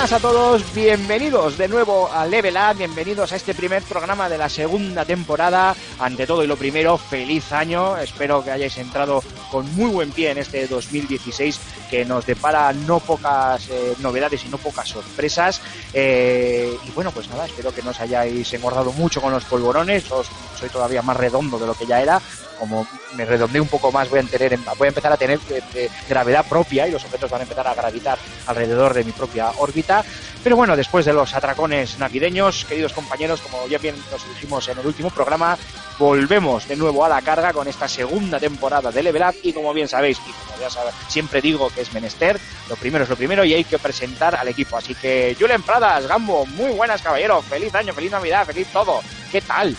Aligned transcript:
Buenas 0.00 0.12
a 0.14 0.20
todos, 0.20 0.74
bienvenidos 0.74 1.58
de 1.58 1.68
nuevo 1.68 2.10
a 2.10 2.24
Level 2.24 2.56
Up, 2.56 2.78
bienvenidos 2.78 3.32
a 3.32 3.36
este 3.36 3.54
primer 3.54 3.82
programa 3.82 4.30
de 4.30 4.38
la 4.38 4.48
segunda 4.48 5.04
temporada. 5.04 5.76
Ante 5.98 6.26
todo 6.26 6.42
y 6.42 6.46
lo 6.46 6.56
primero, 6.56 6.96
feliz 6.96 7.52
año, 7.52 7.98
espero 7.98 8.42
que 8.42 8.50
hayáis 8.50 8.78
entrado 8.78 9.22
con 9.50 9.70
muy 9.76 9.90
buen 9.90 10.10
pie 10.10 10.30
en 10.30 10.38
este 10.38 10.66
2016 10.68 11.60
que 11.90 12.06
nos 12.06 12.24
depara 12.24 12.72
no 12.72 12.98
pocas 13.00 13.68
eh, 13.68 13.94
novedades 13.98 14.42
y 14.46 14.48
no 14.48 14.56
pocas 14.56 14.88
sorpresas. 14.88 15.60
Eh, 15.92 16.74
y 16.82 16.90
bueno, 16.92 17.10
pues 17.10 17.28
nada, 17.28 17.44
espero 17.44 17.70
que 17.74 17.82
no 17.82 17.90
os 17.90 18.00
hayáis 18.00 18.50
engordado 18.54 18.92
mucho 18.92 19.20
con 19.20 19.32
los 19.34 19.44
polvorones, 19.44 20.10
os- 20.10 20.28
soy 20.58 20.70
todavía 20.70 21.02
más 21.02 21.16
redondo 21.18 21.58
de 21.58 21.66
lo 21.66 21.74
que 21.74 21.84
ya 21.86 22.00
era. 22.00 22.22
Como 22.60 22.86
me 23.16 23.24
redondeé 23.24 23.60
un 23.60 23.68
poco 23.68 23.90
más, 23.90 24.08
voy 24.10 24.20
a, 24.20 24.22
tener, 24.22 24.56
voy 24.78 24.86
a 24.86 24.88
empezar 24.88 25.12
a 25.12 25.16
tener 25.16 25.40
eh, 25.50 25.62
eh, 25.74 25.88
gravedad 26.08 26.44
propia 26.46 26.86
y 26.86 26.92
los 26.92 27.02
objetos 27.04 27.30
van 27.30 27.40
a 27.40 27.42
empezar 27.44 27.66
a 27.66 27.74
gravitar 27.74 28.18
alrededor 28.46 28.94
de 28.94 29.02
mi 29.02 29.12
propia 29.12 29.50
órbita. 29.56 30.04
Pero 30.44 30.56
bueno, 30.56 30.76
después 30.76 31.06
de 31.06 31.14
los 31.14 31.34
atracones 31.34 31.98
navideños, 31.98 32.66
queridos 32.66 32.92
compañeros, 32.92 33.40
como 33.40 33.66
ya 33.66 33.78
bien 33.78 33.96
nos 34.12 34.28
dijimos 34.28 34.68
en 34.68 34.78
el 34.78 34.86
último 34.86 35.10
programa, 35.10 35.58
volvemos 35.98 36.68
de 36.68 36.76
nuevo 36.76 37.04
a 37.04 37.08
la 37.08 37.20
carga 37.22 37.52
con 37.52 37.66
esta 37.66 37.88
segunda 37.88 38.38
temporada 38.38 38.90
de 38.90 39.02
Level 39.02 39.22
Up 39.22 39.36
y 39.42 39.52
como 39.52 39.74
bien 39.74 39.88
sabéis, 39.88 40.18
y 40.18 40.30
como 40.30 40.60
ya 40.60 40.68
siempre 41.08 41.40
digo 41.40 41.70
que 41.70 41.82
es 41.82 41.92
menester, 41.92 42.40
lo 42.68 42.76
primero 42.76 43.04
es 43.04 43.10
lo 43.10 43.16
primero 43.16 43.44
y 43.44 43.54
hay 43.54 43.64
que 43.64 43.78
presentar 43.78 44.34
al 44.34 44.48
equipo. 44.48 44.76
Así 44.76 44.94
que 44.94 45.36
Julen 45.38 45.62
Pradas, 45.62 46.06
Gambo, 46.06 46.46
muy 46.46 46.72
buenas 46.72 47.02
caballeros, 47.02 47.44
feliz 47.44 47.74
año, 47.74 47.92
feliz 47.92 48.12
Navidad, 48.12 48.46
feliz 48.46 48.68
todo. 48.72 49.00
¿Qué 49.30 49.40
tal? 49.40 49.76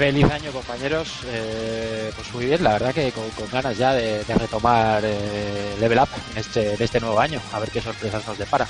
Feliz 0.00 0.30
año 0.30 0.50
compañeros, 0.50 1.08
Eh, 1.26 2.10
pues 2.14 2.32
muy 2.32 2.46
bien, 2.46 2.64
la 2.64 2.72
verdad 2.72 2.94
que 2.94 3.12
con, 3.12 3.28
con 3.32 3.50
ganas 3.50 3.76
ya 3.76 3.92
de, 3.92 4.24
de 4.24 4.34
retomar 4.34 5.02
eh, 5.04 5.76
Level 5.78 5.98
Up 5.98 6.08
en 6.32 6.38
este, 6.38 6.72
en 6.72 6.82
este 6.82 7.00
nuevo 7.00 7.20
año, 7.20 7.38
a 7.52 7.60
ver 7.60 7.70
qué 7.70 7.82
sorpresas 7.82 8.26
nos 8.26 8.38
depara. 8.38 8.66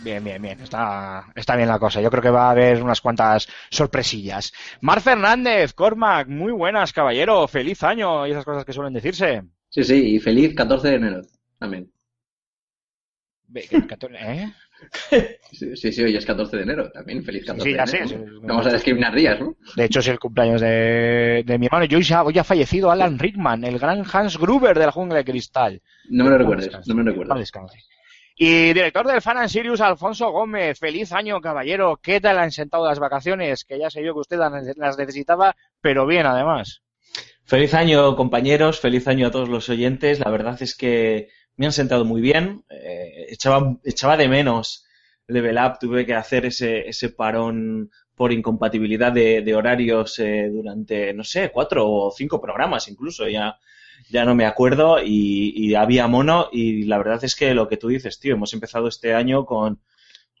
Bien, 0.00 0.24
bien, 0.24 0.40
bien. 0.40 0.58
Está, 0.60 1.30
está 1.34 1.54
bien 1.54 1.68
la 1.68 1.78
cosa. 1.78 2.00
Yo 2.00 2.10
creo 2.10 2.22
que 2.22 2.30
va 2.30 2.48
a 2.48 2.50
haber 2.52 2.82
unas 2.82 3.00
cuantas 3.02 3.46
sorpresillas. 3.70 4.52
Mar 4.80 5.00
Fernández, 5.02 5.74
Cormac, 5.74 6.28
muy 6.28 6.52
buenas, 6.52 6.92
caballero. 6.92 7.46
Feliz 7.46 7.82
año 7.82 8.26
y 8.26 8.30
esas 8.32 8.44
cosas 8.44 8.64
que 8.64 8.72
suelen 8.72 8.94
decirse. 8.94 9.42
Sí, 9.68 9.84
sí, 9.84 10.14
y 10.14 10.18
feliz 10.18 10.54
14 10.54 10.88
de 10.88 10.94
enero 10.94 11.20
también. 11.58 11.92
¿Eh? 13.54 14.52
Sí, 15.52 15.92
sí, 15.92 16.02
hoy 16.02 16.16
es 16.16 16.24
14 16.26 16.56
de 16.56 16.62
enero 16.62 16.90
también, 16.90 17.22
feliz 17.24 17.44
14 17.44 17.62
Sí, 17.64 17.72
de 17.72 17.76
ya 17.78 17.86
sé, 17.86 17.96
enero. 17.98 18.24
sí. 18.30 18.38
Vamos 18.42 18.66
a 18.66 18.72
discriminar 18.72 19.14
días, 19.14 19.38
¿no? 19.40 19.54
De 19.76 19.84
hecho, 19.84 20.00
es 20.00 20.08
el 20.08 20.18
cumpleaños 20.18 20.60
de, 20.60 21.42
de 21.46 21.58
mi 21.58 21.66
hermano. 21.66 21.86
Y 21.88 21.94
hoy, 21.94 22.02
ya, 22.02 22.22
hoy 22.24 22.38
ha 22.38 22.44
fallecido 22.44 22.90
Alan 22.90 23.18
Rickman, 23.18 23.64
el 23.64 23.78
gran 23.78 24.02
Hans 24.10 24.38
Gruber 24.38 24.78
de 24.78 24.86
la 24.86 24.92
jungla 24.92 25.18
de 25.18 25.24
cristal. 25.24 25.82
No 26.08 26.24
me 26.24 26.30
lo 26.30 26.38
recuerdes, 26.38 26.66
descanse, 26.66 26.90
no 26.90 26.96
me 26.96 27.04
lo 27.04 27.10
recuerdes. 27.10 27.52
Y 28.34 28.72
director 28.72 29.06
del 29.06 29.20
Fan 29.20 29.36
and 29.38 29.48
Sirius, 29.48 29.80
Alfonso 29.80 30.30
Gómez. 30.30 30.78
Feliz 30.78 31.12
año, 31.12 31.40
caballero. 31.40 32.00
¿Qué 32.02 32.20
tal 32.20 32.38
han 32.38 32.50
sentado 32.50 32.86
las 32.88 32.98
vacaciones? 32.98 33.64
Que 33.64 33.78
ya 33.78 33.90
sé 33.90 34.02
yo 34.02 34.14
que 34.14 34.20
usted 34.20 34.38
las 34.38 34.96
necesitaba, 34.98 35.54
pero 35.80 36.06
bien, 36.06 36.26
además. 36.26 36.82
Feliz 37.44 37.74
año, 37.74 38.16
compañeros, 38.16 38.80
feliz 38.80 39.06
año 39.06 39.26
a 39.26 39.30
todos 39.30 39.48
los 39.48 39.68
oyentes. 39.68 40.18
La 40.20 40.30
verdad 40.30 40.56
es 40.62 40.74
que 40.74 41.28
me 41.56 41.66
han 41.66 41.72
sentado 41.72 42.04
muy 42.04 42.20
bien. 42.20 42.64
Eh, 42.70 43.26
echaba, 43.30 43.76
echaba 43.84 44.16
de 44.16 44.28
menos 44.28 44.84
Level 45.28 45.56
Up, 45.58 45.78
tuve 45.80 46.04
que 46.06 46.14
hacer 46.14 46.46
ese, 46.46 46.88
ese 46.88 47.10
parón 47.10 47.90
por 48.14 48.32
incompatibilidad 48.32 49.12
de, 49.12 49.40
de 49.42 49.54
horarios 49.54 50.18
eh, 50.18 50.50
durante, 50.52 51.12
no 51.14 51.24
sé, 51.24 51.50
cuatro 51.50 51.88
o 51.90 52.10
cinco 52.12 52.40
programas 52.40 52.88
incluso, 52.88 53.26
ya, 53.28 53.56
ya 54.10 54.24
no 54.24 54.34
me 54.34 54.44
acuerdo, 54.46 54.98
y, 55.02 55.52
y 55.56 55.74
había 55.74 56.06
mono, 56.08 56.48
y 56.52 56.84
la 56.84 56.98
verdad 56.98 57.24
es 57.24 57.34
que 57.34 57.54
lo 57.54 57.68
que 57.68 57.78
tú 57.78 57.88
dices, 57.88 58.18
tío, 58.20 58.34
hemos 58.34 58.52
empezado 58.52 58.86
este 58.88 59.14
año 59.14 59.46
con, 59.46 59.80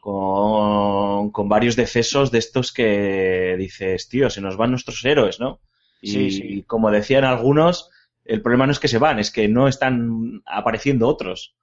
con, 0.00 1.30
con 1.30 1.48
varios 1.48 1.76
decesos 1.76 2.30
de 2.30 2.38
estos 2.38 2.72
que 2.72 3.54
dices, 3.58 4.08
tío, 4.08 4.30
se 4.30 4.40
nos 4.40 4.56
van 4.56 4.70
nuestros 4.70 5.04
héroes, 5.04 5.40
¿no? 5.40 5.60
Y 6.00 6.10
Sí, 6.10 6.30
sí. 6.32 6.64
como 6.66 6.90
decían 6.90 7.24
algunos, 7.24 7.90
el 8.24 8.42
problema 8.42 8.66
no 8.66 8.72
es 8.72 8.78
que 8.78 8.88
se 8.88 8.98
van, 8.98 9.18
es 9.18 9.30
que 9.30 9.48
no 9.48 9.68
están 9.68 10.42
apareciendo 10.46 11.08
otros. 11.08 11.54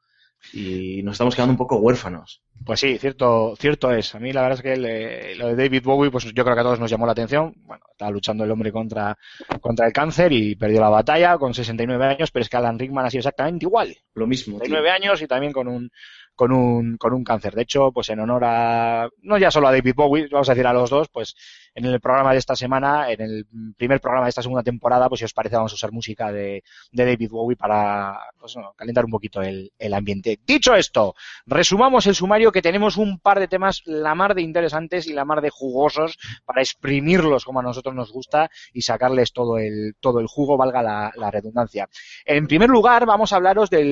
Y 0.53 1.03
nos 1.03 1.13
estamos 1.13 1.35
quedando 1.35 1.51
un 1.51 1.57
poco 1.57 1.77
huérfanos. 1.77 2.41
Pues 2.65 2.79
sí, 2.79 2.97
cierto, 2.97 3.55
cierto 3.57 3.91
es. 3.91 4.15
A 4.15 4.19
mí 4.19 4.31
la 4.31 4.41
verdad 4.41 4.57
es 4.57 4.63
que 4.63 4.73
el, 4.73 4.85
eh, 4.85 5.35
lo 5.35 5.47
de 5.47 5.55
David 5.55 5.83
Bowie, 5.83 6.11
pues 6.11 6.25
yo 6.25 6.43
creo 6.43 6.55
que 6.55 6.61
a 6.61 6.63
todos 6.63 6.79
nos 6.79 6.89
llamó 6.89 7.05
la 7.05 7.11
atención. 7.11 7.53
Bueno, 7.65 7.83
estaba 7.91 8.09
luchando 8.11 8.45
el 8.45 8.51
hombre 8.51 8.71
contra, 8.71 9.17
contra 9.59 9.85
el 9.85 9.93
cáncer 9.93 10.31
y 10.31 10.55
perdió 10.55 10.79
la 10.79 10.89
batalla 10.89 11.37
con 11.37 11.53
69 11.53 12.05
años, 12.05 12.31
pero 12.31 12.43
es 12.43 12.49
que 12.49 12.57
Alan 12.57 12.79
Rickman 12.79 13.05
ha 13.05 13.09
sido 13.09 13.19
exactamente 13.19 13.65
igual. 13.65 13.95
Lo 14.13 14.27
mismo. 14.27 14.59
tío. 14.59 14.67
69 14.67 14.89
años 14.91 15.21
y 15.21 15.27
también 15.27 15.51
con 15.51 15.67
un, 15.67 15.91
con 16.35 16.53
un, 16.53 16.95
con 16.95 17.13
un 17.13 17.25
cáncer. 17.25 17.53
De 17.53 17.63
hecho, 17.63 17.91
pues 17.91 18.09
en 18.09 18.21
honor 18.21 18.43
a, 18.45 19.09
no 19.21 19.37
ya 19.37 19.51
solo 19.51 19.67
a 19.67 19.71
David 19.71 19.93
Bowie, 19.93 20.29
vamos 20.31 20.47
a 20.47 20.53
decir 20.53 20.67
a 20.67 20.73
los 20.73 20.89
dos, 20.89 21.09
pues 21.09 21.35
en 21.75 21.85
el 21.85 21.99
programa 21.99 22.31
de 22.31 22.39
esta 22.39 22.55
semana, 22.55 23.11
en 23.11 23.21
el 23.21 23.45
primer 23.77 23.99
programa 24.01 24.25
de 24.25 24.29
esta 24.29 24.41
segunda 24.41 24.63
temporada, 24.63 25.07
pues 25.09 25.19
si 25.19 25.25
os 25.25 25.33
parece 25.33 25.55
vamos 25.55 25.71
a 25.71 25.75
usar 25.75 25.91
música 25.91 26.31
de, 26.31 26.63
de 26.91 27.05
David 27.05 27.29
Bowie 27.29 27.57
para, 27.57 28.17
pues 28.39 28.55
calentar 28.75 29.05
un 29.05 29.11
poquito 29.11 29.41
el, 29.41 29.71
el 29.77 29.93
ambiente. 29.93 30.39
Dicho 30.45 30.75
esto, 30.75 31.15
resumamos 31.45 32.07
el 32.07 32.15
sumario 32.15 32.51
que 32.51 32.61
tenemos 32.61 32.97
un 32.97 33.19
par 33.19 33.39
de 33.39 33.47
temas 33.47 33.81
la 33.85 34.15
mar 34.15 34.35
de 34.35 34.41
interesantes 34.41 35.07
y 35.07 35.13
la 35.13 35.25
mar 35.25 35.41
de 35.41 35.49
jugosos 35.49 36.17
para 36.45 36.61
exprimirlos 36.61 37.45
como 37.45 37.59
a 37.59 37.63
nosotros 37.63 37.95
nos 37.95 38.11
gusta 38.11 38.49
y 38.73 38.81
sacarles 38.81 39.33
todo 39.33 39.57
el, 39.57 39.95
todo 39.99 40.19
el 40.19 40.27
jugo, 40.27 40.57
valga 40.57 40.81
la, 40.81 41.11
la 41.15 41.31
redundancia. 41.31 41.89
En 42.25 42.47
primer 42.47 42.69
lugar, 42.69 43.05
vamos 43.05 43.33
a 43.33 43.37
hablaros 43.37 43.69
de 43.69 43.83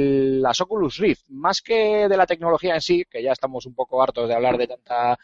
las 0.41 0.61
Oculus 0.61 0.97
Rift, 0.97 1.29
más 1.29 1.61
que 1.61 2.07
de 2.07 2.17
la 2.17 2.25
tecnología 2.25 2.75
en 2.75 2.81
sí, 2.81 3.05
que 3.09 3.23
ya 3.23 3.31
estamos 3.31 3.65
un 3.65 3.75
poco 3.75 4.01
hartos 4.01 4.27
de 4.27 4.35
hablar 4.35 4.57
de 4.57 4.67
tanta 4.67 5.17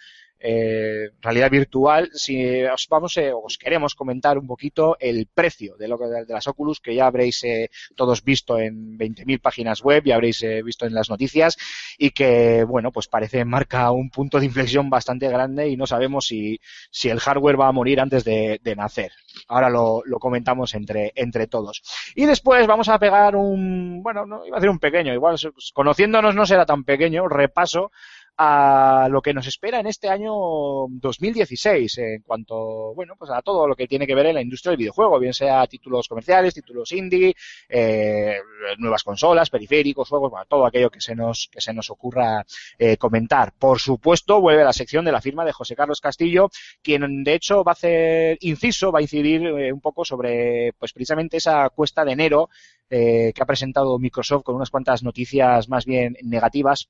eh, 0.45 1.11
realidad 1.21 1.49
virtual, 1.49 2.09
si 2.13 2.63
os 2.65 2.87
vamos, 2.89 3.15
eh, 3.15 3.31
os 3.33 3.57
queremos 3.57 3.95
comentar 3.95 4.37
un 4.37 4.45
poquito 4.45 4.97
el 4.99 5.25
precio 5.33 5.77
de 5.77 5.87
lo 5.87 5.97
que 5.97 6.05
de 6.05 6.33
las 6.33 6.47
Oculus, 6.47 6.81
que 6.81 6.93
ya 6.93 7.07
habréis 7.07 7.41
eh, 7.45 7.69
todos 7.95 8.25
visto 8.25 8.59
en 8.59 8.97
20.000 8.97 9.39
páginas 9.39 9.81
web, 9.81 10.03
ya 10.05 10.15
habréis 10.15 10.43
eh, 10.43 10.61
visto 10.61 10.85
en 10.85 10.93
las 10.93 11.09
noticias, 11.09 11.55
y 11.97 12.09
que, 12.11 12.65
bueno, 12.65 12.91
pues 12.91 13.07
parece 13.07 13.45
marca 13.45 13.89
un 13.91 14.09
punto 14.09 14.37
de 14.37 14.45
inflexión 14.45 14.89
bastante 14.89 15.29
grande 15.29 15.69
y 15.69 15.77
no 15.77 15.87
sabemos 15.87 16.25
si, 16.27 16.59
si 16.91 17.07
el 17.07 17.21
hardware 17.21 17.59
va 17.59 17.69
a 17.69 17.71
morir 17.71 18.01
antes 18.01 18.25
de, 18.25 18.59
de 18.61 18.75
nacer. 18.75 19.13
Ahora 19.47 19.69
lo, 19.69 20.01
lo 20.05 20.19
comentamos 20.19 20.73
entre, 20.73 21.13
entre 21.15 21.47
todos. 21.47 21.81
Y 22.15 22.25
después 22.25 22.67
vamos 22.67 22.89
a 22.89 22.99
pegar 22.99 23.37
un, 23.37 24.03
bueno, 24.03 24.25
no 24.25 24.45
iba 24.45 24.57
a 24.57 24.59
decir 24.59 24.69
un 24.69 24.79
pequeño, 24.79 25.13
igual 25.13 25.37
conociéndonos 25.73 26.35
no 26.35 26.45
será 26.45 26.65
tan 26.65 26.83
pequeño, 26.83 27.29
repaso 27.29 27.91
a 28.37 29.07
lo 29.11 29.21
que 29.21 29.33
nos 29.33 29.45
espera 29.45 29.79
en 29.79 29.87
este 29.87 30.09
año 30.09 30.33
2016 30.89 31.97
en 31.99 32.21
cuanto, 32.23 32.93
bueno, 32.95 33.15
pues 33.17 33.29
a 33.31 33.41
todo 33.41 33.67
lo 33.67 33.75
que 33.75 33.87
tiene 33.87 34.07
que 34.07 34.15
ver 34.15 34.27
en 34.27 34.35
la 34.35 34.41
industria 34.41 34.71
del 34.71 34.77
videojuego, 34.77 35.19
bien 35.19 35.33
sea 35.33 35.67
títulos 35.67 36.07
comerciales, 36.07 36.53
títulos 36.53 36.91
indie, 36.93 37.35
eh, 37.69 38.37
nuevas 38.79 39.03
consolas, 39.03 39.49
periféricos, 39.49 40.09
juegos, 40.09 40.31
bueno, 40.31 40.45
todo 40.47 40.65
aquello 40.65 40.89
que 40.89 40.99
se 40.99 41.15
nos, 41.15 41.47
que 41.51 41.61
se 41.61 41.73
nos 41.73 41.89
ocurra 41.91 42.43
eh, 42.79 42.97
comentar. 42.97 43.53
Por 43.53 43.79
supuesto, 43.79 44.41
vuelve 44.41 44.63
la 44.63 44.73
sección 44.73 45.05
de 45.05 45.11
la 45.11 45.21
firma 45.21 45.45
de 45.45 45.51
José 45.51 45.75
Carlos 45.75 46.01
Castillo, 46.01 46.49
quien 46.81 47.23
de 47.23 47.35
hecho 47.35 47.63
va 47.63 47.71
a 47.71 47.73
hacer 47.73 48.37
inciso, 48.41 48.91
va 48.91 48.99
a 48.99 49.03
incidir 49.03 49.45
eh, 49.45 49.71
un 49.71 49.81
poco 49.81 50.05
sobre, 50.05 50.73
pues 50.73 50.91
precisamente 50.91 51.37
esa 51.37 51.69
cuesta 51.69 52.03
de 52.03 52.13
enero 52.13 52.49
que 52.89 53.33
ha 53.39 53.45
presentado 53.45 53.97
Microsoft 53.97 54.43
con 54.43 54.55
unas 54.55 54.69
cuantas 54.69 55.01
noticias 55.01 55.67
más 55.67 55.83
bien 55.83 56.15
negativas 56.21 56.89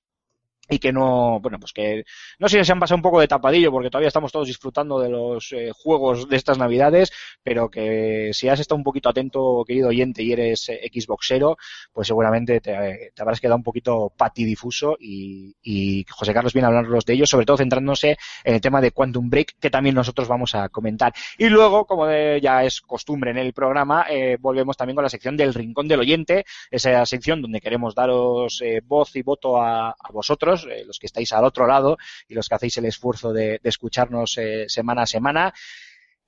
y 0.70 0.80
que 0.80 0.94
no, 0.94 1.40
bueno, 1.42 1.60
pues 1.60 1.74
que 1.74 2.06
no 2.40 2.48
sé 2.48 2.60
si 2.60 2.66
se 2.66 2.72
han 2.72 2.80
pasado 2.80 2.96
un 2.96 3.02
poco 3.02 3.20
de 3.20 3.28
tapadillo 3.28 3.72
porque 3.72 3.90
todavía 3.90 4.08
estamos 4.08 4.32
todos 4.32 4.48
disfrutando 4.48 5.00
de 5.00 5.10
los 5.10 5.52
eh, 5.52 5.72
juegos 5.74 6.30
de 6.30 6.38
estas 6.38 6.58
navidades, 6.58 7.12
pero 7.44 7.70
que 7.70 8.32
si 8.34 8.48
has 8.48 8.62
estado 8.62 8.78
un 8.78 8.84
poquito 8.84 9.10
atento, 9.10 9.64
querido 9.68 9.90
oyente, 9.90 10.24
y 10.24 10.32
eres 10.32 10.70
eh, 10.70 10.90
Xboxero, 10.94 11.58
pues 11.92 12.08
seguramente 12.08 12.62
te, 12.62 13.12
habrás 13.20 13.42
quedado 13.42 13.58
un 13.58 13.64
poquito 13.64 14.14
patidifuso 14.16 14.98
y, 15.00 16.06
José 16.10 16.34
Carlos 16.34 16.54
viene 16.54 16.66
a 16.66 16.70
hablarnos 16.70 17.06
de 17.06 17.14
ello, 17.14 17.26
sobre 17.26 17.46
todo 17.46 17.58
centrándose 17.58 18.18
en 18.44 18.56
el 18.56 18.62
tema 18.62 18.82
de 18.82 18.92
Quantum 18.92 19.30
Break, 19.30 19.56
que 19.60 19.70
también 19.70 19.96
nosotros 19.96 20.28
vamos 20.28 20.56
a 20.56 20.70
comentar. 20.70 21.14
Y 21.38 21.50
luego, 21.50 21.86
como 21.86 22.10
ya 22.10 22.64
es 22.64 22.82
costumbre 22.82 23.32
en 23.32 23.38
el 23.38 23.54
programa, 23.54 24.06
eh, 24.10 24.38
volvemos 24.40 24.78
también 24.78 24.96
con 24.96 25.04
la 25.04 25.10
sección 25.10 25.36
del 25.36 25.54
Rincón 25.54 25.88
del 25.88 26.00
Oyente, 26.00 26.46
esa 26.72 27.06
sección 27.06 27.42
donde 27.42 27.62
queremos 27.62 27.96
daros 27.96 28.64
voz 28.86 29.16
y 29.16 29.22
voto 29.22 29.62
a 29.62 29.96
vosotros, 30.12 30.53
eh, 30.70 30.84
los 30.86 31.00
que 31.00 31.08
estáis 31.08 31.32
al 31.34 31.46
otro 31.46 31.68
lado 31.68 31.98
y 32.28 32.34
los 32.34 32.48
que 32.48 32.56
hacéis 32.56 32.78
el 32.78 32.86
esfuerzo 32.86 33.34
de, 33.34 33.60
escucharnos 33.64 34.38
eh, 34.38 34.66
semana 34.68 35.04
a 35.04 35.08
semana. 35.08 35.54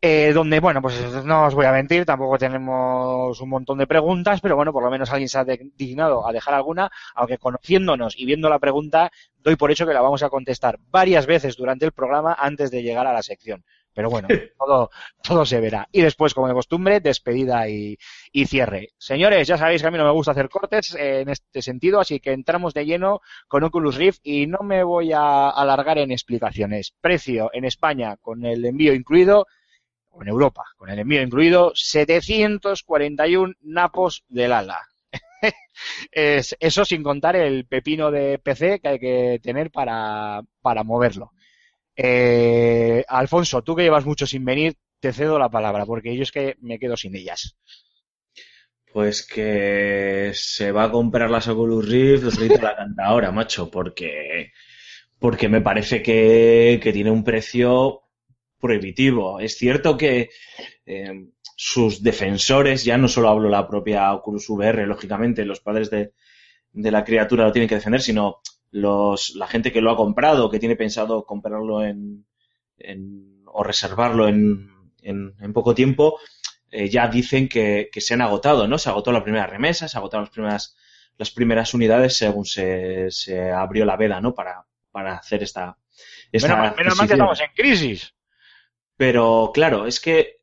Eh, 0.02 0.34
donde, 0.34 0.60
bueno, 0.60 0.82
pues 0.84 1.00
no 1.24 1.46
os 1.46 1.56
voy 1.56 1.66
a 1.66 1.72
mentir, 1.72 2.06
tampoco 2.06 2.38
tenemos 2.38 3.42
un 3.42 3.50
montón 3.50 3.80
de 3.80 3.88
preguntas, 3.88 4.40
pero 4.40 4.56
bueno, 4.56 4.72
por 4.72 4.84
lo 4.84 4.92
menos 4.92 5.10
alguien 5.10 5.30
se 5.30 5.40
ha 5.40 5.46
dignado 5.46 6.28
a 6.28 6.34
dejar 6.34 6.54
alguna, 6.54 6.92
aunque 7.16 7.40
conociéndonos 7.40 8.14
y 8.16 8.26
viendo 8.26 8.48
la 8.50 8.60
pregunta, 8.60 9.12
doy 9.38 9.56
por 9.56 9.72
hecho 9.72 9.88
que 9.88 9.94
la 9.94 10.02
vamos 10.02 10.22
a 10.22 10.30
contestar 10.30 10.78
varias 10.92 11.26
veces 11.26 11.56
durante 11.56 11.86
el 11.86 11.92
programa 11.92 12.36
antes 12.38 12.70
de 12.70 12.84
llegar 12.84 13.08
a 13.08 13.14
la 13.14 13.24
sección. 13.24 13.64
Pero 13.96 14.10
bueno, 14.12 14.28
todo, 14.60 14.92
todo 15.24 15.46
se 15.46 15.60
verá. 15.60 15.88
Y 15.92 16.02
después, 16.04 16.36
como 16.36 16.48
de 16.48 16.54
costumbre, 16.54 17.00
despedida 17.00 17.68
y, 17.70 17.98
y 18.32 18.46
cierre. 18.46 18.90
Señores, 19.00 19.48
ya 19.48 19.58
sabéis 19.58 19.82
que 19.82 19.88
a 19.88 19.92
mí 19.92 19.98
no 19.98 20.06
me 20.06 20.12
gusta 20.12 20.34
hacer 20.34 20.50
cortes 20.50 20.94
eh, 20.96 21.22
en 21.22 21.30
este 21.30 21.64
sentido, 21.64 22.00
así 22.02 22.20
que 22.20 22.34
entramos 22.34 22.74
de 22.76 22.86
lleno 22.86 23.22
con 23.48 23.64
Oculus 23.64 23.96
Rift 23.96 24.20
y 24.24 24.48
no 24.48 24.60
me 24.64 24.84
voy 24.84 25.14
a 25.14 25.50
alargar 25.50 25.98
en 25.98 26.12
explicaciones. 26.12 26.94
Precio 27.02 27.50
en 27.54 27.66
España 27.66 28.18
con 28.18 28.46
el 28.46 28.66
envío 28.66 28.94
incluido, 28.94 29.48
o 30.12 30.22
en 30.24 30.30
Europa 30.30 30.64
con 30.78 30.90
el 30.90 31.00
envío 31.00 31.22
incluido, 31.22 31.72
741 31.76 33.54
napos 33.62 34.24
del 34.30 34.54
ala. 34.54 34.82
Es- 36.12 36.56
eso 36.60 36.86
sin 36.86 37.04
contar 37.04 37.36
el 37.36 37.66
pepino 37.68 38.12
de 38.12 38.40
PC 38.40 38.80
que 38.80 38.88
hay 38.88 39.00
que 39.00 39.40
tener 39.44 39.72
para, 39.72 40.42
para 40.62 40.84
moverlo. 40.84 41.32
Eh, 41.96 43.04
Alfonso, 43.08 43.62
tú 43.62 43.76
que 43.76 43.84
llevas 43.84 44.06
mucho 44.06 44.28
sin 44.28 44.44
venir, 44.44 44.76
te 45.00 45.14
cedo 45.14 45.40
la 45.40 45.50
palabra, 45.50 45.86
porque 45.86 46.16
yo 46.16 46.24
es 46.24 46.32
que 46.32 46.56
me 46.62 46.80
quedo 46.80 46.98
sin 46.98 47.16
ellas. 47.16 47.58
Pues 48.92 49.28
que 49.28 50.32
se 50.34 50.72
va 50.72 50.86
a 50.86 50.92
comprar 50.92 51.30
las 51.30 51.48
Oculus 51.48 51.88
Rift, 51.88 52.26
os 52.26 52.40
grito 52.40 52.62
la 52.62 52.76
canta 52.76 53.06
ahora, 53.06 53.32
macho, 53.32 53.70
porque, 53.70 54.52
porque 55.20 55.50
me 55.50 55.62
parece 55.62 56.02
que, 56.02 56.80
que 56.82 56.94
tiene 56.94 57.12
un 57.12 57.24
precio 57.24 58.04
prohibitivo. 58.60 59.40
Es 59.40 59.58
cierto 59.58 59.98
que 59.98 60.30
eh, 60.86 61.28
sus 61.58 62.02
defensores, 62.02 62.86
ya 62.86 62.98
no 62.98 63.08
solo 63.08 63.30
hablo 63.30 63.50
la 63.50 63.68
propia 63.68 64.14
Oculus 64.14 64.50
VR, 64.50 64.86
lógicamente, 64.88 65.46
los 65.46 65.60
padres 65.60 65.90
de, 65.90 66.14
de 66.72 66.92
la 66.92 67.04
criatura 67.04 67.46
lo 67.46 67.52
tienen 67.52 67.70
que 67.70 67.76
defender, 67.76 68.02
sino 68.02 68.42
los, 68.72 69.36
la 69.36 69.48
gente 69.48 69.72
que 69.72 69.82
lo 69.82 69.92
ha 69.92 69.98
comprado, 69.98 70.50
que 70.50 70.60
tiene 70.60 70.76
pensado 70.76 71.26
comprarlo 71.26 71.84
en, 71.84 72.26
en- 72.78 73.44
o 73.46 73.64
reservarlo 73.64 74.28
en, 74.28 74.70
en, 75.02 75.36
en 75.40 75.54
poco 75.54 75.74
tiempo, 75.76 76.20
eh, 76.72 76.90
ya 76.90 77.08
dicen 77.08 77.48
que, 77.48 77.90
que 77.92 78.02
se 78.02 78.14
han 78.14 78.22
agotado, 78.22 78.68
¿no? 78.68 78.78
Se 78.78 78.90
agotó 78.90 79.12
la 79.12 79.24
primera 79.24 79.48
remesa, 79.48 79.88
se 79.88 79.98
agotaron 79.98 80.26
las 80.26 80.32
primeras, 80.34 80.76
las 81.18 81.32
primeras 81.32 81.74
unidades 81.74 82.18
según 82.18 82.46
se, 82.46 83.10
se 83.12 83.52
abrió 83.52 83.86
la 83.86 83.96
veda, 83.98 84.20
¿no? 84.22 84.34
Para, 84.34 84.66
para 84.92 85.16
hacer 85.18 85.44
esta, 85.44 85.78
esta 86.32 86.50
Menos, 86.50 86.60
mal- 86.70 86.76
menos 86.78 86.98
mal 86.98 87.08
que 87.08 87.14
estamos 87.14 87.40
en 87.42 87.48
crisis. 87.56 88.14
Pero 88.98 89.52
claro, 89.54 89.88
es 89.88 90.00
que 90.00 90.38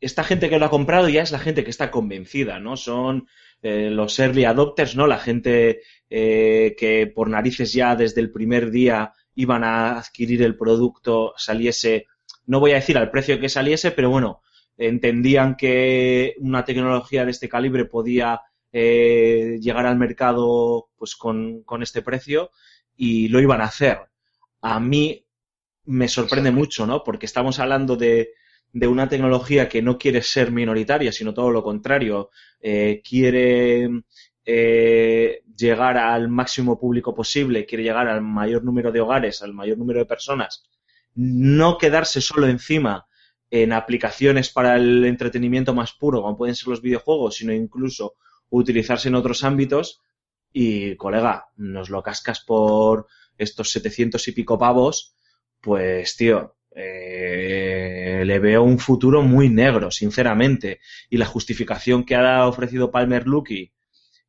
esta 0.00 0.24
gente 0.24 0.50
que 0.50 0.58
lo 0.58 0.66
ha 0.66 0.70
comprado 0.70 1.08
ya 1.08 1.22
es 1.22 1.32
la 1.32 1.38
gente 1.38 1.64
que 1.64 1.70
está 1.70 1.90
convencida, 1.90 2.60
¿no? 2.60 2.76
Son 2.76 3.28
eh, 3.66 3.88
los 3.88 4.18
early 4.18 4.44
adopters, 4.44 4.94
¿no? 4.94 5.06
La 5.06 5.18
gente 5.18 5.80
eh, 6.10 6.76
que 6.78 7.06
por 7.06 7.30
narices 7.30 7.72
ya 7.72 7.96
desde 7.96 8.20
el 8.20 8.30
primer 8.30 8.70
día 8.70 9.14
iban 9.36 9.64
a 9.64 9.98
adquirir 9.98 10.42
el 10.42 10.54
producto, 10.54 11.32
saliese, 11.38 12.06
no 12.44 12.60
voy 12.60 12.72
a 12.72 12.74
decir 12.74 12.98
al 12.98 13.10
precio 13.10 13.40
que 13.40 13.48
saliese, 13.48 13.90
pero 13.92 14.10
bueno, 14.10 14.42
entendían 14.76 15.56
que 15.56 16.34
una 16.40 16.66
tecnología 16.66 17.24
de 17.24 17.30
este 17.30 17.48
calibre 17.48 17.86
podía 17.86 18.42
eh, 18.70 19.56
llegar 19.62 19.86
al 19.86 19.96
mercado 19.96 20.90
pues 20.98 21.16
con, 21.16 21.62
con 21.62 21.82
este 21.82 22.02
precio 22.02 22.50
y 22.94 23.28
lo 23.28 23.40
iban 23.40 23.62
a 23.62 23.64
hacer. 23.64 23.98
A 24.60 24.78
mí 24.78 25.24
me 25.84 26.08
sorprende 26.08 26.50
mucho, 26.50 26.86
¿no? 26.86 27.02
Porque 27.02 27.24
estamos 27.24 27.58
hablando 27.60 27.96
de, 27.96 28.34
de 28.74 28.88
una 28.88 29.08
tecnología 29.08 29.68
que 29.68 29.80
no 29.80 29.96
quiere 29.96 30.20
ser 30.20 30.50
minoritaria, 30.50 31.12
sino 31.12 31.32
todo 31.32 31.50
lo 31.50 31.62
contrario. 31.62 32.30
Eh, 32.60 33.00
quiere 33.08 33.88
eh, 34.44 35.42
llegar 35.56 35.96
al 35.96 36.28
máximo 36.28 36.78
público 36.78 37.14
posible, 37.14 37.66
quiere 37.66 37.84
llegar 37.84 38.08
al 38.08 38.20
mayor 38.20 38.64
número 38.64 38.90
de 38.90 39.00
hogares, 39.00 39.42
al 39.42 39.54
mayor 39.54 39.78
número 39.78 40.00
de 40.00 40.06
personas. 40.06 40.68
No 41.14 41.78
quedarse 41.78 42.20
solo 42.20 42.48
encima 42.48 43.06
en 43.48 43.72
aplicaciones 43.72 44.50
para 44.50 44.74
el 44.74 45.04
entretenimiento 45.04 45.72
más 45.72 45.92
puro, 45.92 46.22
como 46.22 46.36
pueden 46.36 46.56
ser 46.56 46.66
los 46.66 46.82
videojuegos, 46.82 47.36
sino 47.36 47.52
incluso 47.52 48.16
utilizarse 48.50 49.06
en 49.06 49.14
otros 49.14 49.44
ámbitos. 49.44 50.00
Y, 50.52 50.96
colega, 50.96 51.46
nos 51.56 51.90
lo 51.90 52.02
cascas 52.02 52.40
por 52.40 53.06
estos 53.38 53.70
700 53.70 54.26
y 54.26 54.32
pico 54.32 54.58
pavos, 54.58 55.14
pues, 55.60 56.16
tío, 56.16 56.56
eh, 56.74 57.63
le 58.24 58.38
veo 58.38 58.62
un 58.62 58.78
futuro 58.78 59.22
muy 59.22 59.48
negro, 59.48 59.90
sinceramente. 59.90 60.80
Y 61.08 61.16
la 61.16 61.26
justificación 61.26 62.04
que 62.04 62.14
ha 62.16 62.46
ofrecido 62.46 62.90
Palmer 62.90 63.26
Luckey, 63.26 63.72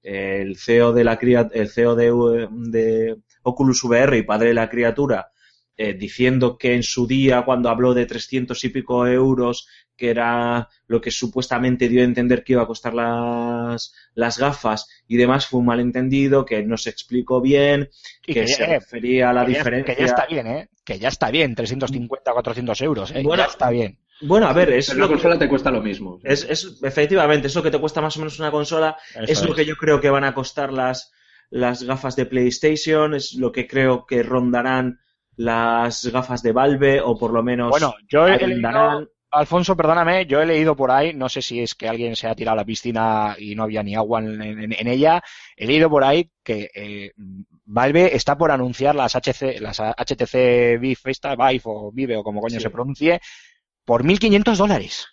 el 0.02 0.58
CEO 0.58 0.94
de 0.94 1.04
la 1.04 1.14
el 1.54 1.70
CEO 1.70 1.96
de, 1.96 2.48
de 2.52 3.18
Oculus 3.44 3.84
VR 3.84 4.18
y 4.18 4.22
padre 4.24 4.50
de 4.50 4.54
la 4.54 4.70
criatura, 4.70 5.32
eh, 5.78 5.94
diciendo 5.94 6.58
que 6.58 6.74
en 6.74 6.84
su 6.84 7.06
día, 7.06 7.44
cuando 7.44 7.70
habló 7.70 7.94
de 7.94 8.06
300 8.06 8.64
y 8.64 8.70
pico 8.70 9.06
euros, 9.08 9.68
que 9.98 10.10
era 10.10 10.70
lo 10.88 11.02
que 11.02 11.10
supuestamente 11.12 11.90
dio 11.90 12.02
a 12.02 12.06
entender 12.06 12.44
que 12.44 12.54
iba 12.54 12.62
a 12.64 12.68
costar 12.68 12.94
las, 12.94 13.94
las 14.14 14.38
gafas 14.38 14.88
y 15.08 15.18
demás, 15.18 15.48
fue 15.48 15.60
un 15.62 15.66
malentendido, 15.68 16.46
que 16.46 16.64
no 16.64 16.78
se 16.78 16.90
explicó 16.92 17.42
bien, 17.42 17.90
Y 18.26 18.34
que, 18.34 18.42
que, 18.42 18.48
se 18.48 18.66
refería 18.66 19.30
a 19.30 19.34
la 19.34 19.46
que 19.46 19.54
ya- 19.54 19.58
diferencia. 19.60 19.96
que 19.96 20.00
ya 20.02 20.06
está 20.06 20.26
bien, 20.28 20.48
¿eh? 20.48 20.70
Que 20.86 21.00
ya 21.00 21.10
está 21.10 21.32
bien, 21.32 21.56
350, 21.56 22.32
400 22.32 22.82
euros, 22.82 23.12
¿eh? 23.12 23.22
Bueno, 23.24 23.44
ya 23.44 23.50
está 23.50 23.70
bien. 23.72 24.00
Bueno, 24.22 24.48
a 24.48 24.54
ver, 24.54 24.70
es 24.72 24.88
Pero 24.88 25.00
lo 25.00 25.06
la 25.06 25.08
que- 25.10 25.14
consola 25.16 25.40
te 25.40 25.50
cuesta 25.50 25.72
lo 25.72 25.82
mismo. 25.82 26.20
Es, 26.24 26.46
es, 26.50 26.80
efectivamente, 26.84 27.48
es 27.48 27.56
lo 27.56 27.64
que 27.64 27.72
te 27.72 27.80
cuesta 27.80 28.00
más 28.02 28.16
o 28.16 28.20
menos 28.20 28.40
una 28.40 28.52
consola. 28.52 28.96
Eso 29.14 29.24
es 29.26 29.44
lo 29.44 29.50
es. 29.50 29.56
que 29.58 29.66
yo 29.66 29.76
creo 29.76 30.00
que 30.00 30.10
van 30.10 30.24
a 30.24 30.34
costar 30.34 30.72
las, 30.72 31.12
las 31.50 31.84
gafas 31.84 32.16
de 32.16 32.26
PlayStation. 32.28 33.14
Es 33.16 33.34
lo 33.34 33.52
que 33.52 33.68
creo 33.68 34.06
que 34.06 34.24
rondarán 34.24 35.00
las 35.36 36.06
gafas 36.06 36.42
de 36.44 36.52
Valve, 36.54 37.02
o 37.02 37.18
por 37.18 37.34
lo 37.34 37.44
menos 37.44 37.70
Bueno, 37.72 37.94
yo 38.08 38.28
he 38.28 38.38
leído, 38.48 39.10
Alfonso, 39.32 39.76
perdóname, 39.76 40.26
yo 40.28 40.42
he 40.42 40.46
leído 40.46 40.78
por 40.78 40.92
ahí, 40.92 41.14
no 41.14 41.28
sé 41.28 41.42
si 41.42 41.60
es 41.60 41.76
que 41.76 41.90
alguien 41.90 42.16
se 42.16 42.28
ha 42.28 42.36
tirado 42.36 42.54
a 42.54 42.62
la 42.62 42.66
piscina 42.66 43.36
y 43.38 43.54
no 43.54 43.64
había 43.64 43.84
ni 43.84 43.94
agua 43.96 44.22
en, 44.22 44.42
en- 44.42 44.72
en 44.72 44.88
ella, 44.88 45.22
he 45.58 45.68
leído 45.68 45.90
por 45.90 46.06
ahí 46.06 46.32
que 46.42 46.70
eh, 46.74 47.12
Valve 47.66 48.16
está 48.16 48.38
por 48.38 48.52
anunciar 48.52 48.96
las 48.96 49.16
HC, 49.16 49.60
las 49.60 49.80
HTC 49.80 50.80
Vive, 50.80 50.98
esta, 51.06 51.36
Vive 51.36 51.62
o 51.66 51.92
Vive 51.92 52.16
o 52.16 52.24
como 52.24 52.42
coño 52.42 52.58
Sí. 52.58 52.64
se 52.64 52.70
pronuncie, 52.70 53.20
por 53.84 54.04
1.500 54.04 54.56
dólares. 54.58 55.08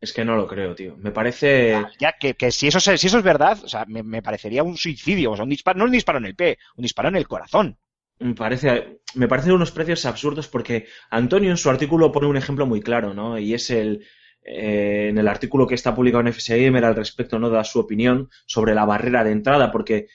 Es 0.00 0.12
que 0.12 0.24
no 0.24 0.34
lo 0.36 0.48
creo, 0.48 0.74
tío. 0.74 0.96
Me 0.96 1.12
parece. 1.12 1.80
Ya 2.00 2.12
que, 2.18 2.34
que 2.34 2.50
si 2.50 2.66
eso 2.66 2.80
si 2.80 2.90
eso 3.06 3.18
es 3.18 3.22
verdad, 3.24 3.58
o 3.62 3.68
sea, 3.68 3.84
me, 3.86 4.02
me 4.02 4.20
parecería 4.22 4.64
un 4.64 4.76
suicidio, 4.76 5.30
o 5.32 5.36
sea, 5.36 5.44
un 5.44 5.50
disparo, 5.50 5.78
no 5.78 5.84
un 5.84 5.92
disparo 5.92 6.18
en 6.18 6.26
el 6.26 6.34
pie, 6.34 6.58
un 6.76 6.82
disparo 6.82 7.08
en 7.08 7.16
el 7.16 7.28
corazón. 7.28 7.78
Me 8.18 8.34
parece, 8.34 9.00
me 9.14 9.28
parecen 9.28 9.52
unos 9.52 9.70
precios 9.72 10.04
absurdos 10.06 10.48
porque 10.48 10.86
Antonio 11.10 11.50
en 11.50 11.56
su 11.56 11.70
artículo 11.70 12.10
pone 12.12 12.26
un 12.26 12.36
ejemplo 12.36 12.66
muy 12.66 12.80
claro, 12.80 13.14
¿no? 13.14 13.38
Y 13.38 13.54
es 13.54 13.70
el, 13.70 14.04
eh, 14.44 15.06
en 15.10 15.18
el 15.18 15.28
artículo 15.28 15.66
que 15.68 15.74
está 15.76 15.94
publicado 15.94 16.20
en 16.22 16.28
FS 16.28 16.60
Gamer 16.64 16.84
al 16.84 16.96
respecto, 16.96 17.38
¿no? 17.38 17.48
Da 17.48 17.62
su 17.64 17.78
opinión 17.78 18.28
sobre 18.46 18.74
la 18.74 18.84
barrera 18.84 19.22
de 19.24 19.30
entrada, 19.32 19.70
porque 19.70 20.08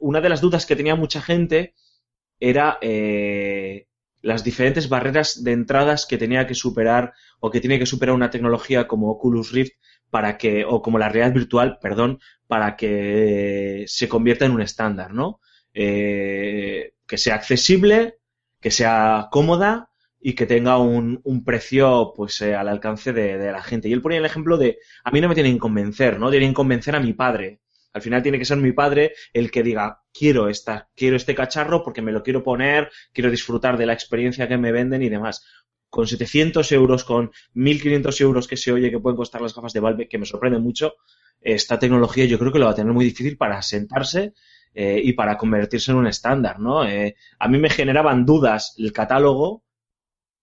una 0.00 0.20
de 0.20 0.28
las 0.28 0.40
dudas 0.40 0.66
que 0.66 0.76
tenía 0.76 0.96
mucha 0.96 1.20
gente 1.20 1.74
era 2.40 2.78
eh, 2.80 3.86
las 4.22 4.44
diferentes 4.44 4.88
barreras 4.88 5.42
de 5.44 5.52
entradas 5.52 6.06
que 6.06 6.18
tenía 6.18 6.46
que 6.46 6.54
superar 6.54 7.12
o 7.40 7.50
que 7.50 7.60
tiene 7.60 7.78
que 7.78 7.86
superar 7.86 8.14
una 8.14 8.30
tecnología 8.30 8.86
como 8.88 9.10
Oculus 9.10 9.52
Rift 9.52 9.72
para 10.10 10.38
que, 10.38 10.64
o 10.64 10.82
como 10.82 10.98
la 10.98 11.08
realidad 11.08 11.34
virtual, 11.34 11.78
perdón, 11.80 12.20
para 12.46 12.76
que 12.76 13.84
se 13.86 14.08
convierta 14.08 14.46
en 14.46 14.52
un 14.52 14.62
estándar, 14.62 15.12
¿no? 15.12 15.40
Eh, 15.74 16.92
que 17.06 17.18
sea 17.18 17.34
accesible, 17.36 18.18
que 18.60 18.70
sea 18.70 19.28
cómoda 19.30 19.90
y 20.20 20.34
que 20.34 20.46
tenga 20.46 20.78
un, 20.78 21.20
un 21.24 21.44
precio 21.44 22.12
pues 22.16 22.40
eh, 22.40 22.54
al 22.54 22.68
alcance 22.68 23.12
de, 23.12 23.38
de 23.38 23.52
la 23.52 23.62
gente. 23.62 23.88
Y 23.88 23.92
él 23.92 24.02
ponía 24.02 24.18
el 24.18 24.24
ejemplo 24.24 24.56
de, 24.56 24.78
a 25.04 25.10
mí 25.10 25.20
no 25.20 25.28
me 25.28 25.34
tienen 25.34 25.54
que 25.54 25.60
convencer, 25.60 26.18
¿no? 26.18 26.30
Tienen 26.30 26.50
que 26.50 26.54
convencer 26.54 26.96
a 26.96 27.00
mi 27.00 27.12
padre. 27.12 27.60
Al 27.92 28.02
final 28.02 28.22
tiene 28.22 28.38
que 28.38 28.44
ser 28.44 28.58
mi 28.58 28.72
padre 28.72 29.14
el 29.32 29.50
que 29.50 29.62
diga, 29.62 30.02
quiero 30.12 30.48
esta, 30.48 30.88
quiero 30.94 31.16
este 31.16 31.34
cacharro 31.34 31.82
porque 31.82 32.02
me 32.02 32.12
lo 32.12 32.22
quiero 32.22 32.42
poner, 32.42 32.90
quiero 33.12 33.30
disfrutar 33.30 33.76
de 33.76 33.86
la 33.86 33.92
experiencia 33.92 34.48
que 34.48 34.58
me 34.58 34.72
venden 34.72 35.02
y 35.02 35.08
demás. 35.08 35.44
Con 35.90 36.06
700 36.06 36.70
euros, 36.72 37.04
con 37.04 37.30
1500 37.54 38.20
euros 38.20 38.46
que 38.46 38.58
se 38.58 38.72
oye 38.72 38.90
que 38.90 39.00
pueden 39.00 39.16
costar 39.16 39.40
las 39.40 39.54
gafas 39.54 39.72
de 39.72 39.80
Valve, 39.80 40.08
que 40.08 40.18
me 40.18 40.26
sorprende 40.26 40.58
mucho, 40.58 40.94
esta 41.40 41.78
tecnología 41.78 42.26
yo 42.26 42.38
creo 42.38 42.52
que 42.52 42.58
lo 42.58 42.66
va 42.66 42.72
a 42.72 42.74
tener 42.74 42.92
muy 42.92 43.04
difícil 43.04 43.36
para 43.36 43.62
sentarse 43.62 44.34
eh, 44.74 45.00
y 45.02 45.14
para 45.14 45.36
convertirse 45.38 45.92
en 45.92 45.98
un 45.98 46.06
estándar, 46.06 46.60
¿no? 46.60 46.86
Eh, 46.86 47.16
a 47.38 47.48
mí 47.48 47.58
me 47.58 47.70
generaban 47.70 48.26
dudas 48.26 48.74
el 48.76 48.92
catálogo 48.92 49.64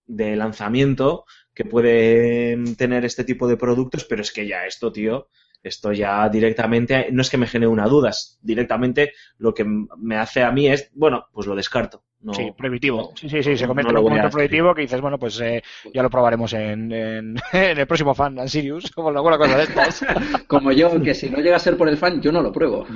de 0.07 0.35
lanzamiento 0.35 1.25
que 1.53 1.65
pueden 1.65 2.75
tener 2.75 3.05
este 3.05 3.23
tipo 3.23 3.47
de 3.47 3.57
productos, 3.57 4.05
pero 4.05 4.21
es 4.21 4.31
que 4.31 4.47
ya 4.47 4.65
esto, 4.65 4.91
tío, 4.91 5.29
esto 5.67 5.91
ya 5.91 6.29
directamente, 6.29 7.07
no 7.11 7.21
es 7.21 7.29
que 7.29 7.37
me 7.37 7.47
genere 7.47 7.67
una 7.69 7.87
duda, 7.87 8.09
es 8.11 8.39
directamente 8.41 9.13
lo 9.37 9.53
que 9.53 9.65
me 9.65 10.17
hace 10.17 10.43
a 10.43 10.51
mí 10.51 10.67
es, 10.67 10.91
bueno, 10.93 11.27
pues 11.33 11.47
lo 11.47 11.55
descarto. 11.55 12.03
No, 12.21 12.33
sí, 12.33 12.51
prohibitivo. 12.57 12.97
no, 13.11 13.11
Sí, 13.15 13.29
sí, 13.29 13.43
sí, 13.43 13.55
se 13.55 13.63
no 13.65 13.67
convierte 13.67 13.93
lo 13.93 13.99
en 13.99 14.05
un 14.05 14.09
momento 14.09 14.29
prohibitivo 14.31 14.73
que 14.73 14.81
dices, 14.81 14.99
bueno, 14.99 15.19
pues 15.19 15.39
eh, 15.41 15.61
ya 15.93 16.01
lo 16.01 16.09
probaremos 16.09 16.51
en, 16.53 16.91
en, 16.91 17.35
en 17.53 17.77
el 17.77 17.85
próximo 17.85 18.15
fan, 18.15 18.39
en 18.39 18.49
Sirius, 18.49 18.91
o 18.95 19.07
alguna 19.09 19.37
cosa 19.37 19.57
de 19.57 19.63
estas. 19.63 20.03
Como 20.47 20.71
yo, 20.71 20.99
que 21.03 21.13
si 21.13 21.29
no 21.29 21.37
llega 21.37 21.57
a 21.57 21.59
ser 21.59 21.77
por 21.77 21.87
el 21.87 21.97
fan, 21.97 22.21
yo 22.21 22.31
no 22.31 22.41
lo 22.41 22.51
pruebo. 22.51 22.87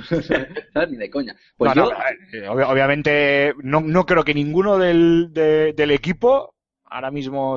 ¿Sabes? 0.72 0.90
Ni 0.90 0.96
de 0.96 1.10
coña. 1.10 1.36
Pues 1.56 1.76
No, 1.76 1.84
no, 1.84 1.90
yo, 1.90 1.96
eh, 2.38 2.48
obvi- 2.48 2.68
obviamente 2.68 3.54
no, 3.62 3.80
no 3.80 4.04
creo 4.04 4.24
que 4.24 4.34
ninguno 4.34 4.78
del, 4.78 5.28
de- 5.32 5.74
del 5.74 5.92
equipo, 5.92 6.54
ahora 6.90 7.10
mismo 7.10 7.56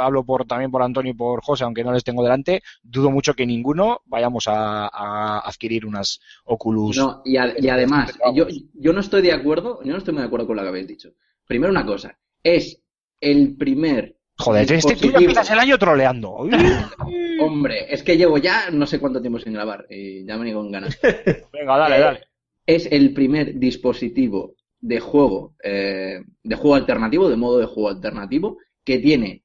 hablo 0.00 0.24
por 0.24 0.46
también 0.46 0.70
por 0.70 0.82
Antonio 0.82 1.10
y 1.12 1.14
por 1.14 1.42
José, 1.42 1.64
aunque 1.64 1.84
no 1.84 1.92
les 1.92 2.04
tengo 2.04 2.22
delante, 2.22 2.62
dudo 2.82 3.10
mucho 3.10 3.34
que 3.34 3.46
ninguno 3.46 4.00
vayamos 4.06 4.46
a, 4.48 4.86
a 4.92 5.40
adquirir 5.40 5.84
unas 5.86 6.20
Oculus. 6.44 6.96
No, 6.96 7.22
y, 7.24 7.36
a- 7.36 7.54
y 7.58 7.68
además, 7.68 8.16
yo, 8.34 8.46
yo 8.74 8.92
no 8.92 9.00
estoy 9.00 9.22
de 9.22 9.32
acuerdo, 9.32 9.80
yo 9.84 9.92
no 9.92 9.98
estoy 9.98 10.14
muy 10.14 10.22
de 10.22 10.26
acuerdo 10.26 10.46
con 10.46 10.56
lo 10.56 10.62
que 10.62 10.68
habéis 10.68 10.86
dicho. 10.88 11.10
Primero 11.46 11.72
una 11.72 11.84
cosa, 11.84 12.18
es 12.42 12.82
el 13.20 13.56
primer 13.56 14.16
Joder, 14.38 14.72
este, 14.72 14.96
tú 14.96 15.10
ya 15.10 15.18
empiezas 15.18 15.50
el 15.50 15.58
año 15.58 15.76
troleando. 15.76 16.30
Hombre, 17.40 17.92
es 17.92 18.02
que 18.02 18.16
llevo 18.16 18.38
ya 18.38 18.70
no 18.70 18.86
sé 18.86 18.98
cuánto 18.98 19.20
tiempo 19.20 19.38
sin 19.38 19.52
grabar 19.52 19.86
y 19.90 20.24
ya 20.24 20.36
me 20.38 20.44
vengo 20.44 20.60
con 20.60 20.70
ganas. 20.72 20.98
Venga, 21.52 21.76
dale, 21.76 21.96
Eh, 21.96 22.00
dale. 22.00 22.20
Es 22.66 22.86
el 22.90 23.12
primer 23.12 23.58
dispositivo 23.58 24.54
de 24.80 25.00
juego, 25.00 25.54
eh, 25.62 26.22
de 26.42 26.54
juego 26.56 26.74
alternativo, 26.74 27.28
de 27.28 27.36
modo 27.36 27.58
de 27.58 27.66
juego 27.66 27.88
alternativo, 27.88 28.58
que 28.84 28.98
tiene, 28.98 29.44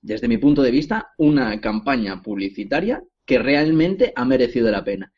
desde 0.00 0.28
mi 0.28 0.38
punto 0.38 0.62
de 0.62 0.70
vista, 0.70 1.12
una 1.18 1.60
campaña 1.60 2.22
publicitaria 2.22 3.02
que 3.24 3.38
realmente 3.38 4.12
ha 4.14 4.24
merecido 4.24 4.70
la 4.70 4.84
pena. 4.84 5.12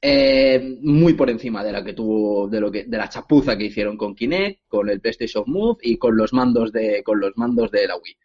Eh, 0.00 0.78
muy 0.80 1.14
por 1.14 1.28
encima 1.28 1.64
de 1.64 1.72
la 1.72 1.84
que 1.84 1.92
tuvo, 1.92 2.48
de 2.48 2.60
lo 2.60 2.70
que, 2.70 2.84
de 2.84 2.96
la 2.96 3.08
chapuza 3.08 3.58
que 3.58 3.64
hicieron 3.64 3.96
con 3.96 4.14
Kinect, 4.14 4.62
con 4.68 4.88
el 4.88 5.00
PlayStation 5.00 5.44
Move 5.46 5.78
y 5.82 5.98
con 5.98 6.16
los 6.16 6.32
mandos 6.32 6.72
de, 6.72 7.02
con 7.02 7.18
los 7.18 7.36
mandos 7.36 7.70
de 7.72 7.86
la 7.88 7.96
Wii. 7.96 8.16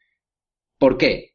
¿Por 0.77 0.97
qué? 0.97 1.32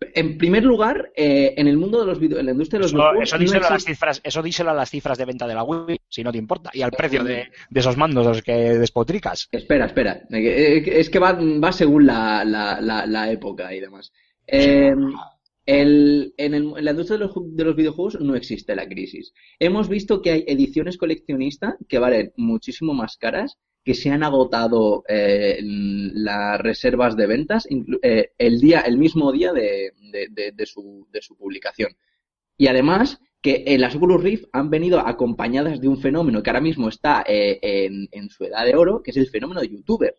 En 0.00 0.36
primer 0.36 0.62
lugar, 0.62 1.10
eh, 1.16 1.54
en 1.56 1.68
el 1.68 1.78
mundo 1.78 1.98
de 2.00 2.06
los 2.06 2.20
video, 2.20 2.38
en 2.38 2.44
la 2.46 2.52
industria 2.52 2.78
de 2.78 2.82
los 2.82 2.90
Eso, 2.92 2.98
videojuegos, 2.98 3.28
eso 3.28 3.36
no 3.36 3.42
díselo 3.42 3.66
a 3.66 3.70
las 3.70 3.84
cifras, 3.84 4.20
eso 4.22 4.42
díselo 4.42 4.70
a 4.70 4.74
las 4.74 4.90
cifras 4.90 5.16
de 5.16 5.24
venta 5.24 5.46
de 5.46 5.54
la 5.54 5.64
Wii, 5.64 6.00
si 6.08 6.22
no 6.22 6.32
te 6.32 6.38
importa, 6.38 6.70
y 6.74 6.82
al 6.82 6.90
precio 6.90 7.24
de, 7.24 7.46
de 7.70 7.80
esos 7.80 7.96
mandos 7.96 8.26
los 8.26 8.42
que 8.42 8.52
despotricas. 8.52 9.48
Espera, 9.50 9.86
espera. 9.86 10.20
Eh, 10.30 10.82
eh, 10.86 11.00
Es 11.00 11.08
que 11.08 11.18
va, 11.18 11.32
va 11.32 11.72
según 11.72 12.04
la, 12.06 12.44
la, 12.44 12.78
la, 12.80 13.06
la 13.06 13.30
época 13.30 13.74
y 13.74 13.80
demás. 13.80 14.12
Eh, 14.46 14.94
el- 15.64 16.34
en, 16.36 16.54
el- 16.54 16.74
en 16.76 16.84
la 16.84 16.90
industria 16.90 17.18
de 17.18 17.24
los, 17.24 17.34
de 17.56 17.64
los 17.64 17.74
videojuegos 17.74 18.20
no 18.20 18.36
existe 18.36 18.76
la 18.76 18.86
crisis. 18.86 19.32
Hemos 19.58 19.88
visto 19.88 20.20
que 20.20 20.30
hay 20.30 20.44
ediciones 20.46 20.98
coleccionistas 20.98 21.74
que 21.88 21.98
valen 21.98 22.32
muchísimo 22.36 22.92
más 22.92 23.16
caras, 23.16 23.56
que 23.86 23.94
se 23.94 24.10
han 24.10 24.24
agotado 24.24 25.04
eh, 25.08 25.60
las 25.62 26.60
reservas 26.60 27.16
de 27.16 27.28
ventas 27.28 27.68
eh, 28.02 28.32
el 28.36 28.58
día, 28.58 28.80
el 28.80 28.98
mismo 28.98 29.30
día 29.30 29.52
de, 29.52 29.92
su, 30.66 31.06
publicación. 31.38 31.92
Y 32.58 32.66
además 32.66 33.20
que 33.40 33.76
las 33.78 33.94
Oculus 33.94 34.24
Rift 34.24 34.46
han 34.52 34.70
venido 34.70 34.98
acompañadas 34.98 35.80
de 35.80 35.86
un 35.86 35.98
fenómeno 35.98 36.42
que 36.42 36.50
ahora 36.50 36.60
mismo 36.60 36.88
está 36.88 37.22
eh, 37.28 37.60
en, 37.62 38.08
en 38.10 38.28
su 38.28 38.42
edad 38.46 38.64
de 38.64 38.74
oro, 38.74 39.04
que 39.04 39.12
es 39.12 39.16
el 39.18 39.28
fenómeno 39.28 39.60
de 39.60 39.68
youtuber. 39.68 40.16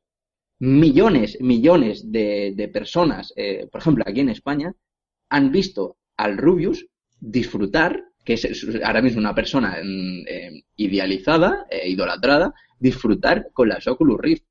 Millones, 0.59 1.37
millones 1.41 2.09
de, 2.09 2.53
de 2.55 2.69
personas, 2.69 3.33
eh, 3.35 3.67
por 3.69 3.81
ejemplo, 3.81 4.05
aquí 4.07 4.21
en 4.21 4.29
España, 4.29 4.73
han 5.27 5.51
visto 5.51 5.97
al 6.15 6.37
Rubius 6.37 6.87
disfrutar, 7.19 8.01
que 8.27 8.33
es 8.33 8.67
ahora 8.83 9.01
mismo 9.01 9.21
una 9.21 9.33
persona 9.33 9.77
mm, 9.81 10.27
eh, 10.27 10.63
idealizada, 10.75 11.65
eh, 11.69 11.87
idolatrada, 11.87 12.53
disfrutar 12.77 13.47
con 13.53 13.69
las 13.69 13.87
Oculus 13.87 14.19
Rift. 14.19 14.43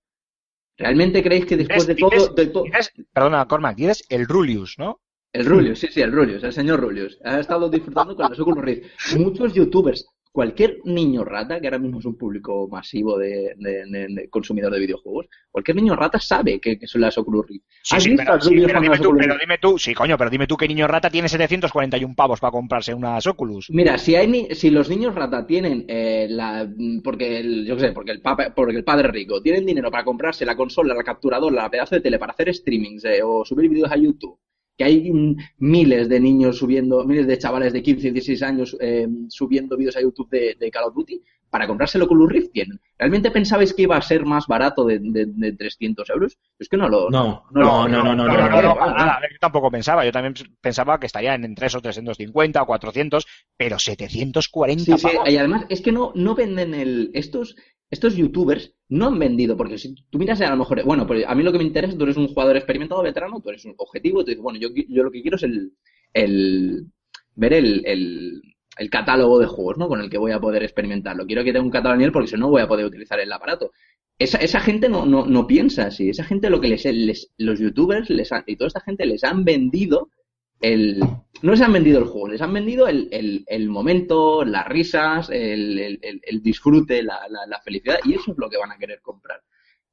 ¿Realmente 0.79 1.23
creéis 1.23 1.45
que 1.45 1.59
después 1.59 1.87
de 1.87 1.95
todo, 1.95 2.29
de 2.35 2.47
todo, 2.47 2.65
perdona, 3.13 3.47
Cormac, 3.47 3.77
dices 3.77 4.03
el 4.09 4.27
Rulius, 4.27 4.79
¿no? 4.79 5.03
el 5.35 5.45
Rulius, 5.45 5.79
sí, 5.79 5.89
sí, 5.91 6.01
el 6.01 6.13
Rulius, 6.13 6.43
el 6.43 6.55
señor 6.55 6.81
Rulius. 6.81 7.19
Ha 7.23 7.39
estado 7.39 7.69
disfrutando 7.69 8.17
con 8.17 8.31
los 8.31 8.41
Oculus 8.41 8.65
Rift. 8.65 8.87
Muchos 9.19 9.53
youtubers, 9.53 10.07
cualquier 10.39 10.79
niño 10.85 11.25
rata, 11.25 11.59
que 11.61 11.67
ahora 11.67 11.79
mismo 11.79 11.99
es 12.01 12.05
un 12.05 12.17
público 12.23 12.69
masivo 12.71 13.19
de, 13.19 13.55
de, 13.57 13.73
de- 13.87 14.07
de 14.17 14.29
consumidor 14.29 14.71
de 14.73 14.81
videojuegos, 14.81 15.27
cualquier 15.51 15.77
niño 15.77 15.97
rata 15.97 16.21
sabe 16.21 16.61
que, 16.61 16.79
que 16.79 16.87
son 16.87 17.01
las 17.01 17.17
Oculus 17.17 17.47
Rift. 17.49 17.65
Sí, 17.83 17.97
¿Has 17.97 18.03
sí, 18.05 18.11
visto 18.11 18.25
pero, 18.27 18.41
sí, 18.41 18.55
dime 18.55 18.99
tú, 18.99 19.11
pero 19.17 19.35
Rift? 19.35 19.41
dime 19.41 19.59
tú, 19.59 19.79
sí, 19.79 19.95
coño, 19.95 20.19
pero 20.19 20.31
dime 20.31 20.47
tú 20.47 20.57
qué 20.57 20.69
niño 20.69 20.87
rata 20.87 21.09
tiene 21.11 21.29
741 21.29 22.15
pavos 22.15 22.39
para 22.41 22.51
comprarse 22.51 22.93
unas 22.93 23.27
Oculus. 23.27 23.67
Mira, 23.71 23.97
si 23.99 24.15
hay 24.15 24.27
ni- 24.29 24.49
si 24.55 24.71
los 24.71 24.89
niños 24.91 25.15
rata 25.15 25.47
tienen 25.47 25.85
eh, 25.89 26.27
la 26.29 26.69
porque 27.03 27.39
el, 27.41 27.65
yo 27.67 27.75
qué 27.77 27.81
sé, 27.89 27.93
porque 27.93 28.13
el 28.13 28.21
papa, 28.21 28.53
porque 28.55 28.77
el 28.77 28.85
padre 28.85 29.09
rico 29.09 29.41
tienen 29.43 29.65
dinero 29.67 29.91
para 29.91 30.05
comprarse 30.05 30.45
la 30.45 30.55
consola, 30.57 30.95
la 30.95 31.03
capturadora, 31.03 31.57
la 31.63 31.71
pedazo 31.71 31.95
de 31.97 32.01
tele 32.03 32.19
para 32.19 32.33
hacer 32.33 32.53
streamings 32.55 33.05
eh, 33.07 33.21
o 33.25 33.45
subir 33.45 33.69
vídeos 33.71 33.91
a 33.91 33.97
YouTube, 33.97 34.39
que 34.77 34.85
hay 34.85 35.13
miles 35.59 36.09
de 36.09 36.21
niños 36.21 36.59
subiendo, 36.59 37.05
miles 37.05 37.27
de 37.27 37.39
chavales 37.39 37.73
de 37.73 37.83
15 37.83 38.09
y 38.09 38.11
16 38.11 38.43
años 38.43 38.77
eh, 38.81 39.09
subiendo 39.29 39.77
vídeos 39.77 39.97
a 39.97 40.03
YouTube 40.03 40.29
de, 40.31 40.57
de 40.59 40.71
Call 40.71 40.85
of 40.85 40.95
Duty 40.95 41.23
para 41.51 41.67
comprarse 41.67 41.97
el 41.97 42.03
Oculus 42.03 42.31
Rift 42.31 42.53
tienen. 42.53 42.81
¿Realmente 42.99 43.31
pensabais 43.31 43.73
que 43.73 43.83
iba 43.83 43.97
a 43.97 44.03
ser 44.03 44.25
más 44.25 44.47
barato 44.47 44.85
de, 44.85 44.99
de, 45.01 45.27
de 45.27 45.53
300 45.53 46.11
euros? 46.11 46.39
Es 46.59 46.69
que 46.69 46.77
no 46.77 46.89
lo 46.89 47.09
No, 47.09 47.45
no, 47.51 47.89
no, 47.89 47.89
no, 47.89 48.15
no, 48.15 48.15
no, 48.15 48.27
no, 48.27 48.49
no, 48.49 48.63
no, 48.63 48.75
para 48.75 48.93
nada. 48.93 49.15
A 49.15 49.21
ver, 49.21 49.33
yo 49.33 49.39
tampoco 49.41 49.71
pensaba. 49.71 50.05
Yo 50.05 50.13
también 50.13 50.35
pensaba 50.61 50.99
que 50.99 51.07
estaría 51.07 51.35
en 51.35 51.55
3 51.55 51.75
o 51.77 51.81
350 51.81 52.63
o 52.63 52.67
400, 52.67 53.27
pero 53.57 53.79
740 53.79 54.85
Sí, 54.85 54.99
sí, 54.99 55.09
y 55.27 55.37
además 55.37 55.67
es 55.69 55.81
que 55.81 55.93
no, 55.93 56.13
no 56.15 56.35
venden 56.35 56.75
el. 56.75 57.11
Estos, 57.15 57.57
estos 57.91 58.17
youtubers 58.17 58.75
no 58.89 59.07
han 59.09 59.19
vendido, 59.19 59.57
porque 59.57 59.79
si 59.79 59.95
tú 60.11 60.19
miras 60.19 60.41
a 60.41 60.51
lo 60.51 60.57
mejor. 60.57 60.83
Bueno, 60.85 61.07
pues 61.07 61.25
a 61.27 61.35
mí 61.35 61.43
lo 61.43 61.53
que 61.53 61.59
me 61.59 61.65
interesa, 61.65 61.97
tú 61.97 62.05
eres 62.05 62.17
un 62.17 62.29
jugador 62.29 62.57
experimentado, 62.57 63.03
veterano, 63.03 63.41
tú 63.41 63.49
eres 63.51 63.65
un 63.65 63.75
objetivo, 63.79 64.21
tú 64.25 64.31
dices, 64.31 64.43
bueno, 64.43 64.59
yo, 64.59 64.69
yo 64.89 65.03
lo 65.05 65.11
que 65.11 65.23
quiero 65.23 65.37
es 65.37 65.43
el. 65.45 65.73
el 66.13 66.87
ver 67.35 67.53
el, 67.53 67.83
el, 67.87 68.91
catálogo 68.91 69.39
de 69.39 69.47
juegos, 69.47 69.79
¿no? 69.79 69.89
Con 69.89 70.01
el 70.01 70.09
que 70.11 70.19
voy 70.19 70.33
a 70.33 70.41
poder 70.41 70.63
experimentarlo. 70.63 71.27
Quiero 71.27 71.45
que 71.45 71.53
tenga 71.53 71.65
un 71.65 71.71
catálogo 71.71 71.99
nivel 71.99 72.13
porque 72.13 72.29
si 72.29 72.35
no, 72.35 72.41
no 72.41 72.51
voy 72.51 72.63
a 72.63 72.69
poder 72.69 72.87
utilizar 72.87 73.19
el 73.21 73.33
aparato. 73.33 73.73
Esa, 74.19 74.39
esa 74.39 74.61
gente 74.61 74.89
no, 74.89 75.05
no, 75.07 75.27
no 75.27 75.47
piensa 75.47 75.87
así. 75.87 76.09
Esa 76.11 76.25
gente 76.25 76.49
lo 76.51 76.61
que 76.61 76.69
les, 76.69 76.85
les- 76.87 77.33
los 77.39 77.59
youtubers 77.59 78.09
les 78.11 78.33
han- 78.33 78.45
y 78.47 78.57
toda 78.57 78.69
esta 78.69 78.81
gente 78.81 79.05
les 79.07 79.23
han 79.25 79.45
vendido 79.45 80.11
el, 80.61 81.01
no 81.43 81.51
les 81.51 81.61
han 81.61 81.73
vendido 81.73 81.99
el 81.99 82.07
juego, 82.07 82.29
les 82.29 82.41
han 82.41 82.53
vendido 82.53 82.89
el, 82.89 83.09
el, 83.11 83.45
el 83.47 83.69
momento, 83.69 84.45
las 84.45 84.67
risas, 84.67 85.29
el, 85.31 85.99
disfrute, 86.43 87.03
la, 87.03 87.21
felicidad, 87.65 87.99
y 88.05 88.15
eso 88.15 88.33
es 88.33 88.39
lo 88.39 88.49
que 88.49 88.59
van 88.59 88.73
a 88.73 88.79
querer 88.79 89.01
comprar. 89.01 89.43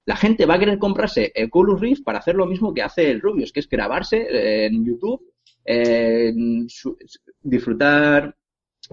La 0.05 0.15
gente 0.15 0.45
va 0.45 0.55
a 0.55 0.59
querer 0.59 0.79
comprarse 0.79 1.31
el 1.33 1.45
Oculus 1.45 1.79
Rift 1.79 2.03
para 2.03 2.19
hacer 2.19 2.35
lo 2.35 2.45
mismo 2.45 2.73
que 2.73 2.81
hace 2.81 3.09
el 3.09 3.21
Rubius, 3.21 3.53
que 3.53 3.61
es 3.61 3.69
grabarse 3.69 4.17
eh, 4.17 4.65
en 4.65 4.85
YouTube, 4.85 5.21
eh, 5.65 6.33
disfrutar 7.41 8.35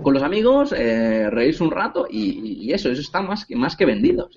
con 0.00 0.14
los 0.14 0.22
amigos, 0.22 0.72
eh, 0.72 1.28
reírse 1.30 1.64
un 1.64 1.72
rato 1.72 2.06
y, 2.08 2.72
eso, 2.72 2.90
eso 2.90 3.00
está 3.00 3.22
más 3.22 3.44
que, 3.44 3.56
más 3.56 3.76
que 3.76 3.86
vendido. 3.86 4.28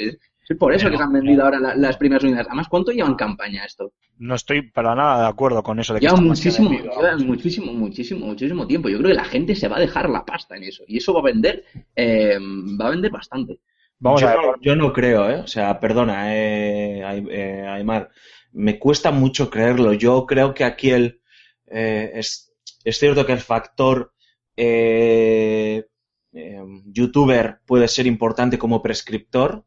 Es 0.50 0.58
por 0.58 0.74
eso 0.74 0.90
que 0.90 0.98
se 0.98 1.04
han 1.04 1.14
vendido 1.14 1.44
ahora 1.46 1.60
la- 1.60 1.76
las 1.76 1.96
primeras 1.98 2.24
unidades. 2.24 2.48
Además, 2.48 2.68
¿cuánto 2.68 2.92
llevan 2.92 3.16
campaña 3.16 3.64
esto? 3.66 3.94
No 4.18 4.36
estoy 4.36 4.62
para 4.72 4.94
nada 4.94 5.22
de 5.24 5.28
acuerdo 5.30 5.64
con 5.64 5.80
eso 5.80 5.94
de 5.94 6.00
que 6.02 6.06
Lleva 6.08 6.20
muchísimo, 6.20 6.70
vendido, 6.70 6.92
lleva 6.96 7.18
muchísimo, 7.18 7.74
muchísimo, 7.74 8.26
muchísimo 8.26 8.68
tiempo. 8.68 8.90
Yo 8.90 8.98
creo 8.98 9.10
que 9.12 9.16
la 9.16 9.24
gente 9.26 9.56
se 9.56 9.68
va 9.70 9.78
a 9.78 9.82
dejar 9.82 10.10
la 10.10 10.26
pasta 10.26 10.56
en 10.58 10.64
eso. 10.64 10.84
Y 10.88 10.98
eso 10.98 11.14
va 11.14 11.22
a 11.22 11.24
vender, 11.24 11.64
eh, 11.96 12.38
va 12.80 12.88
a 12.88 12.92
vender 12.92 13.12
bastante. 13.12 13.60
Vamos 14.00 14.20
yo, 14.22 14.28
a 14.28 14.32
ver. 14.32 14.42
no, 14.42 14.54
yo 14.62 14.76
no 14.76 14.92
creo, 14.92 15.30
¿eh? 15.30 15.36
O 15.36 15.48
sea, 15.48 15.80
perdona, 15.80 16.36
eh, 16.36 17.02
eh, 17.30 17.66
Aymar. 17.68 18.10
Me 18.52 18.78
cuesta 18.78 19.12
mucho 19.12 19.50
creerlo. 19.50 19.94
Yo 19.94 20.26
creo 20.26 20.54
que 20.54 20.66
aquí 20.66 20.90
el. 20.92 21.22
eh, 21.68 22.12
es, 22.16 22.54
es 22.84 23.00
cierto 23.00 23.26
que 23.26 23.32
el 23.32 23.40
factor 23.40 24.14
eh, 24.58 25.86
eh, 26.34 26.62
youtuber 26.86 27.60
puede 27.66 27.88
ser 27.88 28.08
importante 28.08 28.58
como 28.58 28.82
prescriptor. 28.82 29.66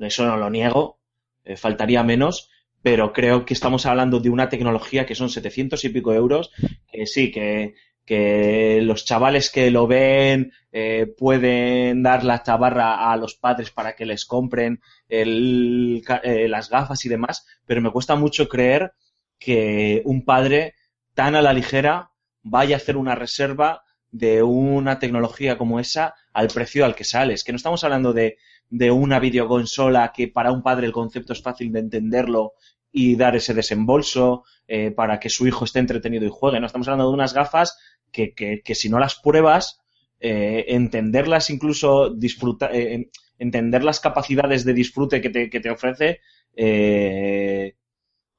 Eso 0.00 0.26
no 0.26 0.36
lo 0.36 0.50
niego. 0.50 0.98
eh, 1.44 1.56
faltaría 1.56 2.02
menos. 2.02 2.50
Pero 2.82 3.12
creo 3.12 3.44
que 3.44 3.54
estamos 3.54 3.84
hablando 3.86 4.20
de 4.20 4.30
una 4.30 4.48
tecnología 4.48 5.04
que 5.06 5.14
son 5.14 5.28
700 5.30 5.84
y 5.84 5.88
pico 5.90 6.14
euros. 6.14 6.50
Que 6.90 7.06
sí, 7.06 7.30
que, 7.30 7.74
que 8.04 8.80
los 8.82 9.04
chavales 9.04 9.50
que 9.50 9.70
lo 9.70 9.86
ven 9.86 10.52
eh, 10.72 11.06
pueden 11.16 12.02
dar 12.02 12.24
la 12.24 12.42
chavarra 12.42 13.12
a 13.12 13.16
los 13.16 13.34
padres 13.34 13.70
para 13.70 13.94
que 13.94 14.06
les 14.06 14.24
compren 14.24 14.80
eh, 15.08 16.00
las 16.48 16.70
gafas 16.70 17.04
y 17.04 17.08
demás, 17.08 17.46
pero 17.66 17.80
me 17.80 17.90
cuesta 17.90 18.16
mucho 18.16 18.48
creer 18.48 18.92
que 19.38 20.02
un 20.04 20.24
padre 20.24 20.74
tan 21.14 21.34
a 21.34 21.42
la 21.42 21.52
ligera 21.52 22.10
vaya 22.42 22.76
a 22.76 22.78
hacer 22.78 22.96
una 22.96 23.14
reserva 23.14 23.82
de 24.10 24.42
una 24.42 24.98
tecnología 24.98 25.56
como 25.56 25.78
esa 25.78 26.14
al 26.32 26.48
precio 26.48 26.84
al 26.84 26.94
que 26.94 27.04
sale. 27.04 27.34
Es 27.34 27.44
que 27.44 27.52
no 27.52 27.56
estamos 27.56 27.84
hablando 27.84 28.12
de, 28.12 28.38
de 28.70 28.90
una 28.90 29.18
videoconsola 29.18 30.12
que 30.14 30.28
para 30.28 30.52
un 30.52 30.62
padre 30.62 30.86
el 30.86 30.92
concepto 30.92 31.32
es 31.32 31.42
fácil 31.42 31.70
de 31.72 31.80
entenderlo 31.80 32.52
y 32.92 33.16
dar 33.16 33.36
ese 33.36 33.52
desembolso 33.52 34.44
eh, 34.66 34.90
para 34.90 35.20
que 35.20 35.28
su 35.28 35.46
hijo 35.46 35.64
esté 35.64 35.80
entretenido 35.80 36.24
y 36.24 36.30
juegue. 36.32 36.60
No 36.60 36.66
estamos 36.66 36.88
hablando 36.88 37.08
de 37.08 37.14
unas 37.14 37.34
gafas 37.34 37.78
que, 38.10 38.32
que, 38.34 38.62
que 38.64 38.74
si 38.74 38.88
no 38.88 38.98
las 38.98 39.16
pruebas, 39.16 39.80
eh, 40.20 40.64
entenderlas 40.68 41.50
incluso 41.50 42.10
disfrutar, 42.10 42.74
eh, 42.74 43.10
entender 43.38 43.84
las 43.84 44.00
capacidades 44.00 44.64
de 44.64 44.74
disfrute 44.74 45.20
que 45.20 45.30
te, 45.30 45.50
que 45.50 45.60
te 45.60 45.70
ofrece 45.70 46.20
eh, 46.54 47.74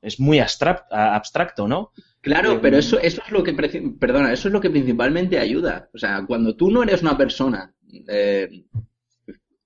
es 0.02 0.20
muy 0.20 0.40
abstract- 0.40 0.86
abstracto, 0.92 1.68
¿no? 1.68 1.92
Claro, 2.22 2.60
pero 2.62 2.78
eso, 2.78 3.00
eso 3.00 3.22
es 3.26 3.32
lo 3.32 3.44
que, 3.44 3.54
perdona, 3.54 4.32
eso 4.32 4.48
es 4.48 4.54
lo 4.54 4.62
que 4.62 4.70
principalmente 4.70 5.40
ayuda. 5.40 5.90
O 5.94 5.98
sea, 5.98 6.24
cuando 6.28 6.56
tú 6.56 6.70
no 6.70 6.84
eres 6.84 7.02
una 7.02 7.18
persona 7.18 7.74
eh, 8.08 8.66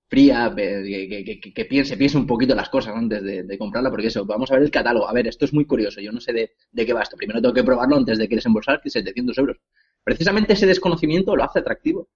fría, 0.08 0.54
que, 0.56 1.24
que- 1.26 1.40
que- 1.42 1.54
que 1.54 1.66
piense, 1.66 1.98
piense 1.98 2.18
un 2.18 2.28
poquito 2.28 2.56
las 2.56 2.70
cosas 2.70 2.96
antes 2.96 3.24
de, 3.24 3.58
comprarla, 3.58 3.90
porque 3.90 4.08
eso, 4.08 4.26
vamos 4.26 4.52
a 4.52 4.56
ver 4.56 4.64
el 4.64 4.72
catálogo. 4.72 5.08
A 5.10 5.14
ver, 5.14 5.28
esto 5.28 5.46
es 5.46 5.54
muy 5.54 5.66
curioso, 5.66 6.02
yo 6.02 6.12
no 6.12 6.22
sé 6.22 6.34
de, 6.34 6.52
de 6.72 6.86
qué 6.86 6.94
va 6.94 7.04
esto. 7.04 7.18
Primero 7.18 7.42
tengo 7.42 7.54
que 7.54 7.64
probarlo 7.64 7.96
antes 7.98 8.18
de 8.18 8.28
que 8.30 8.36
desembolsar 8.36 8.82
que 8.82 8.90
700 8.90 9.38
euros. 9.38 9.58
Precisamente 10.04 10.54
ese 10.54 10.68
desconocimiento 10.68 11.36
lo 11.36 11.44
hace 11.44 11.60
atractivo. 11.60 12.10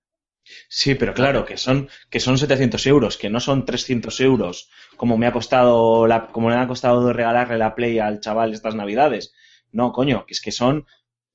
Sí, 0.67 0.95
pero 0.95 1.13
claro, 1.13 1.45
que 1.45 1.57
son, 1.57 1.89
que 2.09 2.19
son 2.19 2.37
700 2.37 2.85
euros, 2.87 3.17
que 3.17 3.29
no 3.29 3.39
son 3.39 3.65
300 3.65 4.19
euros, 4.21 4.69
como 4.97 5.17
me 5.17 5.27
ha 5.27 5.31
costado 5.33 6.07
la, 6.07 6.27
como 6.27 6.49
me 6.49 6.55
ha 6.55 6.67
costado 6.67 7.11
regalarle 7.13 7.57
la 7.57 7.75
Play 7.75 7.99
al 7.99 8.19
chaval 8.19 8.53
estas 8.53 8.75
navidades. 8.75 9.33
No, 9.71 9.91
coño, 9.91 10.25
que 10.25 10.33
es 10.33 10.41
que 10.41 10.51
son, 10.51 10.85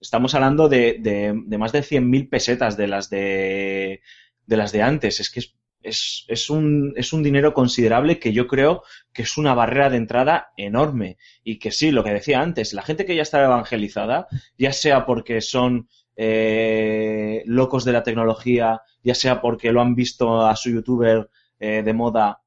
estamos 0.00 0.34
hablando 0.34 0.68
de, 0.68 0.96
de, 1.00 1.40
de 1.46 1.58
más 1.58 1.73
de 1.73 1.82
100.000 1.82 2.28
pesetas 2.28 2.76
de 2.76 2.88
las 2.88 3.08
de, 3.11 4.00
de 4.46 4.56
las 4.56 4.73
de 4.73 4.82
antes. 4.82 5.20
Es 5.20 5.30
que 5.30 5.40
es, 5.40 5.54
es, 5.85 6.25
es 6.29 6.50
un, 6.50 6.95
es 6.97 7.12
un 7.12 7.23
dinero 7.23 7.53
considerable 7.53 8.19
que 8.19 8.33
yo 8.33 8.47
creo 8.49 8.83
que 9.12 9.23
es 9.23 9.37
una 9.37 9.55
barrera 9.55 9.91
de 9.91 9.99
entrada 9.99 10.53
enorme. 10.57 11.19
Y 11.45 11.59
que 11.59 11.71
sí, 11.71 11.91
lo 11.91 12.03
que 12.03 12.12
decía 12.12 12.41
antes, 12.41 12.73
la 12.73 12.83
gente 12.83 13.05
que 13.05 13.14
ya 13.14 13.23
está 13.23 13.45
evangelizada, 13.45 14.26
ya 14.59 14.73
sea 14.73 15.07
porque 15.07 15.41
son 15.41 15.88
eh, 16.17 17.43
locos 17.47 17.85
de 17.85 17.93
la 17.93 18.03
tecnología, 18.03 18.81
ya 19.03 19.14
sea 19.14 19.41
porque 19.41 19.73
lo 19.73 19.83
han 19.83 19.95
visto 19.95 20.41
a 20.41 20.57
su 20.57 20.71
youtuber 20.71 21.31
eh, 21.61 21.83
de 21.85 21.93
moda 21.93 22.41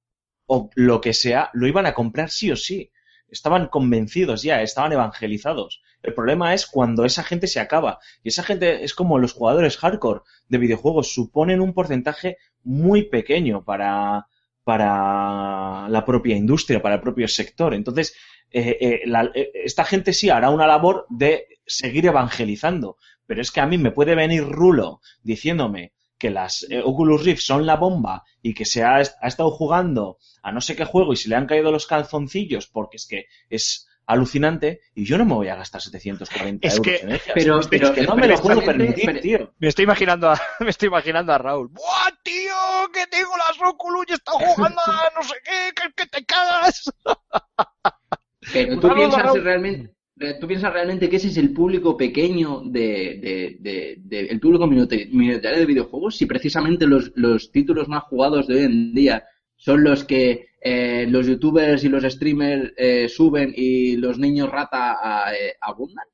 o 0.48 0.70
lo 0.75 1.00
que 1.00 1.13
sea, 1.13 1.50
lo 1.53 1.67
iban 1.67 1.86
a 1.86 1.94
comprar 1.94 2.29
sí 2.29 2.51
o 2.51 2.56
sí. 2.56 2.91
Estaban 3.29 3.67
convencidos 3.67 4.41
ya, 4.41 4.62
estaban 4.62 4.94
evangelizados. 4.94 5.82
El 6.04 6.13
problema 6.13 6.54
es 6.54 6.66
cuando 6.68 7.06
esa 7.06 7.24
gente 7.24 7.48
se 7.48 7.60
acaba. 7.60 8.00
Y 8.24 8.30
esa 8.30 8.44
gente 8.44 8.84
es 8.84 8.94
como 8.94 9.20
los 9.20 9.34
jugadores 9.34 9.77
hardcore 9.77 10.22
de 10.50 10.58
videojuegos, 10.58 11.13
suponen 11.13 11.62
un 11.62 11.74
porcentaje 11.74 12.38
muy 12.63 13.04
pequeño 13.04 13.63
para, 13.63 14.27
para 14.63 15.88
la 15.89 16.06
propia 16.06 16.36
industria, 16.36 16.82
para 16.82 16.96
el 16.96 17.01
propio 17.01 17.27
sector. 17.27 17.74
Entonces, 17.74 18.16
eh, 18.51 18.77
eh, 18.80 19.01
la- 19.06 19.32
eh, 19.34 19.51
esta 19.54 19.84
gente 19.86 20.13
sí 20.13 20.30
hará 20.30 20.50
una 20.50 20.68
labor 20.68 21.06
de 21.10 21.48
seguir 21.66 22.06
evangelizando. 22.06 22.98
Pero 23.25 23.42
es 23.42 23.51
que 23.51 23.60
a 23.62 23.66
mí 23.66 23.77
me 23.77 23.92
puede 23.92 24.16
venir 24.16 24.44
Rulo 24.48 25.01
diciéndome 25.24 25.94
que 26.18 26.30
las 26.32 26.66
eh, 26.70 26.82
Oculus 26.84 27.24
Rift 27.24 27.42
son 27.42 27.66
la 27.66 27.75
bomba 27.75 28.24
y 28.42 28.54
que 28.54 28.66
se 28.66 28.84
ha, 28.84 28.96
ha 28.98 29.27
estado 29.27 29.51
jugando 29.51 30.18
a 30.42 30.51
no 30.51 30.62
sé 30.62 30.75
qué 30.75 30.86
juego 30.86 31.13
y 31.13 31.18
se 31.18 31.30
le 31.30 31.36
han 31.36 31.46
caído 31.46 31.72
los 31.72 31.86
calzoncillos 31.88 32.68
porque 32.68 32.98
es 32.98 33.06
que 33.08 33.25
es 33.50 33.87
alucinante 34.07 34.81
y 34.95 35.03
yo 35.05 35.17
no 35.17 35.25
me 35.25 35.33
voy 35.33 35.49
a 35.49 35.55
gastar 35.55 35.81
740 35.81 36.65
Es 36.67 36.77
euros 36.77 36.87
que- 36.87 37.03
en 37.03 37.09
ellas. 37.11 37.23
pero- 37.35 37.59
es 37.59 37.67
pero- 37.67 37.93
que 37.93 38.01
no 38.03 38.15
me 38.15 38.27
lo 38.27 38.37
puedo 38.41 38.61
permitir, 38.61 39.19
tío. 39.21 39.53
Me 39.59 39.67
estoy 39.67 39.83
imaginando 39.83 40.29
a, 40.31 40.39
me 40.61 40.69
estoy 40.69 40.87
imaginando 40.87 41.33
a 41.33 41.37
Raúl. 41.37 41.67
¡Buah, 41.69 42.09
tío! 42.23 42.53
Que 42.93 43.05
tengo 43.07 43.31
las 43.37 43.57
Oculus 43.69 44.05
y 44.07 44.13
está 44.13 44.31
jugando 44.31 44.79
a 44.85 45.11
no 45.15 45.22
sé 45.24 45.35
qué, 45.43 45.74
que, 45.75 45.93
que 45.93 46.09
te 46.09 46.25
cagas. 46.25 46.89
Pero 48.53 48.79
tú 48.79 48.93
piensas 48.93 49.24
Raúl. 49.24 49.43
realmente, 49.43 49.93
tú 50.39 50.48
piensas 50.48 50.72
realmente 50.74 51.09
que 51.09 51.17
ese 51.17 51.27
es 51.27 51.37
el 51.37 51.51
público 51.53 51.98
pequeño 51.98 52.61
de, 52.63 53.20
de- 53.22 53.57
de- 53.59 53.96
de- 54.00 54.27
el 54.27 54.39
público 54.39 54.65
minori- 54.67 55.09
minoritario 55.11 55.59
de 55.59 55.65
videojuegos, 55.65 56.15
si 56.17 56.25
precisamente 56.25 56.85
los, 56.87 57.11
los 57.15 57.51
títulos 57.51 57.87
más 57.89 58.03
jugados 58.03 58.48
de 58.48 58.55
hoy 58.55 58.63
en 58.63 58.93
día 58.93 59.25
son 59.57 59.83
los 59.83 60.05
que 60.05 60.47
eh, 60.61 61.05
los 61.09 61.27
youtubers 61.27 61.83
y 61.83 61.89
los 61.89 62.03
streamers 62.03 62.74
eh, 62.77 63.09
suben 63.09 63.53
y 63.55 63.96
los 63.98 64.17
niños 64.20 64.50
rata 64.50 64.98
a- 65.01 65.33
eh, 65.35 65.55
abundan. 65.61 66.05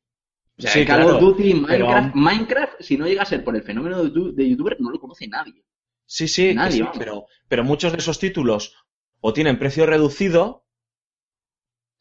O 0.58 0.62
sea, 0.62 0.71
Sí, 0.71 0.86
Call 0.86 1.01
claro, 1.01 1.15
of 1.15 1.21
Duty, 1.21 1.53
Minecraft, 1.56 2.15
Minecraft, 2.15 2.73
si 2.82 2.97
no 2.97 3.08
llega 3.08 3.23
a 3.23 3.25
ser 3.25 3.43
por 3.43 3.56
el 3.56 3.63
fenómeno 3.63 4.03
de, 4.03 4.10
tu- 4.12 4.34
de 4.36 4.49
youtuber, 4.49 4.77
no 4.79 4.91
lo 4.91 4.99
conoce 4.99 5.27
nadie. 5.27 5.63
Sí, 6.06 6.27
sí, 6.27 6.53
Nadie, 6.53 6.84
sí, 6.84 6.89
pero, 6.97 7.25
pero 7.49 7.63
muchos 7.63 7.91
de 7.91 7.97
esos 7.97 8.19
títulos 8.19 8.75
o 9.21 9.34
tienen 9.34 9.60
precio 9.60 9.86
reducido 9.86 10.65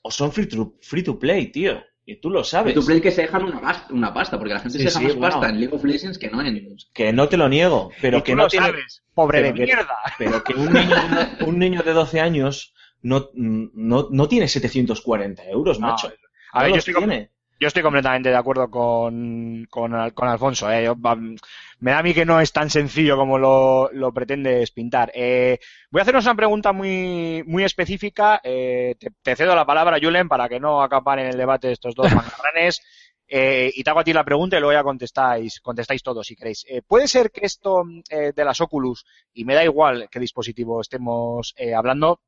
o 0.02 0.10
son 0.10 0.30
free 0.34 0.46
to, 0.52 0.76
free 0.80 1.02
to 1.02 1.18
play, 1.18 1.50
tío. 1.50 1.82
Y 2.04 2.16
tú 2.16 2.30
lo 2.30 2.42
sabes. 2.42 2.74
Tú 2.74 2.84
crees 2.84 3.00
que 3.00 3.10
se 3.12 3.22
dejan 3.22 3.44
una, 3.44 3.60
pas- 3.60 3.88
una 3.90 4.12
pasta, 4.12 4.36
porque 4.38 4.54
la 4.54 4.60
gente 4.60 4.78
Sí, 4.78 4.84
se 4.84 4.84
deja 4.86 4.98
sí, 4.98 5.04
más 5.06 5.14
bueno. 5.16 5.34
pasta 5.34 5.48
en 5.50 5.60
League 5.60 5.74
of 5.74 5.84
Legends 5.84 6.18
que 6.18 6.28
no 6.30 6.40
en, 6.42 6.76
Que 6.92 7.12
no 7.12 7.28
te 7.28 7.36
lo 7.36 7.48
niego, 7.48 7.90
pero 8.00 8.18
Y 8.18 8.22
que 8.22 8.32
tú 8.32 8.36
no 8.36 8.42
lo 8.44 8.48
tiene, 8.48 8.66
sabes, 8.66 9.02
pobre 9.14 9.38
de 9.42 9.44
pero 9.52 9.54
que- 9.56 9.64
mierda. 9.64 9.98
pero 10.18 10.42
que 10.44 10.54
un 10.54 10.72
niño, 10.72 10.96
de- 10.96 11.44
un 11.44 11.58
niño 11.60 11.82
de 11.82 11.92
12 11.92 12.20
años 12.20 12.74
no, 13.02 13.30
no, 13.34 14.08
no 14.10 14.28
tiene 14.28 14.48
740 14.48 15.44
euros, 15.48 15.78
No, 15.78 15.88
macho. 15.88 16.12
a 16.52 16.62
ver, 16.62 16.70
No 16.70 16.74
yo 16.76 16.78
estoy 16.80 16.94
tiene. 16.94 17.30
Yo 17.62 17.68
estoy 17.68 17.82
completamente 17.82 18.28
de 18.30 18.36
acuerdo 18.36 18.68
con, 18.70 19.66
con, 19.70 19.94
Al- 19.94 20.12
con 20.14 20.28
Alfonso. 20.28 20.70
¿eh? 20.70 20.84
Yo, 20.84 20.96
me 20.96 21.90
da 21.92 21.98
a 21.98 22.02
mí 22.02 22.12
que 22.14 22.24
no 22.24 22.40
es 22.40 22.52
tan 22.52 22.70
sencillo 22.70 23.16
como 23.16 23.38
lo, 23.38 23.90
lo 23.92 24.12
pretendes 24.12 24.70
pintar. 24.72 25.10
Eh, 25.14 25.58
voy 25.90 26.00
a 26.00 26.02
haceros 26.02 26.24
una 26.24 26.34
pregunta 26.34 26.72
muy, 26.72 27.42
muy 27.46 27.64
específica. 27.64 28.40
Eh, 28.42 28.96
te, 28.98 29.10
te 29.22 29.36
cedo 29.36 29.54
la 29.54 29.64
palabra, 29.66 29.98
Julen, 30.02 30.28
para 30.28 30.48
que 30.48 30.58
no 30.60 30.82
acaparen 30.82 31.26
el 31.26 31.36
debate 31.36 31.72
estos 31.72 31.94
dos 31.94 32.06
mangarranes. 32.14 32.82
Eh, 33.28 33.70
y 33.74 33.82
te 33.82 33.90
hago 33.90 34.00
a 34.00 34.04
ti 34.04 34.12
la 34.12 34.24
pregunta 34.24 34.56
y 34.56 34.60
luego 34.60 34.72
ya 34.74 34.82
contestáis, 34.82 35.60
contestáis 35.60 36.02
todos 36.02 36.26
si 36.26 36.36
queréis. 36.36 36.66
¿Puede 36.86 37.08
ser 37.08 37.30
que 37.30 37.46
esto 37.46 37.84
de 38.10 38.44
las 38.44 38.60
Oculus, 38.60 39.06
y 39.32 39.44
me 39.44 39.54
da 39.54 39.64
igual 39.64 40.08
qué 40.10 40.20
dispositivo 40.20 40.80
estemos 40.82 41.54
hablando, 41.74 42.20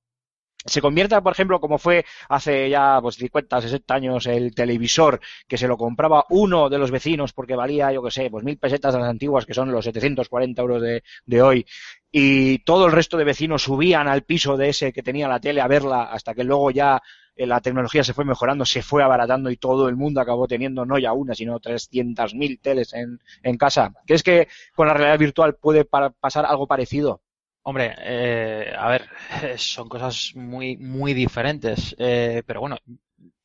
se 0.67 0.81
convierta, 0.81 1.21
por 1.23 1.33
ejemplo, 1.33 1.61
como 1.61 1.79
fue 1.79 2.05
hace 2.29 2.71
ya 2.71 2.99
pues 3.03 3.17
50, 3.17 3.61
60 3.61 3.95
años 3.95 4.27
el 4.27 4.55
televisor 4.55 5.21
que 5.47 5.59
se 5.59 5.69
lo 5.69 5.77
compraba 5.77 6.25
uno 6.31 6.69
de 6.71 6.79
los 6.79 6.91
vecinos 6.91 7.33
porque 7.33 7.57
valía, 7.57 7.93
yo 7.93 8.03
que 8.03 8.11
sé, 8.11 8.31
pues 8.31 8.45
mil 8.45 8.59
pesetas 8.59 8.95
de 8.95 9.01
las 9.01 9.09
antiguas 9.11 9.47
que 9.47 9.55
son 9.55 9.71
los 9.73 9.85
740 9.85 10.63
euros 10.63 10.83
de, 10.83 11.03
hoy 11.43 11.67
y 12.11 12.59
todo 12.61 12.87
el 12.87 12.93
resto 12.93 13.17
de 13.17 13.25
vecinos 13.25 13.63
subían 13.63 14.09
al 14.09 14.23
piso 14.23 14.57
de 14.57 14.69
ese 14.71 14.93
que 14.93 15.03
tenía 15.03 15.29
la 15.29 15.41
tele 15.41 15.61
a 15.61 15.67
verla 15.69 16.05
hasta 16.05 16.35
que 16.35 16.45
luego 16.45 16.71
ya 16.71 17.03
eh, 17.37 17.47
la 17.47 17.61
tecnología 17.61 18.05
se 18.05 18.15
fue 18.15 18.25
mejorando, 18.25 18.65
se 18.65 18.83
fue 18.83 19.03
abaratando 19.03 19.51
y 19.51 19.57
todo 19.57 19.89
el 19.89 19.97
mundo 19.97 20.21
acabó 20.21 20.47
teniendo 20.47 20.87
no 20.87 20.99
ya 20.99 21.13
una, 21.13 21.35
sino 21.35 21.59
300.000 21.61 22.61
teles 22.61 22.93
en, 22.95 23.19
en 23.43 23.57
casa. 23.59 23.93
¿Crees 24.07 24.23
que 24.23 24.49
con 24.75 24.87
la 24.87 24.95
realidad 24.95 25.19
virtual 25.19 25.57
puede 25.57 25.85
pa- 25.85 26.11
pasar 26.11 26.47
algo 26.47 26.67
parecido? 26.69 27.21
Hombre, 27.67 27.95
eh, 27.99 28.75
a 28.77 28.89
ver, 28.89 29.09
son 29.59 29.89
cosas 29.89 30.33
muy, 30.35 30.77
muy 30.77 31.15
diferentes, 31.15 31.95
eh, 31.99 32.43
pero 32.47 32.61
bueno, 32.61 32.77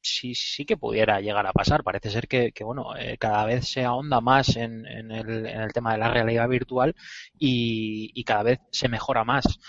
sí, 0.01 0.35
sí 0.35 0.65
que 0.65 0.75
pudiera 0.77 1.21
llegar 1.21 1.47
a 1.47 1.53
pasar. 1.53 1.83
Parece 1.83 2.09
ser 2.11 2.27
que, 2.27 2.51
que 2.51 2.63
bueno, 2.65 2.95
eh, 2.97 3.17
cada 3.17 3.45
vez 3.45 3.67
se 3.69 3.85
ahonda 3.85 4.19
más 4.21 4.57
en, 4.57 4.85
en 4.87 5.11
el, 5.11 5.45
en 5.45 5.61
el 5.61 5.71
tema 5.73 5.93
de 5.93 5.99
la 5.99 6.09
realidad 6.11 6.49
virtual 6.49 6.95
y, 7.37 8.23
cada 8.25 8.43
vez 8.43 8.59
se 8.71 8.89
mejora 8.89 9.23
más. 9.23 9.59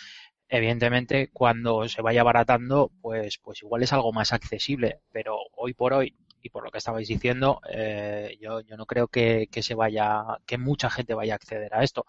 Evidentemente, 0.49 1.31
cuando 1.33 1.89
se 1.89 2.03
vaya 2.03 2.23
abaratando, 2.23 2.91
pues, 3.01 3.39
pues 3.39 3.63
igual 3.63 3.83
es 3.85 3.93
algo 3.93 4.13
más 4.13 4.33
accesible, 4.33 5.01
pero 5.13 5.37
hoy 5.57 5.75
por 5.75 5.93
hoy 5.95 6.17
y 6.43 6.51
por 6.51 6.65
lo 6.65 6.71
que 6.71 6.79
estabais 6.79 7.07
diciendo, 7.09 7.61
eh, 7.71 8.37
yo, 8.41 8.61
yo 8.63 8.77
no 8.77 8.87
creo 8.87 9.07
que, 9.09 9.49
que 9.53 9.63
se 9.63 9.75
vaya, 9.75 10.25
que 10.47 10.59
mucha 10.59 10.91
gente 10.91 11.15
vaya 11.15 11.35
a 11.35 11.37
acceder 11.37 11.73
a 11.75 11.85
esto 11.85 12.05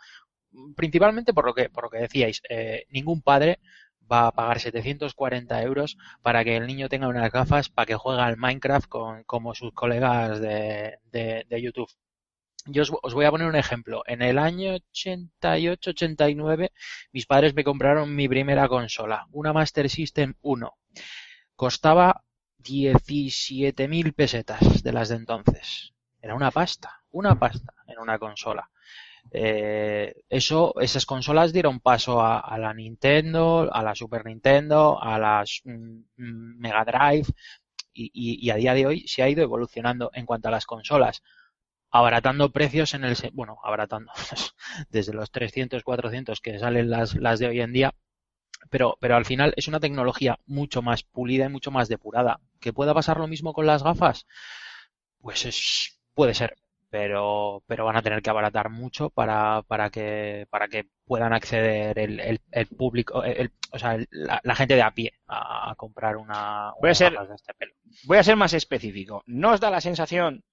principalmente 0.75 1.33
por 1.33 1.45
lo 1.45 1.53
que, 1.53 1.69
por 1.69 1.85
lo 1.85 1.89
que 1.89 1.99
decíais, 1.99 2.41
eh, 2.49 2.85
ningún 2.89 3.21
padre 3.21 3.59
va 4.11 4.27
a 4.27 4.31
pagar 4.33 4.59
740 4.59 5.61
euros 5.63 5.97
para 6.21 6.43
que 6.43 6.57
el 6.57 6.67
niño 6.67 6.89
tenga 6.89 7.07
unas 7.07 7.31
gafas 7.31 7.69
para 7.69 7.85
que 7.85 7.95
juegue 7.95 8.21
al 8.21 8.37
Minecraft 8.37 8.87
con, 8.87 9.23
como 9.23 9.55
sus 9.55 9.73
colegas 9.73 10.39
de, 10.41 10.99
de, 11.11 11.45
de 11.49 11.61
YouTube. 11.61 11.89
Yo 12.65 12.83
os, 12.83 12.91
os 13.01 13.13
voy 13.13 13.25
a 13.25 13.31
poner 13.31 13.47
un 13.47 13.55
ejemplo. 13.55 14.03
En 14.05 14.21
el 14.21 14.37
año 14.37 14.75
88-89, 14.93 16.71
mis 17.11 17.25
padres 17.25 17.53
me 17.55 17.63
compraron 17.63 18.15
mi 18.15 18.27
primera 18.27 18.67
consola, 18.67 19.27
una 19.31 19.53
Master 19.53 19.89
System 19.89 20.35
1. 20.41 20.77
Costaba 21.55 22.23
17.000 22.59 24.13
pesetas 24.13 24.83
de 24.83 24.91
las 24.93 25.09
de 25.09 25.15
entonces. 25.15 25.93
Era 26.21 26.35
una 26.35 26.51
pasta. 26.51 27.01
una 27.11 27.37
pasta 27.37 27.73
en 27.87 27.99
una 27.99 28.19
consola. 28.19 28.70
Eh, 29.31 30.13
eso, 30.29 30.73
esas 30.81 31.05
consolas 31.05 31.53
dieron 31.53 31.79
paso 31.79 32.21
a, 32.21 32.57
la 32.57 32.73
Nintendo, 32.73 33.69
a 33.71 33.83
la 33.83 33.95
Super 33.95 34.25
Nintendo, 34.25 35.01
a 35.01 35.17
las 35.19 35.61
mm, 35.65 35.71
mm, 36.17 36.59
Mega 36.59 36.83
Drive 36.85 37.27
y, 37.93 38.11
y- 38.13 38.49
a 38.51 38.55
día 38.55 38.73
de 38.73 38.85
hoy 38.87 39.07
se 39.07 39.23
ha 39.23 39.29
ido 39.29 39.43
evolucionando 39.43 40.11
en 40.13 40.25
cuanto 40.25 40.47
a 40.49 40.51
las 40.51 40.65
consolas, 40.65 41.23
abaratando 41.91 42.51
precios 42.51 42.93
en 42.95 43.05
el, 43.05 43.15
bueno, 43.33 43.57
abaratando 43.63 44.11
desde 44.89 45.13
los 45.13 45.31
300, 45.31 45.83
400 45.83 46.41
que 46.41 46.59
salen 46.59 46.89
las, 46.89 47.15
las 47.15 47.39
de 47.39 47.47
hoy 47.47 47.61
en 47.61 47.73
día, 47.73 47.93
pero, 48.69 48.97
pero 49.01 49.15
al 49.17 49.25
final 49.25 49.53
es 49.57 49.67
una 49.67 49.79
tecnología 49.81 50.39
mucho 50.47 50.81
más 50.81 51.03
pulida 51.03 51.45
y 51.45 51.49
mucho 51.49 51.71
más 51.71 51.89
depurada. 51.89 52.39
¿Que 52.59 52.73
pueda 52.73 52.93
pasar 52.93 53.17
lo 53.19 53.27
mismo 53.27 53.53
con 53.53 53.65
las 53.67 53.83
gafas? 53.83 54.25
Pues 55.21 55.45
es, 55.45 55.99
puede 56.13 56.33
ser, 56.33 56.57
pero, 56.91 57.63
pero 57.67 57.85
van 57.85 57.95
a 57.95 58.01
tener 58.01 58.21
que 58.21 58.29
abaratar 58.29 58.69
mucho 58.69 59.09
para, 59.09 59.63
para 59.63 59.89
que, 59.89 60.45
para 60.51 60.67
que 60.67 60.85
puedan 61.05 61.33
acceder 61.33 61.97
el, 61.97 62.19
el, 62.19 62.41
el 62.51 62.67
público, 62.67 63.23
el- 63.23 63.37
el- 63.37 63.51
o 63.71 63.79
sea, 63.79 63.95
el- 63.95 64.07
la, 64.11 64.41
la 64.43 64.55
gente 64.55 64.75
de 64.75 64.81
a 64.83 64.91
pie 64.91 65.13
a, 65.27 65.71
a 65.71 65.75
comprar 65.75 66.17
una, 66.17 66.73
Voy 66.81 66.91
a 66.91 66.93
ser- 66.95 67.13
gafas 67.13 67.29
de 67.29 67.35
este 67.35 67.53
pelo. 67.55 67.73
Voy 68.05 68.17
a 68.17 68.23
ser 68.23 68.35
más 68.35 68.53
específico. 68.53 69.23
¿No 69.25 69.51
os 69.51 69.59
da 69.61 69.69
la 69.71 69.81
sensación 69.81 70.43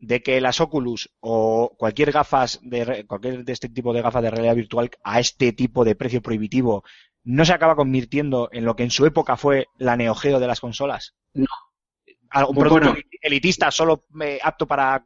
de 0.00 0.22
que 0.22 0.40
las 0.40 0.60
Oculus 0.60 1.08
o 1.20 1.72
cualquier 1.78 2.10
gafas 2.12 2.58
de 2.62 2.84
re- 2.84 3.06
cualquier 3.06 3.44
de 3.44 3.52
este 3.52 3.68
tipo 3.68 3.94
de 3.94 4.02
gafas 4.02 4.22
de 4.24 4.30
realidad 4.30 4.56
virtual 4.56 4.90
a 5.04 5.20
este 5.20 5.52
tipo 5.52 5.84
de 5.84 5.94
precio 5.94 6.20
prohibitivo 6.20 6.82
no 7.24 7.44
se 7.44 7.52
acaba 7.54 7.76
convirtiendo 7.76 8.48
en 8.52 8.64
lo 8.64 8.76
que 8.76 8.82
en 8.82 8.90
su 8.90 9.06
época 9.06 9.36
fue 9.36 9.66
la 9.78 9.96
Neo 9.96 10.14
Geo 10.14 10.38
de 10.40 10.46
las 10.48 10.60
consolas? 10.60 11.14
No. 11.32 11.46
Algo- 12.30 12.50
Un 12.50 12.56
Pues 12.56 12.64
producto 12.68 12.90
bueno. 12.90 13.08
elitista 13.22 13.70
solo 13.70 14.04
eh, 14.20 14.38
apto 14.42 14.66
para 14.66 15.04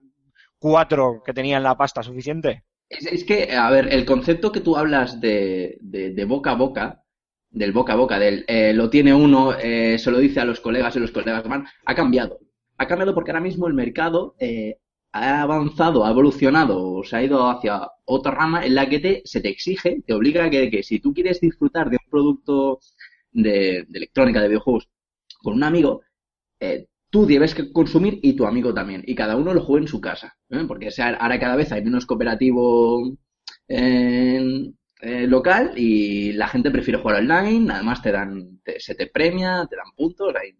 cuatro 0.60 1.22
que 1.24 1.32
tenían 1.32 1.64
la 1.64 1.76
pasta 1.76 2.02
suficiente. 2.04 2.62
Es, 2.88 3.24
que, 3.24 3.52
a 3.52 3.70
ver, 3.70 3.92
el 3.92 4.04
concepto 4.04 4.52
que 4.52 4.60
tú 4.60 4.76
hablas 4.76 5.20
de, 5.20 5.78
de, 5.80 6.12
de 6.12 6.24
boca 6.24 6.52
a 6.52 6.56
boca, 6.56 7.04
del 7.50 7.72
boca 7.72 7.94
a 7.94 7.96
boca, 7.96 8.18
del 8.18 8.44
eh, 8.48 8.72
lo 8.72 8.90
tiene 8.90 9.14
uno, 9.14 9.54
eh, 9.56 9.98
se 9.98 10.10
lo 10.10 10.18
dice 10.18 10.40
a 10.40 10.44
los 10.44 10.60
colegas 10.60 10.94
y 10.96 11.00
los 11.00 11.12
colegas 11.12 11.44
van, 11.44 11.66
ha 11.86 11.94
cambiado. 11.94 12.38
Ha 12.78 12.86
cambiado 12.86 13.14
porque 13.14 13.30
ahora 13.30 13.42
mismo 13.42 13.66
el 13.66 13.74
mercado 13.74 14.34
eh, 14.38 14.78
ha 15.12 15.42
avanzado, 15.42 16.04
ha 16.04 16.10
evolucionado, 16.10 17.02
se 17.04 17.16
ha 17.16 17.22
ido 17.22 17.48
hacia 17.48 17.88
otra 18.04 18.32
rama 18.32 18.64
en 18.66 18.74
la 18.74 18.88
que 18.88 18.98
te, 19.00 19.22
se 19.24 19.40
te 19.40 19.48
exige, 19.48 20.02
te 20.06 20.14
obliga 20.14 20.44
a 20.44 20.50
que, 20.50 20.70
que 20.70 20.82
si 20.82 21.00
tú 21.00 21.14
quieres 21.14 21.40
disfrutar 21.40 21.90
de 21.90 21.98
un 22.02 22.10
producto 22.10 22.80
de, 23.32 23.84
de 23.88 23.98
electrónica, 23.98 24.40
de 24.40 24.48
videojuegos, 24.48 24.88
con 25.42 25.54
un 25.54 25.64
amigo, 25.64 26.02
eh, 26.60 26.86
tú 27.10 27.26
debes 27.26 27.54
que 27.54 27.72
consumir 27.72 28.18
y 28.22 28.34
tu 28.34 28.46
amigo 28.46 28.72
también. 28.74 29.02
Y 29.06 29.14
cada 29.14 29.36
uno 29.36 29.54
lo 29.54 29.62
juegue 29.62 29.84
en 29.84 29.88
su 29.88 30.00
casa. 30.00 30.36
¿eh? 30.50 30.64
Porque 30.68 30.88
ahora 30.98 31.38
cada 31.40 31.56
vez 31.56 31.72
hay 31.72 31.82
menos 31.84 32.06
cooperativo 32.06 33.12
eh, 35.02 35.26
local 35.26 35.72
y 35.76 36.32
la 36.32 36.48
gente 36.48 36.70
prefiere 36.70 37.00
jugar 37.00 37.18
online. 37.20 37.72
Además 37.72 38.02
te 38.02 38.12
dan, 38.12 38.60
te- 38.64 38.80
se 38.80 38.94
te 38.94 39.06
premia, 39.06 39.66
te 39.68 39.76
dan 39.76 39.92
puntos. 39.96 40.34
Hay 40.36 40.54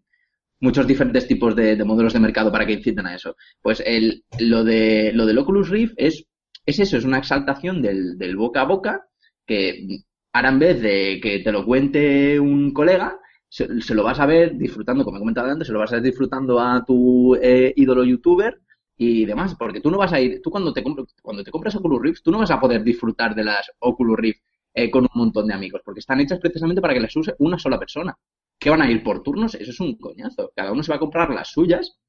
muchos 0.61 0.87
diferentes 0.87 1.27
tipos 1.27 1.55
de, 1.55 1.75
de 1.75 1.83
modelos 1.85 2.13
de 2.13 2.19
mercado 2.19 2.51
para 2.51 2.65
que 2.65 2.73
inciten 2.73 3.05
a 3.07 3.15
eso. 3.15 3.35
Pues 3.61 3.83
el, 3.85 4.25
lo 4.39 4.63
de 4.63 5.11
lo 5.13 5.25
del 5.25 5.39
Oculus 5.39 5.69
Rift 5.69 5.93
es, 5.97 6.25
es 6.65 6.79
eso, 6.79 6.97
es 6.97 7.05
una 7.05 7.19
exaltación 7.19 7.81
del, 7.81 8.17
del 8.17 8.37
boca 8.37 8.61
a 8.61 8.65
boca 8.65 9.07
que 9.47 9.87
ahora 10.33 10.49
en 10.49 10.59
vez 10.59 10.81
de 10.81 11.19
que 11.21 11.39
te 11.39 11.51
lo 11.51 11.65
cuente 11.65 12.39
un 12.39 12.73
colega, 12.73 13.19
se, 13.51 13.81
se 13.81 13.93
lo 13.93 14.03
vas 14.03 14.17
a 14.21 14.25
ver 14.25 14.55
disfrutando, 14.57 15.03
como 15.03 15.17
he 15.17 15.19
comentado 15.19 15.51
antes, 15.51 15.67
se 15.67 15.73
lo 15.73 15.79
vas 15.79 15.91
a 15.91 15.95
ver 15.95 16.03
disfrutando 16.03 16.57
a 16.57 16.85
tu 16.85 17.35
eh, 17.35 17.73
ídolo 17.75 18.05
youtuber 18.05 18.61
y 18.95 19.25
demás, 19.25 19.55
porque 19.55 19.81
tú 19.81 19.91
no 19.91 19.97
vas 19.97 20.13
a 20.13 20.21
ir, 20.21 20.41
tú 20.41 20.49
cuando 20.49 20.71
te, 20.71 20.81
cuando 21.21 21.43
te 21.43 21.51
compras 21.51 21.75
Oculus 21.75 22.01
Rift, 22.01 22.23
tú 22.23 22.31
no 22.31 22.37
vas 22.37 22.49
a 22.51 22.61
poder 22.61 22.81
disfrutar 22.81 23.35
de 23.35 23.43
las 23.43 23.69
Oculus 23.79 24.17
Rift 24.17 24.41
eh, 24.73 24.89
con 24.89 25.03
un 25.03 25.09
montón 25.15 25.47
de 25.47 25.53
amigos, 25.53 25.81
porque 25.83 25.99
están 25.99 26.21
hechas 26.21 26.39
precisamente 26.39 26.81
para 26.81 26.93
que 26.93 27.01
las 27.01 27.13
use 27.13 27.35
una 27.39 27.59
sola 27.59 27.77
persona. 27.77 28.17
¿Qué 28.57 28.69
van 28.69 28.81
a 28.83 28.89
ir 28.89 29.03
por 29.03 29.21
turnos? 29.21 29.55
Eso 29.55 29.71
es 29.71 29.79
un 29.81 29.97
coñazo. 29.97 30.53
Cada 30.55 30.71
uno 30.71 30.81
se 30.81 30.93
va 30.93 30.95
a 30.95 30.99
comprar 30.99 31.29
las 31.31 31.49
suyas 31.49 31.99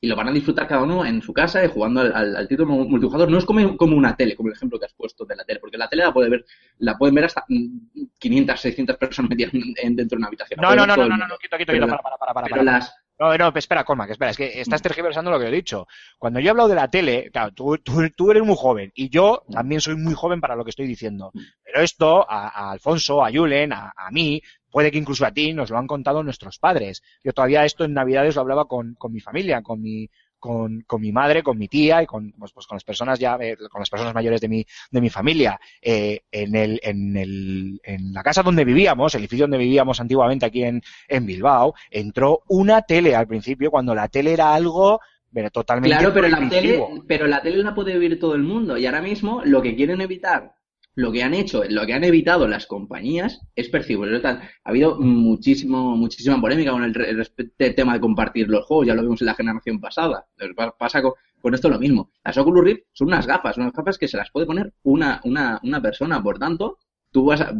y 0.00 0.08
lo 0.08 0.16
van 0.16 0.28
a 0.28 0.32
disfrutar 0.32 0.66
cada 0.66 0.82
uno 0.82 1.04
en 1.04 1.20
su 1.20 1.32
casa 1.32 1.62
y 1.64 1.68
jugando 1.68 2.00
al, 2.00 2.14
al, 2.14 2.36
al 2.36 2.48
título 2.48 2.70
mu- 2.72 2.88
multijugador. 2.88 3.30
No 3.30 3.38
es 3.38 3.44
como, 3.44 3.76
como 3.76 3.96
una 3.96 4.16
tele, 4.16 4.34
como 4.34 4.48
el 4.48 4.54
ejemplo 4.54 4.78
que 4.78 4.86
has 4.86 4.94
puesto 4.94 5.24
de 5.26 5.36
la 5.36 5.44
tele, 5.44 5.60
porque 5.60 5.76
la 5.76 5.88
tele 5.88 6.04
la 6.04 6.12
puede 6.12 6.30
ver, 6.30 6.44
la 6.78 6.96
pueden 6.96 7.14
ver 7.14 7.24
hasta 7.26 7.44
mm, 7.48 7.78
500, 8.18 8.60
600 8.60 8.96
personas 8.96 9.28
metidas 9.30 9.52
en- 9.54 9.74
en- 9.76 9.96
dentro 9.96 10.16
de 10.16 10.20
una 10.20 10.28
habitación. 10.28 10.58
No, 10.60 10.74
no, 10.74 10.86
no, 10.86 10.96
no, 10.96 11.08
no, 11.08 11.26
no, 11.28 11.36
quito, 11.38 11.58
quito, 11.58 11.72
quito, 11.72 11.86
para, 11.86 12.02
para, 12.02 12.16
para, 12.16 12.32
para, 12.34 12.44
Pero 12.46 12.56
para. 12.64 12.72
las, 12.78 12.94
No, 13.18 13.36
no, 13.36 13.52
espera, 13.54 13.84
Colma, 13.84 14.06
que 14.06 14.12
espera, 14.12 14.30
es 14.30 14.36
que 14.38 14.60
estás 14.62 14.80
tergiversando 14.80 15.30
lo 15.30 15.38
que 15.38 15.48
he 15.48 15.50
dicho. 15.50 15.86
Cuando 16.18 16.40
yo 16.40 16.46
he 16.46 16.50
hablado 16.50 16.70
de 16.70 16.74
la 16.76 16.88
tele, 16.88 17.28
claro, 17.30 17.52
tú, 17.52 17.76
tú, 17.78 18.08
tú 18.16 18.30
eres 18.30 18.42
muy 18.42 18.56
joven 18.58 18.90
y 18.94 19.10
yo 19.10 19.42
también 19.50 19.82
soy 19.82 19.96
muy 19.96 20.14
joven 20.14 20.40
para 20.40 20.56
lo 20.56 20.64
que 20.64 20.70
estoy 20.70 20.86
diciendo. 20.86 21.30
Pero 21.62 21.82
esto, 21.82 22.24
a, 22.28 22.48
a 22.48 22.70
Alfonso, 22.70 23.22
a 23.22 23.30
Julen, 23.30 23.74
a, 23.74 23.92
a 23.94 24.10
mí, 24.10 24.40
puede 24.70 24.90
que 24.90 24.98
incluso 24.98 25.26
a 25.26 25.32
ti 25.32 25.52
nos 25.52 25.70
lo 25.70 25.78
han 25.78 25.86
contado 25.86 26.22
nuestros 26.22 26.58
padres. 26.58 27.02
Yo 27.22 27.32
todavía 27.32 27.64
esto 27.64 27.84
en 27.84 27.94
Navidades 27.94 28.34
lo 28.36 28.42
hablaba 28.42 28.66
con, 28.66 28.94
con 28.94 29.12
mi 29.12 29.20
familia, 29.20 29.62
con 29.62 29.80
mi, 29.80 30.08
con, 30.38 30.82
con 30.86 31.00
mi 31.00 31.12
madre, 31.12 31.42
con 31.42 31.58
mi 31.58 31.68
tía 31.68 32.02
y 32.02 32.06
con, 32.06 32.32
pues, 32.32 32.52
pues 32.52 32.66
con 32.66 32.76
las 32.76 32.84
personas 32.84 33.18
ya, 33.18 33.36
eh, 33.40 33.56
con 33.70 33.80
las 33.80 33.90
personas 33.90 34.14
mayores 34.14 34.40
de 34.40 34.48
mi, 34.48 34.66
de 34.90 35.00
mi 35.00 35.10
familia. 35.10 35.60
Eh, 35.80 36.22
en 36.32 36.56
el, 36.56 36.80
en 36.82 37.16
el, 37.16 37.80
en 37.84 38.12
la 38.12 38.22
casa 38.22 38.42
donde 38.42 38.64
vivíamos, 38.64 39.14
el 39.14 39.20
edificio 39.20 39.44
donde 39.44 39.58
vivíamos 39.58 40.00
antiguamente 40.00 40.46
aquí 40.46 40.64
en, 40.64 40.82
en 41.08 41.26
Bilbao, 41.26 41.74
entró 41.90 42.42
una 42.48 42.82
tele 42.82 43.14
al 43.14 43.28
principio, 43.28 43.70
cuando 43.70 43.94
la 43.94 44.08
tele 44.08 44.32
era 44.32 44.54
algo 44.54 45.00
pero 45.32 45.50
totalmente 45.50 45.96
Claro, 45.96 46.12
pero 46.12 46.28
la 46.28 46.48
tele, 46.48 46.84
pero 47.06 47.26
la 47.28 47.40
tele 47.40 47.62
la 47.62 47.74
puede 47.74 47.92
vivir 47.92 48.18
todo 48.18 48.34
el 48.34 48.42
mundo. 48.42 48.76
Y 48.76 48.86
ahora 48.86 49.00
mismo 49.02 49.42
lo 49.44 49.62
que 49.62 49.76
quieren 49.76 50.00
evitar, 50.00 50.56
lo 51.00 51.12
que 51.12 51.22
han 51.22 51.34
hecho, 51.34 51.62
lo 51.68 51.86
que 51.86 51.94
han 51.94 52.04
evitado 52.04 52.46
las 52.48 52.66
compañías 52.66 53.40
es 53.56 53.68
percibible. 53.68 54.20
Ha 54.24 54.40
habido 54.64 54.96
muchísimo, 55.00 55.96
muchísima 55.96 56.40
polémica 56.40 56.72
con 56.72 56.84
el, 56.84 56.94
al 57.20 57.74
tema 57.74 57.94
de 57.94 58.00
compartir 58.00 58.48
los 58.48 58.64
juegos. 58.66 58.86
Ya 58.86 58.94
lo 58.94 59.02
vimos 59.02 59.20
en 59.22 59.26
la 59.26 59.34
generación 59.34 59.80
pasada. 59.80 60.26
Pa- 60.56 60.76
Pasa 60.76 61.02
con, 61.02 61.12
con 61.40 61.54
esto 61.54 61.68
lo 61.68 61.78
mismo. 61.78 62.10
Las 62.24 62.36
Oculus 62.38 62.64
Rift 62.64 62.82
son 62.92 63.08
unas 63.08 63.26
gafas, 63.26 63.56
unas 63.58 63.72
gafas 63.72 63.98
que 63.98 64.08
se 64.08 64.16
las 64.16 64.30
puede 64.30 64.46
poner 64.46 64.72
una, 64.82 65.20
una, 65.24 65.60
una 65.62 65.80
persona. 65.82 66.22
Por 66.22 66.38
tanto, 66.38 66.78
tú 67.10 67.24
vas 67.26 67.40
a, 67.40 67.50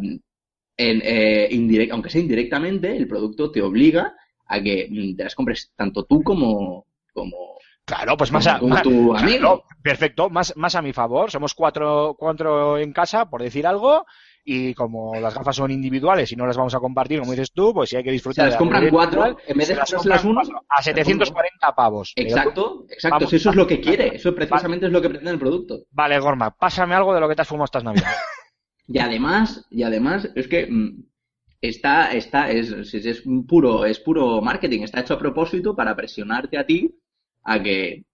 en, 0.76 1.03
eh, 1.05 1.48
indirect- 1.53 1.92
aunque 1.92 2.11
sea 2.11 2.20
indirectamente, 2.20 2.96
el 2.96 3.07
producto 3.09 3.50
te 3.50 3.62
obliga 3.62 4.14
a 4.46 4.62
que 4.62 4.88
mm, 4.90 5.16
te 5.16 5.24
las 5.24 5.35
compres 5.35 5.72
tanto 5.76 6.05
tú 6.05 6.22
como, 6.22 6.87
como, 7.12 7.37
Claro, 7.90 8.16
pues 8.16 8.31
más 8.31 8.46
a, 8.46 8.61
más- 8.61 8.83
tu 8.83 9.11
claro, 9.11 9.16
amigo. 9.18 9.64
perfecto, 9.83 10.31
más, 10.31 10.57
más 10.57 10.74
a 10.76 10.83
mi 10.83 10.92
favor. 10.92 11.31
Somos 11.31 11.55
cuatro, 11.55 12.14
cuatro 12.18 12.79
en 12.79 12.92
casa, 12.92 13.29
por 13.29 13.42
decir 13.42 13.66
algo, 13.66 14.07
y 14.44 14.74
como 14.74 15.16
las 15.18 15.35
gafas 15.35 15.57
son 15.57 15.72
individuales 15.72 16.31
y 16.31 16.37
no 16.37 16.46
las 16.46 16.57
vamos 16.57 16.74
a 16.74 16.79
compartir, 16.79 17.18
como 17.18 17.33
dices 17.33 17.50
tú, 17.53 17.74
pues 17.74 17.90
si 17.90 17.96
hay 17.96 18.05
que 18.05 18.11
Se 18.11 18.14
disfrutar. 18.14 18.44
las 18.44 18.53
de 18.53 18.55
la 18.55 18.59
compran 18.59 18.88
cuatro, 18.90 19.24
virtual, 19.24 19.44
en 19.46 19.59
vez 19.59 19.68
de 19.68 19.74
se 19.74 19.81
las 19.81 19.92
compran 19.92 20.26
uno, 20.26 20.35
cuatro 20.40 20.62
a 20.68 20.83
740 20.83 21.74
pavos. 21.74 22.12
Exacto, 22.14 22.85
exacto. 22.88 23.16
Vamos. 23.18 23.33
eso 23.33 23.50
es 23.50 23.57
lo 23.57 23.66
que 23.66 23.81
quiere, 23.81 24.14
eso 24.14 24.35
precisamente 24.35 24.87
es 24.87 24.92
lo 24.92 25.03
que 25.03 25.09
pretende 25.09 25.33
el 25.33 25.38
producto. 25.38 25.81
Vale, 25.90 26.18
Gorma, 26.20 26.53
pásame 26.53 26.94
algo 26.94 27.12
de 27.12 27.20
lo 27.20 27.29
que 27.29 27.35
te 27.35 27.42
has 27.42 27.48
fumado 27.48 27.64
estas 27.64 27.85
navidades. 27.85 28.16
Y 28.92 28.98
además, 28.98 29.66
y 29.70 29.85
además, 29.85 30.29
es 30.35 30.48
que 30.48 30.66
mm, 30.68 31.05
está, 31.61 32.12
está, 32.12 32.50
es, 32.50 32.70
es, 32.72 32.92
es 33.07 33.22
puro, 33.46 33.85
es 33.85 34.00
puro 34.00 34.40
marketing, 34.40 34.83
está 34.83 35.00
hecho 35.00 35.14
a 35.14 35.18
propósito 35.18 35.76
para 35.76 35.94
presionarte 35.94 36.59
a 36.59 36.66
ti 36.66 36.99
a 37.44 37.62
que, 37.62 38.05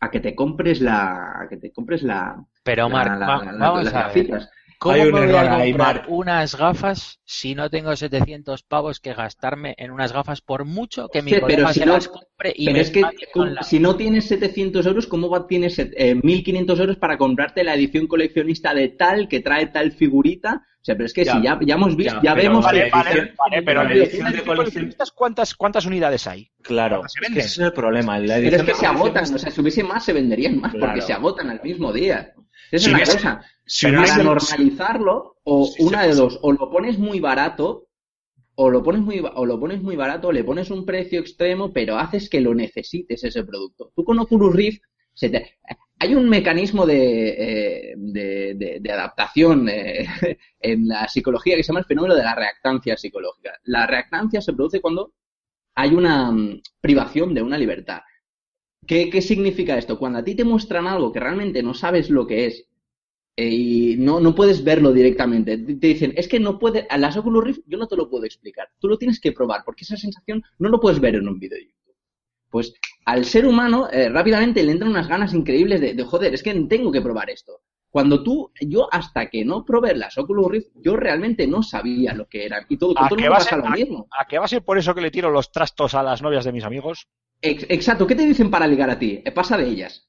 a 0.00 0.10
que 0.10 0.20
te 0.20 0.34
compres 0.34 0.80
la, 0.80 1.40
a 1.40 1.48
que 1.48 1.56
te 1.56 1.72
compres 1.72 2.02
la, 2.02 2.44
Pero 2.62 2.88
la- 2.88 2.94
Marc, 2.94 3.18
la- 3.20 3.26
va- 3.26 3.44
la- 3.44 3.52
vamos 3.52 3.84
las 3.84 3.94
a 3.94 3.98
ver. 3.98 4.06
gafitas. 4.06 4.50
¿Cómo 4.78 4.94
Hay 4.94 5.00
un 5.02 5.12
me 5.14 5.26
voy 5.26 5.34
a 5.36 5.58
comprar 5.60 6.04
unas 6.08 6.56
gafas 6.56 7.20
si 7.24 7.54
no 7.54 7.70
tengo 7.70 7.94
700 7.96 8.62
pavos 8.64 9.00
que 9.00 9.14
gastarme 9.14 9.74
en 9.78 9.90
unas 9.90 10.12
gafas 10.12 10.40
por 10.40 10.64
mucho 10.64 11.08
que 11.08 11.22
mi 11.22 11.30
Sí, 11.30 11.40
colega 11.40 11.56
pero 11.62 11.72
si 11.72 11.80
se 11.80 11.86
no- 11.86 11.92
las 11.94 12.08
compre 12.08 12.52
y 12.54 12.66
Pero 12.66 12.76
me 12.76 12.82
es 12.82 12.90
que 12.90 13.02
con 13.32 13.54
la- 13.54 13.62
si 13.62 13.78
no 13.80 13.96
tienes 13.96 14.26
700 14.26 14.84
euros, 14.86 15.06
¿cómo 15.06 15.28
va, 15.30 15.46
tienes 15.46 15.78
eh, 15.78 16.18
1500 16.22 16.78
euros 16.80 16.96
para 16.96 17.16
comprarte 17.16 17.64
la 17.64 17.74
edición 17.74 18.06
coleccionista 18.06 18.74
de 18.74 18.88
tal 18.88 19.28
que 19.28 19.40
trae 19.40 19.68
tal 19.68 19.92
figurita? 19.92 20.62
O 20.80 20.84
sea, 20.84 20.96
pero 20.96 21.06
es 21.06 21.14
que 21.14 21.24
Ya. 21.24 21.32
si 21.32 21.42
ya, 21.42 21.58
ya 21.64 21.74
hemos 21.76 21.96
visto, 21.96 22.20
Ya, 22.22 22.34
vemos 22.34 22.62
vale, 22.64 22.84
que- 22.84 22.90
Vale, 22.90 23.10
edición- 23.10 23.34
vale, 23.38 23.62
pero 23.62 23.82
en 23.82 23.88
la 23.88 23.94
edición 23.94 24.32
de 24.32 24.42
coleccionistas, 24.42 25.10
¿cuántas, 25.12 25.54
¿cuántas 25.54 25.86
unidades 25.86 26.26
hay? 26.26 26.50
Claro, 26.62 27.02
Se 27.08 27.26
ese 27.26 27.40
es 27.40 27.58
el 27.58 27.72
problema. 27.72 28.18
La 28.18 28.34
Pero 28.36 28.56
es 28.58 28.62
que 28.64 28.74
se 28.74 28.86
agotan, 28.86 29.34
o 29.34 29.38
sea, 29.38 29.50
si 29.50 29.60
hubiese 29.62 29.82
más 29.82 30.04
se 30.04 30.12
venderían 30.12 30.60
más 30.60 30.74
porque 30.78 31.00
se 31.00 31.12
agotan 31.14 31.48
al 31.48 31.62
mismo 31.62 31.90
día. 31.92 32.34
Si 32.78 32.90
es 32.90 32.94
hubiese- 32.96 33.12
cosa. 33.14 33.42
si 33.66 33.86
normalizarlo, 34.24 35.36
o 35.44 35.66
Sí, 35.66 35.82
una 35.82 36.02
de 36.04 36.14
dos, 36.14 36.38
o 36.42 36.52
lo 36.52 36.70
pones 36.70 36.98
muy 36.98 37.20
barato, 37.20 37.88
o 38.56 38.70
lo 38.70 38.82
pones 38.82 39.02
muy 39.02 39.20
o 39.34 39.46
lo 39.46 39.58
pones 39.58 39.82
muy 39.82 39.96
barato, 39.96 40.30
le 40.32 40.44
pones 40.44 40.70
un 40.70 40.84
precio 40.86 41.20
extremo, 41.20 41.72
pero 41.72 41.98
haces 41.98 42.28
que 42.30 42.40
lo 42.40 42.54
necesites 42.54 43.24
ese 43.24 43.44
producto. 43.44 43.92
Tú 43.94 44.04
con 44.04 44.18
Oculus 44.18 44.54
Rift 44.54 44.82
se 45.12 45.28
te- 45.30 45.58
hay 45.98 46.14
un 46.14 46.28
mecanismo 46.28 46.86
de, 46.86 47.28
eh, 47.90 47.94
de, 47.96 48.54
de- 48.54 48.78
de 48.80 48.92
adaptación 48.92 49.68
eh, 49.68 50.06
en 50.60 50.86
la 50.88 51.08
psicología 51.08 51.56
que 51.56 51.62
se 51.62 51.68
llama 51.68 51.80
el 51.80 51.86
fenómeno 51.86 52.14
de 52.14 52.22
la 52.22 52.34
reactancia 52.34 52.96
psicológica. 52.96 53.52
La 53.64 53.86
reactancia 53.86 54.40
se 54.40 54.52
produce 54.52 54.80
cuando 54.80 55.12
hay 55.76 55.94
una 55.94 56.30
mm, 56.30 56.60
privación 56.80 57.34
de 57.34 57.42
una 57.42 57.58
libertad. 57.58 58.00
¿Qué, 58.86 59.10
qué 59.10 59.22
significa 59.22 59.78
esto? 59.78 59.98
Cuando 59.98 60.18
a 60.18 60.24
ti 60.24 60.34
te 60.34 60.44
muestran 60.44 60.86
algo 60.86 61.12
que 61.12 61.20
realmente 61.20 61.62
no 61.62 61.74
sabes 61.74 62.10
lo 62.10 62.26
que 62.26 62.46
es 62.46 62.66
eh, 63.36 63.48
y 63.48 63.96
no, 63.96 64.20
no 64.20 64.34
puedes 64.34 64.62
verlo 64.62 64.92
directamente, 64.92 65.58
te 65.58 65.86
dicen, 65.86 66.12
es 66.16 66.28
que 66.28 66.38
no 66.38 66.58
puede, 66.58 66.86
a 66.88 66.98
las 66.98 67.16
Oculus 67.16 67.44
Rift 67.44 67.60
yo 67.66 67.78
no 67.78 67.88
te 67.88 67.96
lo 67.96 68.08
puedo 68.08 68.24
explicar, 68.24 68.68
tú 68.78 68.88
lo 68.88 68.96
tienes 68.96 69.20
que 69.20 69.32
probar, 69.32 69.62
porque 69.64 69.84
esa 69.84 69.96
sensación 69.96 70.42
no 70.58 70.68
lo 70.68 70.80
puedes 70.80 71.00
ver 71.00 71.16
en 71.16 71.28
un 71.28 71.38
vídeo 71.38 71.56
de 71.58 71.64
YouTube. 71.64 71.96
Pues 72.50 72.74
al 73.04 73.24
ser 73.24 73.46
humano 73.46 73.88
eh, 73.90 74.08
rápidamente 74.08 74.62
le 74.62 74.72
entran 74.72 74.90
unas 74.90 75.08
ganas 75.08 75.34
increíbles 75.34 75.80
de, 75.80 75.94
de, 75.94 76.04
joder, 76.04 76.34
es 76.34 76.42
que 76.42 76.54
tengo 76.66 76.92
que 76.92 77.02
probar 77.02 77.28
esto. 77.30 77.60
Cuando 77.94 78.24
tú, 78.24 78.50
yo 78.60 78.88
hasta 78.92 79.30
que 79.30 79.44
no 79.44 79.64
probé 79.64 79.94
las 79.94 80.18
Oculus 80.18 80.50
Rift, 80.50 80.68
yo 80.82 80.96
realmente 80.96 81.46
no 81.46 81.62
sabía 81.62 82.12
lo 82.12 82.26
que 82.26 82.44
eran. 82.44 82.66
Y 82.68 82.76
todo, 82.76 82.90
¿A 82.98 83.08
todo 83.08 83.14
el 83.14 83.22
qué 83.22 83.28
mundo 83.28 83.44
va 83.44 83.56
a 83.56 83.56
lo 83.56 83.70
mismo. 83.70 84.08
¿A 84.18 84.24
qué 84.26 84.36
va 84.40 84.46
a 84.46 84.48
ser 84.48 84.64
por 84.64 84.78
eso 84.78 84.96
que 84.96 85.00
le 85.00 85.12
tiro 85.12 85.30
los 85.30 85.52
trastos 85.52 85.94
a 85.94 86.02
las 86.02 86.20
novias 86.20 86.44
de 86.44 86.50
mis 86.50 86.64
amigos? 86.64 87.06
Ex- 87.40 87.66
exacto, 87.68 88.04
¿qué 88.08 88.16
te 88.16 88.26
dicen 88.26 88.50
para 88.50 88.66
ligar 88.66 88.90
a 88.90 88.98
ti? 88.98 89.22
Eh, 89.24 89.30
pasa 89.30 89.56
de 89.56 89.68
ellas. 89.68 90.08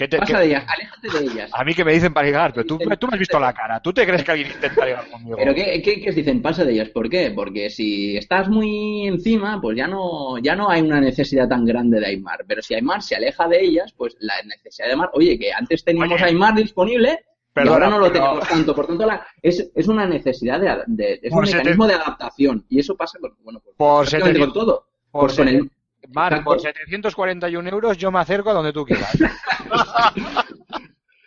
¿Qué 0.00 0.08
te- 0.08 0.16
Pasa 0.16 0.38
de 0.40 0.46
ellas, 0.46 0.64
aléjate 0.66 1.10
de 1.10 1.24
ellas. 1.30 1.50
A 1.52 1.62
mí 1.62 1.74
que 1.74 1.84
me 1.84 1.92
dicen 1.92 2.14
para 2.14 2.26
ligar, 2.26 2.54
pero 2.54 2.64
tú, 2.64 2.78
tú 2.78 3.06
me 3.06 3.12
has 3.12 3.18
visto 3.18 3.38
la 3.38 3.52
cara. 3.52 3.80
¿Tú 3.80 3.92
te 3.92 4.06
crees 4.06 4.24
que 4.24 4.30
alguien 4.30 4.50
intenta 4.50 4.86
ligar 4.86 5.10
conmigo? 5.10 5.36
Pero 5.36 5.54
¿qué, 5.54 5.82
qué, 5.82 6.00
qué 6.00 6.08
os 6.08 6.16
dicen? 6.16 6.40
Pasa 6.40 6.64
de 6.64 6.72
ellas. 6.72 6.88
¿Por 6.88 7.10
qué? 7.10 7.30
Porque 7.34 7.68
si 7.68 8.16
estás 8.16 8.48
muy 8.48 9.06
encima, 9.06 9.60
pues 9.60 9.76
ya 9.76 9.86
no, 9.86 10.38
ya 10.38 10.56
no 10.56 10.70
hay 10.70 10.80
una 10.80 11.02
necesidad 11.02 11.46
tan 11.48 11.66
grande 11.66 12.00
de 12.00 12.06
Aymar. 12.06 12.44
Pero 12.48 12.62
si 12.62 12.72
Aymar 12.74 13.02
se 13.02 13.14
aleja 13.16 13.46
de 13.46 13.60
ellas, 13.62 13.92
pues 13.94 14.16
la 14.20 14.34
necesidad 14.44 14.86
de 14.86 14.92
Aymar, 14.92 15.10
oye, 15.12 15.38
que 15.38 15.52
antes 15.52 15.84
teníamos 15.84 16.14
Oye. 16.14 16.24
Aymar 16.30 16.54
disponible 16.54 17.18
y 17.22 17.52
Perdona, 17.52 17.74
ahora 17.74 17.90
no 17.90 17.98
lo 17.98 18.10
pero- 18.12 18.24
tenemos 18.24 18.48
tanto. 18.48 18.74
Por 18.74 18.86
tanto, 18.86 19.04
la- 19.06 19.26
es, 19.42 19.70
es 19.74 19.86
una 19.88 20.06
necesidad 20.06 20.58
de, 20.60 20.82
de- 20.86 21.20
es 21.22 21.30
un 21.30 21.40
Por 21.40 21.46
mecanismo 21.46 21.86
de 21.86 21.94
adaptación. 21.94 22.64
Y 22.70 22.78
eso 22.78 22.96
pasa 22.96 23.18
con, 23.20 23.34
bueno, 23.42 23.60
pues, 23.60 23.76
Por 23.76 24.08
prácticamente 24.08 24.38
con 24.40 24.48
700 24.48 24.54
todo. 24.54 24.86
por 25.10 25.20
Pues 25.26 25.36
con 25.36 25.48
el, 25.48 25.70
Exacto. 26.02 26.44
por 26.44 26.60
741 26.60 27.68
euros 27.68 27.96
yo 27.98 28.10
me 28.10 28.18
acerco 28.20 28.50
a 28.50 28.54
donde 28.54 28.72
tú 28.72 28.84
quieras. 28.84 29.16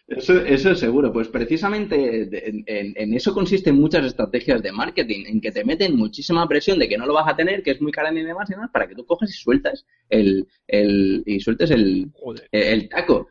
Eso, 0.05 0.37
eso 0.41 0.71
es 0.71 0.79
seguro, 0.79 1.11
pues 1.13 1.29
precisamente 1.29 2.23
en, 2.49 2.63
en- 2.67 2.93
en 2.97 3.13
eso 3.13 3.33
consisten 3.33 3.75
muchas 3.75 4.05
estrategias 4.05 4.61
de 4.61 4.71
marketing, 4.71 5.25
en 5.27 5.41
que 5.41 5.51
te 5.51 5.63
meten 5.63 5.95
muchísima 5.95 6.45
presión 6.47 6.77
de 6.77 6.89
que 6.89 6.97
no 6.97 7.05
lo 7.05 7.13
vas 7.13 7.27
a 7.31 7.35
tener, 7.35 7.63
que 7.63 7.71
es 7.71 7.81
muy 7.81 7.91
caro 7.91 8.15
y 8.15 8.21
demás 8.21 8.49
y 8.49 8.53
demás, 8.53 8.69
para 8.71 8.85
que 8.87 8.95
tú 8.95 9.05
cojas 9.05 9.29
y 9.29 9.33
sueltas 9.33 9.85
el, 10.09 10.45
el 10.67 11.23
y 11.25 11.39
sueltes 11.39 11.71
el, 11.71 12.11
taco. 12.89 13.29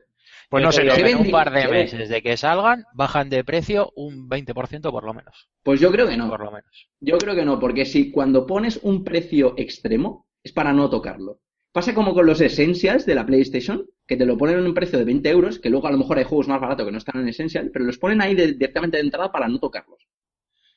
Pues 0.49 0.65
no 0.65 0.73
sé, 0.73 0.81
Pero 0.83 0.95
se 0.95 1.01
yo- 1.03 1.07
en 1.09 1.17
un 1.19 1.31
par 1.31 1.53
de 1.53 1.69
meses 1.69 2.09
de 2.09 2.23
que 2.23 2.37
salgan, 2.39 2.85
bajan 2.95 3.29
de 3.29 3.45
precio 3.45 3.93
un 3.95 4.29
20% 4.29 4.91
por 4.91 5.05
lo 5.05 5.13
menos. 5.15 5.49
Pues 5.63 5.79
yo 5.79 5.93
creo 5.93 6.09
que 6.09 6.17
no, 6.17 6.29
Por 6.31 6.41
lo 6.43 6.51
menos. 6.53 6.89
yo 7.01 7.19
creo 7.19 7.35
que 7.35 7.45
no, 7.45 7.61
porque 7.61 7.85
si 7.85 8.11
cuando 8.11 8.47
pones 8.47 8.81
un 8.83 9.05
precio 9.05 9.55
extremo 9.59 10.27
es 10.43 10.53
para 10.53 10.73
no 10.73 10.89
tocarlo. 10.91 11.39
Pasa 11.73 11.95
como 11.95 12.13
con 12.15 12.27
los 12.27 12.41
Essentials 12.41 13.07
de 13.07 13.15
la 13.15 13.25
PlayStation, 13.25 13.87
que 14.07 14.17
te 14.17 14.27
lo 14.27 14.37
ponen 14.37 14.59
en 14.59 14.67
un 14.67 14.75
precio 14.75 14.99
de 14.99 15.05
20 15.07 15.29
euros, 15.31 15.59
que 15.59 15.71
luego 15.71 15.87
a 15.87 15.93
lo 15.93 15.99
mejor 15.99 16.19
hay 16.19 16.25
juegos 16.25 16.49
más 16.49 16.61
baratos 16.61 16.85
que 16.85 16.93
no 16.93 16.99
están 16.99 17.21
en 17.23 17.29
Essential, 17.29 17.71
pero 17.73 17.85
los 17.87 17.97
ponen 17.99 18.21
ahí 18.21 18.35
de- 18.35 18.53
directamente 18.53 18.99
de 18.99 19.05
entrada 19.05 19.33
para 19.33 19.49
no 19.49 19.59
tocarlos. 19.59 19.99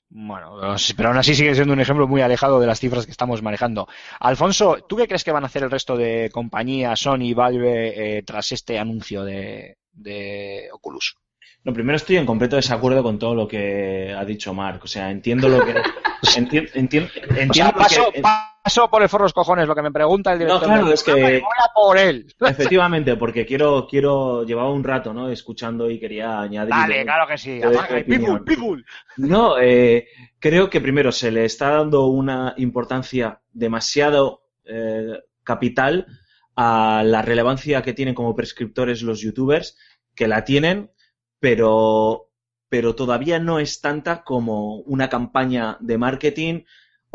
Bueno, 0.08 0.58
pero 0.95 1.10
aún 1.10 1.17
así 1.17 1.36
sigue 1.36 1.54
siendo 1.56 1.73
un 1.73 1.80
ejemplo 1.82 2.08
muy 2.08 2.21
alejado 2.21 2.60
de 2.62 2.67
las 2.67 2.80
cifras 2.80 3.06
que 3.06 3.12
estamos 3.12 3.41
manejando. 3.41 3.88
Alfonso, 4.19 4.78
¿tú 4.88 4.95
qué 4.95 5.08
crees 5.08 5.23
que 5.25 5.32
van 5.32 5.43
a 5.43 5.47
hacer 5.47 5.63
el 5.63 5.71
resto 5.71 5.97
de 5.97 6.30
compañías, 6.32 6.99
Sony 6.99 7.23
y 7.23 7.34
Valve, 7.34 8.17
eh, 8.19 8.23
tras 8.23 8.51
este 8.54 8.80
anuncio 8.80 9.23
de, 9.25 9.78
de 9.91 10.69
Oculus? 10.71 11.17
No, 11.65 11.73
primero 11.73 11.97
estoy 11.97 12.17
en 12.17 12.25
completo 12.28 12.56
desacuerdo 12.56 13.01
con 13.04 13.17
todo 13.19 13.34
lo 13.36 13.47
que 13.47 14.13
ha 14.15 14.23
dicho 14.23 14.54
Mark. 14.54 14.80
O 14.84 14.88
sea, 14.88 15.10
entiendo 15.12 15.49
lo 15.49 15.65
que. 15.65 15.73
enti- 16.38 16.71
enti- 16.73 17.10
entiendo 17.36 17.49
O 17.49 17.54
sea, 17.54 17.65
lo 17.65 17.73
paso, 17.73 18.12
que- 18.13 18.21
paso 18.65 18.89
por 18.89 19.04
el 19.04 19.10
forros 19.10 19.32
cojones, 19.32 19.67
lo 19.67 19.75
que 19.75 19.84
me 19.84 19.91
pregunta 19.91 20.34
el 20.34 20.39
director. 20.39 20.62
No, 20.63 20.67
claro, 20.67 20.91
es 20.91 21.04
que- 21.04 21.12
voy 21.13 21.32
a 21.39 21.73
por 21.75 21.97
él. 21.99 22.25
Efectivamente, 22.41 23.15
porque 23.15 23.45
quiero, 23.45 23.88
quiero, 23.88 24.43
llevaba 24.43 24.71
un 24.71 24.84
rato, 24.84 25.13
¿no? 25.13 25.30
Escuchando 25.30 25.88
y 25.89 25.99
quería 25.99 26.41
añadir. 26.41 26.71
Dale, 26.71 27.04
claro 27.04 27.28
que 27.28 27.38
sí. 27.38 27.62
People. 28.43 28.84
No, 29.17 29.60
eh, 29.60 30.08
creo 30.39 30.67
que 30.67 30.82
primero 30.82 31.12
se 31.12 31.30
le 31.30 31.45
está 31.45 31.69
dando 31.69 32.08
una 32.08 32.56
importancia 32.58 33.39
demasiado 33.51 34.47
eh, 34.63 35.19
capital 35.43 36.08
a 36.56 37.04
la 37.06 37.21
relevancia 37.21 37.84
que 37.84 37.93
tienen 37.93 38.15
como 38.15 38.36
prescriptores 38.36 39.04
los 39.04 39.21
youtubers, 39.21 39.78
que 40.15 40.28
la 40.28 40.43
tienen, 40.43 40.89
pero, 41.39 42.32
pero 42.67 42.95
todavía 42.95 43.38
no 43.38 43.60
es 43.60 43.80
tanta 43.80 44.23
como 44.23 44.78
una 44.78 45.08
campaña 45.08 45.78
de 45.82 45.99
marketing 45.99 46.62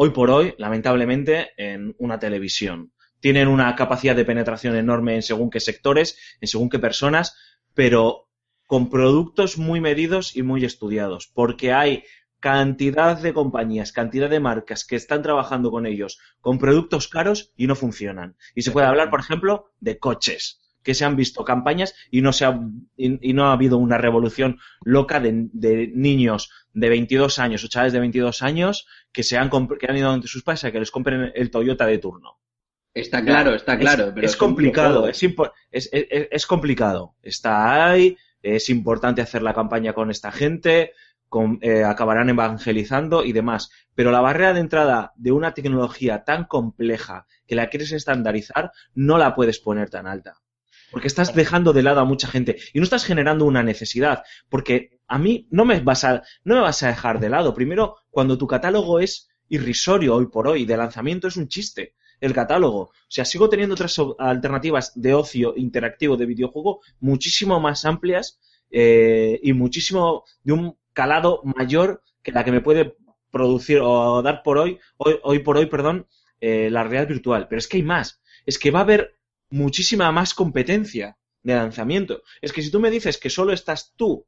hoy 0.03 0.13
por 0.13 0.31
hoy, 0.31 0.55
lamentablemente, 0.57 1.51
en 1.59 1.95
una 1.99 2.19
televisión. 2.19 2.91
Tienen 3.21 3.49
una 3.49 3.77
capacidad 3.77 4.17
de 4.17 4.25
penetración 4.25 4.75
enorme 4.75 5.17
en 5.17 5.23
según 5.23 5.51
qué 5.51 5.61
sectores, 5.61 6.17
en 6.41 6.49
según 6.49 6.71
qué 6.71 6.79
personas, 6.79 7.37
pero 7.75 8.31
con 8.67 8.89
productos 8.89 9.59
muy 9.59 9.83
medidos 9.83 10.35
y 10.35 10.43
muy 10.43 10.65
estudiados, 10.65 11.31
porque 11.35 11.75
hay 11.75 12.05
cantidad 12.39 13.19
de 13.19 13.35
compañías, 13.35 13.93
cantidad 13.93 14.31
de 14.31 14.41
marcas 14.41 14.87
que 14.87 14.97
están 14.97 15.21
trabajando 15.21 15.71
con 15.71 15.85
ellos 15.85 16.19
con 16.41 16.59
productos 16.59 17.07
caros 17.07 17.53
y 17.55 17.67
no 17.67 17.75
funcionan. 17.75 18.39
Y 18.55 18.63
se 18.63 18.71
puede 18.71 18.87
hablar, 18.87 19.11
por 19.11 19.21
ejemplo, 19.21 19.75
de 19.81 19.99
coches, 19.99 20.60
que 20.83 20.95
se 20.95 21.05
han 21.05 21.17
visto 21.17 21.45
campañas 21.45 21.95
y 22.11 22.23
no, 22.23 22.33
se 22.33 22.45
ha, 22.45 22.61
y, 22.97 23.31
y 23.31 23.33
no 23.33 23.47
ha 23.47 23.53
habido 23.53 23.77
una 23.79 23.99
revolución 23.99 24.59
loca 24.85 25.21
de, 25.21 25.49
de 25.53 25.91
niños 25.95 26.51
de 26.73 26.89
22 26.89 27.39
años 27.39 27.65
o 27.65 27.69
chavales 27.69 27.93
de 27.93 28.01
22 28.01 28.43
años 28.43 28.87
que, 29.13 29.23
se 29.23 29.37
han, 29.37 29.51
que 29.51 29.87
han 29.89 29.97
ido 29.97 30.11
ante 30.11 30.29
sus 30.29 30.43
padres 30.43 30.65
a 30.65 30.73
que 30.73 30.79
les 30.81 30.91
compren 30.91 31.33
el 31.35 31.51
Toyota 31.51 31.87
de 31.87 31.99
turno. 31.99 32.39
Está 32.95 33.23
claro, 33.25 33.55
está 33.55 33.79
claro. 33.79 34.07
Es, 34.09 34.13
pero 34.15 34.27
es 34.27 34.37
complicado, 34.37 35.07
es, 35.71 35.89
es- 35.93 36.29
es 36.31 36.47
complicado. 36.47 37.15
Está 37.23 37.89
ahí, 37.91 38.17
es 38.43 38.69
importante 38.71 39.23
hacer 39.23 39.43
la 39.43 39.55
campaña 39.55 39.93
con 39.93 40.11
esta 40.11 40.33
gente, 40.33 40.93
con- 41.29 41.59
eh, 41.63 41.85
acabarán 41.85 42.31
evangelizando 42.31 43.25
y 43.25 43.33
demás. 43.33 43.71
Pero 43.95 44.11
la 44.11 44.21
barrera 44.21 44.53
de 44.55 44.61
entrada 44.61 45.13
de 45.17 45.31
una 45.33 45.55
tecnología 45.55 46.25
tan 46.25 46.45
compleja 46.45 47.27
que 47.47 47.55
la 47.55 47.69
quieres 47.69 47.93
estandarizar, 47.93 48.73
no 48.95 49.19
la 49.19 49.35
puedes 49.37 49.61
poner 49.61 49.89
tan 49.91 50.07
alta. 50.09 50.35
Porque 50.91 51.09
estás 51.09 51.35
dejando 51.35 51.73
de 51.73 51.83
lado 51.83 52.01
a 52.01 52.05
mucha 52.05 52.29
gente 52.29 52.57
y 52.73 52.79
no 52.79 52.85
estás 52.85 53.05
generando 53.05 53.45
una 53.45 53.63
necesidad. 53.63 54.23
Porque 54.49 55.01
a 55.07 55.19
mí 55.19 55.47
no 55.51 55.65
me 55.65 55.81
vas 55.81 56.05
a, 56.05 56.23
no 56.45 56.57
me 56.57 56.61
vas 56.61 56.83
a 56.83 56.89
dejar 56.89 57.21
de 57.21 57.31
lado. 57.31 57.55
Primero, 57.55 57.97
cuando 58.11 58.39
tu 58.39 58.47
catálogo 58.47 59.01
es 59.01 59.29
irrisorio 59.49 60.15
hoy 60.15 60.27
por 60.27 60.49
hoy, 60.49 60.65
de 60.65 60.77
lanzamiento 60.77 61.29
es 61.29 61.37
un 61.37 61.49
chiste 61.49 61.95
el 62.21 62.35
catálogo. 62.35 62.81
O 62.81 62.93
sea, 63.09 63.25
sigo 63.25 63.49
teniendo 63.49 63.75
otras 63.75 64.01
alternativas 64.19 64.93
de 64.95 65.15
ocio 65.15 65.55
interactivo 65.57 66.17
de 66.17 66.27
videojuego 66.27 66.81
muchísimo 67.01 67.61
más 67.61 67.85
amplias 67.85 68.39
eh, 68.71 69.41
y 69.43 69.53
muchísimo 69.53 70.25
de 70.45 70.53
un 70.53 70.77
calado 70.93 71.41
mayor 71.45 72.03
que 72.23 72.33
la 72.33 72.45
que 72.45 72.53
me 72.53 72.61
puede 72.61 72.97
producir 73.31 73.81
o 73.83 74.23
dar 74.23 74.43
por 74.43 74.59
hoy, 74.59 74.79
hoy, 74.99 75.19
hoy 75.23 75.39
por 75.39 75.57
hoy, 75.57 75.67
perdón, 75.67 76.07
eh, 76.41 76.69
la 76.71 76.83
realidad 76.83 77.09
virtual. 77.09 77.49
Pero 77.49 77.59
es 77.59 77.69
que 77.69 77.79
hay 77.79 77.83
más. 77.83 78.21
Es 78.47 78.59
que 78.59 78.71
va 78.71 78.81
a 78.81 78.83
haber 78.83 79.15
muchísima 79.51 80.11
más 80.13 80.35
competencia 80.35 81.19
de 81.43 81.55
lanzamiento. 81.55 82.23
Es 82.41 82.53
que 82.53 82.63
si 82.63 82.71
tú 82.71 82.81
me 82.81 82.91
dices 82.91 83.19
que 83.19 83.31
solo 83.31 83.53
estás 83.53 83.93
tú 83.97 84.27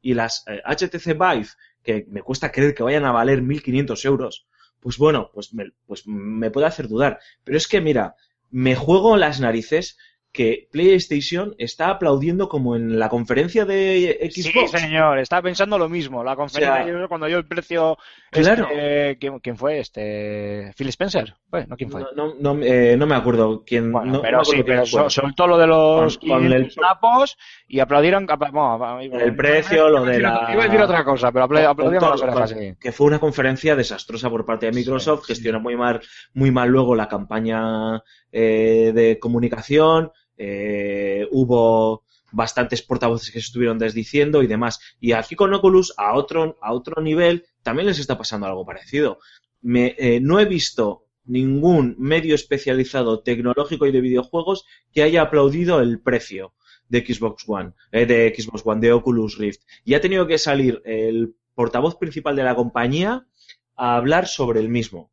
y 0.00 0.14
las 0.14 0.44
eh, 0.46 0.62
HTC 0.64 1.06
Vive, 1.18 1.48
que 1.82 2.06
me 2.08 2.22
cuesta 2.22 2.52
creer 2.52 2.74
que 2.74 2.82
vayan 2.82 3.04
a 3.04 3.12
valer 3.12 3.42
1.500 3.42 4.04
euros, 4.04 4.46
pues 4.80 4.98
bueno, 4.98 5.30
pues 5.32 5.52
me, 5.54 5.72
pues 5.86 6.06
me 6.06 6.50
puede 6.50 6.66
hacer 6.66 6.88
dudar. 6.88 7.18
Pero 7.44 7.58
es 7.58 7.66
que, 7.66 7.80
mira, 7.80 8.14
me 8.50 8.76
juego 8.76 9.16
las 9.16 9.40
narices 9.40 9.98
que 10.32 10.68
PlayStation 10.70 11.54
está 11.58 11.88
aplaudiendo 11.88 12.48
como 12.48 12.76
en 12.76 12.98
la 12.98 13.08
conferencia 13.08 13.64
de 13.64 14.28
Sí, 14.30 14.42
Xbox. 14.42 14.70
señor, 14.72 15.18
estaba 15.18 15.42
pensando 15.42 15.78
lo 15.78 15.88
mismo. 15.88 16.22
La 16.22 16.36
conferencia 16.36 16.82
O 16.82 16.84
sea, 16.86 17.00
yo 17.00 17.08
cuando 17.08 17.26
dio 17.26 17.38
el 17.38 17.46
precio. 17.46 17.96
Claro. 18.30 18.68
este, 18.70 19.16
¿quién, 19.18 19.38
quién 19.40 19.56
fue? 19.56 19.78
Este, 19.80 20.70
Phil 20.76 20.88
Spencer. 20.90 21.34
Fue, 21.48 21.66
¿no? 21.66 21.76
¿Quién 21.76 21.90
fue? 21.90 22.02
No, 22.14 22.34
no, 22.38 22.54
no, 22.54 22.62
eh, 22.62 22.94
no 22.98 23.06
me 23.06 23.14
acuerdo 23.14 23.64
quién. 23.66 23.90
Bueno, 23.90 24.06
no- 24.06 24.12
no 24.18 24.22
pero 24.22 24.44
sí, 24.44 24.62
pero 24.64 24.84
soltó 24.86 25.46
lo 25.46 25.56
de 25.56 25.66
los 25.66 26.18
Con- 26.18 26.28
con 26.28 26.44
el- 26.44 26.52
500 26.68 26.74
sapos 26.74 27.38
y 27.66 27.80
aplaudieron. 27.80 28.26
Bueno, 28.26 29.00
El 29.18 29.34
precio, 29.34 29.88
lo 29.88 30.04
de 30.04 30.20
la- 30.20 30.50
Iba 30.52 30.62
a 30.62 30.66
decir 30.66 30.80
otra 30.80 31.04
cosa, 31.04 31.32
pero 31.32 31.44
aplaudieron 31.44 32.10
las 32.10 32.22
orejas, 32.22 32.50
sí. 32.50 32.74
que 32.78 32.92
fue 32.92 33.06
una 33.06 33.18
conferencia 33.18 33.74
desastrosa 33.74 34.28
por 34.30 34.44
parte 34.44 34.66
de 34.66 34.72
Microsoft, 34.72 35.20
Sí, 35.20 35.26
sí. 35.26 35.32
gestionó 35.34 35.60
muy 35.60 35.76
mal, 35.76 36.00
muy 36.34 36.50
mal 36.50 36.68
luego 36.68 36.94
la 36.94 37.08
campaña 37.08 38.02
eh, 38.32 38.92
de 38.94 39.18
comunicación, 39.18 40.12
eh, 40.38 41.26
hubo 41.32 42.04
bastantes 42.30 42.82
portavoces 42.82 43.30
que 43.30 43.40
se 43.40 43.46
estuvieron 43.46 43.78
desdiciendo 43.78 44.42
y 44.42 44.46
demás. 44.46 44.78
Y 45.00 45.12
aquí 45.12 45.34
con 45.34 45.52
Oculus, 45.52 45.92
a 45.96 46.14
otro, 46.14 46.58
a 46.62 46.72
otro 46.72 47.02
nivel, 47.02 47.46
también 47.62 47.88
les 47.88 47.98
está 47.98 48.16
pasando 48.16 48.46
algo 48.46 48.64
parecido. 48.64 49.18
Me, 49.60 49.96
eh, 49.98 50.20
no 50.20 50.38
he 50.38 50.44
visto 50.44 51.06
ningún 51.24 51.96
medio 51.98 52.34
especializado 52.34 53.20
tecnológico 53.20 53.86
y 53.86 53.92
de 53.92 54.00
videojuegos 54.00 54.64
que 54.92 55.02
haya 55.02 55.22
aplaudido 55.22 55.80
el 55.80 56.00
precio 56.00 56.54
de 56.88 57.04
Xbox 57.04 57.44
One, 57.46 57.72
eh, 57.92 58.06
de 58.06 58.34
Xbox 58.34 58.62
One, 58.64 58.80
de 58.80 58.92
Oculus 58.92 59.36
Rift. 59.36 59.62
Y 59.84 59.94
ha 59.94 60.00
tenido 60.00 60.26
que 60.26 60.38
salir 60.38 60.80
el 60.84 61.34
portavoz 61.54 61.96
principal 61.96 62.36
de 62.36 62.44
la 62.44 62.54
compañía 62.54 63.26
a 63.74 63.96
hablar 63.96 64.26
sobre 64.28 64.60
el 64.60 64.68
mismo. 64.68 65.10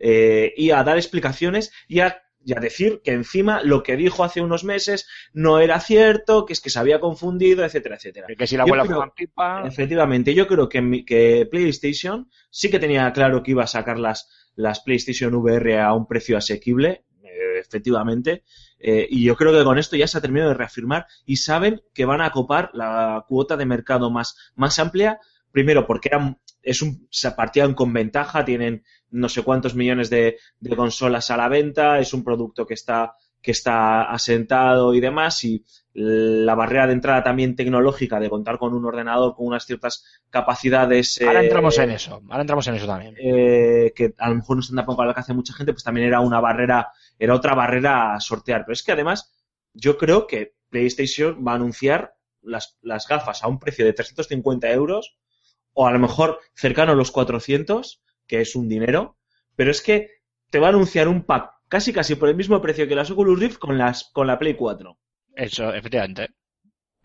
Y 0.00 0.70
a 0.70 0.84
dar 0.84 0.96
explicaciones 0.96 1.72
y 1.88 2.00
a 2.00 2.22
y 2.44 2.56
a 2.56 2.60
decir 2.60 3.00
que 3.04 3.12
encima 3.12 3.60
lo 3.62 3.82
que 3.82 3.96
dijo 3.96 4.24
hace 4.24 4.40
unos 4.40 4.64
meses 4.64 5.06
no 5.32 5.58
era 5.60 5.80
cierto, 5.80 6.46
que 6.46 6.52
es 6.52 6.60
que 6.60 6.70
se 6.70 6.78
había 6.78 7.00
confundido, 7.00 7.64
etcétera, 7.64 7.96
etcétera. 7.96 8.26
Que 8.38 8.46
si 8.46 8.56
la 8.56 8.62
abuela 8.62 8.84
creo- 8.84 9.12
pipa. 9.14 9.62
Efectivamente, 9.66 10.34
yo 10.34 10.46
creo 10.46 10.68
que, 10.68 10.80
mi- 10.80 11.04
que 11.04 11.46
PlayStation 11.50 12.30
sí 12.50 12.70
que 12.70 12.78
tenía 12.78 13.12
claro 13.12 13.42
que 13.42 13.50
iba 13.50 13.64
a 13.64 13.66
sacar 13.66 13.98
las, 13.98 14.28
las 14.54 14.80
PlayStation 14.80 15.34
VR 15.34 15.80
a 15.80 15.92
un 15.92 16.06
precio 16.06 16.38
asequible, 16.38 17.04
eh, 17.22 17.58
efectivamente, 17.60 18.44
eh, 18.78 19.06
y 19.10 19.24
yo 19.24 19.36
creo 19.36 19.52
que 19.52 19.64
con 19.64 19.78
esto 19.78 19.96
ya 19.96 20.06
se 20.06 20.18
ha 20.18 20.20
terminado 20.20 20.50
de 20.50 20.56
reafirmar 20.56 21.06
y 21.26 21.36
saben 21.36 21.82
que 21.92 22.04
van 22.04 22.20
a 22.20 22.30
copar 22.30 22.70
la 22.72 23.24
cuota 23.28 23.56
de 23.56 23.66
mercado 23.66 24.10
más, 24.10 24.36
más 24.54 24.78
amplia, 24.78 25.18
primero 25.50 25.86
porque 25.86 26.08
eran, 26.08 26.38
es 26.68 26.82
un, 26.82 27.06
se 27.10 27.30
partían 27.32 27.74
con 27.74 27.92
ventaja, 27.92 28.44
tienen 28.44 28.84
no 29.10 29.28
sé 29.28 29.42
cuántos 29.42 29.74
millones 29.74 30.10
de, 30.10 30.38
de 30.60 30.76
consolas 30.76 31.30
a 31.30 31.36
la 31.36 31.48
venta, 31.48 31.98
es 31.98 32.12
un 32.12 32.22
producto 32.22 32.66
que 32.66 32.74
está 32.74 33.14
que 33.40 33.52
está 33.52 34.02
asentado 34.02 34.94
y 34.94 35.00
demás, 35.00 35.44
y 35.44 35.64
la 35.94 36.54
barrera 36.54 36.86
de 36.86 36.92
entrada 36.92 37.22
también 37.22 37.56
tecnológica 37.56 38.20
de 38.20 38.28
contar 38.28 38.58
con 38.58 38.74
un 38.74 38.84
ordenador 38.84 39.34
con 39.34 39.46
unas 39.46 39.64
ciertas 39.64 40.04
capacidades. 40.30 41.20
Ahora 41.22 41.42
eh, 41.42 41.44
entramos 41.44 41.78
en 41.78 41.90
eso. 41.90 42.20
Ahora 42.28 42.40
entramos 42.42 42.66
en 42.66 42.74
eso 42.74 42.86
también. 42.86 43.14
eh, 43.18 43.92
que 43.94 44.14
a 44.18 44.28
lo 44.28 44.36
mejor 44.36 44.56
no 44.56 44.60
están 44.60 44.76
tampoco 44.76 45.02
al 45.02 45.08
alcance 45.08 45.32
de 45.32 45.36
mucha 45.36 45.54
gente, 45.54 45.72
pues 45.72 45.84
también 45.84 46.06
era 46.08 46.20
una 46.20 46.40
barrera, 46.40 46.88
era 47.18 47.34
otra 47.34 47.54
barrera 47.54 48.14
a 48.14 48.20
sortear. 48.20 48.64
Pero 48.64 48.74
es 48.74 48.82
que 48.82 48.92
además, 48.92 49.32
yo 49.72 49.96
creo 49.98 50.26
que 50.26 50.54
PlayStation 50.68 51.44
va 51.46 51.52
a 51.52 51.56
anunciar 51.56 52.14
las, 52.42 52.76
las 52.82 53.06
gafas 53.06 53.42
a 53.42 53.48
un 53.48 53.58
precio 53.58 53.84
de 53.84 53.92
350 53.92 54.70
euros, 54.70 55.16
o 55.72 55.86
a 55.86 55.92
lo 55.92 55.98
mejor 55.98 56.40
cercano 56.54 56.92
a 56.92 56.96
los 56.96 57.10
400, 57.10 58.02
que 58.26 58.40
es 58.40 58.56
un 58.56 58.68
dinero, 58.68 59.16
pero 59.56 59.70
es 59.70 59.82
que 59.82 60.10
te 60.50 60.58
va 60.58 60.66
a 60.66 60.70
anunciar 60.70 61.08
un 61.08 61.24
pack 61.24 61.52
casi 61.68 61.92
casi 61.92 62.14
por 62.14 62.28
el 62.28 62.36
mismo 62.36 62.60
precio 62.60 62.88
que 62.88 62.94
las 62.94 63.10
Oculus 63.10 63.38
Rift 63.38 63.58
con 63.58 63.78
las 63.78 64.10
con 64.12 64.26
la 64.26 64.38
Play 64.38 64.54
4. 64.54 64.98
Eso, 65.34 65.72
efectivamente. 65.72 66.28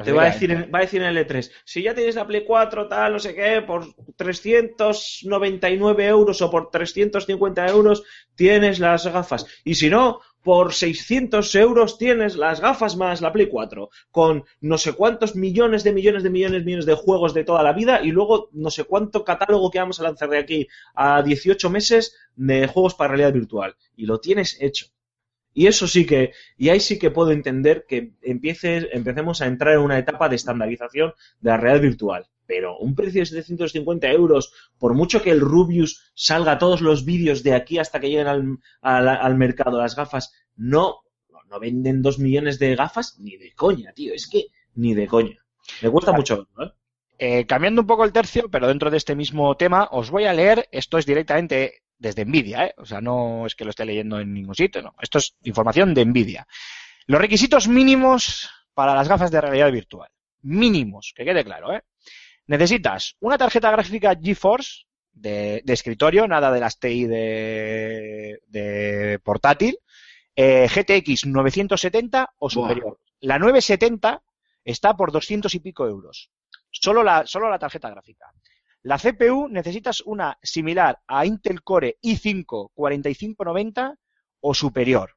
Te 0.03 0.11
va 0.11 0.23
a 0.23 0.31
decir, 0.31 0.73
va 0.73 0.79
a 0.79 0.81
decir 0.81 1.03
en 1.03 1.15
el 1.15 1.27
E3, 1.27 1.51
si 1.63 1.83
ya 1.83 1.93
tienes 1.93 2.15
la 2.15 2.25
Play 2.25 2.43
4, 2.43 2.87
tal, 2.87 3.13
no 3.13 3.19
sé 3.19 3.35
qué, 3.35 3.61
por 3.61 3.85
399 4.15 6.07
euros 6.07 6.41
o 6.41 6.49
por 6.49 6.71
350 6.71 7.67
euros 7.67 8.03
tienes 8.35 8.79
las 8.79 9.05
gafas. 9.05 9.45
Y 9.63 9.75
si 9.75 9.91
no, 9.91 10.19
por 10.43 10.73
600 10.73 11.55
euros 11.55 11.97
tienes 11.97 12.35
las 12.35 12.59
gafas 12.59 12.95
más 12.95 13.21
la 13.21 13.31
Play 13.31 13.47
4, 13.47 13.89
con 14.11 14.43
no 14.61 14.77
sé 14.77 14.93
cuántos 14.93 15.35
millones 15.35 15.83
de 15.83 15.93
millones 15.93 16.23
de 16.23 16.29
millones 16.29 16.59
de 16.59 16.65
millones 16.65 16.85
de 16.85 16.93
juegos 16.93 17.33
de 17.33 17.43
toda 17.43 17.63
la 17.63 17.73
vida 17.73 18.01
y 18.03 18.11
luego 18.11 18.49
no 18.51 18.69
sé 18.69 18.83
cuánto 18.83 19.23
catálogo 19.23 19.71
que 19.71 19.79
vamos 19.79 19.99
a 19.99 20.03
lanzar 20.03 20.29
de 20.29 20.37
aquí 20.37 20.67
a 20.93 21.21
18 21.21 21.69
meses 21.69 22.15
de 22.35 22.67
juegos 22.67 22.93
para 22.93 23.09
realidad 23.09 23.33
virtual. 23.33 23.75
Y 23.95 24.05
lo 24.05 24.19
tienes 24.19 24.57
hecho. 24.61 24.87
Y 25.53 25.67
eso 25.67 25.87
sí 25.87 26.05
que, 26.05 26.33
y 26.57 26.69
ahí 26.69 26.79
sí 26.79 26.97
que 26.97 27.11
puedo 27.11 27.31
entender 27.31 27.85
que 27.87 28.13
empiece, 28.21 28.89
empecemos 28.91 29.41
a 29.41 29.47
entrar 29.47 29.75
en 29.75 29.81
una 29.81 29.99
etapa 29.99 30.29
de 30.29 30.35
estandarización 30.35 31.13
de 31.41 31.49
la 31.49 31.57
realidad 31.57 31.83
virtual. 31.83 32.27
Pero 32.45 32.77
un 32.77 32.95
precio 32.95 33.21
de 33.21 33.25
750 33.27 34.11
euros, 34.11 34.53
por 34.77 34.93
mucho 34.93 35.21
que 35.21 35.31
el 35.31 35.39
Rubius 35.39 36.11
salga 36.15 36.57
todos 36.57 36.81
los 36.81 37.05
vídeos 37.05 37.43
de 37.43 37.53
aquí 37.53 37.77
hasta 37.77 37.99
que 37.99 38.09
lleguen 38.09 38.27
al, 38.27 38.57
al, 38.81 39.07
al 39.07 39.35
mercado 39.37 39.79
las 39.79 39.95
gafas, 39.95 40.33
no, 40.55 41.03
no 41.49 41.59
venden 41.59 42.01
dos 42.01 42.19
millones 42.19 42.59
de 42.59 42.75
gafas 42.75 43.19
ni 43.19 43.37
de 43.37 43.53
coña, 43.53 43.93
tío. 43.93 44.13
Es 44.13 44.27
que 44.27 44.47
ni 44.75 44.93
de 44.93 45.07
coña. 45.07 45.37
Me 45.81 45.89
cuesta 45.89 46.11
mucho 46.11 46.37
verlo, 46.37 46.65
¿eh? 46.65 46.77
Eh, 47.19 47.45
cambiando 47.45 47.81
un 47.81 47.87
poco 47.87 48.03
el 48.03 48.11
tercio, 48.11 48.49
pero 48.49 48.67
dentro 48.67 48.89
de 48.89 48.97
este 48.97 49.15
mismo 49.15 49.55
tema, 49.55 49.87
os 49.91 50.09
voy 50.09 50.25
a 50.25 50.33
leer, 50.33 50.67
esto 50.71 50.97
es 50.97 51.05
directamente 51.05 51.82
desde 52.03 52.25
Nvidia, 52.25 52.65
¿eh? 52.65 52.73
o 52.77 52.85
sea, 52.85 52.99
no 52.99 53.45
es 53.45 53.55
que 53.55 53.63
lo 53.63 53.69
esté 53.69 53.85
leyendo 53.85 54.19
en 54.19 54.33
ningún 54.33 54.55
sitio, 54.55 54.81
no, 54.81 54.93
esto 55.01 55.19
es 55.19 55.37
información 55.43 55.93
de 55.93 56.03
Nvidia. 56.05 56.45
Los 57.07 57.21
requisitos 57.21 57.69
mínimos 57.69 58.49
para 58.73 58.93
las 58.93 59.07
gafas 59.07 59.31
de 59.31 59.39
realidad 59.39 59.71
virtual. 59.71 60.09
Mínimos, 60.41 61.13
que 61.15 61.23
quede 61.23 61.45
claro, 61.45 61.73
¿eh? 61.73 61.81
Necesitas 62.47 63.15
una 63.21 63.37
tarjeta 63.37 63.71
gráfica 63.71 64.17
GeForce 64.21 64.83
de, 65.13 65.61
de 65.63 65.73
escritorio, 65.73 66.27
nada 66.27 66.51
de 66.51 66.59
las 66.59 66.77
TI 66.77 67.05
de, 67.05 68.41
de 68.47 69.19
portátil, 69.23 69.77
eh, 70.35 70.67
GTX 70.67 71.27
970 71.27 72.33
o 72.37 72.49
superior. 72.49 72.99
La 73.21 73.39
970 73.39 74.21
está 74.65 74.97
por 74.97 75.13
200 75.13 75.55
y 75.55 75.59
pico 75.61 75.87
euros. 75.87 76.31
Solo 76.69 77.01
la, 77.01 77.25
solo 77.25 77.49
la 77.49 77.59
tarjeta 77.59 77.89
gráfica. 77.89 78.25
La 78.83 78.97
CPU 78.97 79.47
necesitas 79.47 80.01
una 80.01 80.37
similar 80.41 80.99
a 81.07 81.25
Intel 81.25 81.63
Core 81.63 81.97
i5 82.03 82.71
4590 82.73 83.95
o 84.41 84.53
superior, 84.53 85.15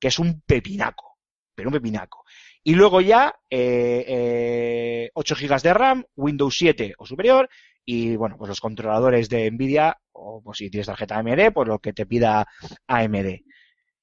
que 0.00 0.08
es 0.08 0.18
un 0.18 0.40
pepinaco, 0.40 1.18
pero 1.54 1.68
un 1.68 1.74
pepinaco. 1.74 2.24
Y 2.64 2.74
luego 2.74 3.00
ya 3.02 3.34
eh, 3.50 4.04
eh, 4.08 5.10
8 5.12 5.34
GB 5.38 5.62
de 5.62 5.74
RAM, 5.74 6.04
Windows 6.16 6.56
7 6.56 6.94
o 6.96 7.06
superior, 7.06 7.48
y 7.84 8.16
bueno, 8.16 8.36
pues 8.38 8.48
los 8.48 8.60
controladores 8.60 9.28
de 9.28 9.50
Nvidia, 9.50 9.98
o 10.12 10.42
pues 10.42 10.58
si 10.58 10.70
tienes 10.70 10.86
tarjeta 10.86 11.18
AMD, 11.18 11.52
pues 11.52 11.68
lo 11.68 11.78
que 11.78 11.92
te 11.92 12.06
pida 12.06 12.46
AMD. 12.86 13.40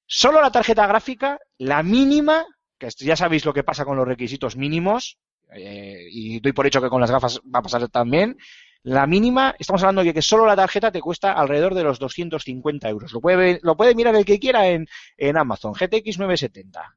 Solo 0.05 0.41
la 0.41 0.51
tarjeta 0.51 0.85
gráfica, 0.85 1.39
la 1.57 1.81
mínima, 1.81 2.45
que 2.77 2.89
ya 2.99 3.15
sabéis 3.15 3.45
lo 3.45 3.53
que 3.53 3.63
pasa 3.63 3.85
con 3.85 3.97
los 3.97 4.07
requisitos 4.07 4.55
mínimos, 4.55 5.17
eh, 5.53 6.07
y 6.09 6.39
doy 6.39 6.53
por 6.53 6.67
hecho 6.67 6.81
que 6.81 6.89
con 6.89 7.01
las 7.01 7.11
gafas 7.11 7.39
va 7.41 7.59
a 7.59 7.63
pasar 7.63 7.87
también. 7.89 8.37
La 8.85 9.07
mínima, 9.07 9.55
estamos 9.57 9.81
hablando 9.81 10.03
de 10.03 10.13
que 10.13 10.21
solo 10.21 10.45
la 10.45 10.55
tarjeta 10.55 10.91
te 10.91 11.01
cuesta 11.01 11.31
alrededor 11.33 11.73
de 11.73 11.83
los 11.83 11.97
250 11.97 12.87
euros. 12.87 13.11
Lo 13.13 13.19
puede, 13.19 13.59
lo 13.63 13.75
puede 13.75 13.95
mirar 13.95 14.15
el 14.15 14.25
que 14.25 14.39
quiera 14.39 14.67
en, 14.67 14.85
en 15.17 15.37
Amazon, 15.37 15.73
GTX 15.73 16.19
970. 16.19 16.95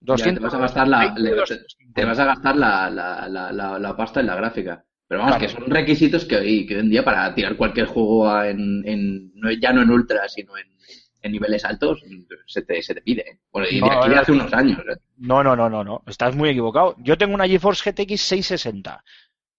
Ya, 0.00 0.16
te 0.32 0.40
vas 0.40 0.54
a 0.54 0.58
gastar 0.58 0.88
la, 0.88 1.14
le- 1.14 1.30
te, 1.30 1.36
250. 1.36 2.00
te 2.00 2.06
vas 2.06 2.18
a 2.18 2.24
gastar 2.24 2.56
la, 2.56 2.88
la, 2.88 3.28
la, 3.28 3.52
la, 3.52 3.78
la 3.78 3.96
pasta 3.96 4.20
en 4.20 4.26
la 4.28 4.36
gráfica. 4.36 4.82
Pero 5.06 5.20
vamos, 5.20 5.36
Claro. 5.36 5.52
que 5.54 5.60
son 5.60 5.70
requisitos 5.70 6.24
que 6.24 6.36
hoy, 6.36 6.66
que 6.66 6.74
hoy 6.76 6.80
en 6.80 6.88
día 6.90 7.04
para 7.04 7.34
tirar 7.34 7.54
cualquier 7.56 7.86
juego 7.86 8.28
a- 8.30 8.48
en, 8.48 8.82
en 8.88 9.30
no, 9.34 9.50
ya 9.52 9.74
no 9.74 9.82
en 9.82 9.90
ultra, 9.90 10.26
sino 10.30 10.56
en, 10.56 10.66
en 11.20 11.32
niveles 11.32 11.66
altos, 11.66 12.02
se 12.46 12.62
te, 12.62 12.82
se 12.82 12.94
te 12.94 13.02
pide. 13.02 13.40
Bueno, 13.52 13.68
y 13.70 13.74
de 13.74 13.80
No, 13.82 13.92
aquí 13.92 14.08
de 14.08 14.14
no, 14.14 14.20
hace 14.22 14.32
unos 14.32 14.52
años. 14.54 14.78
¿eh? 14.90 14.96
No, 15.18 15.42
no, 15.44 15.54
no, 15.54 15.68
no, 15.68 15.84
no. 15.84 16.02
Estás 16.06 16.34
muy 16.34 16.48
equivocado. 16.48 16.94
Yo 16.98 17.18
tengo 17.18 17.34
una 17.34 17.46
GeForce 17.46 17.90
GTX 17.92 18.20
660. 18.22 19.04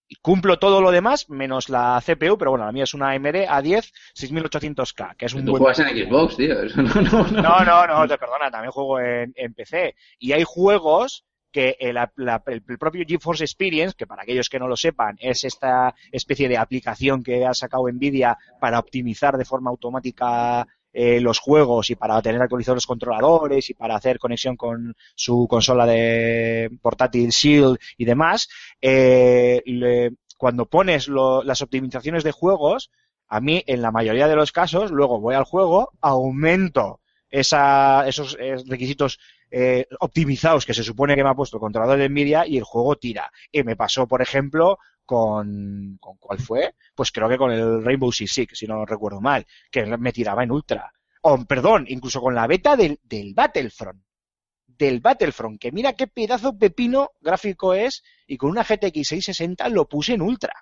Y 0.10 0.16
cumplo 0.22 0.58
todo 0.58 0.80
lo 0.82 0.92
demás 0.92 1.30
menos 1.30 1.68
la 1.70 2.02
CPU, 2.06 2.38
pero 2.38 2.52
bueno, 2.52 2.66
la 2.66 2.72
mía 2.72 2.86
es 2.86 2.94
una 2.94 3.10
AMD 3.12 3.26
A10 3.48 3.92
6800K, 4.18 5.16
que 5.18 5.26
es 5.26 5.34
un 5.34 5.44
Tú 5.46 5.52
buen 5.52 5.64
juegas 5.64 5.80
en 5.80 5.88
Xbox, 6.08 6.38
tío. 6.38 6.56
No, 6.76 6.84
no, 7.02 7.24
no. 7.32 7.42
No, 7.42 7.66
no, 7.66 7.88
no, 7.88 8.08
te 8.08 8.18
perdona, 8.18 8.50
también 8.52 8.72
juego 8.72 9.00
en, 9.00 9.34
en 9.36 9.54
PC. 9.54 9.96
Y 10.20 10.32
hay 10.32 10.44
juegos 10.46 11.26
que 11.52 11.76
el, 11.80 11.96
la- 11.96 12.44
el- 12.48 12.64
el 12.68 12.78
propio 12.78 13.04
GeForce 13.08 13.44
Experience, 13.44 13.96
que 13.98 14.06
para 14.08 14.24
aquellos 14.24 14.50
que 14.50 14.60
no 14.60 14.68
lo 14.68 14.76
sepan, 14.78 15.16
es 15.20 15.44
esta 15.44 15.94
especie 16.12 16.48
de 16.50 16.58
aplicación 16.58 17.24
que 17.24 17.46
ha 17.46 17.54
sacado 17.54 17.90
Nvidia 17.92 18.38
para 18.60 18.80
optimizar 18.80 19.38
de 19.38 19.46
forma 19.46 19.70
automática 19.72 20.68
eh, 21.00 21.22
los 21.22 21.38
juegos 21.38 21.92
y 21.92 21.96
para 21.96 22.20
tener 22.24 22.42
actualizados 22.42 22.78
los 22.78 22.88
controladores 22.88 23.70
y 23.70 23.76
para 23.76 23.96
hacer 23.96 24.18
conexión 24.18 24.56
con 24.58 24.96
su 25.14 25.46
consola 25.48 25.86
de 25.86 26.72
portátil 26.82 27.30
Shield 27.30 27.78
y 27.98 28.06
demás, 28.06 28.50
eh, 28.82 29.62
cuando 30.38 30.66
pones 30.66 31.08
lo- 31.08 31.44
las 31.44 31.62
optimizaciones 31.62 32.24
de 32.24 32.32
juegos, 32.32 32.90
a 33.28 33.40
mí 33.42 33.64
en 33.68 33.82
la 33.84 33.92
mayoría 33.92 34.28
de 34.28 34.36
los 34.36 34.52
casos, 34.52 34.90
luego 34.92 35.20
voy 35.20 35.36
al 35.36 35.44
juego, 35.44 35.92
aumento 36.02 37.02
esa, 37.30 38.08
esos 38.08 38.36
requisitos 38.68 39.20
eh, 39.52 39.86
optimizados 40.00 40.66
que 40.66 40.74
se 40.74 40.84
supone 40.84 41.16
que 41.16 41.24
me 41.24 41.30
ha 41.30 41.36
puesto 41.36 41.58
el 41.58 41.62
controlador 41.62 41.98
de 42.00 42.10
Nvidia 42.10 42.48
y 42.48 42.58
el 42.58 42.64
juego 42.64 42.96
tira. 42.98 43.32
Y 43.52 43.64
me 43.64 43.76
pasó, 43.76 44.08
por 44.08 44.22
ejemplo, 44.22 44.78
con, 45.08 45.98
con 46.00 46.18
¿cuál 46.18 46.38
fue? 46.38 46.76
Pues 46.94 47.12
creo 47.12 47.28
que 47.28 47.38
con 47.38 47.52
el 47.52 47.84
Rainbow 47.84 48.12
Six 48.12 48.32
Siege, 48.32 48.56
si 48.56 48.68
no 48.68 48.86
recuerdo 48.86 49.20
mal, 49.20 49.48
que 49.72 49.86
me 49.98 50.12
tiraba 50.12 50.44
en 50.44 50.52
ultra. 50.52 50.94
O, 51.22 51.44
perdón, 51.46 51.86
incluso 51.88 52.22
con 52.22 52.36
la 52.36 52.46
beta 52.46 52.76
del, 52.76 53.00
del 53.04 53.34
Battlefront. 53.34 54.04
Del 54.68 55.00
Battlefront, 55.00 55.60
que 55.60 55.72
mira 55.72 55.94
qué 55.94 56.06
pedazo 56.06 56.56
pepino 56.56 57.12
gráfico 57.20 57.74
es, 57.74 58.04
y 58.28 58.38
con 58.38 58.52
una 58.52 58.64
GTX 58.64 59.08
660 59.08 59.70
lo 59.70 59.88
puse 59.88 60.14
en 60.14 60.22
ultra. 60.22 60.54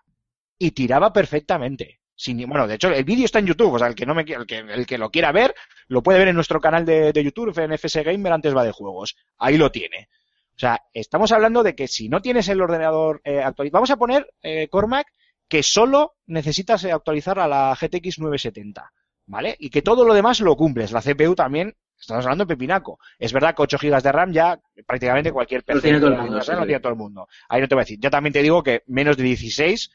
Y 0.58 0.72
tiraba 0.72 1.12
perfectamente. 1.12 2.00
Sin, 2.16 2.48
bueno, 2.48 2.66
de 2.66 2.76
hecho, 2.76 2.90
el 2.90 3.04
vídeo 3.04 3.26
está 3.26 3.40
en 3.40 3.48
YouTube, 3.48 3.74
o 3.74 3.80
sea, 3.80 3.88
el 3.88 3.96
que, 3.96 4.06
no 4.06 4.16
me, 4.16 4.22
el 4.22 4.46
que, 4.46 4.60
el 4.60 4.86
que 4.86 4.98
lo 4.98 5.10
quiera 5.10 5.34
ver, 5.34 5.54
lo 5.88 6.02
puede 6.02 6.20
ver 6.20 6.30
en 6.30 6.36
nuestro 6.36 6.62
canal 6.62 6.86
de, 6.86 7.12
de 7.12 7.24
YouTube, 7.24 7.58
en 7.60 7.74
FS 7.74 8.04
Gamer, 8.04 8.32
antes 8.32 8.56
va 8.56 8.64
de 8.64 8.72
juegos. 8.72 9.18
Ahí 9.38 9.58
lo 9.58 9.70
tiene. 9.70 10.08
O 10.56 10.60
sea, 10.60 10.82
estamos 10.94 11.32
hablando 11.32 11.64
de 11.64 11.76
que 11.76 11.88
si 11.88 12.08
no 12.08 12.22
tienes 12.22 12.48
el 12.48 12.62
ordenador 12.62 13.22
eh, 13.26 13.42
actualizado, 13.42 13.74
vamos 13.78 13.92
a 13.92 13.98
poner, 13.98 14.34
eh, 14.42 14.68
Cormac, 14.70 15.08
que 15.50 15.64
solo 15.64 16.16
necesitas 16.28 16.84
eh, 16.86 16.92
actualizar 16.92 17.40
a 17.40 17.48
la 17.48 17.76
GTX 17.80 18.20
970, 18.20 18.92
¿vale? 19.28 19.56
Y 19.60 19.70
que 19.70 19.82
todo 19.82 20.06
lo 20.06 20.14
demás 20.14 20.40
lo 20.40 20.56
cumples. 20.56 20.92
La 20.94 21.02
CPU 21.02 21.36
también, 21.36 21.76
estamos 22.00 22.26
hablando 22.26 22.46
de 22.46 22.56
pepinaco. 22.56 23.00
Es 23.20 23.34
verdad 23.34 23.54
que 23.54 23.64
8 23.64 23.78
GB 23.82 24.02
de 24.02 24.12
RAM 24.12 24.32
ya 24.32 24.60
prácticamente 24.88 25.32
cualquier 25.34 25.62
Lo 25.68 25.76
PC 25.76 25.82
tiene 25.82 26.00
todo 26.00 26.12
el 26.12 26.18
mundo, 26.22 26.42
sí, 26.42 26.52
lo 26.52 26.58
sí. 26.62 26.66
tiene 26.66 26.80
todo 26.80 26.92
el 26.94 26.98
mundo. 27.00 27.28
Ahí 27.50 27.60
no 27.62 27.68
te 27.68 27.76
voy 27.76 27.82
a 27.82 27.86
decir. 27.86 28.00
Yo 28.00 28.10
también 28.10 28.32
te 28.34 28.42
digo 28.42 28.64
que 28.64 28.84
menos 28.88 29.18
de 29.18 29.24
16 29.24 29.92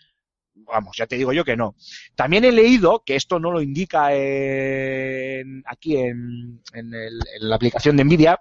vamos, 0.54 0.94
ya 0.96 1.06
te 1.06 1.16
digo 1.16 1.32
yo 1.32 1.42
que 1.44 1.56
no. 1.56 1.74
También 2.14 2.44
he 2.44 2.52
leído, 2.52 3.02
que 3.04 3.16
esto 3.16 3.40
no 3.40 3.50
lo 3.50 3.62
indica 3.62 4.12
en- 4.14 5.62
aquí 5.66 5.96
en, 5.96 6.61
en 6.74 6.92
el- 6.94 7.20
en 7.40 7.48
la 7.48 7.56
aplicación 7.56 7.96
de 7.96 8.04
Nvidia, 8.04 8.40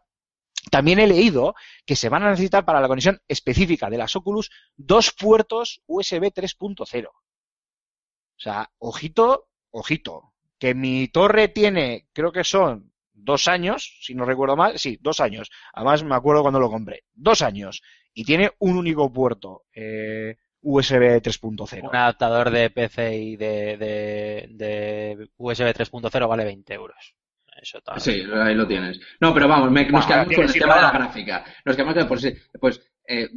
también 0.71 0.99
he 0.99 1.07
leído 1.07 1.55
que 1.85 1.95
se 1.95 2.09
van 2.09 2.23
a 2.23 2.29
necesitar 2.29 2.65
para 2.65 2.81
la 2.81 2.87
conexión 2.87 3.21
específica 3.27 3.89
de 3.89 3.97
las 3.97 4.15
Oculus 4.15 4.49
dos 4.75 5.11
puertos 5.13 5.81
USB 5.87 6.31
3.0. 6.33 7.07
O 7.07 8.41
sea, 8.41 8.69
ojito, 8.77 9.47
ojito, 9.71 10.33
que 10.57 10.73
mi 10.73 11.07
torre 11.07 11.47
tiene, 11.47 12.07
creo 12.13 12.31
que 12.31 12.43
son 12.43 12.91
dos 13.13 13.47
años, 13.47 13.99
si 14.01 14.15
no 14.15 14.25
recuerdo 14.25 14.55
mal, 14.55 14.77
sí, 14.79 14.97
dos 15.01 15.19
años. 15.19 15.49
Además 15.73 16.03
me 16.03 16.15
acuerdo 16.15 16.41
cuando 16.41 16.59
lo 16.59 16.69
compré, 16.69 17.03
dos 17.13 17.41
años. 17.41 17.81
Y 18.13 18.25
tiene 18.25 18.51
un 18.59 18.77
único 18.77 19.11
puerto 19.11 19.63
eh, 19.73 20.37
USB 20.61 21.21
3.0. 21.21 21.89
Un 21.89 21.95
adaptador 21.95 22.49
de 22.49 22.69
PC 22.69 23.17
y 23.17 23.35
de, 23.35 23.77
de, 23.77 24.47
de 24.51 25.29
USB 25.37 25.73
3.0 25.73 26.27
vale 26.27 26.43
20 26.43 26.73
euros. 26.73 27.15
Eso 27.61 27.79
tal. 27.81 27.99
Sí, 27.99 28.23
ahí 28.33 28.55
lo 28.55 28.65
tienes. 28.67 28.99
No, 29.19 29.33
pero 29.33 29.47
vamos, 29.47 29.69
me- 29.71 29.89
nos 29.89 30.05
quedamos 30.05 30.33
con 30.33 30.43
el 30.45 30.53
tema 30.53 30.75
de 30.75 30.81
la 30.81 30.91
gráfica. 30.91 31.43
Nos 31.65 31.75
quedamos 31.75 31.95
con, 31.95 32.07
pues, 32.07 32.33
pues 32.59 32.81
eh, 33.07 33.29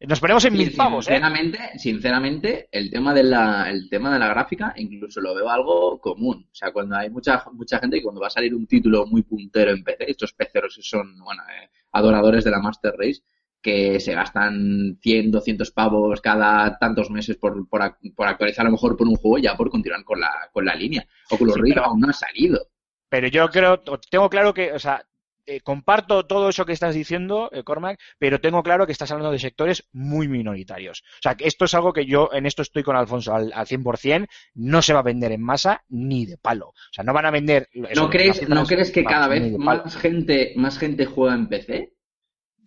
Nos 0.00 0.20
ponemos 0.20 0.44
en 0.44 0.52
mil 0.52 0.72
pavos, 0.72 1.06
¿eh? 1.08 1.12
sinceramente, 1.12 1.58
sinceramente, 1.78 2.68
el 2.70 2.90
tema 2.90 3.14
de 3.14 3.22
la, 3.24 3.70
el 3.70 3.88
tema 3.88 4.12
de 4.12 4.18
la 4.18 4.28
gráfica 4.28 4.72
incluso 4.76 5.20
lo 5.20 5.34
veo 5.34 5.48
algo 5.48 5.98
común. 6.00 6.46
O 6.50 6.54
sea, 6.54 6.70
cuando 6.72 6.96
hay 6.96 7.10
mucha, 7.10 7.42
mucha 7.52 7.78
gente 7.78 7.96
que 7.96 8.02
cuando 8.02 8.20
va 8.20 8.26
a 8.28 8.30
salir 8.30 8.54
un 8.54 8.66
título 8.66 9.06
muy 9.06 9.22
puntero 9.22 9.70
en 9.72 9.82
PC, 9.82 10.10
estos 10.10 10.32
peceros 10.34 10.76
que 10.76 10.82
son, 10.82 11.18
bueno, 11.18 11.42
eh, 11.44 11.70
adoradores 11.92 12.44
de 12.44 12.50
la 12.50 12.60
Master 12.60 12.94
Race, 12.96 13.22
que 13.62 13.98
se 13.98 14.14
gastan 14.14 14.98
100, 15.00 15.30
200 15.32 15.70
pavos 15.72 16.20
cada 16.20 16.78
tantos 16.78 17.10
meses 17.10 17.36
por, 17.36 17.68
por, 17.68 17.96
por 18.14 18.28
actualizar 18.28 18.64
a 18.64 18.68
lo 18.68 18.72
mejor 18.72 18.96
por 18.96 19.08
un 19.08 19.16
juego 19.16 19.38
ya 19.38 19.56
por 19.56 19.70
continuar 19.70 20.04
con 20.04 20.20
la, 20.20 20.30
con 20.52 20.64
la 20.64 20.74
línea. 20.76 21.04
Oculus 21.30 21.54
Sí, 21.54 21.60
Rift 21.62 21.74
pero- 21.74 21.86
aún 21.86 22.00
no 22.00 22.10
ha 22.10 22.12
salido. 22.12 22.68
Pero 23.08 23.28
yo 23.28 23.48
creo, 23.48 23.82
tengo 24.10 24.28
claro 24.28 24.52
que, 24.52 24.72
o 24.72 24.78
sea, 24.78 25.06
eh, 25.48 25.60
comparto 25.60 26.26
todo 26.26 26.48
eso 26.48 26.66
que 26.66 26.72
estás 26.72 26.92
diciendo, 26.92 27.50
eh, 27.52 27.62
Cormac, 27.62 28.00
pero 28.18 28.40
tengo 28.40 28.64
claro 28.64 28.84
que 28.84 28.90
estás 28.90 29.12
hablando 29.12 29.30
de 29.30 29.38
sectores 29.38 29.86
muy 29.92 30.26
minoritarios. 30.26 31.04
O 31.18 31.22
sea, 31.22 31.36
que 31.36 31.46
esto 31.46 31.66
es 31.66 31.74
algo 31.74 31.92
que 31.92 32.04
yo 32.04 32.30
en 32.32 32.46
esto 32.46 32.62
estoy 32.62 32.82
con 32.82 32.96
Alfonso 32.96 33.32
al, 33.32 33.52
al 33.52 33.66
100%, 33.66 34.26
no 34.54 34.82
se 34.82 34.92
va 34.92 35.00
a 35.00 35.04
vender 35.04 35.30
en 35.30 35.42
masa 35.42 35.84
ni 35.88 36.26
de 36.26 36.36
palo. 36.36 36.70
O 36.70 36.92
sea, 36.92 37.04
no 37.04 37.12
van 37.12 37.26
a 37.26 37.30
vender... 37.30 37.68
¿No 37.72 38.10
crees, 38.10 38.48
¿No 38.48 38.64
crees 38.66 38.90
que 38.90 39.04
cada 39.04 39.28
vez 39.28 39.56
más 39.56 39.96
gente, 39.96 40.52
más 40.56 40.78
gente 40.78 41.06
juega 41.06 41.36
en 41.36 41.48
PC? 41.48 41.95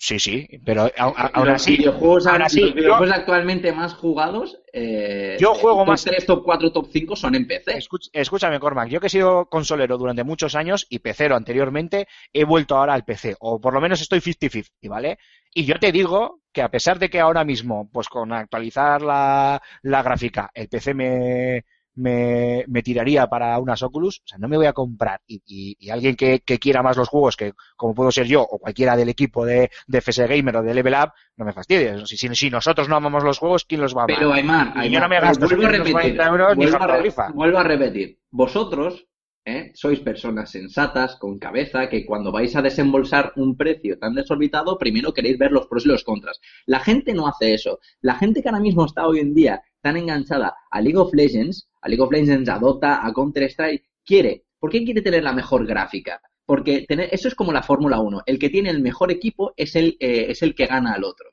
Sí, 0.02 0.18
sí, 0.18 0.48
pero 0.66 0.84
a- 0.84 0.92
a- 0.98 1.28
aún 1.34 1.48
los 1.48 1.56
así... 1.56 1.76
videojuegos, 1.76 2.26
aún 2.26 2.42
así, 2.42 2.62
los 2.62 2.70
yo- 2.70 2.76
videojuegos 2.76 3.12
actualmente 3.18 3.74
más 3.74 3.94
jugados, 3.96 4.62
eh, 4.72 5.36
Yo 5.40 5.54
juego 5.54 5.80
top 5.80 5.88
más- 5.88 6.04
3, 6.06 6.26
top 6.26 6.42
4, 6.46 6.72
top 6.72 6.88
5 6.90 7.16
son 7.18 7.36
en 7.36 7.46
PC. 7.46 7.74
Escuch- 7.78 8.10
escúchame, 8.14 8.60
Cormac, 8.62 8.88
yo 8.88 9.02
que 9.02 9.08
he 9.08 9.10
sido 9.10 9.48
consolero 9.48 9.98
durante 9.98 10.24
muchos 10.24 10.56
años 10.56 10.88
y 10.90 11.00
pecero 11.00 11.36
anteriormente, 11.36 12.08
he 12.32 12.46
vuelto 12.46 12.78
ahora 12.78 12.94
al 12.94 13.04
PC, 13.04 13.36
o 13.42 13.60
por 13.60 13.74
lo 13.74 13.82
menos 13.82 14.00
estoy 14.00 14.22
50-50, 14.22 14.88
¿vale? 14.90 15.18
Y 15.54 15.66
yo 15.66 15.76
te 15.80 15.92
digo 15.92 16.40
que 16.54 16.62
a 16.62 16.70
pesar 16.70 16.98
de 16.98 17.10
que 17.10 17.20
ahora 17.20 17.44
mismo, 17.44 17.90
pues 17.92 18.08
con 18.08 18.32
actualizar 18.32 19.02
la, 19.02 19.62
la 19.82 20.02
gráfica, 20.02 20.50
el 20.54 20.70
PC 20.70 20.94
me, 20.94 21.66
me, 22.00 22.64
me 22.68 22.82
tiraría 22.82 23.28
para 23.28 23.58
unas 23.60 23.82
Oculus, 23.84 24.20
o 24.24 24.28
sea, 24.28 24.38
no 24.38 24.48
me 24.48 24.58
voy 24.58 24.66
a 24.66 24.74
comprar. 24.74 25.20
Y, 25.28 25.42
y- 25.46 25.76
y 25.80 25.90
alguien 25.90 26.16
que, 26.16 26.40
que 26.40 26.58
quiera 26.60 26.82
más 26.82 26.98
los 26.98 27.10
juegos, 27.10 27.36
que 27.36 27.54
como 27.76 27.94
puedo 27.94 28.12
ser 28.12 28.26
yo, 28.28 28.42
o 28.42 28.58
cualquiera 28.60 28.96
del 28.96 29.10
equipo 29.10 29.46
de, 29.46 29.70
de 29.88 29.98
FS 30.02 30.26
Gamer 30.28 30.58
o 30.58 30.64
de 30.64 30.74
Level 30.74 30.94
Up, 30.94 31.12
no 31.38 31.46
me 31.46 31.54
fastidies. 31.54 32.08
Si, 32.10 32.18
si, 32.18 32.34
si 32.36 32.50
nosotros 32.50 32.88
no 32.90 32.96
amamos 32.96 33.24
los 33.24 33.38
juegos, 33.38 33.66
¿quién 33.66 33.82
los 33.82 33.96
va 33.96 34.02
a 34.02 34.04
amar? 34.06 34.16
Pero 34.18 34.34
Aymar, 34.34 34.88
yo 34.90 35.00
no 35.00 35.10
me 35.10 35.20
gasto 35.20 35.46
vuelvo 35.48 35.68
a 35.68 35.72
740 35.72 35.78
repetir, 35.94 36.22
euros 36.22 36.58
ni 36.58 36.66
vuelvo, 36.66 36.84
a 36.84 36.88
re- 36.88 37.02
rifa. 37.04 37.32
vuelvo 37.34 37.58
a 37.60 37.64
repetir. 37.64 38.20
Vosotros 38.32 39.06
¿eh? 39.46 39.72
sois 39.74 40.00
personas 40.02 40.52
sensatas, 40.52 41.16
con 41.18 41.40
cabeza, 41.40 41.90
que 41.90 42.06
cuando 42.06 42.32
vais 42.32 42.56
a 42.56 42.62
desembolsar 42.62 43.34
un 43.36 43.58
precio 43.58 43.98
tan 43.98 44.14
desorbitado, 44.14 44.78
primero 44.78 45.14
queréis 45.14 45.38
ver 45.38 45.52
los 45.52 45.68
pros 45.68 45.86
y 45.86 45.90
los 45.90 46.04
contras. 46.04 46.40
La 46.66 46.80
gente 46.80 47.14
no 47.14 47.28
hace 47.28 47.54
eso. 47.54 47.80
La 48.02 48.16
gente 48.16 48.42
que 48.44 48.50
ahora 48.50 48.62
mismo 48.62 48.86
está 48.86 49.08
hoy 49.08 49.20
en 49.20 49.34
día 49.34 49.62
tan 49.82 49.98
enganchada 49.98 50.56
a 50.70 50.82
League 50.82 50.98
of 50.98 51.14
Legends, 51.14 51.70
a 51.82 51.90
League 51.90 52.02
of 52.02 52.12
Legends, 52.12 52.50
a 52.50 52.60
Dota, 52.60 53.06
a 53.06 53.14
Counter-Strike, 53.14 53.84
quiere. 54.06 54.46
¿Por 54.60 54.70
qué 54.70 54.84
quiere 54.84 55.02
tener 55.02 55.24
la 55.24 55.34
mejor 55.34 55.66
gráfica? 55.66 56.22
Porque 56.46 56.86
tener, 56.88 57.10
eso 57.12 57.28
es 57.28 57.36
como 57.36 57.54
la 57.54 57.64
Fórmula 57.64 58.00
1. 58.00 58.24
El 58.26 58.40
que 58.40 58.50
tiene 58.50 58.70
el 58.70 58.82
mejor 58.82 59.12
equipo 59.12 59.54
es 59.56 59.76
el, 59.76 59.98
eh, 60.00 60.26
es 60.30 60.42
el 60.42 60.56
que 60.56 60.66
gana 60.66 60.94
al 60.94 61.04
otro. 61.04 61.30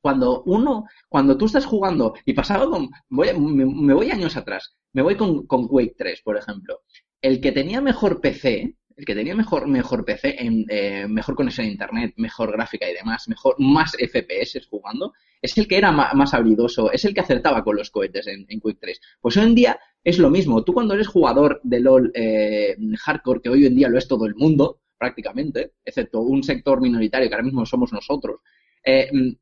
Cuando 0.00 0.42
uno, 0.44 0.86
cuando 1.08 1.36
tú 1.36 1.46
estás 1.46 1.66
jugando, 1.66 2.14
y 2.24 2.32
pasaba 2.32 2.68
con, 2.70 2.88
voy, 3.08 3.28
me, 3.38 3.66
me 3.66 3.94
voy 3.94 4.10
años 4.10 4.36
atrás, 4.36 4.76
me 4.92 5.02
voy 5.02 5.16
con, 5.16 5.46
con 5.46 5.68
Quake 5.68 5.94
3, 5.96 6.22
por 6.22 6.36
ejemplo. 6.36 6.80
El 7.20 7.40
que 7.40 7.52
tenía 7.52 7.80
mejor 7.80 8.20
PC, 8.20 8.76
el 8.96 9.04
que 9.04 9.14
tenía 9.14 9.34
mejor, 9.34 9.68
mejor 9.68 10.04
PC, 10.04 10.36
eh, 10.40 11.06
mejor 11.06 11.34
conexión 11.34 11.66
a 11.66 11.70
internet, 11.70 12.14
mejor 12.16 12.52
gráfica 12.52 12.90
y 12.90 12.94
demás, 12.94 13.28
mejor, 13.28 13.54
más 13.58 13.92
FPS 13.92 14.66
jugando, 14.70 15.12
es 15.42 15.56
el 15.58 15.68
que 15.68 15.76
era 15.76 15.92
más 15.92 16.32
habilidoso, 16.32 16.90
es 16.90 17.04
el 17.04 17.12
que 17.12 17.20
acertaba 17.20 17.62
con 17.62 17.76
los 17.76 17.90
cohetes 17.90 18.26
en, 18.26 18.46
en 18.48 18.58
Quake 18.58 18.78
3. 18.80 19.00
Pues 19.20 19.36
hoy 19.36 19.44
en 19.44 19.54
día 19.54 19.78
es 20.02 20.18
lo 20.18 20.30
mismo. 20.30 20.64
Tú 20.64 20.72
cuando 20.72 20.94
eres 20.94 21.08
jugador 21.08 21.60
de 21.62 21.80
LOL 21.80 22.10
eh, 22.14 22.76
hardcore, 22.98 23.40
que 23.42 23.50
hoy 23.50 23.66
en 23.66 23.76
día 23.76 23.88
lo 23.88 23.98
es 23.98 24.08
todo 24.08 24.24
el 24.24 24.34
mundo, 24.34 24.80
prácticamente, 24.96 25.72
excepto 25.84 26.20
un 26.20 26.42
sector 26.42 26.80
minoritario 26.80 27.28
que 27.28 27.34
ahora 27.34 27.44
mismo 27.44 27.66
somos 27.66 27.92
nosotros, 27.92 28.40
eh, 28.82 29.10
mm, 29.12 29.32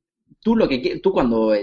tú 0.40 0.57
lo 0.57 0.68
que 0.68 0.98
tú 1.00 1.12
cuando 1.12 1.55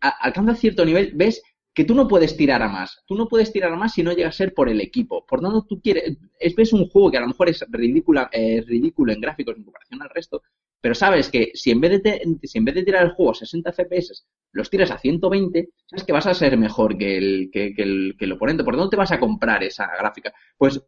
alcanzas 0.00 0.58
cierto 0.60 0.84
nivel 0.84 1.12
ves 1.14 1.42
que 1.74 1.84
tú 1.84 1.94
no 1.94 2.08
puedes 2.08 2.36
tirar 2.36 2.62
a 2.62 2.68
más. 2.68 3.02
Tú 3.06 3.14
no 3.14 3.28
puedes 3.28 3.52
tirar 3.52 3.72
a 3.72 3.76
más 3.76 3.92
si 3.94 4.02
no 4.02 4.12
llega 4.12 4.28
a 4.28 4.32
ser 4.32 4.52
por 4.54 4.68
el 4.68 4.80
equipo. 4.80 5.24
Por 5.26 5.40
tanto, 5.40 5.64
tú 5.68 5.80
quieres 5.80 6.16
es, 6.40 6.72
un 6.72 6.88
juego 6.88 7.10
que 7.10 7.18
a 7.18 7.20
lo 7.20 7.28
mejor 7.28 7.48
es 7.48 7.64
ridícula, 7.70 8.28
eh, 8.32 8.62
ridículo 8.66 9.12
en 9.12 9.20
gráficos 9.20 9.56
en 9.56 9.64
comparación 9.64 10.02
al 10.02 10.10
resto, 10.10 10.42
pero 10.80 10.94
sabes 10.94 11.28
que 11.28 11.50
si 11.54 11.70
en 11.70 11.80
vez 11.80 11.90
de 11.92 12.00
te- 12.00 12.22
si 12.46 12.58
en 12.58 12.64
vez 12.64 12.74
de 12.74 12.82
tirar 12.84 13.04
el 13.04 13.12
juego 13.12 13.32
a 13.32 13.34
60 13.34 13.70
FPS 13.70 14.24
los 14.52 14.70
tiras 14.70 14.90
a 14.90 14.98
120, 14.98 15.68
sabes 15.86 16.04
que 16.04 16.12
vas 16.12 16.26
a 16.26 16.34
ser 16.34 16.56
mejor 16.56 16.96
que 16.98 17.16
el 17.18 17.50
que, 17.52 17.74
que 17.74 17.82
el, 17.82 18.16
que 18.18 18.24
el 18.24 18.32
oponente. 18.32 18.64
Por 18.64 18.74
tanto, 18.74 18.90
te 18.90 18.96
vas 18.96 19.12
a 19.12 19.20
comprar 19.20 19.62
esa 19.64 19.86
gráfica. 19.98 20.32
Pues 20.56 20.80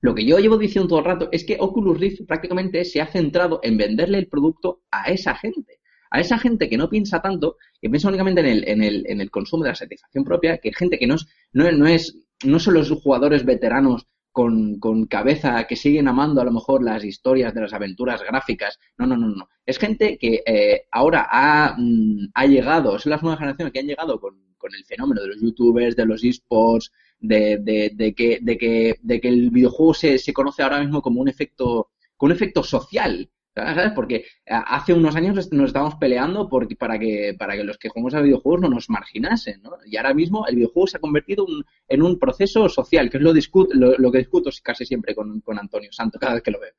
lo 0.00 0.14
que 0.14 0.24
yo 0.24 0.38
llevo 0.38 0.58
diciendo 0.58 0.88
todo 0.88 0.98
el 1.00 1.04
rato 1.04 1.28
es 1.32 1.44
que 1.44 1.56
Oculus 1.60 1.98
Rift 2.00 2.26
prácticamente 2.26 2.84
se 2.84 3.00
ha 3.00 3.06
centrado 3.06 3.60
en 3.62 3.76
venderle 3.76 4.18
el 4.18 4.28
producto 4.28 4.82
a 4.90 5.10
esa 5.10 5.34
gente. 5.34 5.80
A 6.10 6.20
esa 6.20 6.38
gente 6.38 6.68
que 6.68 6.76
no 6.76 6.88
piensa 6.88 7.20
tanto, 7.20 7.56
que 7.80 7.90
piensa 7.90 8.08
únicamente 8.08 8.40
en 8.40 8.46
el, 8.46 8.68
en 8.68 8.82
el, 8.82 9.04
en 9.08 9.20
el 9.20 9.30
consumo 9.30 9.64
de 9.64 9.70
la 9.70 9.74
satisfacción 9.74 10.24
propia, 10.24 10.58
que 10.58 10.72
gente 10.72 10.98
que 10.98 11.06
no 11.06 11.14
es, 11.14 11.26
no, 11.52 11.70
no 11.72 11.86
es, 11.86 12.16
no 12.44 12.58
son 12.58 12.74
los 12.74 12.90
jugadores 12.90 13.44
veteranos 13.44 14.06
con, 14.36 14.78
con 14.78 15.06
cabeza 15.06 15.66
que 15.66 15.76
siguen 15.76 16.08
amando 16.08 16.42
a 16.42 16.44
lo 16.44 16.52
mejor 16.52 16.84
las 16.84 17.02
historias 17.02 17.54
de 17.54 17.62
las 17.62 17.72
aventuras 17.72 18.22
gráficas. 18.22 18.78
No, 18.98 19.06
no, 19.06 19.16
no, 19.16 19.28
no. 19.28 19.48
Es 19.64 19.78
gente 19.78 20.18
que 20.18 20.42
eh, 20.44 20.82
ahora 20.90 21.26
ha, 21.30 21.74
mm, 21.78 22.32
ha 22.34 22.44
llegado, 22.46 22.98
son 22.98 23.12
las 23.12 23.22
nuevas 23.22 23.38
generaciones 23.38 23.72
que 23.72 23.80
han 23.80 23.86
llegado 23.86 24.20
con, 24.20 24.34
con 24.58 24.74
el 24.74 24.84
fenómeno 24.84 25.22
de 25.22 25.28
los 25.28 25.40
youtubers, 25.40 25.96
de 25.96 26.04
los 26.04 26.22
esports, 26.22 26.92
de, 27.18 27.56
de, 27.62 27.90
de 27.94 28.14
que, 28.14 28.38
de, 28.42 28.58
que, 28.58 28.96
de 29.00 29.20
que 29.22 29.28
el 29.28 29.50
videojuego 29.50 29.94
se, 29.94 30.18
se 30.18 30.34
conoce 30.34 30.62
ahora 30.62 30.80
mismo 30.80 31.00
como 31.00 31.22
un 31.22 31.28
efecto, 31.28 31.88
como 32.18 32.28
un 32.30 32.36
efecto 32.36 32.62
social. 32.62 33.30
¿Sabes? 33.56 33.92
Porque 33.94 34.26
a- 34.46 34.76
hace 34.76 34.92
unos 34.92 35.16
años 35.16 35.50
nos 35.52 35.68
estábamos 35.68 35.94
peleando 35.96 36.46
por, 36.48 36.68
para, 36.76 36.98
que, 36.98 37.34
para 37.38 37.56
que 37.56 37.64
los 37.64 37.78
que 37.78 37.88
jugamos 37.88 38.14
a 38.14 38.20
videojuegos 38.20 38.60
no 38.60 38.68
nos 38.68 38.90
marginasen, 38.90 39.62
¿no? 39.62 39.70
Y 39.86 39.96
ahora 39.96 40.12
mismo 40.12 40.46
el 40.46 40.56
videojuego 40.56 40.86
se 40.86 40.98
ha 40.98 41.00
convertido 41.00 41.46
en 41.88 42.02
un 42.02 42.18
proceso 42.18 42.68
social, 42.68 43.08
que 43.08 43.16
es 43.16 43.22
lo, 43.22 43.32
discut- 43.32 43.72
lo, 43.72 43.96
lo 43.96 44.12
que 44.12 44.18
discuto 44.18 44.50
casi 44.62 44.84
siempre 44.84 45.14
con, 45.14 45.40
con 45.40 45.58
Antonio 45.58 45.90
Santo 45.90 46.18
cada 46.18 46.34
vez 46.34 46.42
que 46.42 46.50
lo 46.50 46.60
veo. 46.60 46.72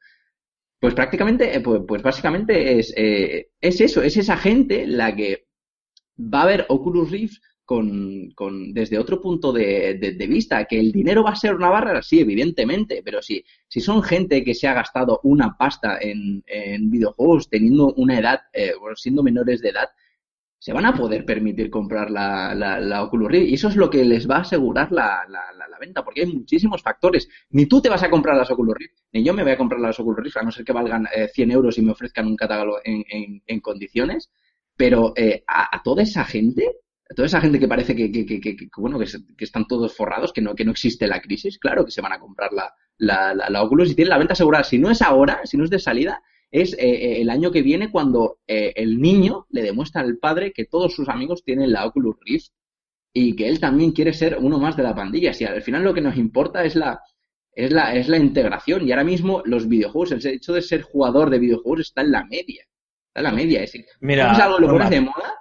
Pues 0.79 0.93
prácticamente, 0.93 1.55
eh, 1.55 1.61
pues, 1.61 1.81
pues 1.87 2.03
básicamente 2.03 2.79
es, 2.79 2.93
eh, 2.95 3.49
es 3.59 3.81
eso, 3.81 4.03
es 4.03 4.17
esa 4.17 4.37
gente 4.37 4.85
la 4.87 5.15
que 5.15 5.47
va 6.19 6.43
a 6.43 6.47
ver 6.47 6.65
Oculus 6.69 7.11
Rift 7.11 7.41
con, 7.67 8.31
con, 8.31 8.71
desde 8.71 8.97
otro 8.97 9.19
punto 9.19 9.51
de, 9.51 10.15
vista, 10.29 10.63
que 10.63 10.79
el 10.79 10.93
dinero 10.93 11.21
va 11.21 11.31
a 11.31 11.35
ser 11.35 11.53
una 11.53 11.67
barrera, 11.67 12.01
sí, 12.01 12.21
evidentemente, 12.21 13.01
pero 13.03 13.21
si, 13.21 13.43
si 13.67 13.81
son 13.81 14.01
gente 14.01 14.41
que 14.45 14.55
se 14.55 14.69
ha 14.69 14.73
gastado 14.73 15.19
una 15.23 15.57
pasta 15.57 15.97
en, 15.99 16.41
en 16.47 16.89
videojuegos 16.89 17.49
teniendo 17.49 17.93
una 17.95 18.19
edad, 18.19 18.39
eh, 18.53 18.71
siendo 18.95 19.21
menores 19.21 19.59
de 19.59 19.69
edad, 19.71 19.89
se 20.57 20.71
van 20.71 20.85
a 20.85 20.95
poder 20.95 21.25
permitir 21.25 21.69
comprar 21.69 22.09
la, 22.09 22.55
la, 22.55 22.79
la 22.79 23.03
Oculus 23.03 23.29
Rift 23.29 23.49
y 23.49 23.55
eso 23.55 23.67
es 23.67 23.75
lo 23.75 23.89
que 23.89 24.05
les 24.05 24.29
va 24.29 24.37
a 24.37 24.41
asegurar 24.41 24.89
la, 24.93 25.25
la, 25.27 25.77
venta, 25.77 26.05
porque 26.05 26.21
hay 26.21 26.33
muchísimos 26.33 26.81
factores. 26.81 27.27
Ni 27.49 27.65
tú 27.65 27.81
te 27.81 27.89
vas 27.89 28.01
a 28.01 28.09
comprar 28.09 28.37
las 28.37 28.49
Oculus 28.49 28.75
Rift, 28.75 28.95
ni 29.11 29.25
yo 29.25 29.33
me 29.33 29.43
voy 29.43 29.51
a 29.51 29.57
comprar 29.57 29.81
las 29.81 29.99
Oculus 29.99 30.23
Rift, 30.23 30.37
a 30.37 30.43
no 30.43 30.51
ser 30.51 30.63
que 30.63 30.71
valgan 30.71 31.05
eh, 31.13 31.27
100 31.27 31.51
euros 31.51 31.77
y 31.77 31.81
me 31.81 31.91
ofrezcan 31.91 32.27
un 32.27 32.37
catálogo 32.37 32.79
en, 32.85 33.03
en, 33.09 33.43
en 33.45 33.59
condiciones, 33.59 34.31
pero 34.77 35.11
eh, 35.17 35.43
a, 35.47 35.81
toda 35.83 36.03
esa 36.03 36.23
gente, 36.23 36.77
toda 37.15 37.25
esa 37.25 37.41
gente 37.41 37.59
que 37.59 37.67
parece 37.67 37.95
que, 37.95 38.11
que, 38.11 38.25
que, 38.25 38.39
que- 38.41 38.67
bueno, 38.77 38.99
que, 38.99 39.05
se- 39.07 39.25
que 39.37 39.45
están 39.45 39.67
todos 39.67 39.95
forrados, 39.95 40.33
que 40.33 40.41
no, 40.41 40.55
que 40.55 40.65
no 40.65 40.71
existe 40.71 41.07
la 41.07 41.21
crisis, 41.21 41.57
claro 41.59 41.85
que 41.85 41.91
se 41.91 42.01
van 42.01 42.13
a 42.13 42.19
comprar 42.19 42.51
la, 42.53 42.73
la, 42.97 43.33
la, 43.33 43.49
la 43.49 43.63
Oculus 43.63 43.91
y 43.91 43.95
tienen 43.95 44.09
la 44.09 44.17
venta 44.17 44.33
asegurada. 44.33 44.63
Si 44.63 44.77
no 44.77 44.89
es 44.91 45.01
ahora, 45.01 45.41
si 45.45 45.57
no 45.57 45.63
es 45.63 45.69
de 45.69 45.79
salida, 45.79 46.21
es 46.51 46.73
eh, 46.73 46.77
eh, 46.79 47.21
el 47.21 47.29
año 47.29 47.51
que 47.51 47.61
viene 47.61 47.91
cuando 47.91 48.39
eh, 48.47 48.73
el 48.75 48.99
niño 49.01 49.47
le 49.49 49.63
demuestra 49.63 50.01
al 50.01 50.17
padre 50.17 50.53
que 50.53 50.65
todos 50.65 50.93
sus 50.95 51.09
amigos 51.09 51.43
tienen 51.43 51.71
la 51.71 51.85
Oculus 51.85 52.15
Rift 52.21 52.51
y 53.13 53.35
que 53.35 53.49
él 53.49 53.59
también 53.59 53.91
quiere 53.91 54.13
ser 54.13 54.37
uno 54.39 54.59
más 54.59 54.77
de 54.77 54.83
la 54.83 54.95
pandilla. 54.95 55.33
Si 55.33 55.43
al 55.45 55.61
final 55.61 55.83
lo 55.83 55.93
que 55.93 56.01
nos 56.01 56.17
importa 56.17 56.63
es 56.63 56.75
la, 56.75 57.01
es 57.51 57.71
la, 57.71 57.95
es 57.95 58.07
la 58.07 58.17
integración. 58.17 58.87
Y 58.87 58.91
ahora 58.91 59.03
mismo 59.03 59.41
los 59.45 59.67
videojuegos, 59.67 60.11
el 60.11 60.25
hecho 60.33 60.53
de 60.53 60.61
ser 60.61 60.83
jugador 60.83 61.29
de 61.29 61.39
videojuegos 61.39 61.81
está 61.81 62.01
en 62.01 62.11
la 62.11 62.23
media. 62.25 62.63
Está 63.07 63.21
en 63.21 63.23
la 63.23 63.31
media. 63.31 63.63
Es, 63.63 63.73
Mira, 64.01 64.31
¿es 64.33 64.39
algo 64.39 64.59
lo 64.59 64.67
pones 64.67 64.89
de 64.89 65.01
moda? 65.01 65.33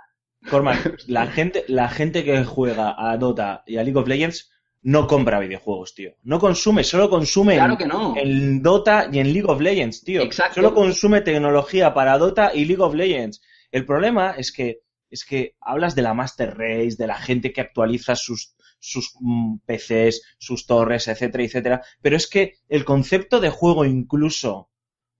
Cormac, 0.50 1.02
la 1.06 1.26
gente, 1.26 1.64
la 1.68 1.88
gente 1.88 2.24
que 2.24 2.44
juega 2.44 2.94
a 2.96 3.16
Dota 3.16 3.62
y 3.66 3.76
a 3.76 3.82
League 3.82 3.98
of 3.98 4.08
Legends 4.08 4.50
no 4.82 5.06
compra 5.06 5.40
videojuegos, 5.40 5.94
tío. 5.94 6.12
No 6.22 6.38
consume, 6.38 6.84
solo 6.84 7.10
consume 7.10 7.54
Claro 7.54 7.72
en, 7.72 7.78
que 7.78 7.86
no. 7.86 8.14
en 8.16 8.62
Dota 8.62 9.08
y 9.10 9.18
en 9.18 9.32
League 9.32 9.48
of 9.50 9.60
Legends, 9.60 10.04
tío. 10.04 10.22
Exacto. 10.22 10.54
Solo 10.56 10.74
consume 10.74 11.22
tecnología 11.22 11.92
para 11.92 12.16
Dota 12.18 12.52
y 12.54 12.64
League 12.64 12.82
of 12.82 12.94
Legends. 12.94 13.42
El 13.72 13.84
problema 13.84 14.32
es 14.38 14.52
que 14.52 14.80
es 15.10 15.24
que 15.24 15.54
hablas 15.60 15.94
de 15.94 16.02
la 16.02 16.14
Master 16.14 16.56
Race, 16.56 16.96
de 16.98 17.06
la 17.06 17.16
gente 17.16 17.52
que 17.52 17.60
actualiza 17.60 18.14
sus 18.16 18.56
sus 18.78 19.14
mm, 19.20 19.58
PCs, 19.66 20.22
sus 20.38 20.66
torres, 20.66 21.08
etcétera, 21.08 21.44
etcétera. 21.44 21.82
Pero 22.00 22.16
es 22.16 22.28
que 22.28 22.54
el 22.68 22.84
concepto 22.84 23.40
de 23.40 23.50
juego 23.50 23.84
incluso 23.84 24.70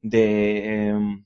de 0.00 0.88
em, 0.88 1.25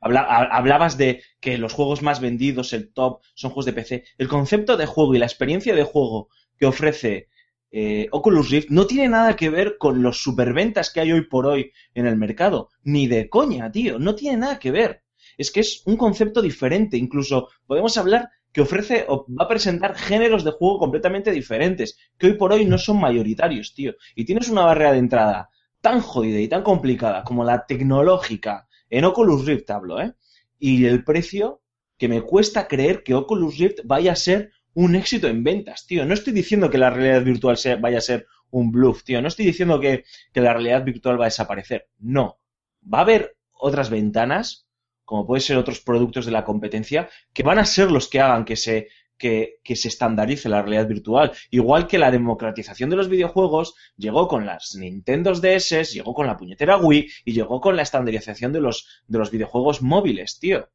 habla- 0.00 0.22
ha- 0.22 0.56
hablabas 0.56 0.96
de 0.96 1.22
que 1.40 1.58
los 1.58 1.72
juegos 1.72 2.02
más 2.02 2.20
vendidos, 2.20 2.72
el 2.72 2.92
top, 2.92 3.20
son 3.34 3.50
juegos 3.50 3.66
de 3.66 3.72
PC. 3.72 4.04
El 4.18 4.28
concepto 4.28 4.76
de 4.76 4.86
juego 4.86 5.14
y 5.14 5.18
la 5.18 5.26
experiencia 5.26 5.74
de 5.74 5.84
juego 5.84 6.28
que 6.58 6.66
ofrece 6.66 7.28
eh, 7.72 8.08
Oculus 8.10 8.50
Rift 8.50 8.70
no 8.70 8.86
tiene 8.86 9.08
nada 9.08 9.36
que 9.36 9.48
ver 9.50 9.76
con 9.78 10.02
los 10.02 10.22
superventas 10.22 10.90
que 10.92 11.00
hay 11.00 11.12
hoy 11.12 11.26
por 11.26 11.46
hoy 11.46 11.72
en 11.94 12.06
el 12.06 12.16
mercado. 12.16 12.68
Ni 12.82 13.06
de 13.06 13.28
coña, 13.28 13.70
tío. 13.70 13.98
No 13.98 14.14
tiene 14.14 14.38
nada 14.38 14.58
que 14.58 14.70
ver. 14.72 15.02
Es 15.38 15.50
que 15.50 15.60
es 15.60 15.82
un 15.86 15.96
concepto 15.96 16.42
diferente. 16.42 16.96
Incluso 16.96 17.48
podemos 17.66 17.96
hablar 17.96 18.28
que 18.52 18.62
ofrece 18.62 19.04
o 19.08 19.24
va 19.32 19.44
a 19.44 19.48
presentar 19.48 19.94
géneros 19.94 20.42
de 20.42 20.50
juego 20.50 20.78
completamente 20.78 21.30
diferentes, 21.30 21.96
que 22.18 22.26
hoy 22.28 22.32
por 22.34 22.52
hoy 22.52 22.64
no 22.64 22.78
son 22.78 22.98
mayoritarios, 23.00 23.72
tío. 23.74 23.94
Y 24.16 24.24
tienes 24.24 24.48
una 24.48 24.64
barrera 24.64 24.92
de 24.92 24.98
entrada 24.98 25.50
tan 25.80 26.00
jodida 26.00 26.40
y 26.40 26.48
tan 26.48 26.62
complicada 26.62 27.22
como 27.22 27.44
la 27.44 27.64
tecnológica 27.66 28.66
en 28.90 29.04
Oculus 29.04 29.46
Rift 29.46 29.70
hablo, 29.70 30.00
¿eh? 30.00 30.12
Y 30.58 30.84
el 30.84 31.04
precio 31.04 31.62
que 31.96 32.08
me 32.08 32.22
cuesta 32.22 32.68
creer 32.68 33.02
que 33.02 33.14
Oculus 33.14 33.58
Rift 33.58 33.80
vaya 33.84 34.12
a 34.12 34.16
ser 34.16 34.52
un 34.74 34.94
éxito 34.94 35.28
en 35.28 35.42
ventas, 35.42 35.86
tío. 35.86 36.04
No 36.04 36.14
estoy 36.14 36.32
diciendo 36.32 36.70
que 36.70 36.78
la 36.78 36.90
realidad 36.90 37.22
virtual 37.22 37.56
vaya 37.80 37.98
a 37.98 38.02
ser 38.02 38.26
un 38.50 38.70
bluff, 38.70 39.04
tío. 39.04 39.20
No 39.22 39.28
estoy 39.28 39.46
diciendo 39.46 39.80
que, 39.80 40.04
que 40.32 40.40
la 40.40 40.52
realidad 40.52 40.84
virtual 40.84 41.20
va 41.20 41.24
a 41.24 41.28
desaparecer. 41.28 41.88
No. 41.98 42.38
Va 42.82 42.98
a 42.98 43.02
haber 43.02 43.36
otras 43.52 43.90
ventanas, 43.90 44.66
como 45.04 45.26
pueden 45.26 45.42
ser 45.42 45.56
otros 45.56 45.80
productos 45.80 46.26
de 46.26 46.32
la 46.32 46.44
competencia, 46.44 47.08
que 47.32 47.42
van 47.42 47.58
a 47.58 47.64
ser 47.64 47.90
los 47.90 48.08
que 48.08 48.20
hagan 48.20 48.44
que 48.44 48.56
se, 48.56 48.88
que, 49.20 49.58
que 49.62 49.76
se 49.76 49.88
estandarice 49.88 50.48
la 50.48 50.62
realidad 50.62 50.88
virtual. 50.88 51.30
Igual 51.50 51.86
que 51.86 51.98
la 51.98 52.10
democratización 52.10 52.90
de 52.90 52.96
los 52.96 53.08
videojuegos 53.08 53.74
llegó 53.96 54.26
con 54.26 54.46
las 54.46 54.74
Nintendo 54.76 55.32
DS, 55.32 55.92
llegó 55.92 56.14
con 56.14 56.26
la 56.26 56.36
puñetera 56.36 56.78
Wii 56.78 57.08
y 57.26 57.32
llegó 57.32 57.60
con 57.60 57.76
la 57.76 57.82
estandarización 57.82 58.52
de 58.52 58.60
los, 58.62 59.02
de 59.06 59.18
los 59.18 59.30
videojuegos 59.30 59.82
móviles, 59.82 60.38
tío. 60.40 60.68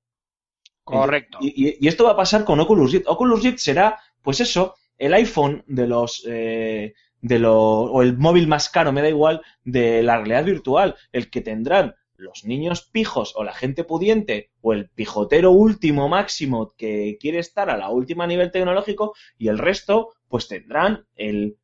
Correcto. 0.83 1.39
Y, 1.41 1.67
y- 1.69 1.77
y 1.81 1.87
esto 1.87 2.03
va 2.05 2.11
a 2.11 2.15
pasar 2.17 2.45
con 2.45 2.59
Oculus 2.59 2.91
Rift. 2.93 3.07
Oculus 3.07 3.43
Rift 3.43 3.57
será, 3.57 3.99
pues 4.21 4.39
eso, 4.39 4.75
el 4.97 5.13
iPhone 5.15 5.63
de 5.67 5.87
los, 5.87 6.23
eh, 6.27 6.93
de 7.21 7.39
lo, 7.39 7.55
o 7.59 8.01
el 8.03 8.15
móvil 8.17 8.47
más 8.47 8.69
caro, 8.69 8.91
me 8.91 9.01
da 9.01 9.09
igual, 9.09 9.41
de 9.63 10.03
la 10.03 10.17
realidad 10.17 10.45
virtual, 10.45 10.95
el 11.11 11.29
que 11.31 11.41
tendrán 11.41 11.95
los 12.17 12.45
niños 12.45 12.81
pijos 12.83 13.33
o 13.35 13.43
la 13.43 13.53
gente 13.53 13.83
pudiente 13.83 14.49
o 14.61 14.73
el 14.73 14.89
pijotero 14.89 15.51
último 15.51 16.07
máximo 16.09 16.73
que 16.77 17.17
quiere 17.19 17.39
estar 17.39 17.69
a 17.69 17.77
la 17.77 17.89
última 17.89 18.25
nivel 18.27 18.51
tecnológico 18.51 19.13
y 19.37 19.47
el 19.49 19.57
resto 19.57 20.13
pues 20.27 20.47
tendrán 20.47 21.05
el 21.15 21.57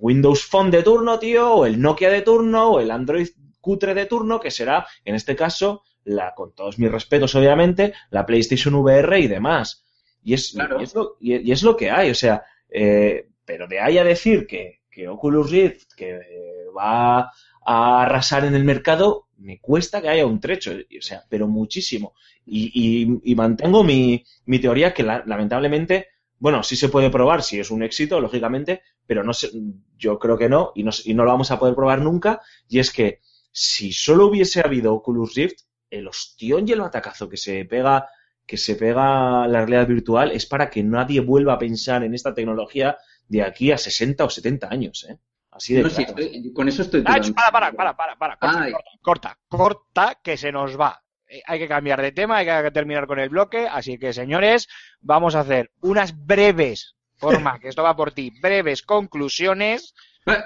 Windows 0.00 0.44
Phone 0.44 0.70
de 0.70 0.82
turno, 0.82 1.18
tío, 1.18 1.52
o 1.54 1.66
el 1.66 1.80
Nokia 1.80 2.10
de 2.10 2.22
turno 2.22 2.72
o 2.72 2.80
el 2.80 2.90
Android 2.90 3.28
cutre 3.60 3.94
de 3.94 4.06
turno 4.06 4.40
que 4.40 4.50
será, 4.50 4.86
en 5.04 5.14
este 5.14 5.34
caso, 5.36 5.82
la, 6.04 6.34
con 6.34 6.54
todos 6.54 6.78
mis 6.78 6.90
respetos, 6.90 7.34
obviamente, 7.34 7.94
la 8.10 8.26
PlayStation 8.26 8.74
VR 8.74 9.18
y 9.20 9.26
demás. 9.28 9.84
Y 10.22 10.34
es, 10.34 10.52
Claro. 10.52 10.80
y 10.80 10.84
es, 10.84 10.94
lo, 10.94 11.16
y- 11.20 11.48
y 11.48 11.52
es 11.52 11.62
lo 11.62 11.76
que 11.76 11.90
hay, 11.90 12.10
o 12.10 12.14
sea, 12.14 12.42
eh, 12.68 13.28
pero 13.46 13.66
de 13.66 13.80
ahí 13.80 13.96
a 13.98 14.04
decir 14.04 14.46
que, 14.46 14.80
que 14.90 15.08
Oculus 15.08 15.50
Rift 15.50 15.92
que 15.96 16.10
eh, 16.16 16.64
va 16.76 17.30
a 17.66 18.02
arrasar 18.02 18.44
en 18.44 18.54
el 18.54 18.64
mercado, 18.64 19.28
me 19.44 19.60
cuesta 19.60 20.00
que 20.02 20.08
haya 20.08 20.26
un 20.26 20.40
trecho, 20.40 20.72
o 20.72 21.02
sea, 21.02 21.24
pero 21.28 21.46
muchísimo. 21.48 22.14
Y, 22.46 22.70
y- 22.74 23.32
y 23.32 23.34
mantengo 23.34 23.84
mi, 23.84 24.24
teoría 24.60 24.92
que 24.94 25.02
la- 25.02 25.22
lamentablemente, 25.26 26.08
bueno, 26.38 26.62
sí 26.62 26.76
se 26.76 26.88
puede 26.88 27.10
probar 27.10 27.42
si 27.42 27.60
es 27.60 27.70
un 27.70 27.82
éxito, 27.82 28.20
lógicamente, 28.20 28.82
pero 29.06 29.22
no 29.24 29.32
sé, 29.34 29.50
yo 29.98 30.18
creo 30.18 30.36
que 30.38 30.48
no 30.48 30.72
y, 30.74 30.82
no, 30.84 30.90
y 31.04 31.14
no 31.14 31.24
lo 31.24 31.30
vamos 31.30 31.50
a 31.50 31.58
poder 31.58 31.74
probar 31.74 32.00
nunca, 32.00 32.40
y 32.68 32.78
es 32.78 32.90
que 32.92 33.20
si 33.52 33.92
solo 33.92 34.26
hubiese 34.26 34.60
habido 34.60 34.94
Oculus 34.94 35.34
Rift, 35.34 35.60
el 35.90 36.08
ostión 36.08 36.68
y 36.68 36.72
el 36.72 36.80
batacazo 36.80 37.28
que 37.28 37.36
se 37.36 37.64
pega 37.64 38.08
que 38.46 38.56
se 38.58 38.74
pega 38.76 39.46
la 39.48 39.60
realidad 39.64 39.86
virtual 39.88 40.30
es 40.32 40.44
para 40.44 40.68
que 40.68 40.82
nadie 40.82 41.20
vuelva 41.20 41.54
a 41.54 41.58
pensar 41.58 42.04
en 42.04 42.12
esta 42.14 42.34
tecnología 42.34 42.98
de 43.28 43.42
aquí 43.42 43.72
a 43.72 43.78
60 43.78 44.24
o 44.24 44.30
70 44.30 44.68
años, 44.70 45.06
¿eh? 45.08 45.16
Así 45.54 45.74
de 45.74 45.82
No, 45.84 45.88
sí, 45.90 46.04
claro. 46.04 46.20
estoy- 46.20 46.52
con 46.52 46.68
eso 46.68 46.82
estoy 46.82 47.00
totalmente- 47.02 47.32
para, 47.34 47.72
para, 47.72 47.72
para, 47.72 47.96
para, 47.96 48.16
para. 48.16 48.36
Corta, 48.36 48.70
corta, 48.72 48.90
corta, 49.02 49.38
corta, 49.48 50.20
que 50.22 50.36
se 50.36 50.50
nos 50.52 50.78
va. 50.78 51.00
Eh, 51.28 51.40
Hay 51.46 51.58
que 51.58 51.68
cambiar 51.68 52.02
de 52.02 52.12
tema, 52.12 52.38
hay 52.38 52.46
que 52.64 52.70
terminar 52.70 53.06
con 53.06 53.18
el 53.18 53.28
bloque, 53.30 53.66
así 53.70 53.98
que 53.98 54.12
señores, 54.12 54.68
vamos 55.00 55.34
a 55.34 55.40
hacer 55.40 55.70
unas 55.80 56.12
breves, 56.26 56.96
forma, 57.16 57.58
que 57.60 57.68
esto 57.68 57.82
va 57.82 57.94
por 57.96 58.12
ti, 58.12 58.30
breves 58.42 58.82
conclusiones 58.82 59.94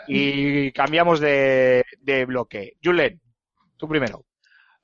y 0.06 0.70
cambiamos 0.72 1.18
de, 1.20 1.84
de 2.00 2.24
bloque. 2.26 2.74
Julen, 2.84 3.20
tú 3.76 3.88
primero. 3.88 4.24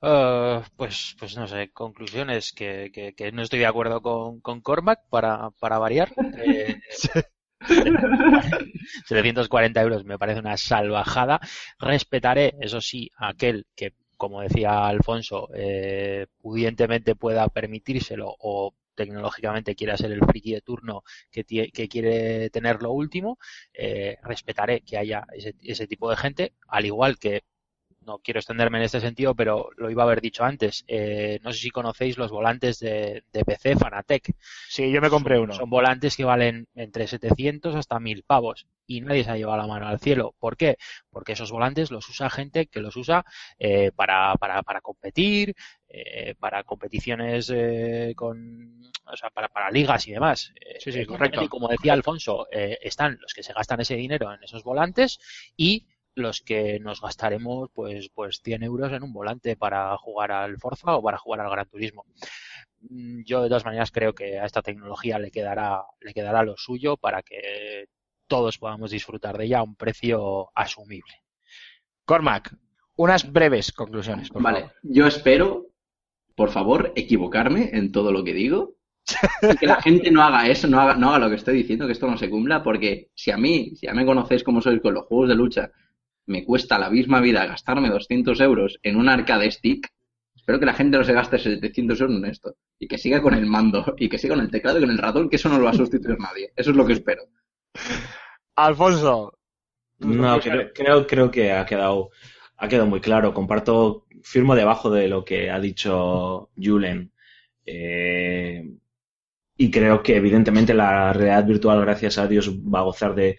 Eh, 0.01 0.61
pues, 0.75 1.15
pues 1.19 1.35
no 1.37 1.47
sé, 1.47 1.71
conclusiones 1.71 2.51
que, 2.53 2.91
que, 2.93 3.13
que 3.13 3.31
no 3.31 3.41
estoy 3.41 3.59
de 3.59 3.65
acuerdo 3.65 4.01
con, 4.01 4.39
con 4.41 4.61
Cormac 4.61 4.99
para, 5.09 5.51
para 5.59 5.77
variar. 5.77 6.11
Eh, 6.37 6.79
740 9.05 9.81
euros 9.81 10.05
me 10.05 10.17
parece 10.17 10.39
una 10.39 10.57
salvajada. 10.57 11.39
Respetaré, 11.79 12.55
eso 12.59 12.81
sí, 12.81 13.11
aquel 13.17 13.65
que, 13.75 13.93
como 14.17 14.41
decía 14.41 14.87
Alfonso, 14.87 15.49
eh, 15.55 16.27
pudientemente 16.41 17.15
pueda 17.15 17.47
permitírselo 17.49 18.35
o 18.39 18.73
tecnológicamente 18.95 19.75
quiera 19.75 19.97
ser 19.97 20.11
el 20.11 20.25
friki 20.25 20.53
de 20.53 20.61
turno 20.61 21.03
que, 21.29 21.43
quiere 21.43 22.49
tener 22.49 22.81
lo 22.81 22.91
último, 22.91 23.37
eh, 23.73 24.17
respetaré 24.23 24.81
que 24.81 24.97
haya 24.97 25.25
ese 25.61 25.87
tipo 25.87 26.09
de 26.09 26.15
gente, 26.15 26.53
al 26.67 26.85
igual 26.85 27.19
que 27.19 27.43
no 28.05 28.19
quiero 28.19 28.39
extenderme 28.39 28.77
en 28.77 28.85
este 28.85 28.99
sentido, 28.99 29.35
pero 29.35 29.69
lo 29.77 29.89
iba 29.89 30.03
a 30.03 30.05
haber 30.05 30.21
dicho 30.21 30.43
antes. 30.43 30.83
eh, 30.87 31.39
no 31.43 31.51
sé 31.51 31.59
si 31.59 31.69
conocéis 31.69 32.17
los 32.17 32.31
volantes 32.31 32.79
de, 32.79 33.23
de 33.31 33.45
PC 33.45 33.75
Fanatec. 33.75 34.35
Sí, 34.69 34.91
yo 34.91 35.01
me 35.01 35.09
compré 35.09 35.39
uno. 35.39 35.53
Son 35.53 35.69
volantes 35.69 36.15
que 36.15 36.23
valen 36.23 36.67
entre 36.75 37.07
700 37.07 37.75
hasta 37.75 37.99
1000 37.99 38.23
pavos 38.23 38.67
y 38.87 39.01
nadie 39.01 39.23
se 39.23 39.31
ha 39.31 39.37
llevado 39.37 39.57
la 39.57 39.67
mano 39.67 39.87
al 39.87 39.99
cielo. 39.99 40.35
¿Por 40.39 40.57
qué? 40.57 40.77
Porque 41.09 41.33
esos 41.33 41.51
volantes 41.51 41.91
los 41.91 42.07
usa 42.09 42.29
gente 42.29 42.67
que 42.67 42.79
los 42.81 42.95
usa 42.95 43.25
eh, 43.57 43.91
para, 43.95 44.35
para, 44.35 44.61
para 44.63 44.81
competir, 44.81 45.55
eh, 45.89 46.35
para 46.39 46.63
competiciones 46.63 47.51
eh, 47.53 48.13
con, 48.15 48.81
o 49.05 49.17
sea, 49.17 49.29
para, 49.29 49.49
para 49.49 49.71
ligas 49.71 50.07
y 50.07 50.11
demás. 50.11 50.53
Sí, 50.79 50.91
sí, 50.91 51.05
correcto. 51.05 51.41
Y 51.41 51.47
como 51.47 51.67
decía 51.67 51.93
Alfonso, 51.93 52.47
están 52.51 53.17
los 53.21 53.33
que 53.33 53.43
se 53.43 53.53
gastan 53.53 53.81
ese 53.81 53.95
dinero 53.95 54.33
en 54.33 54.43
esos 54.43 54.63
volantes 54.63 55.19
y 55.57 55.85
los 56.15 56.41
que 56.41 56.79
nos 56.79 57.01
gastaremos 57.01 57.69
pues 57.73 58.09
pues 58.13 58.41
100 58.43 58.63
euros 58.63 58.91
en 58.93 59.03
un 59.03 59.13
volante 59.13 59.55
para 59.57 59.95
jugar 59.97 60.31
al 60.31 60.57
Forza 60.57 60.95
o 60.95 61.03
para 61.03 61.17
jugar 61.17 61.41
al 61.41 61.51
Gran 61.51 61.69
Turismo. 61.69 62.05
Mm, 62.81 63.23
Yo 63.25 63.41
de 63.43 63.49
todas 63.49 63.65
maneras 63.65 63.91
creo 63.91 64.13
que 64.13 64.39
a 64.39 64.45
esta 64.45 64.61
tecnología 64.61 65.19
le 65.19 65.31
quedará 65.31 65.83
le 66.01 66.13
quedará 66.13 66.43
lo 66.43 66.55
suyo 66.57 66.97
para 66.97 67.21
que 67.23 67.85
todos 68.27 68.57
podamos 68.57 68.91
disfrutar 68.91 69.37
de 69.37 69.45
ella 69.45 69.59
a 69.59 69.63
un 69.63 69.75
precio 69.75 70.49
asumible. 70.55 71.13
Cormac, 72.05 72.55
unas 72.97 73.31
breves 73.31 73.71
conclusiones, 73.71 74.29
por 74.29 74.41
Vale, 74.41 74.59
favor. 74.61 74.75
yo 74.83 75.07
espero, 75.07 75.67
por 76.35 76.49
favor, 76.51 76.93
equivocarme 76.95 77.71
en 77.73 77.91
todo 77.91 78.11
lo 78.11 78.23
que 78.23 78.33
digo. 78.33 78.75
Y 79.47 79.57
que 79.57 79.67
la 79.67 79.81
gente 79.81 80.11
no 80.11 80.23
haga 80.23 80.47
eso, 80.47 80.67
no 80.67 80.79
haga, 80.79 80.95
no 80.95 81.09
haga 81.09 81.19
lo 81.19 81.29
que 81.29 81.35
estoy 81.35 81.57
diciendo, 81.57 81.85
que 81.85 81.93
esto 81.93 82.09
no 82.09 82.17
se 82.17 82.29
cumpla, 82.29 82.63
porque 82.63 83.11
si 83.15 83.31
a 83.31 83.37
mí, 83.37 83.75
si 83.75 83.85
ya 83.87 83.93
me 83.93 84.05
conocéis 84.05 84.43
como 84.43 84.61
soy 84.61 84.79
con 84.81 84.95
los 84.95 85.05
juegos 85.05 85.29
de 85.29 85.35
lucha, 85.35 85.71
me 86.27 86.43
cuesta 86.43 86.79
la 86.79 86.89
misma 86.89 87.21
vida 87.21 87.45
gastarme 87.45 87.89
200 87.89 88.39
euros 88.41 88.79
en 88.83 88.95
un 88.95 89.09
arcade 89.09 89.51
stick, 89.51 89.89
espero 90.35 90.59
que 90.59 90.65
la 90.65 90.73
gente 90.73 90.97
no 90.97 91.03
se 91.03 91.13
gaste 91.13 91.39
700 91.39 92.01
euros 92.01 92.17
en 92.17 92.25
esto. 92.25 92.55
Y 92.79 92.87
que 92.87 92.97
siga 92.97 93.21
con 93.21 93.33
el 93.33 93.45
mando, 93.45 93.95
y 93.97 94.09
que 94.09 94.17
siga 94.17 94.35
con 94.35 94.43
el 94.43 94.51
teclado 94.51 94.77
y 94.77 94.81
con 94.81 94.91
el 94.91 94.97
ratón, 94.97 95.29
que 95.29 95.37
eso 95.37 95.49
no 95.49 95.57
lo 95.57 95.65
va 95.65 95.71
a 95.71 95.75
sustituir 95.75 96.17
nadie. 96.19 96.51
Eso 96.55 96.71
es 96.71 96.77
lo 96.77 96.85
que 96.85 96.93
espero. 96.93 97.23
Alfonso. 98.55 99.37
No, 99.99 100.39
creo, 100.39 100.71
creo, 100.73 101.07
creo 101.07 101.31
que 101.31 101.51
ha 101.51 101.65
quedado, 101.65 102.09
ha 102.57 102.67
quedado 102.67 102.87
muy 102.87 102.99
claro. 102.99 103.33
Comparto, 103.33 104.05
firmo 104.23 104.55
debajo 104.55 104.89
de 104.89 105.07
lo 105.07 105.23
que 105.23 105.49
ha 105.49 105.59
dicho 105.59 106.49
Julen. 106.61 107.11
Eh, 107.65 108.63
y 109.57 109.71
creo 109.71 110.03
que 110.03 110.17
evidentemente 110.17 110.73
la 110.73 111.13
realidad 111.13 111.45
virtual, 111.45 111.81
gracias 111.81 112.17
a 112.17 112.27
Dios, 112.27 112.51
va 112.51 112.79
a 112.79 112.83
gozar 112.83 113.15
de, 113.15 113.37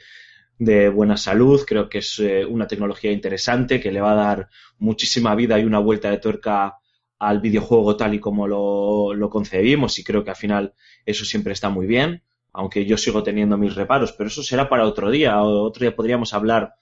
de 0.58 0.88
buena 0.88 1.16
salud. 1.16 1.62
Creo 1.66 1.88
que 1.88 1.98
es 1.98 2.18
eh, 2.18 2.44
una 2.44 2.66
tecnología 2.66 3.12
interesante 3.12 3.80
que 3.80 3.92
le 3.92 4.00
va 4.00 4.12
a 4.12 4.14
dar 4.14 4.48
muchísima 4.78 5.34
vida 5.34 5.58
y 5.58 5.64
una 5.64 5.78
vuelta 5.78 6.10
de 6.10 6.18
tuerca 6.18 6.76
al 7.18 7.40
videojuego 7.40 7.96
tal 7.96 8.14
y 8.14 8.20
como 8.20 8.46
lo, 8.46 9.14
lo 9.14 9.30
concebimos 9.30 9.98
y 9.98 10.04
creo 10.04 10.22
que 10.22 10.30
al 10.30 10.36
final 10.36 10.74
eso 11.06 11.24
siempre 11.24 11.54
está 11.54 11.70
muy 11.70 11.86
bien, 11.86 12.22
aunque 12.52 12.84
yo 12.84 12.98
sigo 12.98 13.22
teniendo 13.22 13.56
mis 13.56 13.74
reparos, 13.74 14.12
pero 14.12 14.28
eso 14.28 14.42
será 14.42 14.68
para 14.68 14.86
otro 14.86 15.10
día. 15.10 15.40
Otro 15.42 15.80
día 15.80 15.96
podríamos 15.96 16.34
hablar 16.34 16.74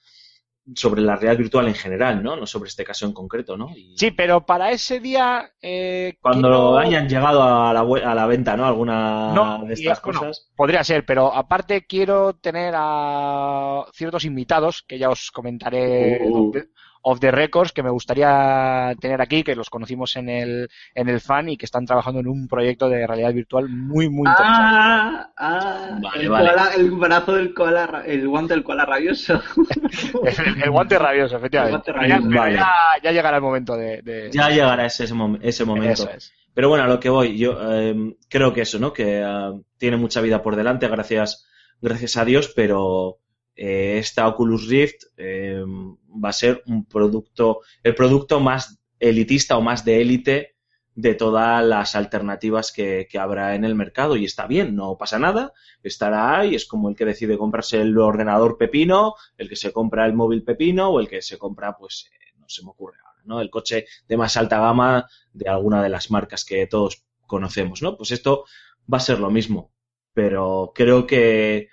sobre 0.73 1.01
la 1.01 1.15
realidad 1.15 1.37
virtual 1.37 1.67
en 1.67 1.75
general, 1.75 2.23
¿no? 2.23 2.35
No 2.35 2.47
sobre 2.47 2.69
este 2.69 2.83
caso 2.83 3.05
en 3.05 3.13
concreto, 3.13 3.55
¿no? 3.55 3.69
Y 3.75 3.95
Sí, 3.97 4.09
pero 4.11 4.45
para 4.45 4.71
ese 4.71 4.99
día. 4.99 5.51
eh, 5.61 6.15
cuando 6.21 6.47
quiero- 6.47 6.77
hayan 6.79 7.07
llegado 7.07 7.43
a 7.43 7.71
la, 7.73 7.81
a 7.81 8.15
la 8.15 8.25
venta, 8.25 8.57
¿no? 8.57 8.65
Alguna 8.65 9.31
No, 9.33 9.63
de 9.65 9.73
estas 9.75 9.99
cosas. 9.99 10.49
Podría 10.55 10.83
ser, 10.83 11.05
pero 11.05 11.33
aparte 11.33 11.85
quiero 11.85 12.33
tener 12.33 12.73
a 12.75 13.85
ciertos 13.93 14.25
invitados 14.25 14.83
que 14.87 14.97
ya 14.97 15.09
os 15.09 15.29
comentaré 15.31 16.19
Uh. 16.23 16.47
off, 16.47 16.53
the, 16.53 16.63
off 17.07 17.19
the 17.19 17.29
records 17.29 17.71
que 17.71 17.83
me 17.83 17.91
gustaría 17.91 18.93
tener 18.99 19.21
aquí, 19.21 19.43
que 19.43 19.55
los 19.55 19.69
conocimos 19.69 20.15
en 20.15 20.27
el, 20.27 20.69
en 20.95 21.07
el 21.07 21.21
fan 21.21 21.49
y 21.49 21.55
que 21.57 21.65
están 21.65 21.85
trabajando 21.85 22.19
en 22.19 22.27
un 22.27 22.47
proyecto 22.47 22.89
de 22.89 23.05
realidad 23.05 23.31
virtual 23.31 23.69
muy, 23.69 24.09
muy 24.09 24.27
interesante. 24.27 24.59
Ah, 24.59 25.29
ah, 25.37 25.99
Vale, 26.01 26.23
el, 26.23 26.29
vale. 26.29 26.49
koala- 26.49 26.71
el 26.75 26.91
brazo 26.91 27.35
del 27.35 27.53
koala, 27.53 28.03
el 28.07 28.27
guante 28.27 28.55
del 28.55 28.63
koala 28.63 28.85
rabioso. 28.85 29.39
El, 30.23 30.63
el 30.63 30.71
guante 30.71 30.97
rabioso, 30.97 31.37
efectivamente. 31.37 31.91
El 31.91 31.93
guante 31.93 31.93
Pero 31.93 32.07
ya, 32.07 32.15
rabioso. 32.15 32.29
pero 32.29 32.41
Vale. 32.41 32.55
ya, 32.55 32.73
ya 33.03 33.11
llegará 33.11 33.37
el 33.37 33.43
momento 33.43 33.77
de. 33.77 34.01
de- 34.01 34.31
Ya 34.31 34.49
llegará 34.49 34.85
ese, 34.85 35.03
ese 35.03 35.13
mom- 35.13 35.39
ese 35.41 35.63
momento. 35.65 35.91
Eso 36.03 36.09
es. 36.09 36.33
Pero 36.53 36.69
bueno, 36.69 36.85
a 36.85 36.87
lo 36.87 36.99
que 36.99 37.09
voy, 37.09 37.37
yo 37.37 37.57
eh, 37.73 38.15
creo 38.29 38.53
que 38.53 38.61
eso, 38.61 38.79
¿no? 38.79 38.93
Que 38.93 39.21
eh, 39.21 39.51
tiene 39.77 39.97
mucha 39.97 40.21
vida 40.21 40.41
por 40.41 40.55
delante, 40.55 40.87
gracias, 40.87 41.45
gracias 41.81 42.17
a 42.17 42.25
Dios, 42.25 42.51
pero 42.55 43.17
eh, 43.55 43.97
esta 43.99 44.27
Oculus 44.27 44.67
Rift 44.67 45.05
eh, 45.17 45.63
va 45.63 46.29
a 46.29 46.33
ser 46.33 46.61
un 46.67 46.85
producto, 46.85 47.61
el 47.83 47.95
producto 47.95 48.39
más 48.39 48.79
elitista 48.99 49.57
o 49.57 49.61
más 49.61 49.85
de 49.85 50.01
élite 50.01 50.55
de 50.95 51.13
todas 51.13 51.63
las 51.63 51.95
alternativas 51.95 52.71
que, 52.71 53.07
habrá 53.19 53.55
en 53.55 53.65
el 53.65 53.75
mercado. 53.75 54.15
Y 54.15 54.25
está 54.25 54.47
bien, 54.47 54.75
no 54.75 54.97
pasa 54.97 55.19
nada, 55.19 55.53
estará 55.83 56.39
ahí, 56.39 56.55
es 56.55 56.65
como 56.65 56.89
el 56.89 56.95
que 56.95 57.05
decide 57.05 57.37
comprarse 57.37 57.81
el 57.81 57.97
ordenador 57.97 58.57
pepino, 58.57 59.15
el 59.37 59.49
que 59.49 59.57
se 59.57 59.73
compra 59.73 60.05
el 60.05 60.13
móvil 60.13 60.43
pepino 60.43 60.89
o 60.89 60.99
el 60.99 61.07
que 61.07 61.21
se 61.21 61.37
compra, 61.37 61.75
pues, 61.77 62.09
eh, 62.13 62.33
no 62.37 62.47
se 62.47 62.63
me 62.63 62.69
ocurre 62.69 62.97
ahora, 63.05 63.21
¿no? 63.25 63.41
El 63.41 63.49
coche 63.49 63.85
de 64.07 64.17
más 64.17 64.37
alta 64.37 64.59
gama 64.59 65.05
de 65.33 65.49
alguna 65.49 65.83
de 65.83 65.89
las 65.89 66.11
marcas 66.11 66.45
que 66.45 66.65
todos 66.67 67.03
conocemos, 67.27 67.81
¿no? 67.81 67.97
Pues 67.97 68.11
esto 68.11 68.45
va 68.91 68.97
a 68.97 69.01
ser 69.01 69.19
lo 69.19 69.29
mismo. 69.29 69.73
Pero 70.13 70.71
creo 70.73 71.05
que, 71.05 71.67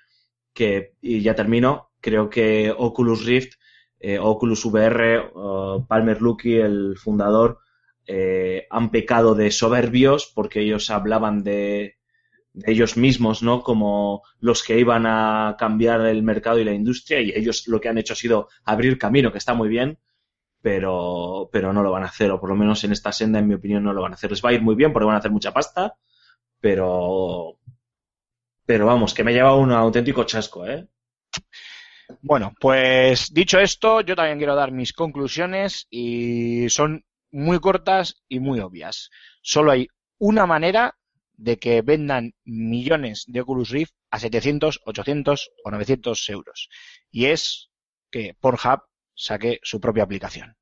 que 0.53 0.95
y 1.01 1.21
ya 1.23 1.35
termino, 1.35 1.91
creo 2.01 2.31
que 2.31 2.73
Oculus 2.77 3.25
Rift, 3.25 3.55
eh, 4.01 4.19
Oculus 4.19 4.65
VR, 4.65 5.31
Palmer 5.89 6.21
Luckey, 6.21 6.57
el 6.57 6.97
fundador, 6.99 7.59
eh, 8.07 8.67
han 8.71 8.91
pecado 8.91 9.35
de 9.35 9.51
soberbios 9.51 10.31
porque 10.35 10.61
ellos 10.61 10.91
hablaban 10.91 11.45
de, 11.45 11.97
de 12.53 12.73
ellos 12.73 12.97
mismos, 12.97 13.43
¿no? 13.43 13.63
Como 13.63 14.23
los 14.41 14.63
que 14.63 14.79
iban 14.79 15.07
a 15.07 15.57
cambiar 15.59 16.01
el 16.07 16.23
mercado 16.23 16.59
y 16.59 16.65
la 16.65 16.73
industria 16.73 17.21
y 17.21 17.31
ellos 17.31 17.67
lo 17.69 17.81
que 17.81 17.89
han 17.89 17.99
hecho 17.99 18.15
ha 18.15 18.17
sido 18.17 18.49
abrir 18.65 18.99
camino, 18.99 19.33
que 19.33 19.39
está 19.39 19.55
muy 19.55 19.69
bien, 19.69 19.99
pero, 20.61 21.49
pero 21.53 21.73
no 21.73 21.83
lo 21.83 21.91
van 21.91 22.05
a 22.05 22.07
hacer, 22.07 22.31
o 22.31 22.41
por 22.41 22.51
lo 22.51 22.57
menos 22.57 22.85
en 22.85 22.93
esta 22.93 23.13
senda, 23.13 23.39
en 23.39 23.49
mi 23.49 23.55
opinión, 23.55 23.83
no 23.85 23.93
lo 23.93 24.03
van 24.03 24.13
a 24.13 24.15
hacer. 24.15 24.31
Les 24.31 24.45
va 24.45 24.51
a 24.51 24.53
ir 24.53 24.63
muy 24.63 24.75
bien 24.75 24.93
porque 24.93 25.07
van 25.07 25.17
a 25.17 25.19
hacer 25.19 25.31
mucha 25.31 25.53
pasta, 25.53 25.97
pero, 26.61 27.59
pero 28.67 28.87
vamos, 28.87 29.15
que 29.15 29.25
me 29.25 29.33
lleva 29.33 29.57
un 29.57 29.73
auténtico 29.73 30.25
chasco, 30.25 30.67
¿eh? 30.67 30.87
Bueno, 32.21 32.53
pues 32.61 33.33
dicho 33.33 33.59
esto, 33.59 34.01
yo 34.03 34.15
también 34.15 34.39
quiero 34.39 34.55
dar 34.55 34.71
mis 34.71 34.93
conclusiones 34.93 35.87
y 35.91 36.69
son 36.69 37.05
muy 37.31 37.59
cortas 37.61 38.23
y 38.29 38.41
muy 38.41 38.61
obvias. 38.61 39.11
Solo 39.41 39.73
hay 39.73 39.89
una 40.19 40.47
manera 40.47 40.97
de 41.33 41.59
que 41.59 41.83
vendan 41.83 42.35
millones 42.45 43.25
de 43.27 43.41
Oculus 43.41 43.71
Rift 43.71 43.95
a 44.11 44.19
700, 44.19 44.81
800 44.85 45.51
o 45.65 45.71
900 45.71 46.29
euros. 46.29 46.69
Y 47.11 47.27
es 47.27 47.71
que 48.11 48.37
Pornhub 48.39 48.83
saque 49.15 49.59
su 49.63 49.81
propia 49.81 50.05
aplicación. 50.05 50.57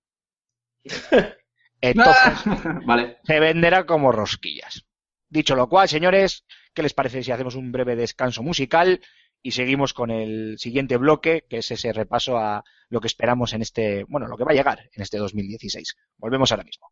Entonces 1.83 2.45
vale. 2.87 3.19
se 3.25 3.41
venderá 3.41 3.85
como 3.87 4.13
rosquillas. 4.13 4.87
Dicho 5.29 5.55
lo 5.55 5.69
cual, 5.69 5.89
señores, 5.89 6.45
¿qué 6.75 6.83
les 6.83 6.95
parece 6.95 7.23
si 7.23 7.33
hacemos 7.33 7.55
un 7.55 7.73
breve 7.73 7.97
descanso 7.97 8.43
musical 8.43 9.01
y 9.43 9.53
seguimos 9.53 9.95
con 9.95 10.11
el 10.11 10.59
siguiente 10.59 10.97
bloque, 10.97 11.45
que 11.49 11.59
es 11.59 11.71
ese 11.71 11.93
repaso 11.93 12.39
a 12.39 12.65
lo 12.89 13.01
que 13.01 13.07
esperamos 13.07 13.53
en 13.53 13.63
este, 13.63 14.05
bueno, 14.05 14.27
lo 14.27 14.37
que 14.37 14.45
va 14.45 14.53
a 14.53 14.55
llegar 14.55 14.91
en 14.93 15.03
este 15.03 15.19
2016? 15.19 15.97
Volvemos 16.19 16.51
ahora 16.53 16.65
mismo. 16.65 16.89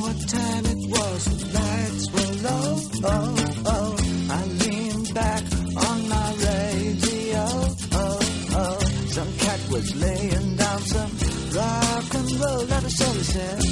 What 0.00 0.28
time 0.28 0.64
it 0.66 0.90
was, 0.90 1.24
the 1.24 1.38
lights 1.58 2.04
were 2.12 2.32
low. 2.48 2.68
Oh, 3.04 3.34
oh. 3.66 3.96
I 4.30 4.44
leaned 4.62 5.14
back 5.14 5.42
on 5.88 6.08
my 6.08 6.28
radio. 6.48 7.44
Oh, 7.92 8.18
oh. 8.60 8.78
Some 9.16 9.32
cat 9.38 9.60
was 9.70 9.94
laying 9.96 10.56
down 10.56 10.80
some 10.80 11.12
rock 11.56 12.14
and 12.14 12.30
roll, 12.40 12.72
all 12.72 12.80
he 12.80 13.24
said. 13.24 13.62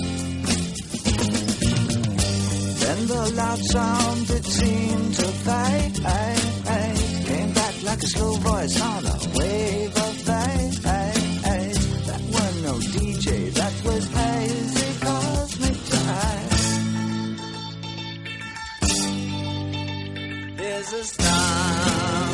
Then 2.80 3.06
the 3.06 3.32
loud 3.34 3.58
sound 3.58 4.30
it 4.30 4.44
seemed 4.44 5.14
to 5.14 5.26
fade. 5.46 5.94
Came 7.26 7.52
back 7.52 7.74
like 7.82 8.02
a 8.02 8.06
slow 8.06 8.32
voice 8.34 8.80
on 8.80 9.06
a 9.06 9.16
wave 9.38 9.96
of 9.96 10.14
fate. 10.26 10.82
That 12.06 12.22
was 12.34 12.62
no 12.62 12.74
DJ, 12.94 13.52
that 13.54 13.74
was 13.84 14.15
is 20.86 20.92
a 20.92 21.04
star. 21.04 22.25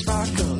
Sparkle, 0.00 0.53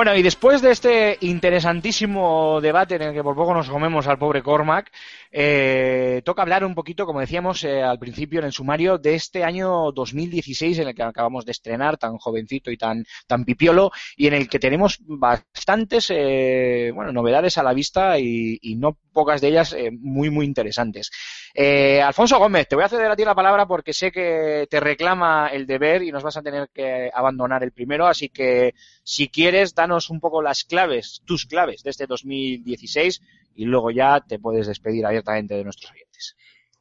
Bueno, 0.00 0.16
y 0.16 0.22
después 0.22 0.62
de 0.62 0.70
este 0.70 1.18
interesantísimo 1.20 2.58
debate 2.62 2.94
en 2.94 3.02
el 3.02 3.12
que 3.12 3.22
por 3.22 3.36
poco 3.36 3.52
nos 3.52 3.68
comemos 3.68 4.06
al 4.06 4.16
pobre 4.16 4.42
Cormac, 4.42 4.90
eh, 5.30 6.22
toca 6.24 6.40
hablar 6.40 6.64
un 6.64 6.74
poquito, 6.74 7.04
como 7.04 7.20
decíamos 7.20 7.64
eh, 7.64 7.82
al 7.82 7.98
principio 7.98 8.38
en 8.38 8.46
el 8.46 8.52
sumario, 8.52 8.96
de 8.96 9.14
este 9.14 9.44
año 9.44 9.92
2016 9.92 10.78
en 10.78 10.88
el 10.88 10.94
que 10.94 11.02
acabamos 11.02 11.44
de 11.44 11.52
estrenar, 11.52 11.98
tan 11.98 12.16
jovencito 12.16 12.70
y 12.70 12.78
tan, 12.78 13.04
tan 13.26 13.44
pipiolo, 13.44 13.90
y 14.16 14.26
en 14.26 14.32
el 14.32 14.48
que 14.48 14.58
tenemos 14.58 15.00
bastantes 15.00 16.06
eh, 16.08 16.92
bueno, 16.94 17.12
novedades 17.12 17.58
a 17.58 17.62
la 17.62 17.74
vista 17.74 18.18
y, 18.18 18.58
no 18.78 18.96
pocas 19.12 19.42
de 19.42 19.48
ellas 19.48 19.74
eh, 19.74 19.90
muy, 19.92 20.30
muy 20.30 20.46
interesantes. 20.46 21.10
Eh, 21.54 22.00
Alfonso 22.00 22.38
Gómez, 22.38 22.68
te 22.68 22.76
voy 22.76 22.84
a 22.84 22.88
ceder 22.88 23.10
a 23.10 23.16
ti 23.16 23.24
la 23.24 23.34
palabra 23.34 23.66
porque 23.66 23.92
sé 23.92 24.12
que 24.12 24.68
te 24.70 24.78
reclama 24.78 25.48
el 25.48 25.66
deber 25.66 26.02
y 26.02 26.12
nos 26.12 26.22
vas 26.22 26.36
a 26.36 26.42
tener 26.42 26.68
que 26.72 27.10
abandonar 27.12 27.64
el 27.64 27.72
primero, 27.72 28.06
así 28.06 28.28
que 28.28 28.74
si 29.02 29.28
quieres, 29.28 29.74
danos 29.74 30.10
un 30.10 30.20
poco 30.20 30.42
las 30.42 30.64
claves, 30.64 31.22
tus 31.24 31.46
claves 31.46 31.82
de 31.82 31.90
este 31.90 32.06
2016 32.06 33.20
y 33.56 33.64
luego 33.64 33.90
ya 33.90 34.20
te 34.20 34.38
puedes 34.38 34.68
despedir 34.68 35.04
abiertamente 35.04 35.54
de 35.54 35.64
nuestros 35.64 35.90
oyentes. 35.90 36.36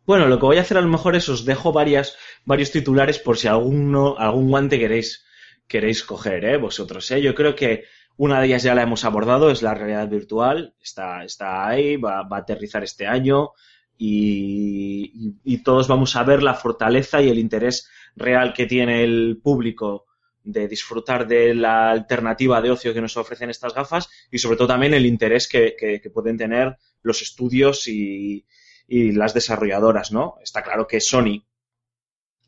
Bueno, 0.06 0.28
lo 0.28 0.40
que 0.40 0.46
voy 0.46 0.58
a 0.58 0.62
hacer 0.62 0.78
a 0.78 0.82
lo 0.82 0.88
mejor 0.88 1.16
es 1.16 1.30
os 1.30 1.46
dejo 1.46 1.72
varias, 1.72 2.18
varios 2.46 2.72
titulares 2.72 3.20
por 3.20 3.38
si 3.38 3.48
alguno, 3.48 4.18
algún 4.18 4.50
guante 4.50 4.80
queréis, 4.80 5.26
queréis 5.68 6.04
coger, 6.04 6.46
¿eh? 6.46 6.58
Vosotros, 6.58 7.10
¿eh? 7.12 7.22
Yo 7.22 7.36
creo 7.36 7.56
que 7.56 7.86
una 8.18 8.40
de 8.40 8.48
ellas 8.48 8.64
ya 8.64 8.76
la 8.76 8.84
hemos 8.84 9.06
abordado, 9.06 9.52
es 9.52 9.62
la 9.62 9.74
realidad 9.74 10.08
virtual, 10.10 10.76
está, 10.82 11.24
está 11.24 11.68
ahí, 11.68 11.96
va, 11.96 12.24
va 12.24 12.38
a 12.38 12.40
aterrizar 12.42 12.84
este 12.84 13.08
año 13.08 13.52
y, 14.02 15.58
todos 15.64 15.90
vamos 15.90 16.16
a 16.16 16.24
ver 16.24 16.42
la 16.42 16.54
fortaleza 16.54 17.22
y 17.22 17.30
el 17.30 17.38
interés 17.38 17.90
real 18.16 18.54
que 18.54 18.66
tiene 18.66 19.04
el 19.04 19.40
público 19.44 20.06
de 20.42 20.68
disfrutar 20.70 21.28
de 21.28 21.54
la 21.54 21.92
alternativa 21.92 22.62
de 22.62 22.72
ocio 22.72 22.94
que 22.94 23.02
nos 23.02 23.18
ofrecen 23.18 23.50
estas 23.50 23.74
gafas 23.74 24.10
y 24.32 24.40
sobre 24.40 24.56
todo 24.56 24.70
también 24.70 24.94
el 24.94 25.06
interés 25.06 25.48
que, 25.50 26.02
pueden 26.14 26.38
tener 26.38 26.78
los 27.02 27.22
estudios 27.22 27.88
y, 27.88 28.46
y 28.88 29.12
las 29.12 29.34
desarrolladoras, 29.34 30.12
¿no? 30.14 30.38
Está 30.42 30.64
claro 30.64 30.88
que 30.88 31.02
Sony 31.02 31.44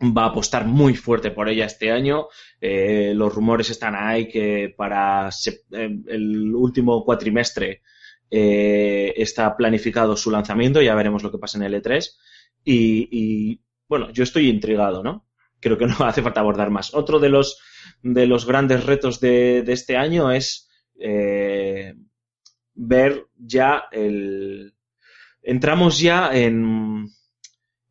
va 0.02 0.24
a 0.24 0.28
apostar 0.28 0.66
muy 0.66 0.96
fuerte 0.96 1.32
por 1.32 1.50
ella 1.50 1.66
este 1.66 1.92
año. 1.92 2.28
Eh, 2.60 3.12
los 3.14 3.34
rumores 3.36 3.70
están 3.70 3.96
ahí 3.96 4.28
que 4.28 4.74
para 4.76 5.30
eh, 5.30 6.00
el 6.08 6.56
último 6.56 7.04
cuatrimestre 7.04 7.82
eh, 8.34 9.14
está 9.18 9.58
planificado 9.58 10.16
su 10.16 10.32
lanzamiento, 10.32 10.82
ya 10.82 10.96
veremos 10.96 11.22
lo 11.22 11.32
que 11.32 11.38
pasa 11.38 11.58
en 11.58 11.66
el 11.66 11.84
E3. 11.84 12.10
Y, 12.64 13.60
bueno, 13.90 14.10
yo 14.12 14.24
estoy 14.24 14.48
intrigado, 14.50 15.04
¿no? 15.04 15.28
Creo 15.60 15.78
que 15.78 15.86
no 15.86 15.96
hace 16.06 16.22
falta 16.22 16.40
abordar 16.40 16.70
más. 16.70 16.94
Otro 16.94 17.20
de 17.20 17.30
los, 17.30 17.60
de 18.02 18.26
los 18.26 18.46
grandes 18.46 18.86
retos 18.86 19.20
de, 19.20 19.64
de 19.64 19.74
este 19.74 19.98
año 19.98 20.32
es 20.32 20.70
eh, 20.98 21.94
ver 22.74 23.28
ya 23.38 23.84
el... 23.92 24.74
Entramos 25.44 26.00
ya 26.00 26.30
en, 26.34 27.08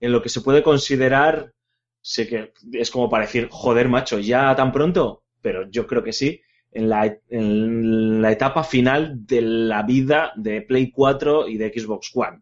en 0.01 0.13
lo 0.13 0.23
que 0.23 0.29
se 0.29 0.41
puede 0.41 0.63
considerar, 0.63 1.53
sé 2.01 2.29
que 2.29 2.53
es 2.73 2.91
como 2.91 3.11
para 3.11 3.27
decir, 3.27 3.49
joder, 3.51 3.89
macho, 3.89 4.19
ya 4.21 4.55
tan 4.55 4.73
pronto, 4.73 5.25
pero 5.43 5.69
yo 5.69 5.87
creo 5.87 6.03
que 6.03 6.13
sí, 6.13 6.41
en 6.73 6.89
la, 6.89 7.17
en 7.29 8.23
la 8.23 8.33
etapa 8.33 8.65
final 8.65 9.27
de 9.27 9.41
la 9.43 9.83
vida 9.83 10.33
de 10.37 10.63
Play 10.63 10.91
4 10.91 11.49
y 11.49 11.57
de 11.57 11.73
Xbox 11.73 12.11
One. 12.15 12.41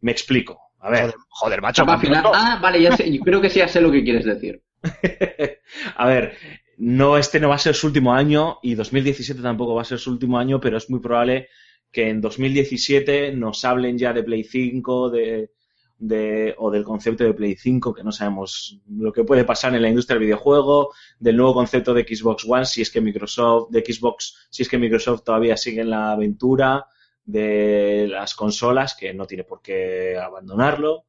Me 0.00 0.12
explico. 0.12 0.60
A 0.78 0.90
ver, 0.90 1.00
Joder, 1.00 1.14
joder, 1.28 1.62
macho, 1.62 1.82
Etapa 1.82 1.92
¿tan 1.94 2.00
final-? 2.00 2.32
Ah, 2.32 2.58
vale, 2.62 2.80
ya 2.80 2.96
sé, 2.96 3.10
yo 3.10 3.20
creo 3.22 3.40
que 3.40 3.50
sí 3.50 3.58
ya 3.58 3.68
sé 3.68 3.80
lo 3.80 3.90
que 3.90 4.04
quieres 4.04 4.24
decir. 4.24 4.62
a 5.96 6.06
ver, 6.06 6.36
no, 6.76 7.16
este 7.16 7.40
no 7.40 7.48
va 7.48 7.56
a 7.56 7.58
ser 7.58 7.74
su 7.74 7.86
último 7.86 8.12
año 8.12 8.58
y 8.62 8.74
2017 8.74 9.42
tampoco 9.42 9.74
va 9.74 9.82
a 9.82 9.86
ser 9.86 9.98
su 9.98 10.10
último 10.10 10.38
año, 10.38 10.60
pero 10.60 10.76
es 10.76 10.88
muy 10.90 11.00
probable 11.00 11.48
que 11.90 12.08
en 12.08 12.20
2017 12.20 13.32
nos 13.32 13.64
hablen 13.64 13.98
ya 13.98 14.12
de 14.12 14.22
Play 14.22 14.44
5 14.44 15.10
de, 15.10 15.50
de, 15.98 16.54
o 16.58 16.70
del 16.70 16.84
concepto 16.84 17.24
de 17.24 17.34
Play 17.34 17.56
5, 17.56 17.94
que 17.94 18.04
no 18.04 18.12
sabemos 18.12 18.78
lo 18.90 19.12
que 19.12 19.24
puede 19.24 19.44
pasar 19.44 19.74
en 19.74 19.82
la 19.82 19.88
industria 19.88 20.16
del 20.16 20.26
videojuego, 20.26 20.92
del 21.18 21.36
nuevo 21.36 21.54
concepto 21.54 21.94
de 21.94 22.02
Xbox 22.02 22.44
One, 22.46 22.66
si 22.66 22.82
es 22.82 22.90
que 22.90 23.00
Microsoft, 23.00 23.70
de 23.70 23.80
Xbox, 23.80 24.48
si 24.50 24.62
es 24.62 24.68
que 24.68 24.78
Microsoft 24.78 25.24
todavía 25.24 25.56
sigue 25.56 25.80
en 25.80 25.90
la 25.90 26.12
aventura 26.12 26.86
de 27.24 28.06
las 28.08 28.34
consolas, 28.34 28.94
que 28.94 29.14
no 29.14 29.26
tiene 29.26 29.44
por 29.44 29.60
qué 29.62 30.16
abandonarlo. 30.18 31.06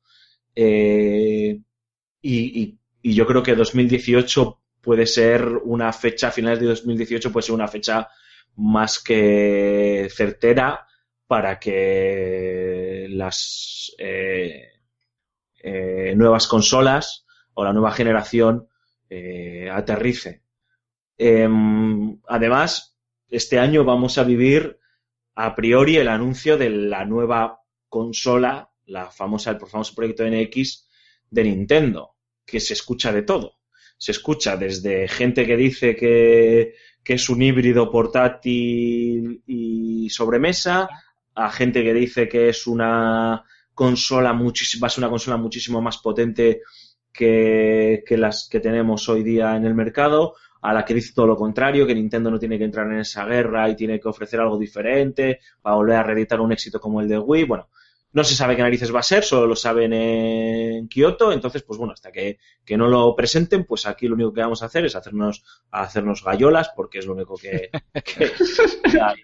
Eh, 0.56 1.60
y, 2.22 2.78
yo 3.04 3.26
creo 3.26 3.42
que 3.42 3.56
2018 3.56 4.60
puede 4.82 5.06
ser 5.06 5.46
una 5.46 5.94
fecha, 5.94 6.28
a 6.28 6.32
finales 6.32 6.60
de 6.60 6.66
2018 6.66 7.32
puede 7.32 7.46
ser 7.46 7.56
una 7.56 7.68
fecha 7.70 8.10
más 8.58 9.00
que 9.00 10.10
certera 10.12 10.86
para 11.26 11.58
que 11.58 13.08
las 13.12 13.96
eh, 13.98 14.77
eh, 15.60 16.14
nuevas 16.16 16.48
consolas 16.48 17.26
o 17.54 17.64
la 17.64 17.74
nueva 17.74 17.92
generación 17.92 18.68
eh, 19.10 19.70
aterrice. 19.72 20.44
Em, 21.18 22.20
además, 22.28 22.98
este 23.30 23.60
año 23.60 23.84
vamos 23.84 24.18
a 24.18 24.24
vivir 24.24 24.80
a 25.36 25.56
priori 25.56 25.98
el 25.98 26.08
anuncio 26.08 26.58
de 26.58 26.70
la 26.70 27.06
nueva 27.06 27.62
consola, 27.90 28.70
la 28.86 29.12
famosa, 29.12 29.52
el 29.52 29.60
famoso 29.60 29.96
proyecto 29.96 30.24
NX 30.26 30.90
de 31.30 31.44
Nintendo, 31.44 32.16
que 32.46 32.60
se 32.60 32.74
escucha 32.74 33.12
de 33.12 33.24
todo. 33.24 33.58
Se 33.98 34.12
escucha 34.12 34.58
desde 34.58 35.08
gente 35.08 35.46
que 35.46 35.58
dice 35.58 35.96
que, 35.96 36.76
que 37.04 37.14
es 37.14 37.30
un 37.30 37.42
híbrido 37.42 37.90
portátil 37.92 39.42
y 39.46 40.10
sobremesa, 40.10 40.90
a 41.34 41.52
gente 41.52 41.84
que 41.84 41.94
dice 41.94 42.28
que 42.28 42.50
es 42.50 42.68
una 42.68 43.44
consola 43.78 44.34
muchísimo, 44.34 44.82
va 44.82 44.88
a 44.88 44.90
ser 44.90 45.04
una 45.04 45.12
consola 45.12 45.38
muchísimo 45.38 45.82
más 45.82 46.00
potente 46.00 46.62
que, 47.14 48.04
que 48.06 48.18
las 48.18 48.48
que 48.50 48.60
tenemos 48.60 49.08
hoy 49.10 49.24
día 49.24 49.56
en 49.56 49.66
el 49.66 49.76
mercado, 49.76 50.34
a 50.62 50.74
la 50.74 50.84
que 50.84 50.94
dice 50.96 51.14
todo 51.16 51.28
lo 51.28 51.36
contrario, 51.38 51.86
que 51.88 51.96
Nintendo 51.96 52.32
no 52.32 52.40
tiene 52.40 52.58
que 52.58 52.64
entrar 52.66 52.88
en 52.92 53.00
esa 53.00 53.26
guerra 53.26 53.70
y 53.70 53.76
tiene 53.76 54.00
que 54.00 54.08
ofrecer 54.10 54.40
algo 54.40 54.58
diferente 54.58 55.40
para 55.62 55.76
volver 55.76 55.96
a 55.98 56.04
reeditar 56.04 56.42
un 56.42 56.52
éxito 56.52 56.80
como 56.80 57.00
el 57.02 57.08
de 57.08 57.20
Wii. 57.20 57.44
Bueno, 57.44 57.70
no 58.14 58.24
se 58.24 58.36
sabe 58.36 58.56
qué 58.56 58.64
narices 58.64 58.94
va 58.94 59.00
a 59.02 59.04
ser, 59.04 59.24
solo 59.24 59.46
lo 59.48 59.56
saben 59.56 59.94
en 59.94 60.88
Kioto, 60.88 61.32
entonces, 61.32 61.62
pues 61.64 61.78
bueno, 61.78 61.94
hasta 61.94 62.12
que, 62.12 62.40
que 62.66 62.78
no 62.78 62.88
lo 62.88 63.16
presenten, 63.16 63.66
pues 63.66 63.86
aquí 63.86 64.08
lo 64.08 64.16
único 64.16 64.34
que 64.34 64.42
vamos 64.42 64.64
a 64.64 64.66
hacer 64.68 64.86
es 64.86 64.96
hacernos, 64.96 65.44
hacernos 65.72 66.24
gallolas, 66.24 66.72
porque 66.76 67.00
es 67.00 67.06
lo 67.06 67.14
único 67.14 67.36
que, 67.38 67.70
que- 68.04 68.32
que 68.84 69.00
hay. 69.02 69.18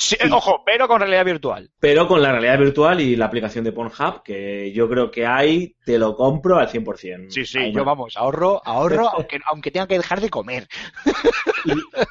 Sí, 0.00 0.16
ojo, 0.30 0.62
pero 0.64 0.86
con 0.86 1.00
realidad 1.00 1.24
virtual. 1.24 1.70
pero 1.80 2.06
con 2.06 2.22
la 2.22 2.30
realidad 2.30 2.56
virtual 2.58 3.00
y 3.00 3.16
la 3.16 3.26
aplicación 3.26 3.64
de 3.64 3.72
Pornhub, 3.72 4.22
que 4.22 4.72
yo 4.72 4.88
creo 4.88 5.10
que 5.10 5.26
ahí 5.26 5.74
te 5.84 5.98
lo 5.98 6.14
compro 6.14 6.56
al 6.56 6.68
100%. 6.68 7.30
Sí, 7.30 7.44
sí, 7.44 7.58
Ahí 7.58 7.72
yo 7.72 7.80
no. 7.80 7.84
vamos, 7.84 8.16
ahorro, 8.16 8.62
ahorro, 8.64 9.08
aunque, 9.08 9.40
aunque 9.46 9.72
tenga 9.72 9.88
que 9.88 9.96
dejar 9.96 10.20
de 10.20 10.30
comer. 10.30 10.68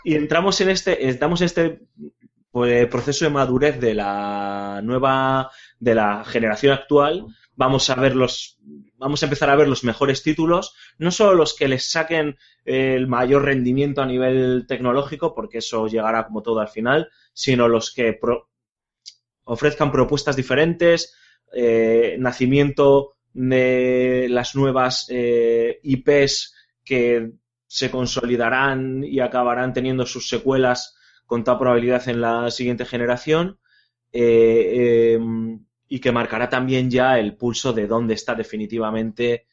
y, 0.04 0.12
y 0.12 0.16
entramos 0.16 0.60
en 0.60 0.70
este, 0.70 1.08
estamos 1.08 1.40
en 1.40 1.46
este 1.46 1.80
pues, 2.52 2.88
proceso 2.88 3.24
de 3.24 3.32
madurez 3.32 3.80
de 3.80 3.94
la 3.94 4.82
nueva, 4.84 5.50
de 5.80 5.96
la 5.96 6.26
generación 6.26 6.74
actual. 6.74 7.26
Vamos 7.56 7.90
a 7.90 7.96
ver 7.96 8.16
los, 8.16 8.60
vamos 8.98 9.24
a 9.24 9.26
empezar 9.26 9.50
a 9.50 9.56
ver 9.56 9.68
los 9.68 9.84
mejores 9.84 10.22
títulos, 10.24 10.76
no 11.00 11.10
solo 11.10 11.34
los 11.36 11.56
que 11.56 11.68
les 11.68 11.90
saquen 11.90 12.38
el 12.66 13.08
mayor 13.08 13.46
rendimiento 13.46 14.02
a 14.02 14.06
nivel 14.06 14.66
tecnológico, 14.68 15.34
porque 15.34 15.60
eso 15.60 15.88
llegará 15.88 16.26
como 16.26 16.44
todo 16.44 16.60
al 16.60 16.68
final, 16.68 17.10
sino 17.38 17.68
los 17.68 17.94
que 17.94 18.20
ofrezcan 19.44 19.92
propuestas 19.92 20.36
diferentes, 20.36 21.14
eh, 21.54 22.16
nacimiento 22.18 23.18
de 23.32 24.26
las 24.32 24.56
nuevas 24.56 25.06
eh, 25.10 25.80
IPs 25.84 26.56
que 26.84 27.34
se 27.68 27.92
consolidarán 27.92 29.04
y 29.04 29.20
acabarán 29.20 29.72
teniendo 29.72 30.08
sus 30.08 30.28
secuelas 30.28 30.98
con 31.28 31.44
toda 31.44 31.60
probabilidad 31.60 32.10
en 32.10 32.22
la 32.22 32.50
siguiente 32.50 32.86
generación 32.86 33.60
eh, 34.12 35.20
eh, 35.20 35.20
y 35.88 36.00
que 36.00 36.12
marcará 36.12 36.50
también 36.50 36.90
ya 36.90 37.20
el 37.20 37.38
pulso 37.38 37.72
de 37.72 37.86
dónde 37.86 38.16
está 38.16 38.34
definitivamente 38.34 39.46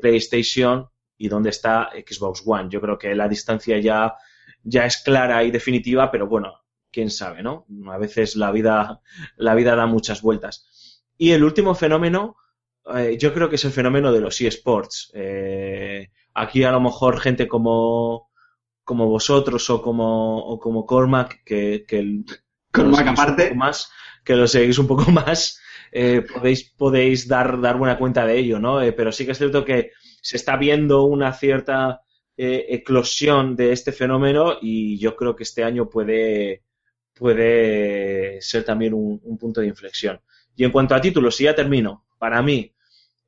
PlayStation 0.00 0.88
y 1.18 1.28
dónde 1.28 1.50
está 1.50 1.90
Xbox 1.92 2.42
One. 2.46 2.70
Yo 2.70 2.80
creo 2.80 2.98
que 2.98 3.14
la 3.14 3.28
distancia 3.28 3.78
ya, 3.78 4.14
ya 4.64 4.86
es 4.86 4.96
clara 5.02 5.44
y 5.44 5.50
definitiva, 5.50 6.10
pero 6.10 6.26
bueno, 6.26 6.65
quién 6.96 7.10
sabe, 7.10 7.42
¿no? 7.42 7.66
A 7.92 7.98
veces 7.98 8.36
la 8.36 8.50
vida, 8.52 9.00
la 9.36 9.54
vida 9.54 9.76
da 9.76 9.86
muchas 9.86 10.22
vueltas. 10.22 11.02
Y 11.18 11.32
el 11.32 11.44
último 11.44 11.74
fenómeno, 11.74 12.36
eh, 12.96 13.16
yo 13.20 13.34
creo 13.34 13.48
que 13.50 13.56
es 13.56 13.64
el 13.66 13.72
fenómeno 13.72 14.12
de 14.12 14.20
los 14.22 14.40
eSports. 14.40 15.10
Eh, 15.14 16.10
aquí 16.34 16.64
a 16.64 16.72
lo 16.72 16.80
mejor 16.80 17.20
gente 17.20 17.48
como, 17.48 18.30
como 18.84 19.08
vosotros 19.08 19.68
o 19.70 19.82
como, 19.82 20.38
o 20.38 20.58
como 20.60 20.86
Cormac, 20.86 21.42
que, 21.44 21.84
que 21.88 21.98
el- 22.00 22.24
Con 22.72 22.90
lo 22.90 22.92
Mac 22.92 23.06
seguís 23.06 23.24
un 23.24 23.32
aparte. 23.32 23.44
poco 23.44 23.54
más, 23.54 23.90
que 24.24 24.36
lo 24.36 24.46
seguís 24.46 24.78
un 24.78 24.86
poco 24.86 25.10
más, 25.12 25.60
eh, 25.92 26.22
podéis, 26.22 26.70
podéis 26.76 27.28
dar, 27.28 27.60
dar 27.60 27.76
buena 27.78 27.98
cuenta 27.98 28.26
de 28.26 28.38
ello, 28.38 28.58
¿no? 28.58 28.82
Eh, 28.82 28.92
pero 28.92 29.12
sí 29.12 29.24
que 29.26 29.32
es 29.32 29.38
cierto 29.38 29.64
que 29.64 29.92
se 30.22 30.36
está 30.36 30.56
viendo 30.56 31.04
una 31.04 31.32
cierta 31.32 32.02
eh, 32.36 32.66
eclosión 32.70 33.56
de 33.56 33.72
este 33.72 33.92
fenómeno 33.92 34.58
y 34.60 34.98
yo 34.98 35.16
creo 35.16 35.34
que 35.36 35.44
este 35.44 35.64
año 35.64 35.88
puede, 35.88 36.64
puede 37.18 38.40
ser 38.40 38.64
también 38.64 38.94
un, 38.94 39.20
un 39.24 39.38
punto 39.38 39.60
de 39.60 39.66
inflexión. 39.68 40.20
Y 40.56 40.64
en 40.64 40.70
cuanto 40.70 40.94
a 40.94 41.00
títulos, 41.00 41.36
si 41.36 41.44
ya 41.44 41.54
termino, 41.54 42.04
para 42.18 42.40
mí, 42.42 42.72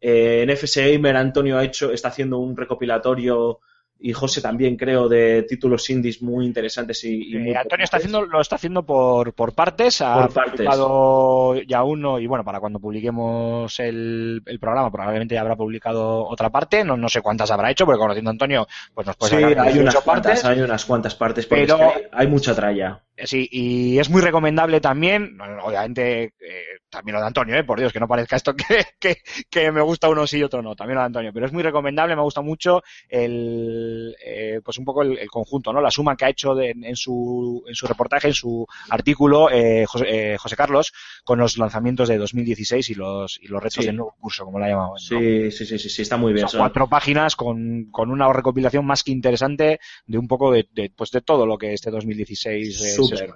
eh, 0.01 0.41
en 0.43 0.51
FS 0.51 0.93
Gamer 0.93 1.16
Antonio 1.16 1.59
ha 1.59 1.64
hecho, 1.64 1.93
está 1.93 2.09
haciendo 2.09 2.39
un 2.39 2.57
recopilatorio 2.57 3.61
y 4.01 4.12
José 4.12 4.41
también 4.41 4.76
creo 4.76 5.09
de 5.09 5.43
títulos 5.43 5.91
indies 5.91 6.22
muy 6.22 6.47
interesantes 6.47 7.03
y, 7.03 7.32
y 7.32 7.36
muy 7.36 7.51
Eh, 7.51 7.57
Antonio 7.57 7.82
está 7.82 7.97
haciendo, 7.97 8.24
lo 8.24 8.41
está 8.41 8.55
haciendo 8.55 8.84
por, 8.86 9.32
por 9.34 9.55
partes, 9.55 10.01
ha 10.01 10.20
Por 10.22 10.32
partes. 10.32 10.53
publicado 10.53 11.55
ya 11.62 11.82
uno, 11.82 12.20
y 12.20 12.26
bueno, 12.28 12.45
para 12.45 12.61
cuando 12.61 12.78
publiquemos 12.78 13.78
el, 13.80 14.41
el 14.47 14.59
programa 14.61 14.93
probablemente 14.93 15.34
ya 15.34 15.41
habrá 15.41 15.57
publicado 15.57 16.24
otra 16.28 16.49
parte, 16.49 16.84
no, 16.84 16.97
no 16.97 17.09
sé 17.09 17.20
cuántas 17.22 17.51
habrá 17.51 17.72
hecho, 17.72 17.84
porque 17.86 17.99
conociendo 17.99 18.30
a 18.30 18.32
Antonio, 18.32 18.68
pues 18.95 19.07
nos 19.07 19.16
puede 19.16 19.30
Sí, 19.36 19.43
hay 19.43 19.55
18 19.55 19.80
unas 19.80 19.95
partes. 19.97 20.05
cuantas, 20.05 20.45
hay 20.45 20.61
unas 20.61 20.84
cuantas 20.84 21.14
partes, 21.16 21.47
Pero- 21.47 21.78
hay 22.12 22.26
mucha 22.28 22.55
tralla. 22.55 23.03
Sí, 23.24 23.48
y 23.50 23.98
es 23.98 24.08
muy 24.10 24.20
recomendable 24.22 24.80
también, 24.80 25.36
obviamente, 25.62 26.22
eh, 26.40 26.62
también 26.88 27.14
lo 27.14 27.20
de 27.20 27.26
Antonio, 27.26 27.56
eh, 27.56 27.64
por 27.64 27.78
Dios, 27.78 27.92
que 27.92 28.00
no 28.00 28.06
parezca 28.08 28.36
esto 28.36 28.54
que, 28.56 28.84
que, 28.98 29.16
que 29.50 29.72
me 29.72 29.80
gusta 29.82 30.08
uno 30.08 30.26
sí 30.26 30.38
y 30.38 30.42
otro 30.44 30.62
no, 30.62 30.76
también 30.76 30.94
lo 30.96 31.00
de 31.02 31.06
Antonio, 31.06 31.32
pero 31.32 31.46
es 31.46 31.52
muy 31.52 31.62
recomendable, 31.62 32.14
me 32.16 32.22
gusta 32.22 32.40
mucho 32.42 32.82
el, 33.08 34.14
eh, 34.24 34.60
pues 34.64 34.78
un 34.78 34.84
poco 34.84 35.02
el, 35.02 35.18
el 35.18 35.28
conjunto, 35.28 35.72
¿no? 35.72 35.80
La 35.80 35.90
suma 35.90 36.16
que 36.16 36.24
ha 36.24 36.30
hecho 36.30 36.54
de- 36.54 36.70
en, 36.70 36.96
su, 36.96 37.64
en 37.66 37.74
su 37.74 37.86
reportaje, 37.86 38.28
en 38.28 38.34
su 38.34 38.66
artículo, 38.90 39.50
eh, 39.50 39.84
José, 39.86 40.06
eh, 40.34 40.36
José 40.38 40.56
Carlos, 40.56 40.92
con 41.24 41.38
los 41.38 41.58
lanzamientos 41.58 42.08
de 42.08 42.18
2016 42.18 42.90
y 42.90 42.94
los, 42.94 43.38
y 43.42 43.48
los 43.48 43.62
retos 43.62 43.78
Sí. 43.82 43.86
del 43.86 43.96
nuevo 43.96 44.14
curso, 44.18 44.44
como 44.44 44.58
la 44.58 44.68
llamamos. 44.68 45.04
Sí, 45.04 45.50
sí, 45.50 45.66
sí, 45.66 45.78
sí, 45.78 45.88
sí, 45.88 46.02
está 46.02 46.16
muy 46.16 46.32
bien. 46.32 46.48
Son 46.48 46.58
cuatro 46.60 46.88
páginas 46.88 47.36
con, 47.36 47.86
con 47.90 48.10
una 48.10 48.32
recopilación 48.32 48.84
más 48.86 49.02
que 49.02 49.12
interesante 49.12 49.78
de 50.06 50.18
un 50.18 50.26
poco 50.26 50.50
de, 50.52 50.68
de, 50.72 50.90
pues 50.96 51.10
de 51.10 51.20
todo 51.20 51.46
lo 51.46 51.58
que 51.58 51.72
este 51.74 51.90
2016 51.90 52.80
eh, 52.80 52.88
se- 53.16 53.28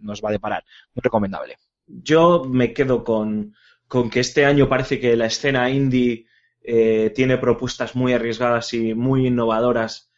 nos, 0.00 0.22
va 0.22 0.28
a 0.28 0.32
deparar. 0.32 0.64
Muy 0.94 1.02
recomendable. 1.02 1.56
Yo 1.86 2.44
me 2.44 2.72
quedo 2.72 3.04
con, 3.04 3.54
con 3.86 4.10
que 4.10 4.20
este 4.20 4.44
año 4.44 4.68
parece 4.68 4.98
que 4.98 5.16
la 5.16 5.26
escena 5.26 5.70
indie 5.70 6.26
eh, 6.62 7.12
tiene 7.14 7.38
propuestas 7.38 7.94
muy 7.94 8.12
arriesgadas 8.12 8.72
y 8.72 8.94
muy 8.94 9.26
innovadoras, 9.26 10.10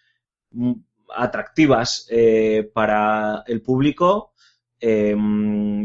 mm, 0.52 0.72
atractivas 1.14 2.06
eh, 2.10 2.70
para 2.72 3.42
el 3.46 3.62
público. 3.62 4.32
Eh, 4.78 5.16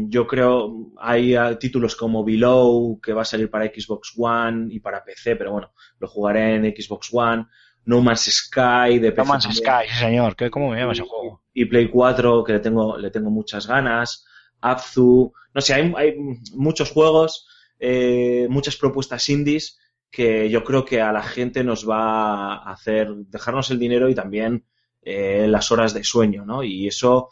yo 0.08 0.26
creo 0.26 0.92
hay 0.98 1.34
ah, 1.34 1.58
títulos 1.58 1.96
como 1.96 2.24
Below 2.24 3.00
que 3.00 3.12
va 3.14 3.22
a 3.22 3.24
salir 3.24 3.50
para 3.50 3.66
Xbox 3.66 4.12
One 4.16 4.72
y 4.72 4.80
para 4.80 5.02
PC, 5.02 5.36
pero 5.36 5.52
bueno, 5.52 5.72
lo 5.98 6.08
jugaré 6.08 6.56
en 6.56 6.64
Xbox 6.64 7.08
One. 7.12 7.46
No 7.84 8.00
Man's 8.00 8.22
Sky 8.30 8.98
de 8.98 9.10
No 9.10 9.14
PC 9.16 9.28
Man's 9.28 9.44
también 9.44 9.64
Sky, 9.64 9.88
sí, 9.92 9.98
señor. 10.00 10.36
¿Qué- 10.36 10.50
¿Cómo 10.50 10.70
me 10.70 10.78
llama 10.78 10.92
ese 10.92 11.02
juego? 11.02 11.42
y 11.54 11.66
Play 11.66 11.88
4 11.90 12.42
que 12.44 12.54
le 12.54 12.60
tengo, 12.60 12.96
le 12.96 13.10
tengo 13.10 13.30
muchas 13.30 13.66
ganas, 13.66 14.24
Abzu, 14.62 15.32
no 15.54 15.60
sé, 15.60 15.74
hay, 15.74 15.92
hay 15.96 16.14
muchos 16.54 16.90
juegos, 16.90 17.46
eh, 17.78 18.46
muchas 18.48 18.76
propuestas 18.76 19.28
indies 19.28 19.78
que 20.10 20.48
yo 20.48 20.62
creo 20.64 20.84
que 20.84 21.00
a 21.02 21.12
la 21.12 21.22
gente 21.22 21.62
nos 21.64 21.88
va 21.88 22.54
a 22.54 22.72
hacer 22.72 23.12
dejarnos 23.28 23.70
el 23.70 23.78
dinero 23.78 24.08
y 24.08 24.14
también 24.14 24.64
eh, 25.02 25.46
las 25.48 25.70
horas 25.72 25.92
de 25.94 26.04
sueño, 26.04 26.44
¿no? 26.46 26.62
Y 26.62 26.86
eso 26.86 27.30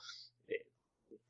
eh, 0.48 0.66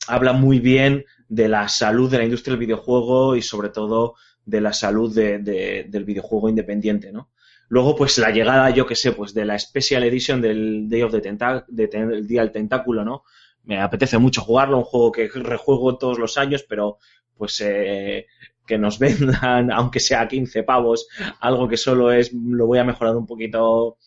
habla 0.09 0.33
muy 0.33 0.59
bien 0.61 1.05
de 1.29 1.49
la 1.49 1.69
salud 1.69 2.11
de 2.11 2.19
la 2.19 2.25
industria 2.25 2.53
del 2.53 2.61
videojuego 2.67 3.37
y 3.37 3.43
sobre 3.43 3.69
todo 3.71 4.15
de 4.45 4.61
la 4.61 4.73
salud 4.73 5.15
de- 5.15 5.39
de- 5.39 5.87
del 5.89 6.05
videojuego 6.05 6.49
independiente, 6.49 7.13
¿no? 7.13 7.30
Luego, 7.71 7.95
pues 7.95 8.19
la 8.19 8.31
llegada, 8.31 8.71
yo 8.71 8.85
que 8.85 8.97
sé, 8.97 9.13
pues 9.13 9.33
de 9.33 9.45
la 9.45 9.57
Special 9.57 10.03
Edition 10.03 10.41
del 10.41 10.89
Day 10.89 11.03
of 11.03 11.13
the 11.13 11.21
Tentac 11.21 11.67
de 11.69 11.85
el 11.93 12.27
Día 12.27 12.41
del 12.41 12.51
Tentáculo, 12.51 13.05
¿no? 13.05 13.23
Me 13.63 13.81
apetece 13.81 14.19
mucho 14.19 14.41
jugarlo, 14.41 14.79
un 14.79 14.83
juego 14.83 15.13
que 15.13 15.29
rejuego 15.29 15.97
todos 15.97 16.19
los 16.19 16.37
años, 16.37 16.65
pero 16.69 16.99
pues 17.37 17.61
eh, 17.65 18.27
que 18.67 18.77
nos 18.77 18.99
vendan, 18.99 19.71
aunque 19.71 20.01
sea 20.01 20.23
a 20.23 20.27
15 20.27 20.65
pavos, 20.65 21.07
algo 21.39 21.69
que 21.69 21.77
solo 21.77 22.11
es, 22.11 22.33
lo 22.33 22.67
voy 22.67 22.81
a 22.81 22.85
mejorar 22.85 23.15
un 23.15 23.27
poquito 23.27 23.99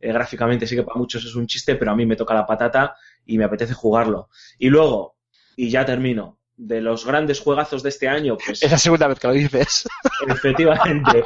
eh, 0.00 0.14
gráficamente, 0.14 0.66
sí 0.66 0.74
que 0.74 0.82
para 0.82 0.98
muchos 0.98 1.22
es 1.22 1.34
un 1.34 1.46
chiste, 1.46 1.76
pero 1.76 1.90
a 1.90 1.96
mí 1.96 2.06
me 2.06 2.16
toca 2.16 2.32
la 2.32 2.46
patata 2.46 2.96
y 3.26 3.36
me 3.36 3.44
apetece 3.44 3.74
jugarlo. 3.74 4.30
Y 4.58 4.70
luego, 4.70 5.16
y 5.56 5.68
ya 5.68 5.84
termino, 5.84 6.39
de 6.62 6.82
los 6.82 7.06
grandes 7.06 7.40
juegazos 7.40 7.82
de 7.82 7.88
este 7.88 8.06
año, 8.06 8.36
pues 8.36 8.62
Es 8.62 8.70
la 8.70 8.76
segunda 8.78 9.08
vez 9.08 9.18
que 9.18 9.26
lo 9.28 9.32
dices. 9.32 9.88
efectivamente, 10.28 11.24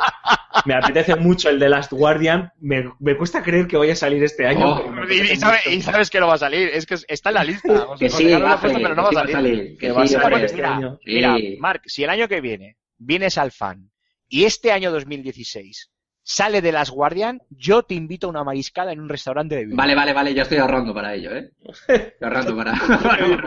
me 0.64 0.74
apetece 0.74 1.16
mucho 1.16 1.51
el 1.51 1.59
de 1.59 1.68
Last 1.68 1.93
Guardian. 1.93 2.53
Me, 2.61 2.85
me 3.01 3.16
cuesta 3.16 3.43
creer 3.43 3.66
que 3.66 3.76
vaya 3.76 3.95
a 3.95 3.97
salir 3.97 4.22
este 4.22 4.47
año. 4.47 4.66
Oh, 4.76 4.93
Y, 5.11 5.32
y 5.32 5.37
sabe- 5.37 5.61
y 5.70 5.82
sabes 5.82 6.11
que 6.11 6.20
no 6.20 6.28
va 6.28 6.35
a 6.35 6.39
salir. 6.39 6.68
Es 6.72 6.87
que 6.87 6.97
está 7.09 7.30
en 7.30 7.35
la 7.35 7.45
lista. 7.45 7.87
Que 7.99 8.09
sí, 8.09 8.32
va 8.32 8.53
a 8.55 8.61
salir, 8.61 8.76
pero 8.82 8.95
no 8.95 9.03
va 9.03 9.22
a 9.22 9.26
salir. 9.28 9.76
Que 9.76 9.91
va 9.93 10.03
a 10.03 10.07
salir 10.07 10.45
este 10.45 10.64
año. 10.64 10.99
Mira, 11.05 11.37
Sí. 11.37 11.57
Marc, 11.59 11.82
si 11.87 12.05
el 12.05 12.11
año 12.11 12.28
que 12.28 12.41
viene 12.41 12.76
vienes 12.99 13.37
al 13.39 13.51
fan 13.51 13.91
y 14.28 14.45
este 14.45 14.70
año 14.72 14.93
2016 14.93 15.91
sale 16.27 16.62
de 16.62 16.72
Las 16.72 16.91
Guardian, 16.91 17.41
yo 17.51 17.83
te 17.83 17.95
invito 17.95 18.27
a 18.27 18.31
una 18.31 18.43
mariscada 18.43 18.93
en 18.93 19.01
un 19.01 19.09
restaurante 19.11 19.55
de 19.57 19.61
Bilbao. 19.66 19.77
Vale, 19.77 19.95
vale, 19.95 20.12
vale, 20.14 20.35
yo 20.35 20.43
estoy 20.43 20.57
ahorrando 20.59 20.95
para 20.95 21.14
ello, 21.14 21.37
¿eh? 21.37 21.51
Estoy 21.89 22.12
ahorrando 22.22 22.57
para... 22.57 22.72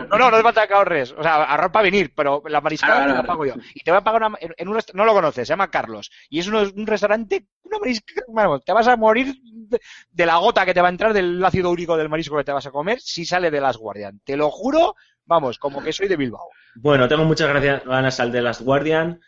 No, 0.08 0.16
no, 0.16 0.30
no 0.30 0.36
hace 0.36 0.42
falta 0.44 0.66
que 0.68 0.74
ahorres. 0.74 1.12
O 1.12 1.22
sea, 1.22 1.42
ahorrar 1.42 1.72
para 1.72 1.82
venir, 1.82 2.12
pero 2.14 2.40
la 2.46 2.60
mariscada 2.60 3.04
Ah, 3.04 3.06
te 3.08 3.12
la 3.14 3.22
pago 3.24 3.44
yo. 3.44 3.54
Y 3.74 3.80
te 3.80 3.90
voy 3.90 3.98
a 3.98 4.04
pagar 4.04 4.22
una- 4.22 4.38
en, 4.40 4.68
un 4.68 4.74
rest- 4.76 4.94
no 4.94 5.04
lo 5.04 5.12
conoces, 5.12 5.46
se 5.46 5.52
llama 5.52 5.70
Carlos. 5.70 6.10
Y 6.30 6.38
es 6.38 6.46
un 6.46 6.86
restaurante, 6.86 7.46
una 7.64 7.78
mariscada, 7.80 8.24
bueno, 8.28 8.60
te 8.60 8.72
vas 8.72 8.86
a 8.86 8.96
morir 8.96 9.34
de, 9.42 9.80
de 10.12 10.26
la 10.26 10.36
gota 10.36 10.64
que 10.64 10.72
te 10.72 10.80
va 10.80 10.86
a 10.86 10.90
entrar 10.92 11.12
del 11.12 11.44
ácido 11.44 11.70
úrico 11.70 11.96
del 11.96 12.08
marisco 12.08 12.36
que 12.36 12.44
te 12.44 12.52
vas 12.52 12.66
a 12.66 12.70
comer 12.70 13.00
si 13.00 13.24
sale 13.26 13.50
de 13.50 13.60
Las 13.60 13.76
Guardian. 13.76 14.20
Te 14.24 14.36
lo 14.36 14.50
juro, 14.50 14.94
vamos, 15.26 15.58
como 15.58 15.82
que 15.82 15.92
soy 15.92 16.06
de 16.06 16.16
Bilbao. 16.16 16.48
Bueno, 16.76 17.08
tengo 17.08 17.24
muchas 17.24 17.48
gracias, 17.48 17.84
ganas 17.84 18.20
al 18.20 18.30
de 18.30 18.40
Last 18.40 18.60
Guardian. 18.60 19.20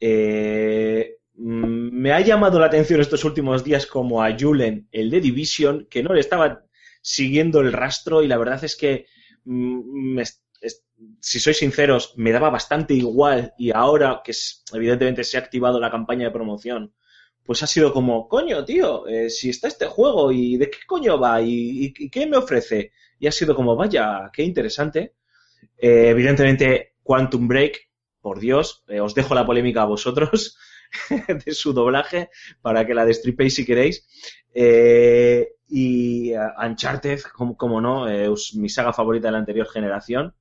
Eh, 0.00 1.16
me 1.36 2.12
ha 2.12 2.20
llamado 2.20 2.60
la 2.60 2.66
atención 2.66 3.00
estos 3.00 3.24
últimos 3.24 3.64
días 3.64 3.86
como 3.86 4.22
a 4.22 4.36
Julen, 4.38 4.88
el 4.92 5.10
de 5.10 5.20
Division, 5.20 5.86
que 5.90 6.02
no 6.02 6.14
le 6.14 6.20
estaba 6.20 6.64
siguiendo 7.02 7.60
el 7.60 7.72
rastro 7.72 8.22
y 8.22 8.28
la 8.28 8.38
verdad 8.38 8.62
es 8.64 8.76
que, 8.76 9.06
mm, 9.44 10.20
si 11.20 11.40
sois 11.40 11.58
sinceros, 11.58 12.14
me 12.16 12.32
daba 12.32 12.50
bastante 12.50 12.94
igual 12.94 13.52
y 13.58 13.72
ahora 13.72 14.22
que 14.24 14.32
evidentemente 14.72 15.24
se 15.24 15.36
ha 15.36 15.40
activado 15.40 15.80
la 15.80 15.90
campaña 15.90 16.26
de 16.26 16.30
promoción, 16.30 16.94
pues 17.44 17.62
ha 17.62 17.66
sido 17.66 17.92
como, 17.92 18.28
coño, 18.28 18.64
tío, 18.64 19.06
eh, 19.06 19.28
si 19.28 19.50
está 19.50 19.68
este 19.68 19.86
juego 19.86 20.32
y 20.32 20.56
de 20.56 20.70
qué 20.70 20.78
coño 20.86 21.18
va 21.18 21.42
y 21.42 21.92
qué 21.92 22.26
me 22.26 22.38
ofrece. 22.38 22.92
Y 23.18 23.26
ha 23.26 23.32
sido 23.32 23.54
como, 23.54 23.76
vaya, 23.76 24.30
qué 24.32 24.42
interesante. 24.42 25.14
Eh, 25.78 26.08
evidentemente 26.08 26.94
Quantum 27.02 27.48
Break, 27.48 27.90
por 28.20 28.40
Dios, 28.40 28.84
eh, 28.88 29.00
os 29.00 29.14
dejo 29.14 29.34
la 29.34 29.44
polémica 29.44 29.82
a 29.82 29.86
vosotros 29.86 30.56
de 31.44 31.52
su 31.52 31.72
doblaje 31.72 32.30
para 32.60 32.86
que 32.86 32.94
la 32.94 33.04
destripéis 33.04 33.54
si 33.54 33.64
queréis. 33.64 34.06
Eh, 34.52 35.48
y 35.68 36.32
eh, 36.32 36.38
Uncharted, 36.64 37.20
como, 37.34 37.56
como 37.56 37.80
no, 37.80 38.08
eh, 38.08 38.32
es 38.32 38.54
mi 38.54 38.68
saga 38.68 38.92
favorita 38.92 39.28
de 39.28 39.32
la 39.32 39.38
anterior 39.38 39.68
generación. 39.68 40.34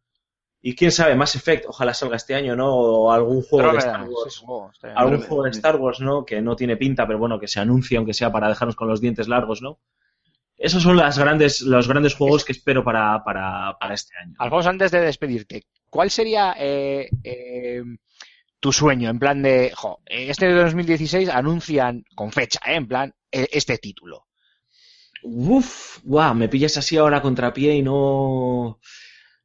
Y 0.66 0.76
quién 0.76 0.92
sabe, 0.92 1.16
Mass 1.16 1.36
Effect, 1.36 1.66
ojalá 1.68 1.94
salga 1.94 2.16
este 2.16 2.36
año, 2.36 2.56
¿no? 2.56 2.74
O 2.74 3.12
algún 3.12 3.42
juego 3.42 3.74
de 3.74 3.80
Star 3.80 4.08
Wars. 4.08 4.34
sí, 4.80 4.88
Algún 4.96 5.22
juego 5.22 5.44
de. 5.44 5.50
Star 5.50 5.76
Wars, 5.76 6.00
¿no? 6.00 6.24
Que 6.24 6.42
no 6.42 6.56
tiene 6.56 6.78
pinta, 6.78 7.06
pero 7.06 7.20
bueno, 7.20 7.38
que 7.38 7.50
se 7.50 7.60
anuncie, 7.60 7.98
aunque 7.98 8.14
sea 8.14 8.32
para 8.32 8.48
dejarnos 8.48 8.78
con 8.78 8.88
los 8.88 9.02
dientes 9.02 9.28
largos, 9.28 9.62
¿no? 9.62 9.80
Esos 10.56 10.82
son 10.82 10.96
las 10.96 11.20
grandes, 11.20 11.60
los 11.62 11.90
grandes 11.90 12.16
juegos 12.16 12.46
que 12.46 12.54
espero 12.54 12.82
para, 12.82 13.22
para, 13.26 13.76
para 13.78 13.94
este 13.94 14.16
año. 14.16 14.36
Alfonso, 14.40 14.70
antes 14.70 14.92
de 14.92 15.02
despedirte, 15.02 15.66
¿cuál 15.90 16.10
sería 16.10 16.56
eh, 16.58 17.10
eh, 17.24 17.84
tu 18.64 18.72
sueño? 18.72 19.10
En 19.10 19.20
plan 19.20 19.44
de, 19.44 19.74
jo, 19.76 20.00
este 20.06 20.48
de 20.48 20.54
2016 20.54 21.28
anuncian 21.28 22.06
con 22.16 22.32
fecha, 22.32 22.60
eh, 22.66 22.76
en 22.76 22.88
plan, 22.88 23.14
eh, 23.30 23.50
este 23.52 23.78
título. 23.78 24.28
Uf, 25.22 26.00
guau, 26.04 26.34
me 26.34 26.48
pillas 26.48 26.78
así 26.78 26.96
ahora 26.96 27.18
a 27.18 27.22
contrapié 27.22 27.76
y 27.76 27.82
no, 27.82 28.80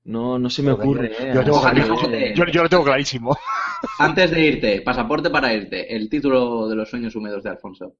no, 0.04 0.38
no 0.38 0.48
se 0.50 0.62
me 0.62 0.70
ocurre. 0.70 1.10
eh, 1.18 1.32
yo 1.34 1.42
tengo 1.42 1.58
así, 1.58 1.80
clarísimo. 1.80 2.34
Yo, 2.36 2.44
yo 2.46 2.62
lo 2.62 2.68
tengo 2.68 2.84
clarísimo. 2.84 3.36
Antes 3.98 4.30
de 4.30 4.40
irte, 4.40 4.82
pasaporte 4.82 5.30
para 5.30 5.52
irte, 5.52 5.94
el 5.96 6.08
título 6.08 6.68
de 6.68 6.76
los 6.76 6.88
sueños 6.88 7.16
húmedos 7.16 7.42
de 7.42 7.50
Alfonso. 7.50 7.96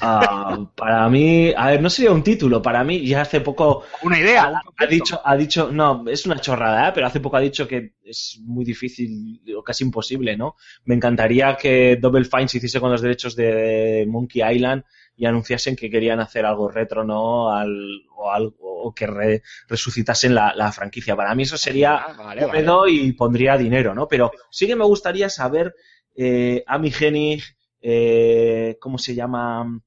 Ah, 0.00 0.58
para 0.74 1.08
mí, 1.08 1.52
a 1.56 1.68
ver, 1.70 1.80
no 1.82 1.88
sería 1.88 2.10
un 2.10 2.22
título, 2.22 2.60
para 2.60 2.82
mí 2.82 3.06
ya 3.06 3.22
hace 3.22 3.40
poco 3.40 3.84
Una 4.02 4.18
idea. 4.18 4.52
ha, 4.76 4.86
dicho, 4.86 5.20
ha 5.24 5.36
dicho, 5.36 5.70
no, 5.72 6.04
es 6.08 6.26
una 6.26 6.40
chorrada, 6.40 6.88
¿eh? 6.88 6.92
pero 6.94 7.06
hace 7.06 7.20
poco 7.20 7.36
ha 7.36 7.40
dicho 7.40 7.66
que 7.68 7.94
es 8.02 8.38
muy 8.42 8.64
difícil 8.64 9.40
o 9.56 9.62
casi 9.62 9.84
imposible, 9.84 10.36
¿no? 10.36 10.56
Me 10.84 10.96
encantaría 10.96 11.56
que 11.56 11.96
Double 12.00 12.24
Fine 12.24 12.48
se 12.48 12.58
hiciese 12.58 12.80
con 12.80 12.90
los 12.90 13.02
derechos 13.02 13.36
de 13.36 14.04
Monkey 14.08 14.42
Island 14.56 14.82
y 15.16 15.26
anunciasen 15.26 15.76
que 15.76 15.88
querían 15.88 16.18
hacer 16.18 16.44
algo 16.44 16.68
retro, 16.68 17.04
¿no? 17.04 17.50
Al, 17.52 18.02
o, 18.16 18.30
algo, 18.32 18.56
o 18.60 18.92
que 18.94 19.06
re- 19.06 19.42
resucitasen 19.68 20.34
la, 20.34 20.52
la 20.56 20.72
franquicia. 20.72 21.14
Para 21.14 21.34
mí 21.36 21.44
eso 21.44 21.56
sería 21.56 21.94
Ah, 21.96 22.12
vale, 22.18 22.44
vale. 22.44 22.46
húmedo 22.46 22.88
y 22.88 23.12
pondría 23.12 23.56
dinero, 23.56 23.94
¿no? 23.94 24.08
Pero 24.08 24.32
sí 24.50 24.66
que 24.66 24.74
me 24.76 24.84
gustaría 24.84 25.28
saber 25.30 25.72
eh, 26.16 26.64
Amy 26.66 26.92
Hennig, 26.98 27.42
eh, 27.84 28.78
¿cómo 28.80 28.98
se 28.98 29.14
llama? 29.14 29.80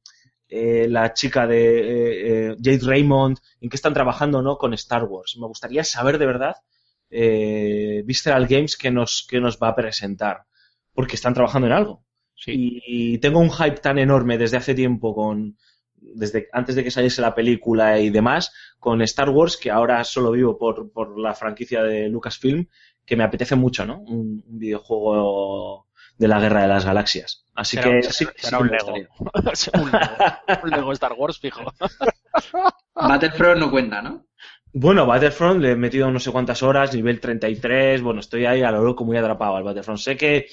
Eh, 0.50 0.88
la 0.88 1.14
chica 1.14 1.46
de 1.46 1.80
eh, 1.80 2.52
eh, 2.52 2.56
Jade 2.64 2.80
Raymond, 2.84 3.38
en 3.60 3.70
qué 3.70 3.76
están 3.76 3.94
trabajando, 3.94 4.42
¿no? 4.42 4.58
Con 4.58 4.74
Star 4.76 5.04
Wars. 5.04 5.36
Me 5.40 5.48
gustaría 5.48 5.84
saber 5.84 6.18
de 6.18 6.26
verdad 6.26 6.56
eh, 7.10 8.04
Visceral 8.06 8.48
Games 8.48 8.78
que 8.78 8.92
nos, 8.92 9.26
que 9.30 9.42
nos 9.42 9.58
va 9.62 9.70
a 9.70 9.76
presentar, 9.76 10.44
porque 10.94 11.16
están 11.16 11.34
trabajando 11.34 11.68
en 11.68 11.74
algo. 11.74 12.04
Sí. 12.36 12.82
Y 12.86 13.18
tengo 13.18 13.40
un 13.40 13.52
hype 13.52 13.78
tan 13.82 13.98
enorme 13.98 14.38
desde 14.38 14.58
hace 14.58 14.76
tiempo 14.76 15.14
con 15.16 15.58
desde 16.00 16.48
antes 16.54 16.76
de 16.76 16.84
que 16.84 16.92
saliese 16.92 17.22
la 17.24 17.34
película 17.34 18.00
y 18.00 18.12
demás 18.12 18.54
con 18.80 19.02
Star 19.02 19.30
Wars 19.32 19.58
que 19.58 19.72
ahora 19.72 20.04
solo 20.04 20.32
vivo 20.32 20.56
por, 20.56 20.92
por 20.92 21.20
la 21.20 21.34
franquicia 21.34 21.82
de 21.82 22.08
Lucasfilm 22.08 22.68
que 23.04 23.16
me 23.16 23.24
apetece 23.24 23.56
mucho, 23.56 23.84
¿no? 23.86 24.02
Un, 24.02 24.44
un 24.48 24.60
videojuego 24.60 25.87
de 26.18 26.28
la 26.28 26.40
Guerra 26.40 26.62
de 26.64 26.68
las 26.68 26.86
Galaxias. 26.86 27.46
Así 27.56 27.78
Será- 27.78 27.90
que 27.92 28.02
será- 28.04 28.14
sí, 28.14 28.26
será 28.38 28.58
sí 28.58 28.64
un 28.64 28.70
Lego. 28.70 28.94
un, 29.74 29.92
Lego, 29.92 30.64
un 30.64 30.70
Lego 30.72 30.92
Star 30.94 31.14
Wars 31.14 31.40
fijo. 31.40 31.62
Battlefront 32.96 33.60
no 33.60 33.72
cuenta, 33.72 34.02
¿no? 34.02 34.26
Bueno, 34.74 35.06
Battlefront 35.06 35.62
le 35.62 35.72
he 35.72 35.76
metido 35.76 36.12
no 36.12 36.20
sé 36.20 36.32
cuántas 36.32 36.62
horas, 36.62 36.94
nivel 36.94 37.20
33, 37.20 38.02
bueno, 38.02 38.20
estoy 38.20 38.46
ahí 38.46 38.62
a 38.64 38.72
lo 38.72 38.84
loco 38.84 39.06
muy 39.06 39.18
atrapado 39.18 39.56
al 39.56 39.64
Battlefront. 39.64 40.00
Sé 40.00 40.18
que 40.18 40.48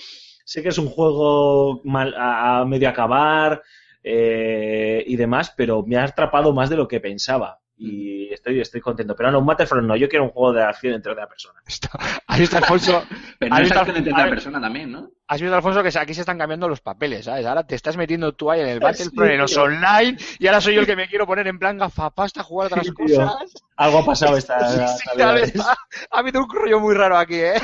sé 0.44 0.62
que 0.62 0.68
es 0.68 0.78
un 0.78 0.88
juego 0.88 1.80
mal, 1.84 2.14
a, 2.16 2.60
a 2.60 2.64
medio 2.64 2.88
acabar 2.88 3.62
eh, 4.02 5.02
y 5.06 5.16
demás, 5.16 5.52
pero 5.56 5.82
me 5.86 5.96
ha 5.96 6.04
atrapado 6.04 6.52
más 6.52 6.70
de 6.70 6.76
lo 6.76 6.86
que 6.88 7.00
pensaba 7.00 7.60
y 7.76 8.32
estoy 8.32 8.60
estoy 8.60 8.80
contento. 8.80 9.14
Pero 9.16 9.30
no, 9.30 9.38
un 9.40 9.46
Battlefront 9.46 9.86
no, 9.86 9.96
yo 9.96 10.08
quiero 10.08 10.24
un 10.24 10.30
juego 10.30 10.52
de 10.52 10.62
acción 10.62 10.94
en 10.94 11.02
tercera 11.02 11.28
persona. 11.28 11.60
Ahí 12.26 12.42
está 12.44 12.58
Alfonso. 12.58 13.04
Pero 13.38 13.54
no 13.54 13.60
es 13.60 13.66
está- 13.68 13.80
acción 13.80 13.96
en 13.96 14.04
tercera 14.04 14.28
persona 14.30 14.60
también, 14.60 14.92
¿no? 14.92 15.10
Has 15.26 15.40
visto, 15.40 15.56
Alfonso, 15.56 15.82
que 15.82 15.88
aquí 15.98 16.12
se 16.12 16.20
están 16.20 16.36
cambiando 16.36 16.68
los 16.68 16.82
papeles, 16.82 17.24
¿sabes? 17.24 17.46
Ahora 17.46 17.66
te 17.66 17.74
estás 17.74 17.96
metiendo 17.96 18.34
tú 18.34 18.50
ahí 18.50 18.60
en 18.60 18.68
el 18.68 18.74
Sí, 18.78 18.84
Battlefront, 18.84 19.30
en 19.32 19.38
los 19.38 19.56
online, 19.56 20.18
y 20.38 20.46
ahora 20.46 20.60
soy 20.60 20.74
yo 20.74 20.80
el 20.82 20.86
que 20.86 20.96
me 20.96 21.08
quiero 21.08 21.26
poner 21.26 21.46
en 21.46 21.58
plan 21.58 21.78
gafapasta 21.78 22.42
a 22.42 22.44
jugar 22.44 22.66
otras 22.66 22.86
Sí, 22.86 22.92
tío. 22.94 23.20
cosas. 23.20 23.54
Algo 23.76 23.98
ha 24.00 24.04
pasado 24.04 24.36
esta 24.36 24.68
Sí, 24.68 24.80
sí. 25.02 25.18
¿sabes? 25.18 25.58
Ha, 25.60 25.72
ha 26.10 26.18
habido 26.18 26.42
un 26.42 26.50
rollo 26.50 26.78
muy 26.78 26.94
raro 26.94 27.16
aquí, 27.16 27.36
¿eh? 27.36 27.54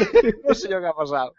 No 0.48 0.54
sé 0.54 0.70
yo 0.70 0.80
qué 0.80 0.86
ha 0.86 0.92
pasado. 0.94 1.34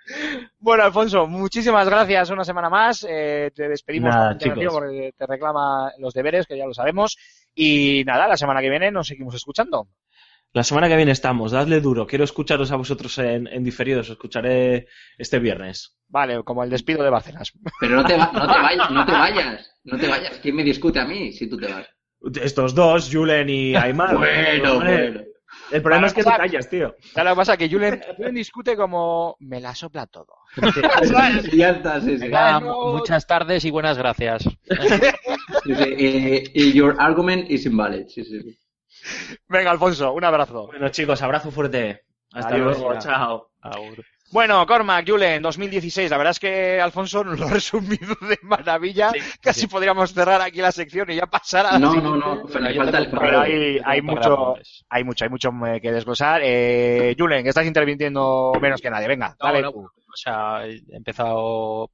Bueno, 0.59 0.83
Alfonso, 0.83 1.25
muchísimas 1.25 1.89
gracias 1.89 2.29
una 2.29 2.43
semana 2.45 2.69
más. 2.69 3.03
Eh, 3.09 3.51
te 3.55 3.67
despedimos 3.67 4.13
Nada, 4.13 4.37
porque 4.71 5.13
te 5.17 5.25
reclama 5.25 5.91
los 5.97 6.13
deberes, 6.13 6.45
que 6.45 6.55
ya 6.57 6.67
lo 6.67 6.73
sabemos. 6.75 7.17
Y 7.55 8.03
nada, 8.05 8.27
la 8.27 8.37
semana 8.37 8.61
que 8.61 8.69
viene 8.69 8.91
nos 8.91 9.07
seguimos 9.07 9.35
escuchando. 9.35 9.87
La 10.53 10.63
semana 10.65 10.89
que 10.89 10.97
viene 10.97 11.11
estamos, 11.13 11.51
dadle 11.53 11.79
duro. 11.79 12.05
Quiero 12.05 12.25
escucharos 12.25 12.71
a 12.71 12.75
vosotros 12.75 13.17
en, 13.19 13.47
en 13.47 13.63
diferido, 13.63 14.01
os 14.01 14.09
escucharé 14.09 14.87
este 15.17 15.39
viernes. 15.39 15.95
Vale, 16.09 16.43
como 16.43 16.63
el 16.63 16.69
despido 16.69 17.03
de 17.03 17.09
Bárcenas. 17.09 17.53
Pero 17.79 17.95
no 17.95 18.03
te, 18.05 18.17
va- 18.17 18.31
no 18.33 18.41
te 18.51 18.59
vayas, 18.61 18.91
no 18.91 19.05
te 19.05 19.11
vayas, 19.13 19.71
no 19.85 19.97
te 19.97 20.07
vayas. 20.07 20.39
¿Quién 20.39 20.55
me 20.55 20.63
discute 20.63 20.99
a 20.99 21.05
mí 21.05 21.31
si 21.31 21.47
tú 21.49 21.57
te 21.57 21.67
vas? 21.67 21.87
Estos 22.41 22.75
dos, 22.75 23.09
Julen 23.11 23.49
y 23.49 23.75
Aymar. 23.75 24.17
Bueno, 24.17 24.75
bueno. 24.75 25.21
El 25.71 25.81
problema 25.81 26.01
Para 26.01 26.07
es 26.07 26.13
que 26.13 26.23
te 26.23 26.29
empezar- 26.29 26.37
callas, 26.37 26.69
tío. 26.69 26.95
Ya 27.15 27.23
lo 27.23 27.29
que 27.31 27.35
pasa 27.37 27.53
es 27.53 27.57
que 27.59 27.69
Julen, 27.69 28.01
Julen 28.17 28.35
discute 28.35 28.75
como 28.75 29.35
me 29.39 29.59
la 29.61 29.73
sopla 29.73 30.05
todo. 30.07 30.27
sí, 30.61 31.49
sí. 31.49 32.17
Venga, 32.17 32.59
no- 32.59 32.93
muchas 32.93 33.25
tardes 33.25 33.63
y 33.65 33.71
buenas 33.71 33.97
gracias. 33.97 34.43
Sí, 35.63 35.75
sí, 35.75 35.95
Y, 35.97 36.63
y 36.69 36.73
your 36.73 36.95
argument 36.99 37.49
is 37.49 37.65
invalid. 37.65 38.07
Sí, 38.07 38.23
sí, 38.23 38.41
sí. 38.41 38.57
Venga, 39.47 39.71
Alfonso, 39.71 40.13
un 40.13 40.23
abrazo. 40.23 40.67
Bueno, 40.67 40.89
chicos, 40.89 41.21
abrazo 41.21 41.51
fuerte. 41.51 42.01
Hasta 42.33 42.55
Adiós. 42.55 42.77
luego, 42.79 42.99
chao. 42.99 43.51
Bueno, 44.31 44.65
Cormac, 44.65 45.05
Julen, 45.05 45.41
2016. 45.41 46.09
La 46.09 46.17
verdad 46.17 46.31
es 46.31 46.39
que 46.39 46.79
Alfonso 46.79 47.21
nos 47.23 47.37
lo 47.37 47.47
ha 47.47 47.49
resumido 47.51 48.15
de 48.21 48.39
maravilla. 48.43 49.11
Casi 49.41 49.67
podríamos 49.67 50.13
cerrar 50.13 50.41
aquí 50.41 50.61
la 50.61 50.71
sección 50.71 51.11
y 51.11 51.15
ya 51.15 51.25
pasar 51.25 51.65
a 51.65 51.73
la 51.73 51.79
No, 51.79 51.93
no, 51.95 52.15
no. 52.15 52.45
Pero 52.45 52.71
yo 52.71 52.81
falta 52.83 52.97
el 52.99 53.09
Pero 53.09 53.41
hay, 53.41 53.79
hay 53.83 54.01
mucho, 54.01 54.55
hay 54.89 55.03
mucho, 55.03 55.25
hay 55.25 55.29
mucho 55.29 55.51
eh, 55.67 55.81
que 55.81 55.91
desglosar. 55.91 56.41
Eh, 56.45 57.13
Julen, 57.19 57.43
que 57.43 57.49
estás 57.49 57.65
interviniendo 57.65 58.53
menos 58.61 58.81
que 58.81 58.89
nadie. 58.89 59.09
Venga, 59.09 59.35
No, 59.37 59.45
dale 59.47 59.61
no, 59.63 59.69
o 59.71 60.15
sea, 60.15 60.65
he 60.65 60.79
empezado. 60.91 61.89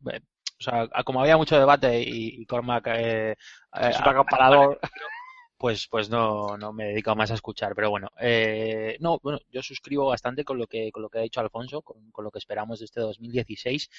O 0.60 0.64
sea, 0.64 0.88
como 1.04 1.22
había 1.22 1.38
mucho 1.38 1.58
debate 1.58 2.02
y, 2.02 2.42
y 2.42 2.46
Cormac. 2.46 2.88
Eh, 2.88 3.32
eh, 3.32 3.36
Es 3.74 4.00
un 4.00 4.08
acaparador. 4.08 4.80
pues, 5.58 5.88
pues 5.88 6.10
no, 6.10 6.58
no 6.58 6.74
me 6.74 6.86
dedico 6.86 7.16
más 7.16 7.32
a 7.32 7.36
escuchar. 7.36 7.74
Pero 7.76 7.90
bueno, 7.90 8.10
eh, 8.20 8.98
no, 9.00 9.20
bueno, 9.20 9.40
yo 9.52 9.62
suscribo 9.62 10.08
bastante 10.08 10.44
con 10.44 10.58
lo 10.58 10.68
que, 10.68 10.92
con 10.92 11.04
lo 11.04 11.10
que 11.10 11.20
ha 11.20 11.24
dicho 11.24 11.40
Alfonso, 11.40 11.82
con, 11.82 12.12
con 12.12 12.24
lo 12.24 12.32
que 12.32 12.40
esperamos 12.40 12.80
de 12.80 12.86
este 12.86 13.02
2016. 13.02 13.90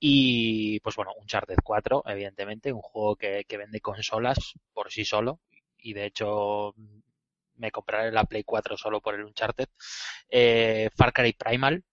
Y 0.00 0.80
pues 0.80 0.96
bueno, 0.96 1.12
Uncharted 1.20 1.58
4, 1.62 2.04
evidentemente, 2.06 2.72
un 2.72 2.82
juego 2.82 3.16
que, 3.16 3.44
que 3.46 3.56
vende 3.56 3.80
consolas 3.80 4.54
por 4.72 4.90
sí 4.90 5.04
solo. 5.04 5.40
Y 5.80 5.92
de 5.92 6.06
hecho, 6.06 6.74
me 7.58 7.70
compraré 7.70 8.10
la 8.12 8.24
Play 8.24 8.44
4 8.44 8.76
solo 8.76 9.00
por 9.00 9.14
el 9.14 9.24
Uncharted. 9.24 9.68
Eh, 10.30 10.90
Far 10.96 11.12
Cry 11.12 11.32
Primal. 11.34 11.84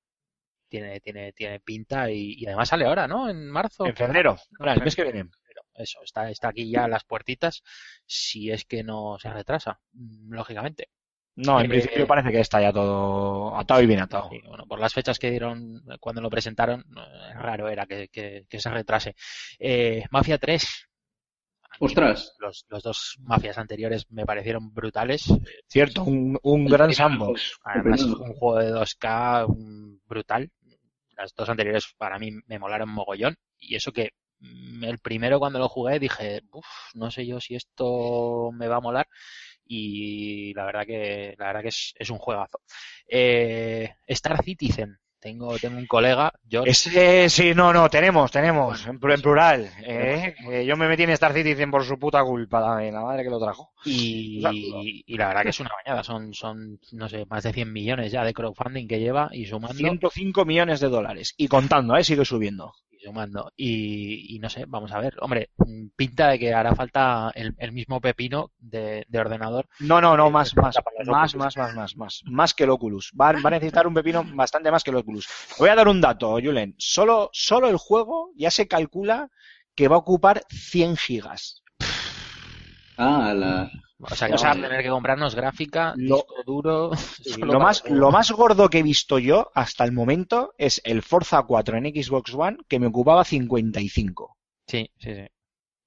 Tiene, 0.68 0.99
tiene, 0.99 1.32
tiene 1.34 1.59
pinta 1.59 2.09
y, 2.09 2.34
y 2.38 2.45
además 2.47 2.70
sale 2.70 2.86
ahora, 2.86 3.07
¿no? 3.07 3.30
En 3.30 3.49
marzo. 3.49 3.86
En 3.86 3.95
febrero. 3.95 4.38
Ahora, 4.59 4.74
el 4.74 4.84
mes 4.84 4.95
que 4.95 5.03
viene. 5.03 5.26
Pero 5.47 5.61
eso, 5.76 5.99
está, 6.03 6.30
está 6.30 6.49
aquí 6.49 6.70
ya 6.70 6.86
a 6.86 6.88
las 6.88 7.03
puertitas, 7.03 7.61
si 8.05 8.51
es 8.51 8.66
que 8.66 8.84
no 8.84 9.18
se 9.20 9.32
retrasa, 9.32 9.80
mm, 9.93 10.34
lógicamente. 10.34 10.89
No, 11.38 11.59
en 11.59 11.66
Eh, 11.66 11.70
principio 11.70 12.07
parece 12.07 12.32
que 12.32 12.39
está 12.39 12.61
ya 12.61 12.72
todo 12.72 13.57
atado 13.57 13.82
y 13.82 13.86
bien 13.88 13.99
atado. 13.99 14.30
Bueno, 14.47 14.66
por 14.68 14.80
las 14.80 14.93
fechas 14.93 15.20
que 15.20 15.30
dieron 15.32 15.84
cuando 15.99 16.22
lo 16.22 16.30
presentaron, 16.30 16.82
eh, 16.97 17.34
raro 17.34 17.68
era 17.68 17.86
que, 17.86 18.07
que- 18.07 18.45
que 18.49 18.59
se 18.59 18.70
retrase. 18.70 19.16
Eh, 19.59 20.05
Mafia 20.11 20.38
3. 20.38 20.88
Ostras. 21.80 22.36
Los, 22.39 22.65
los 22.69 22.84
dos 22.84 23.17
mafias 23.21 23.57
anteriores 23.57 24.05
me 24.09 24.26
parecieron 24.26 24.73
brutales. 24.73 25.26
Cierto, 25.67 26.03
un, 26.03 26.38
un 26.43 26.65
gran 26.65 26.93
sandbox. 26.93 27.57
Además, 27.63 28.01
Estupendo. 28.01 28.32
un 28.32 28.34
juego 28.38 28.59
de 28.59 28.73
2K 28.73 29.47
mm, 29.47 29.99
brutal. 30.07 30.51
Las 31.17 31.34
dos 31.34 31.49
anteriores 31.49 31.93
para 31.97 32.19
mí 32.19 32.32
me 32.47 32.59
molaron 32.59 32.89
mogollón. 32.89 33.36
Y 33.57 33.76
eso 33.76 33.91
que 33.91 34.11
mm, 34.39 34.84
el 34.84 34.99
primero 34.99 35.39
cuando 35.39 35.59
lo 35.59 35.69
jugué 35.69 35.99
dije, 35.99 36.41
uff, 36.51 36.65
no 36.93 37.11
sé 37.11 37.26
yo 37.26 37.39
si 37.39 37.55
esto 37.55 38.51
me 38.53 38.67
va 38.67 38.78
a 38.78 38.82
molar. 38.82 39.07
Y 39.67 40.53
la 40.53 40.65
verdad 40.65 40.86
que, 40.86 41.36
la 41.38 41.47
verdad 41.47 41.61
que 41.61 41.69
es, 41.69 41.93
es 41.97 42.09
un 42.09 42.19
juegazo. 42.19 42.59
Eh, 43.07 43.95
Star 44.07 44.43
Citizen 44.43 44.99
tengo, 45.26 45.57
tengo 45.57 45.80
un 45.80 45.88
colega, 45.88 46.32
George, 46.47 46.69
Ese, 46.69 47.30
sí, 47.30 47.53
no, 47.55 47.73
no, 47.73 47.89
tenemos, 47.89 48.30
tenemos, 48.32 48.86
en, 48.86 48.99
pl- 48.99 49.15
en 49.15 49.21
plural. 49.21 49.71
¿eh? 49.84 50.36
Eh, 50.51 50.65
yo 50.67 50.78
me 50.78 50.88
metí 50.88 51.01
en 51.01 51.09
Star 51.09 51.34
Citizen 51.34 51.71
por 51.71 51.84
su 51.84 51.97
puta 51.97 52.23
culpa 52.23 52.61
también, 52.61 52.93
la 52.93 53.01
madre 53.01 53.23
que 53.23 53.32
lo 53.32 53.39
trajo. 53.39 53.71
y, 53.86 55.03
y 55.07 55.17
la 55.17 55.28
verdad 55.30 55.41
que 55.41 55.49
es 55.49 55.59
una 55.59 55.71
bañada. 55.84 56.03
Son, 56.03 56.32
son, 56.36 56.80
no 56.91 57.09
sé, 57.09 57.26
más 57.28 57.41
de 57.43 57.53
100 57.53 57.73
millones 57.73 58.11
ya 58.11 58.23
de 58.23 58.34
crowdfunding 58.34 58.88
que 58.88 58.99
lleva 58.99 59.30
y 59.32 59.45
sumando. 59.47 59.73
105 59.76 60.45
millones 60.45 60.80
de 60.80 60.89
dólares. 60.89 61.34
Y 61.38 61.47
contando, 61.47 61.97
¿eh? 61.97 62.03
Sigue 62.03 62.23
subiendo. 62.23 62.73
Y 63.06 63.08
sumando. 63.08 63.51
Y, 63.56 64.36
y 64.36 64.39
no 64.39 64.49
sé, 64.49 64.66
vamos 64.68 64.91
a 64.91 64.99
ver. 64.99 65.16
Hombre, 65.20 65.49
mm, 65.58 65.88
pinta 65.95 66.30
de 66.30 66.39
que 66.39 66.53
hará 66.53 66.76
falta 66.76 67.32
el, 67.36 67.56
el 67.58 67.72
mismo 67.72 68.01
pepino 68.01 68.51
de, 68.60 69.06
de 69.08 69.20
ordenador. 69.20 69.68
No, 69.80 70.01
no, 70.01 70.18
no, 70.18 70.30
más, 70.30 70.56
más, 70.56 70.76
más, 70.76 70.78
Oculus. 70.78 71.36
más, 71.36 71.58
más, 71.58 71.76
más, 71.76 71.95
más, 71.95 72.22
más 72.26 72.53
que 72.53 72.64
el 72.64 72.70
Oculus. 72.72 73.12
Va, 73.20 73.32
va 73.34 73.47
a 73.47 73.51
necesitar 73.51 73.88
un 73.88 73.93
pepino 73.93 74.24
bastante 74.34 74.72
más 74.72 74.84
que 74.84 74.91
el 74.91 74.97
Oculus. 74.97 75.28
Voy 75.60 75.70
a 75.70 75.76
dar 75.76 75.88
un 75.88 76.01
dato, 76.01 76.32
Julen. 76.41 76.76
Solo, 76.78 77.30
solo 77.34 77.70
el 77.70 77.78
juego 77.78 78.32
ya 78.36 78.51
se 78.51 78.68
calcula 78.68 79.30
que 79.76 79.88
va 79.88 79.95
a 79.95 79.99
ocupar 79.99 80.43
100 80.49 80.97
gigas. 80.97 81.62
Ah, 82.97 83.34
la... 83.36 83.70
O 84.00 84.14
sea 84.14 84.28
que 84.28 84.34
O 84.34 84.38
sea, 84.38 84.50
vamos 84.50 84.66
a 84.66 84.68
tener 84.70 84.84
que 84.84 84.89
comprarnos 84.89 85.36
gráfica, 85.36 85.93
lo- 85.96 86.16
disco 86.18 86.36
duro. 86.46 86.91
Lo 87.38 87.60
más, 87.60 87.84
lo 87.89 88.12
más 88.12 88.32
gordo 88.32 88.70
que 88.70 88.80
he 88.80 88.84
visto 88.84 89.20
yo 89.20 89.52
hasta 89.56 89.84
el 89.86 89.91
momento 89.93 90.54
es 90.58 90.82
el 90.84 91.02
Forza 91.02 91.41
4 91.43 91.78
en 91.78 91.86
Xbox 92.04 92.34
One, 92.34 92.58
que 92.68 92.80
me 92.80 92.88
ocupaba 92.88 93.24
55. 93.24 94.38
Sí, 94.68 94.89
sí, 95.00 95.14
sí. 95.16 95.28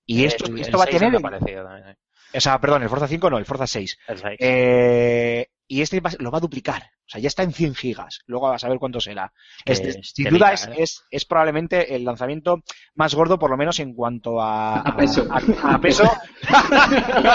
Y 0.07 0.25
esto, 0.25 0.47
El- 0.47 0.59
esto 0.61 0.77
el 0.77 0.81
va 0.81 0.85
a 0.85 0.87
6 0.87 0.99
tener... 0.99 1.13
me 1.13 1.19
ha 1.19 1.21
parecido 1.31 1.65
también, 1.65 1.97
sí. 2.33 2.37
O 2.39 2.41
sea, 2.41 2.61
perdón, 2.61 2.83
el 2.83 2.89
Forza 2.89 3.09
5 3.09 3.31
no, 3.31 3.39
el 3.39 3.45
Forza 3.45 3.67
6. 3.67 3.99
El 4.09 4.19
6. 4.19 4.37
Eh, 4.41 5.47
y 5.69 5.83
este 5.83 6.01
va- 6.01 6.11
lo 6.19 6.31
va 6.31 6.39
a 6.39 6.41
duplicar. 6.41 6.83
O 7.07 7.11
sea, 7.11 7.21
ya 7.21 7.29
está 7.29 7.43
en 7.43 7.53
100 7.53 7.75
gigas. 7.75 8.21
Luego 8.27 8.49
vas 8.49 8.64
a 8.64 8.69
ver 8.69 8.79
cuánto 8.79 9.01
será. 9.01 9.33
Este, 9.64 9.91
es 9.91 10.12
sin 10.14 10.29
duda 10.29 10.53
es, 10.53 10.66
¿eh? 10.66 10.75
es, 10.79 11.05
es 11.11 11.25
probablemente 11.25 11.95
el 11.95 12.05
lanzamiento 12.05 12.62
más 12.95 13.14
gordo, 13.14 13.39
por 13.39 13.51
lo 13.51 13.57
menos 13.57 13.79
en 13.81 13.95
cuanto 13.95 14.41
a, 14.43 14.81
A 14.81 14.97
peso. 14.97 15.27
a- 15.31 15.75
a 15.75 15.81
peso. 15.81 16.05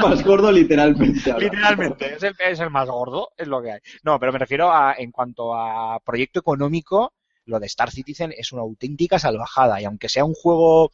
Más 0.00 0.24
gordo 0.24 0.50
literalmente. 0.52 1.30
ahora. 1.30 1.44
Literalmente, 1.44 2.14
es 2.14 2.22
el, 2.22 2.34
es 2.38 2.60
el 2.60 2.70
más 2.70 2.88
gordo, 2.88 3.30
es 3.36 3.46
lo 3.48 3.62
que 3.62 3.72
hay. 3.72 3.78
No, 4.02 4.18
pero 4.18 4.32
me 4.32 4.38
refiero 4.38 4.72
a, 4.72 4.94
en 4.96 5.10
cuanto 5.12 5.54
a 5.54 5.98
proyecto 6.00 6.40
económico, 6.40 7.14
lo 7.46 7.58
de 7.58 7.66
Star 7.66 7.90
Citizen 7.90 8.32
es 8.36 8.52
una 8.52 8.62
auténtica 8.62 9.18
salvajada. 9.18 9.80
Y 9.80 9.84
aunque 9.84 10.08
sea 10.08 10.24
un 10.24 10.34
juego, 10.34 10.90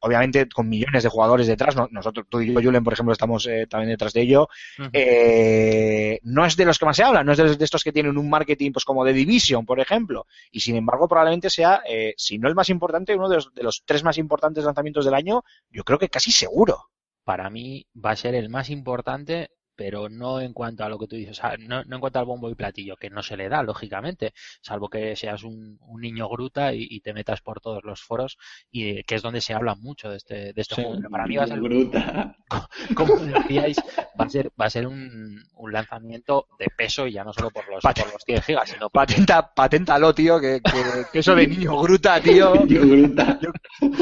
obviamente, 0.00 0.48
con 0.48 0.68
millones 0.68 1.02
de 1.02 1.08
jugadores 1.08 1.46
detrás, 1.46 1.74
no- 1.76 1.88
nosotros, 1.90 2.26
tú 2.28 2.40
y 2.40 2.52
yo, 2.52 2.60
Julen, 2.62 2.84
por 2.84 2.92
ejemplo, 2.92 3.12
estamos 3.12 3.46
eh, 3.46 3.66
también 3.68 3.90
detrás 3.90 4.12
de 4.12 4.20
ello, 4.22 4.48
eh, 4.92 6.18
no 6.22 6.44
es 6.44 6.56
de 6.56 6.64
los 6.64 6.78
que 6.78 6.84
más 6.86 6.96
se 6.96 7.02
habla, 7.04 7.24
no 7.24 7.32
es 7.32 7.38
de, 7.38 7.44
los- 7.44 7.58
de 7.58 7.64
estos 7.64 7.82
que 7.84 7.92
tienen 7.92 8.16
un 8.18 8.28
marketing 8.30 8.72
pues 8.72 8.84
como 8.84 9.04
de 9.04 9.12
Division, 9.12 9.64
por 9.66 9.80
ejemplo, 9.80 10.26
y 10.50 10.60
sin 10.60 10.76
embargo 10.76 11.08
probablemente 11.08 11.50
sea, 11.50 11.82
eh, 11.88 12.14
si 12.16 12.38
no 12.38 12.48
el 12.48 12.54
más 12.54 12.68
importante, 12.68 13.14
uno 13.14 13.28
de 13.28 13.36
los, 13.36 13.54
de 13.54 13.62
los 13.62 13.82
tres 13.84 14.02
más 14.04 14.18
importantes 14.18 14.64
lanzamientos 14.64 15.04
del 15.04 15.14
año, 15.14 15.42
yo 15.70 15.84
creo 15.84 15.98
que 15.98 16.08
casi 16.08 16.30
seguro. 16.32 16.86
para 17.24 17.48
mí 17.50 17.86
va 17.94 18.10
a 18.12 18.16
ser 18.16 18.34
el 18.34 18.48
más 18.48 18.70
importante, 18.70 19.50
pero 19.80 20.10
no 20.10 20.42
en 20.42 20.52
cuanto 20.52 20.84
a 20.84 20.90
lo 20.90 20.98
que 20.98 21.06
tú 21.06 21.16
dices, 21.16 21.38
o 21.38 21.40
sea, 21.40 21.56
no, 21.58 21.82
no 21.84 21.94
en 21.96 22.00
cuanto 22.02 22.18
al 22.18 22.26
bombo 22.26 22.50
y 22.50 22.54
platillo, 22.54 22.96
que 22.96 23.08
no 23.08 23.22
se 23.22 23.34
le 23.38 23.48
da, 23.48 23.62
lógicamente, 23.62 24.34
salvo 24.60 24.90
que 24.90 25.16
seas 25.16 25.42
un, 25.42 25.78
un 25.80 26.00
niño 26.02 26.28
gruta 26.28 26.74
y, 26.74 26.86
y 26.90 27.00
te 27.00 27.14
metas 27.14 27.40
por 27.40 27.62
todos 27.62 27.82
los 27.82 28.02
foros, 28.02 28.36
y 28.70 29.02
que 29.04 29.14
es 29.14 29.22
donde 29.22 29.40
se 29.40 29.54
habla 29.54 29.74
mucho 29.76 30.10
de 30.10 30.18
este, 30.18 30.52
de 30.52 30.60
este 30.60 30.74
Sí. 30.74 30.82
juego. 30.82 30.98
Pero 30.98 31.08
para 31.08 31.26
mí 31.26 31.36
va 31.38 31.44
a 31.44 31.46
ser, 31.46 31.60
Bruta. 31.60 32.36
como 32.94 33.16
decíais, 33.16 33.78
va 34.20 34.26
a 34.26 34.28
ser, 34.28 34.50
va 34.60 34.66
a 34.66 34.70
ser 34.70 34.86
un, 34.86 35.42
un 35.54 35.72
lanzamiento 35.72 36.46
de 36.58 36.66
peso 36.76 37.06
y 37.06 37.12
ya 37.12 37.24
no 37.24 37.32
solo 37.32 37.50
por 37.50 37.66
los, 37.70 37.82
Pat- 37.82 38.00
por 38.02 38.12
los 38.12 38.22
100 38.22 38.42
gigas, 38.42 38.68
sino 38.68 38.90
Patenta, 38.90 39.50
paténtalo, 39.54 40.14
tío, 40.14 40.38
que, 40.38 40.60
que- 40.60 41.04
que 41.10 41.18
eso 41.20 41.34
de 41.34 41.46
niño 41.46 41.80
gruta, 41.80 42.20
tío, 42.20 42.52
Tío, 42.68 42.82
bruta. 42.82 43.38
yo 43.40 43.50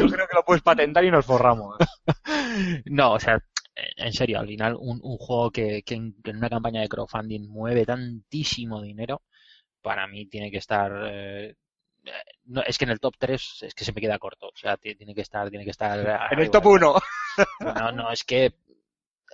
creo 0.08 0.26
que 0.26 0.34
lo 0.34 0.42
puedes 0.44 0.62
patentar 0.64 1.04
y 1.04 1.10
nos 1.12 1.24
forramos. 1.24 1.76
No, 2.86 3.12
o 3.12 3.20
sea, 3.20 3.38
en 3.96 4.12
serio, 4.12 4.38
al 4.40 4.46
final 4.48 4.76
un, 4.78 5.00
un 5.02 5.16
juego 5.18 5.50
que, 5.50 5.82
que 5.82 5.94
en, 5.94 6.14
que 6.22 6.30
en 6.30 6.38
una 6.38 6.50
campaña 6.50 6.80
de 6.80 6.88
crowdfunding 6.88 7.48
mueve 7.48 7.86
tantísimo 7.86 8.82
dinero, 8.82 9.22
para 9.82 10.06
mí 10.08 10.26
tiene 10.26 10.50
que 10.50 10.58
estar... 10.58 10.92
eh, 11.10 11.56
no, 12.46 12.62
es 12.62 12.78
que 12.78 12.84
en 12.84 12.90
el 12.92 13.00
top 13.00 13.14
3 13.18 13.58
es 13.62 13.74
que 13.74 13.84
se 13.84 13.92
me 13.92 14.00
queda 14.00 14.18
corto. 14.18 14.48
O 14.48 14.56
sea, 14.56 14.76
ti- 14.76 14.94
tiene 14.96 15.14
que 15.14 15.22
estar, 15.22 15.48
tiene 15.50 15.64
que 15.64 15.70
estar 15.72 15.98
En 16.30 16.40
el 16.40 16.50
top 16.50 16.66
1. 16.66 16.94
No, 17.64 17.92
no, 17.92 18.10
es 18.12 18.24
que 18.24 18.54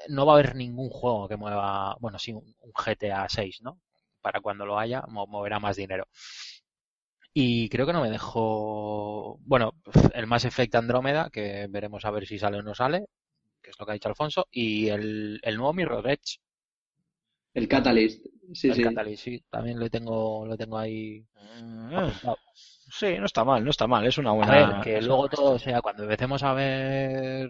no 0.09 0.27
va 0.27 0.35
a 0.35 0.37
haber 0.39 0.55
ningún 0.57 0.91
juego 0.91 1.29
que 1.29 1.37
mueva, 1.37 1.97
bueno, 2.01 2.19
sí, 2.19 2.33
un, 2.33 2.55
un 2.61 2.73
GTA 2.73 3.29
6, 3.29 3.61
¿no? 3.63 3.81
Para 4.23 4.41
cuando 4.41 4.67
lo 4.67 4.79
haya, 4.79 5.03
mo- 5.09 5.27
moverá 5.27 5.61
más 5.61 5.77
dinero. 5.77 6.07
Y 7.33 7.69
creo 7.69 7.87
que 7.87 7.93
no 7.93 8.01
me 8.01 8.11
dejó, 8.11 9.39
bueno, 9.41 9.73
el 10.15 10.27
Mass 10.27 10.45
Effect 10.45 10.75
Andrómeda, 10.77 11.31
que 11.31 11.67
veremos 11.69 12.05
a 12.05 12.11
ver 12.11 12.27
si 12.27 12.39
sale 12.39 12.59
o 12.59 12.63
no 12.63 12.75
sale, 12.75 13.07
que 13.65 13.71
es 13.71 13.79
lo 13.81 13.87
que 13.87 13.93
ha 13.93 13.95
dicho 13.95 14.09
Alfonso, 14.09 14.47
y 14.51 14.89
el, 14.89 15.41
el 15.43 15.57
nuevo 15.57 15.73
Mirror 15.73 16.09
Edge, 16.11 16.39
El 17.55 17.67
Catalyst. 17.67 18.27
Sí, 18.53 18.69
el 18.69 18.75
sí. 18.75 18.83
Catalyst, 18.83 19.25
sí, 19.25 19.43
también 19.51 19.81
lo 19.81 19.89
tengo, 19.89 20.45
lo 20.47 20.57
tengo 20.57 20.77
ahí 20.77 21.25
apuntado. 21.97 22.39
Sí, 22.97 23.19
no 23.19 23.27
está 23.27 23.43
mal, 23.45 23.65
no 23.65 23.71
está 23.71 23.89
mal, 23.89 24.07
es 24.07 24.19
una 24.19 24.31
A 24.31 24.35
buena... 24.35 24.53
ver, 24.53 24.81
que 24.85 25.03
luego 25.03 25.29
todo, 25.29 25.53
o 25.55 25.59
sea, 25.59 25.83
cuando 25.83 26.05
empecemos 26.05 26.45
a 26.45 26.53
ver 26.53 27.49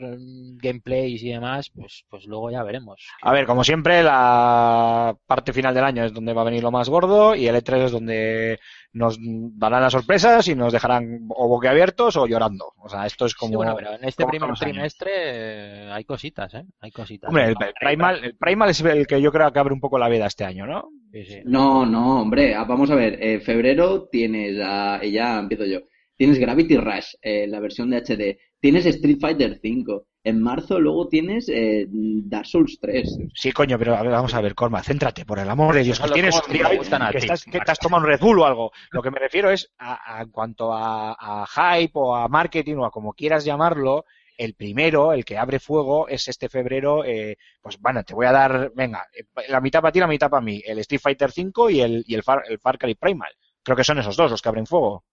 gameplays 0.56 1.22
y 1.22 1.32
demás, 1.32 1.70
pues, 1.74 2.06
pues 2.08 2.24
luego 2.24 2.50
ya 2.50 2.62
veremos. 2.62 3.06
A 3.20 3.30
ver, 3.30 3.44
como 3.44 3.62
siempre, 3.62 4.02
la 4.02 5.14
parte 5.26 5.52
final 5.52 5.74
del 5.74 5.84
año 5.84 6.02
es 6.02 6.14
donde 6.14 6.32
va 6.32 6.40
a 6.40 6.46
venir 6.46 6.62
lo 6.62 6.70
más 6.70 6.88
gordo 6.88 7.34
y 7.34 7.46
el 7.46 7.56
E3 7.56 7.84
es 7.84 7.92
donde 7.92 8.58
nos 8.94 9.18
darán 9.20 9.82
las 9.82 9.92
sorpresas 9.92 10.48
y 10.48 10.54
nos 10.54 10.72
dejarán 10.72 11.26
o 11.28 11.46
boquiabiertos 11.46 12.16
o 12.16 12.26
llorando. 12.26 12.72
O 12.78 12.88
sea, 12.88 13.04
esto 13.04 13.26
es 13.26 13.34
como... 13.34 13.50
Sí, 13.50 13.56
bueno, 13.56 13.74
pero 13.76 13.92
en 13.96 14.04
este 14.04 14.24
primer 14.24 14.54
trimestre 14.54 15.10
eh, 15.14 15.90
hay 15.92 16.04
cositas, 16.04 16.54
¿eh? 16.54 16.64
Hay 16.80 16.90
cositas. 16.90 17.28
Hombre, 17.28 17.44
el, 17.48 17.56
el 17.60 17.74
Primal, 17.78 18.24
el 18.24 18.36
Primal 18.36 18.70
es 18.70 18.80
el 18.80 19.06
que 19.06 19.20
yo 19.20 19.30
creo 19.30 19.52
que 19.52 19.58
abre 19.58 19.74
un 19.74 19.80
poco 19.80 19.98
la 19.98 20.08
veda 20.08 20.24
este 20.24 20.44
año, 20.46 20.66
¿no? 20.66 20.88
Sí, 21.14 21.24
sí. 21.24 21.40
No, 21.44 21.86
no, 21.86 22.20
hombre, 22.22 22.54
ah, 22.56 22.64
vamos 22.64 22.90
a 22.90 22.96
ver, 22.96 23.22
en 23.22 23.40
febrero 23.40 24.08
tienes, 24.10 24.58
a, 24.60 24.98
y 25.00 25.12
ya 25.12 25.38
empiezo 25.38 25.64
yo, 25.64 25.78
tienes 26.16 26.38
Gravity 26.40 26.76
Rush, 26.76 27.14
eh, 27.22 27.46
la 27.46 27.60
versión 27.60 27.88
de 27.90 27.98
HD, 27.98 28.36
tienes 28.58 28.84
Street 28.84 29.18
Fighter 29.20 29.60
V, 29.62 30.02
en 30.24 30.42
marzo 30.42 30.80
luego 30.80 31.06
tienes 31.06 31.48
eh, 31.48 31.86
Dark 31.88 32.46
Souls 32.46 32.78
3. 32.80 33.18
Sí, 33.32 33.52
coño, 33.52 33.78
pero 33.78 33.94
a 33.94 34.02
ver, 34.02 34.10
vamos 34.10 34.34
a 34.34 34.40
ver, 34.40 34.56
Corma, 34.56 34.82
céntrate, 34.82 35.24
por 35.24 35.38
el 35.38 35.48
amor 35.48 35.74
de 35.76 35.84
Dios, 35.84 36.00
que 36.00 36.08
tienes 36.10 36.34
un 36.44 36.52
día 36.52 36.68
te 36.68 36.76
gustan 36.78 37.02
a 37.02 37.12
que, 37.12 37.18
ti, 37.18 37.26
estás, 37.26 37.44
que 37.44 37.58
has 37.64 37.78
tomado 37.78 38.02
un 38.02 38.08
Red 38.08 38.20
Bull 38.20 38.40
o 38.40 38.44
algo. 38.46 38.72
Lo 38.90 39.00
que 39.00 39.10
me 39.12 39.20
refiero 39.20 39.50
es 39.50 39.70
a, 39.78 40.16
a- 40.18 40.22
en 40.22 40.30
cuanto 40.30 40.72
a, 40.72 41.12
a 41.12 41.46
hype 41.46 41.92
o 41.94 42.16
a 42.16 42.26
marketing 42.26 42.76
o 42.78 42.86
a 42.86 42.90
como 42.90 43.12
quieras 43.12 43.44
llamarlo, 43.44 44.04
el 44.36 44.54
primero, 44.54 45.12
el 45.12 45.24
que 45.24 45.38
abre 45.38 45.60
fuego, 45.60 46.08
es 46.08 46.28
este 46.28 46.48
febrero, 46.48 47.04
eh, 47.04 47.36
pues 47.60 47.78
bueno, 47.78 48.02
te 48.04 48.14
voy 48.14 48.26
a 48.26 48.32
dar, 48.32 48.72
venga, 48.74 49.06
eh, 49.12 49.24
la 49.48 49.60
mitad 49.60 49.80
para 49.80 49.92
ti, 49.92 50.00
la 50.00 50.06
mitad 50.06 50.30
para 50.30 50.42
mí, 50.44 50.62
el 50.64 50.78
Street 50.80 51.00
Fighter 51.00 51.30
V 51.36 51.72
y 51.72 51.80
el, 51.80 52.04
y 52.06 52.14
el, 52.14 52.22
Far, 52.22 52.42
el 52.48 52.58
Far 52.58 52.78
Cry 52.78 52.94
Primal. 52.94 53.32
Creo 53.62 53.76
que 53.76 53.84
son 53.84 53.98
esos 53.98 54.16
dos 54.16 54.30
los 54.30 54.42
que 54.42 54.48
abren 54.48 54.66
fuego. 54.66 55.04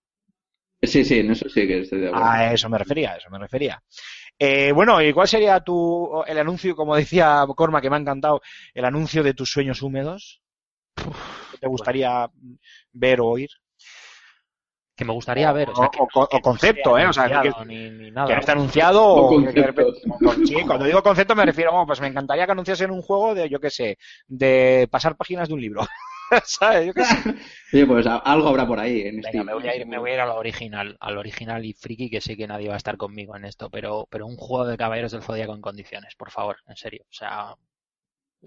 Sí, 0.81 1.05
sí, 1.05 1.19
en 1.19 1.31
eso 1.31 1.47
sí 1.47 1.67
que 1.67 1.81
estoy 1.81 1.99
de 2.01 2.07
acuerdo. 2.07 2.25
A 2.25 2.53
eso 2.53 2.67
me 2.67 2.77
refería, 2.77 3.13
a 3.13 3.17
eso 3.17 3.29
me 3.29 3.37
refería. 3.37 3.81
Eh, 4.39 4.71
bueno, 4.71 4.99
¿y 5.01 5.13
cuál 5.13 5.27
sería 5.27 5.59
tu, 5.59 6.23
el 6.25 6.39
anuncio, 6.39 6.75
como 6.75 6.95
decía 6.95 7.45
Corma, 7.55 7.81
que 7.81 7.89
me 7.89 7.97
ha 7.97 7.99
encantado, 7.99 8.41
el 8.73 8.85
anuncio 8.85 9.21
de 9.21 9.35
tus 9.35 9.51
sueños 9.51 9.83
húmedos? 9.83 10.41
¿Qué 10.95 11.57
te 11.59 11.67
gustaría 11.67 12.27
ver 12.91 13.21
o 13.21 13.27
oír? 13.27 13.49
Que 14.95 15.05
me 15.05 15.13
gustaría 15.13 15.51
ver. 15.51 15.69
O, 15.69 15.75
sea, 15.75 15.85
O- 15.87 15.91
que- 15.91 15.99
o- 15.99 16.21
o 16.23 16.27
que 16.27 16.37
no 16.37 16.41
concepto, 16.41 16.97
¿eh? 16.97 17.07
O 17.07 17.13
sea, 17.13 17.41
que- 17.41 17.51
ni, 17.65 17.89
ni 17.89 18.11
nada. 18.11 18.27
Que 18.27 18.33
no 18.33 18.39
está 18.39 18.51
anunciado 18.51 19.03
O. 19.05 19.41
Sí, 20.45 20.55
cuando 20.65 20.85
digo 20.85 21.01
concepto 21.01 21.35
me 21.35 21.45
refiero, 21.45 21.71
oh, 21.73 21.85
pues 21.85 22.01
me 22.01 22.07
encantaría 22.07 22.45
que 22.45 22.51
anunciasen 22.51 22.91
un 22.91 23.01
juego 23.01 23.33
de, 23.33 23.49
yo 23.49 23.59
qué 23.59 23.69
sé, 23.69 23.97
de 24.27 24.87
pasar 24.91 25.15
páginas 25.15 25.47
de 25.47 25.53
un 25.55 25.61
libro. 25.61 25.81
¿Sabes? 26.45 26.87
Yo 26.87 26.93
qué 26.93 27.03
sé. 27.03 27.15
Oye, 27.73 27.85
pues 27.85 28.05
a- 28.07 28.17
algo 28.17 28.49
habrá 28.49 28.65
por 28.67 28.79
ahí 28.79 29.01
en 29.01 29.15
Venga, 29.17 29.29
Steam. 29.29 29.45
me 29.45 29.53
voy 29.53 29.67
a 29.67 29.75
ir, 29.75 29.85
me 29.87 29.97
voy 29.97 30.11
a 30.11 30.13
ir 30.15 30.19
al 30.19 30.29
original, 30.29 30.97
al 30.99 31.17
original 31.17 31.65
y 31.65 31.73
friki, 31.73 32.09
que 32.09 32.21
sé 32.21 32.37
que 32.37 32.47
nadie 32.47 32.67
va 32.69 32.75
a 32.75 32.77
estar 32.77 32.97
conmigo 32.97 33.35
en 33.35 33.45
esto, 33.45 33.69
pero, 33.69 34.07
pero 34.09 34.27
un 34.27 34.37
juego 34.37 34.65
de 34.67 34.77
Caballeros 34.77 35.11
del 35.13 35.23
Zodíaco 35.23 35.53
en 35.55 35.61
condiciones, 35.61 36.15
por 36.15 36.31
favor, 36.31 36.57
en 36.67 36.75
serio. 36.75 37.03
O 37.03 37.13
sea, 37.13 37.55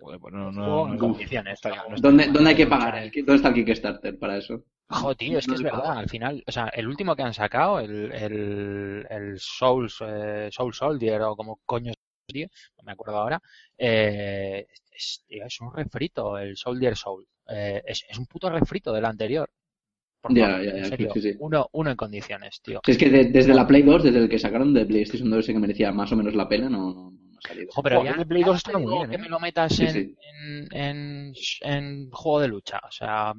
pues 0.01 0.33
no, 0.33 0.51
no, 0.53 0.65
juego 0.65 0.87
en 0.89 0.93
no- 0.95 0.99
condiciones. 0.99 1.55
estaría- 1.55 1.83
no- 1.83 1.91
no 1.91 1.97
¿Dónde, 2.01 2.27
¿Dónde 2.29 2.51
hay 2.51 2.57
que 2.57 2.67
pagar? 2.67 2.95
¿Dónde 3.15 3.35
está 3.35 3.49
el 3.49 3.55
Kickstarter 3.55 4.19
para 4.19 4.37
eso? 4.39 4.63
Jo, 4.89 5.15
tío, 5.15 5.39
es 5.39 5.47
que 5.47 5.55
es 5.57 5.63
verdad, 5.63 5.99
al 5.99 6.09
final, 6.09 6.43
o 6.47 6.53
sea, 6.53 6.69
el 6.69 6.87
último 6.87 7.17
que 7.17 7.23
han 7.23 7.35
sacado, 7.35 7.81
el, 7.81 8.13
el, 8.13 9.07
el 9.11 9.39
Souls, 9.41 9.97
eh, 10.07 10.49
Soul 10.53 10.73
Soldier 10.75 11.23
o 11.23 11.37
como 11.37 11.61
coño 11.67 11.93
llama, 12.29 12.49
no 12.79 12.85
me 12.85 12.93
acuerdo 12.93 13.19
ahora, 13.19 13.43
eh, 13.79 14.67
es, 14.93 15.25
tío, 15.27 15.45
es 15.47 15.61
un 15.61 15.73
refrito, 15.75 16.39
el 16.39 16.57
Soldier 16.57 16.97
Soul. 16.97 17.27
Eh, 17.49 17.83
es, 17.87 18.05
es 18.09 18.19
un 18.19 18.27
puto 18.27 18.49
refrito 18.51 18.93
del 18.93 19.05
anterior. 19.05 19.51
Por 20.23 20.35
Ya, 20.39 20.49
favor, 20.49 20.63
ya, 20.63 20.73
en 20.77 20.85
ya, 20.85 20.85
serio, 20.85 21.11
sí, 21.13 21.21
sí. 21.23 21.33
Uno, 21.39 21.69
uno 21.73 21.91
en 21.91 21.97
condiciones, 21.97 22.61
tío. 22.63 22.85
Si 22.85 22.91
es 22.93 22.99
que 22.99 23.11
de- 23.11 23.25
desde 23.37 23.53
la 23.55 23.67
Play 23.67 23.83
2, 23.83 24.03
desde 24.05 24.21
el 24.21 24.29
que 24.29 24.39
sacaron 24.39 24.73
de 24.75 24.87
PlayStation 24.87 25.29
2 25.31 25.41
ese 25.41 25.53
que 25.55 25.59
merecía 25.59 25.91
más 25.93 26.13
o 26.13 26.17
menos 26.17 26.35
la 26.35 26.49
pena, 26.49 26.69
no. 26.71 27.13
Ojo, 27.69 27.83
pero 27.83 27.97
Joder, 27.97 28.05
ya, 28.05 28.13
el 28.13 28.17
de 28.19 28.27
Play 28.27 28.43
ya 28.43 28.47
2 28.47 28.53
no 28.53 28.57
está 28.57 28.73
muy 28.73 28.87
bien, 28.87 29.11
que 29.11 29.19
¿eh? 29.19 29.19
me 29.19 29.29
lo 29.29 29.39
metas 29.41 29.79
Sí, 29.79 29.81
en, 29.81 29.89
sí. 29.89 30.17
En, 30.21 30.69
en, 30.77 31.35
en 31.63 32.11
juego 32.11 32.41
de 32.41 32.49
lucha. 32.49 32.81
O 32.89 32.91
sea, 32.93 33.35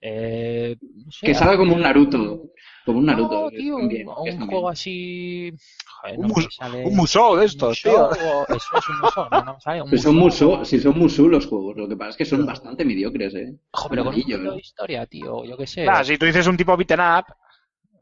eh, 0.00 0.76
no 0.80 1.10
sé, 1.10 1.26
Que 1.26 1.34
salga 1.34 1.56
como 1.56 1.74
un 1.74 1.80
Naruto. 1.82 2.44
Como 2.84 2.98
un 3.00 3.06
No, 3.06 3.12
Naruto. 3.12 3.50
tío, 3.50 3.58
están 3.78 3.82
un, 3.82 3.88
bien, 3.88 4.06
juego 4.06 4.22
bien. 4.24 4.66
así. 4.72 5.52
Joder, 6.00 6.18
Un, 6.18 6.22
no 6.28 6.34
mus- 6.34 6.48
sale- 6.56 6.84
un 6.86 6.96
musou 6.96 7.36
de 7.36 7.44
estos, 7.46 7.82
Musou, 7.84 7.92
tío. 7.92 8.28
o- 8.28 8.46
Eso 8.54 8.78
es 8.78 8.88
un 8.88 8.98
musou, 9.00 9.26
no, 9.30 9.44
no 9.44 9.54
me 9.54 9.60
sale. 9.60 9.82
Un 9.82 9.90
Pues 9.90 10.02
son 10.02 10.14
musou. 10.16 10.50
musu, 10.56 10.64
si 10.64 10.78
son 10.80 10.98
musu 10.98 11.28
los 11.28 11.46
juegos, 11.46 11.76
lo 11.76 11.88
que 11.88 11.96
pasa 11.96 12.10
es 12.10 12.16
que 12.16 12.24
son 12.24 12.46
bastante 12.46 12.84
mediocres, 12.84 13.34
eh. 13.34 13.54
Ojo, 13.72 13.88
pero 13.90 14.04
con 14.04 14.14
un 14.14 14.20
poquito 14.22 14.52
de 14.52 14.60
historia, 14.60 15.06
tío. 15.06 15.44
Yo 15.44 15.56
qué 15.56 15.66
sé. 15.66 15.82
Claro, 15.82 16.04
si 16.04 16.16
tú 16.16 16.24
dices 16.26 16.46
un 16.46 16.56
tipo 16.56 16.76
beaten 16.76 17.00
up, 17.00 17.24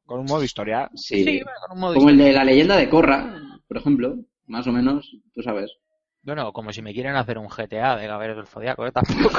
con 0.05 0.21
un 0.21 0.27
modo 0.27 0.45
historia. 0.45 0.89
Sí. 0.95 1.25
Sí, 1.25 1.43
bueno, 1.43 1.59
con 1.67 1.73
un 1.77 1.81
modo 1.81 1.95
Como 1.95 2.09
el 2.11 2.15
historia. 2.17 2.33
de 2.33 2.39
la 2.39 2.45
leyenda 2.45 2.77
de 2.77 2.89
Korra, 2.89 3.43
por 3.67 3.77
ejemplo, 3.79 4.17
más 4.47 4.67
o 4.69 4.73
menos, 4.73 5.11
tú 5.35 5.43
sabes. 5.43 5.73
Bueno, 6.27 6.53
como 6.53 6.73
si 6.73 6.83
me 6.83 6.93
quieren 6.93 7.15
hacer 7.15 7.39
un 7.39 7.47
GTA 7.49 7.97
de 7.97 8.09
Gabriel 8.09 8.35
del 8.37 8.47
Zodiaco, 8.49 8.85
¿eh? 8.85 8.91
Tampoco. 8.91 9.31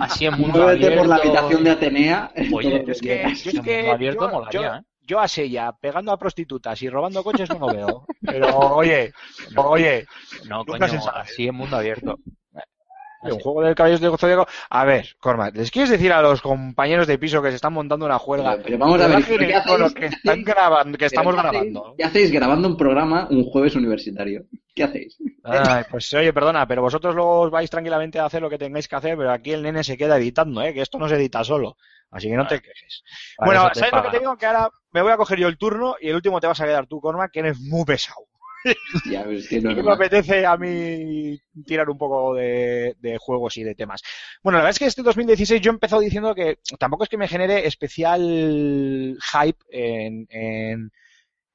Así 0.00 0.26
en 0.26 0.34
mundo 0.34 0.58
Muévete 0.60 0.84
abierto. 0.86 0.98
por 1.00 1.08
la 1.08 1.16
habitación 1.16 1.64
de 1.64 1.70
Atenea. 1.70 2.30
Oye, 2.52 2.84
Yo 2.86 2.92
es 2.92 3.00
que 3.00 3.22
yo 3.22 3.28
es 3.50 3.54
En 3.56 3.62
que 3.62 3.76
mundo 3.78 3.92
abierto 3.92 4.26
yo, 4.26 4.30
molaría, 4.30 4.60
yo- 4.60 4.74
¿eh? 4.74 4.80
yo 5.06 5.20
a 5.20 5.26
Sella 5.26 5.72
pegando 5.80 6.12
a 6.12 6.18
prostitutas 6.18 6.80
y 6.82 6.90
robando 6.90 7.24
coches 7.24 7.50
no 7.50 7.58
lo 7.58 7.74
veo. 7.74 8.06
Pero 8.20 8.54
oye, 8.58 9.12
oye, 9.56 10.06
No, 10.46 10.64
coño, 10.66 10.84
así 11.14 11.48
en 11.48 11.54
mundo 11.54 11.76
abierto. 11.76 12.18
Un 13.22 13.38
juego 13.40 13.62
del 13.62 13.74
Caballeros 13.74 14.00
de 14.00 14.16
Zodíaco. 14.16 14.46
A 14.70 14.84
ver, 14.84 15.16
Cormac, 15.18 15.54
¿les 15.54 15.70
quieres 15.70 15.90
decir 15.90 16.12
a 16.12 16.22
los 16.22 16.40
compañeros 16.40 17.06
de 17.06 17.18
piso 17.18 17.42
que 17.42 17.50
se 17.50 17.56
están 17.56 17.72
montando 17.72 18.06
una 18.06 18.18
juelga? 18.18 18.52
Pero, 18.52 18.62
pero 18.64 18.78
vamos 18.78 19.00
a 19.00 19.06
que 19.06 19.36
ver, 19.36 19.48
¿qué 19.48 19.54
hacéis? 19.54 19.76
tono, 19.76 19.90
que 19.90 20.00
¿Qué 20.00 20.06
están 20.06 20.44
grabando, 20.44 20.98
que 20.98 21.04
estamos 21.04 21.34
¿Pero 21.34 21.50
qué 21.50 21.56
grabando? 21.56 21.94
¿Qué 21.96 22.04
hacéis 22.04 22.32
grabando 22.32 22.68
un 22.68 22.76
programa 22.76 23.28
un 23.30 23.44
jueves 23.44 23.74
universitario? 23.76 24.44
¿Qué 24.74 24.84
hacéis? 24.84 25.18
Ay, 25.44 25.84
pues 25.90 26.12
oye, 26.14 26.32
perdona, 26.32 26.66
pero 26.66 26.82
vosotros 26.82 27.14
luego 27.14 27.40
os 27.40 27.50
vais 27.50 27.68
tranquilamente 27.68 28.18
a 28.18 28.26
hacer 28.26 28.40
lo 28.40 28.50
que 28.50 28.58
tengáis 28.58 28.88
que 28.88 28.96
hacer, 28.96 29.16
pero 29.16 29.32
aquí 29.32 29.52
el 29.52 29.62
nene 29.62 29.84
se 29.84 29.96
queda 29.96 30.16
editando, 30.16 30.62
¿eh? 30.62 30.72
que 30.72 30.82
esto 30.82 30.98
no 30.98 31.08
se 31.08 31.16
edita 31.16 31.44
solo. 31.44 31.76
Así 32.10 32.28
que 32.28 32.36
no 32.36 32.46
te 32.46 32.60
quejes. 32.60 33.04
Para 33.36 33.46
Bueno, 33.46 33.74
¿sabes 33.74 33.92
lo 33.92 34.02
que 34.02 34.10
te 34.10 34.18
digo? 34.18 34.36
Que 34.36 34.46
ahora 34.46 34.68
me 34.92 35.02
voy 35.02 35.12
a 35.12 35.16
coger 35.16 35.38
yo 35.38 35.46
el 35.46 35.58
turno 35.58 35.94
y 36.00 36.08
el 36.08 36.16
último 36.16 36.40
te 36.40 36.48
vas 36.48 36.60
a 36.60 36.64
quedar 36.64 36.86
tú, 36.86 37.00
Cormac, 37.00 37.30
que 37.30 37.40
eres 37.40 37.60
muy 37.60 37.84
pesado. 37.84 38.26
Ya, 39.10 39.22
es 39.22 39.48
que 39.48 39.56
Y 39.56 39.60
no 39.60 39.70
que 39.74 39.80
es 39.80 39.86
me 39.86 39.92
apetece 39.92 40.46
a 40.46 40.56
mí 40.56 41.38
tirar 41.64 41.88
un 41.88 41.98
poco 41.98 42.34
de, 42.34 42.96
de 43.00 43.18
juegos 43.18 43.56
y 43.56 43.64
de 43.64 43.74
temas. 43.74 44.02
Bueno, 44.42 44.58
la 44.58 44.64
verdad 44.64 44.76
es 44.76 44.78
que 44.78 44.86
este 44.86 45.02
2016 45.02 45.60
yo 45.60 45.70
he 45.70 45.74
empezado 45.74 46.02
diciendo 46.02 46.34
que 46.34 46.58
tampoco 46.78 47.04
es 47.04 47.08
que 47.08 47.18
me 47.18 47.28
genere 47.28 47.66
especial 47.66 49.16
hype 49.32 49.58
en, 49.70 50.26
en, 50.30 50.90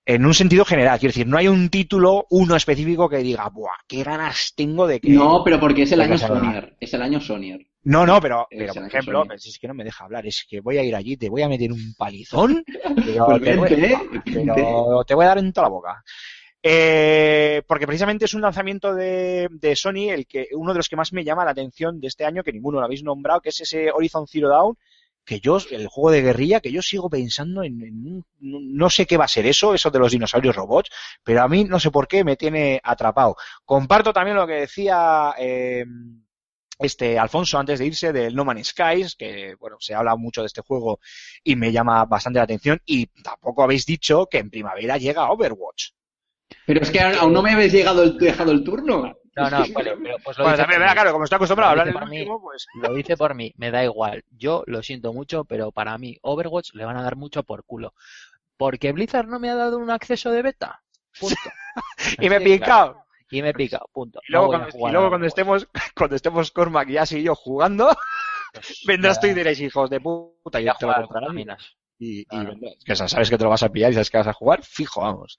en 0.05 0.25
un 0.25 0.33
sentido 0.33 0.65
general. 0.65 0.99
Quiero 0.99 1.11
decir, 1.11 1.27
no 1.27 1.37
hay 1.37 1.47
un 1.47 1.69
título, 1.69 2.27
uno 2.29 2.55
específico 2.55 3.09
que 3.09 3.17
diga, 3.17 3.49
¡buah! 3.49 3.71
¡Qué 3.87 4.03
ganas 4.03 4.53
tengo 4.55 4.87
de 4.87 4.99
que. 4.99 5.09
No, 5.09 5.43
pero 5.43 5.59
porque 5.59 5.83
es 5.83 5.91
el 5.91 6.01
año. 6.01 6.17
Sonyer. 6.17 6.75
Es 6.79 6.93
el 6.93 7.01
año 7.01 7.19
Sonyer. 7.19 7.65
No, 7.85 8.03
no, 8.03 8.19
pero, 8.19 8.47
pero 8.49 8.73
por 8.73 8.87
ejemplo, 8.87 9.23
Sony. 9.25 9.35
es 9.35 9.59
que 9.61 9.67
no 9.67 9.75
me 9.75 9.83
deja 9.83 10.05
hablar, 10.05 10.25
es 10.25 10.43
que 10.49 10.59
voy 10.59 10.79
a 10.79 10.83
ir 10.83 10.95
allí, 10.95 11.17
te 11.17 11.29
voy 11.29 11.43
a 11.43 11.47
meter 11.47 11.71
un 11.71 11.93
palizón, 11.95 12.63
pero, 13.05 13.39
te, 13.39 13.55
voy, 13.55 13.69
pero 14.25 15.05
te 15.05 15.13
voy 15.13 15.25
a 15.25 15.27
dar 15.27 15.37
en 15.37 15.53
toda 15.53 15.67
la 15.67 15.69
boca. 15.69 16.03
Eh, 16.67 17.61
porque 17.67 17.85
precisamente 17.85 18.25
es 18.25 18.33
un 18.33 18.41
lanzamiento 18.41 18.95
de, 18.95 19.73
Sony 19.75 20.09
el 20.09 20.25
que 20.25 20.47
uno 20.53 20.73
de 20.73 20.77
los 20.77 20.89
que 20.89 20.95
más 20.95 21.13
me 21.13 21.23
llama 21.23 21.45
la 21.45 21.51
atención 21.51 21.99
de 21.99 22.07
este 22.07 22.25
año, 22.25 22.41
que 22.41 22.51
ninguno 22.51 22.79
lo 22.79 22.85
habéis 22.85 23.03
nombrado, 23.03 23.39
que 23.39 23.49
es 23.49 23.61
ese 23.61 23.91
Horizon 23.91 24.25
Zero 24.25 24.49
Dawn, 24.49 24.75
que 25.23 25.39
yo, 25.39 25.59
el 25.69 25.85
juego 25.85 26.09
de 26.09 26.23
guerrilla, 26.23 26.61
que 26.61 26.71
yo 26.71 26.81
sigo 26.81 27.07
pensando 27.07 27.61
en, 27.61 28.25
no 28.39 28.89
sé 28.89 29.05
qué 29.05 29.15
va 29.15 29.25
a 29.25 29.27
ser 29.27 29.45
eso, 29.45 29.75
eso 29.75 29.91
de 29.91 29.99
los 29.99 30.11
dinosaurios 30.11 30.55
robots, 30.55 30.89
pero 31.23 31.43
a 31.43 31.47
mí 31.47 31.65
no 31.65 31.79
sé 31.79 31.91
por 31.91 32.07
qué 32.07 32.23
me 32.23 32.35
tiene 32.35 32.81
atrapado. 32.83 33.35
Comparto 33.63 34.11
también 34.11 34.37
lo 34.37 34.47
que 34.47 34.61
decía 34.61 35.35
eh, 35.37 35.85
este 36.79 37.19
Alfonso 37.19 37.59
antes 37.59 37.77
de 37.77 37.85
irse 37.85 38.11
del 38.11 38.33
No 38.33 38.43
Man's 38.43 38.69
Skies, 38.69 39.15
que 39.15 39.53
bueno, 39.59 39.77
se 39.79 39.93
habla 39.93 40.15
mucho 40.15 40.41
de 40.41 40.47
este 40.47 40.61
juego 40.61 40.99
y 41.43 41.55
me 41.55 41.71
llama 41.71 42.05
bastante 42.05 42.39
la 42.39 42.45
atención, 42.45 42.81
y 42.87 43.05
tampoco 43.05 43.61
habéis 43.61 43.85
dicho 43.85 44.25
que 44.25 44.39
en 44.39 44.49
primavera 44.49 44.97
llega 44.97 45.29
Overwatch. 45.29 45.91
Pero 46.65 46.81
es 46.81 46.91
que 46.91 46.99
aún 46.99 47.15
aún 47.15 47.33
no 47.33 47.41
me 47.41 47.51
habéis 47.51 47.73
llegado 47.73 48.03
el, 48.03 48.17
dejado 48.17 48.51
el 48.51 48.63
turno. 48.63 49.13
No, 49.35 49.49
no, 49.49 49.65
vale, 49.73 49.97
pero 49.97 50.15
pues 50.23 50.37
lo 50.37 50.45
Bueno, 50.45 50.57
dice 50.57 50.67
también, 50.69 50.93
claro, 50.93 51.11
como 51.11 51.23
estoy 51.25 51.35
acostumbrado 51.35 51.69
a 51.69 51.71
hablar 51.71 51.87
el 51.87 51.93
por 51.93 52.07
mí. 52.09 52.25
pues 52.41 52.65
Lo 52.81 52.93
dice 52.93 53.17
por 53.17 53.35
mí, 53.35 53.53
me 53.57 53.71
da 53.71 53.83
igual. 53.83 54.23
Yo 54.29 54.63
lo 54.67 54.81
siento 54.81 55.11
mucho, 55.13 55.43
pero 55.45 55.71
para 55.71 55.97
mí 55.97 56.17
Overwatch 56.21 56.73
le 56.73 56.85
van 56.85 56.97
a 56.97 57.03
dar 57.03 57.15
mucho 57.17 57.43
por 57.43 57.65
culo. 57.65 57.93
Porque 58.57 58.91
Blizzard 58.93 59.27
no 59.27 59.39
me 59.39 59.49
ha 59.49 59.55
dado 59.55 59.77
un 59.77 59.89
acceso 59.91 60.31
de 60.31 60.41
beta. 60.41 60.81
Punto. 61.19 61.35
y 62.21 62.29
me 62.29 62.37
he 62.37 62.39
claro. 62.39 62.43
picado. 62.43 63.05
Y 63.29 63.41
me 63.41 63.49
he 63.49 63.53
picado, 63.53 63.89
punto. 63.91 64.21
Y 64.27 64.31
luego, 64.31 64.47
No 64.53 64.67
cuando, 64.69 64.89
y 64.89 64.91
luego 64.91 65.25
estemos 65.25 65.67
cuando 65.95 66.15
estemos 66.15 66.51
Cormac 66.51 66.89
y 66.89 66.97
así 66.97 67.21
yo 67.23 67.35
jugando, 67.35 67.89
Pues, 68.53 68.81
vendrás 68.85 69.19
tú 69.19 69.27
y 69.27 69.33
diréis 69.33 69.59
hijos 69.61 69.89
de 69.89 69.99
puta 69.99 70.61
y 70.61 70.65
ya 70.65 70.75
te 70.75 70.85
lo 70.85 70.93
jugar 70.93 71.23
Y, 71.97 72.21
y. 72.21 72.25
Que 72.85 72.95
sabes 72.95 73.29
que 73.29 73.37
te 73.37 73.43
lo 73.43 73.49
vas 73.49 73.63
a 73.63 73.69
pillar 73.69 73.91
y 73.91 73.93
sabes 73.93 74.09
que 74.09 74.17
vas 74.17 74.27
a 74.27 74.33
jugar, 74.33 74.63
fijo, 74.63 75.01
vamos. 75.01 75.37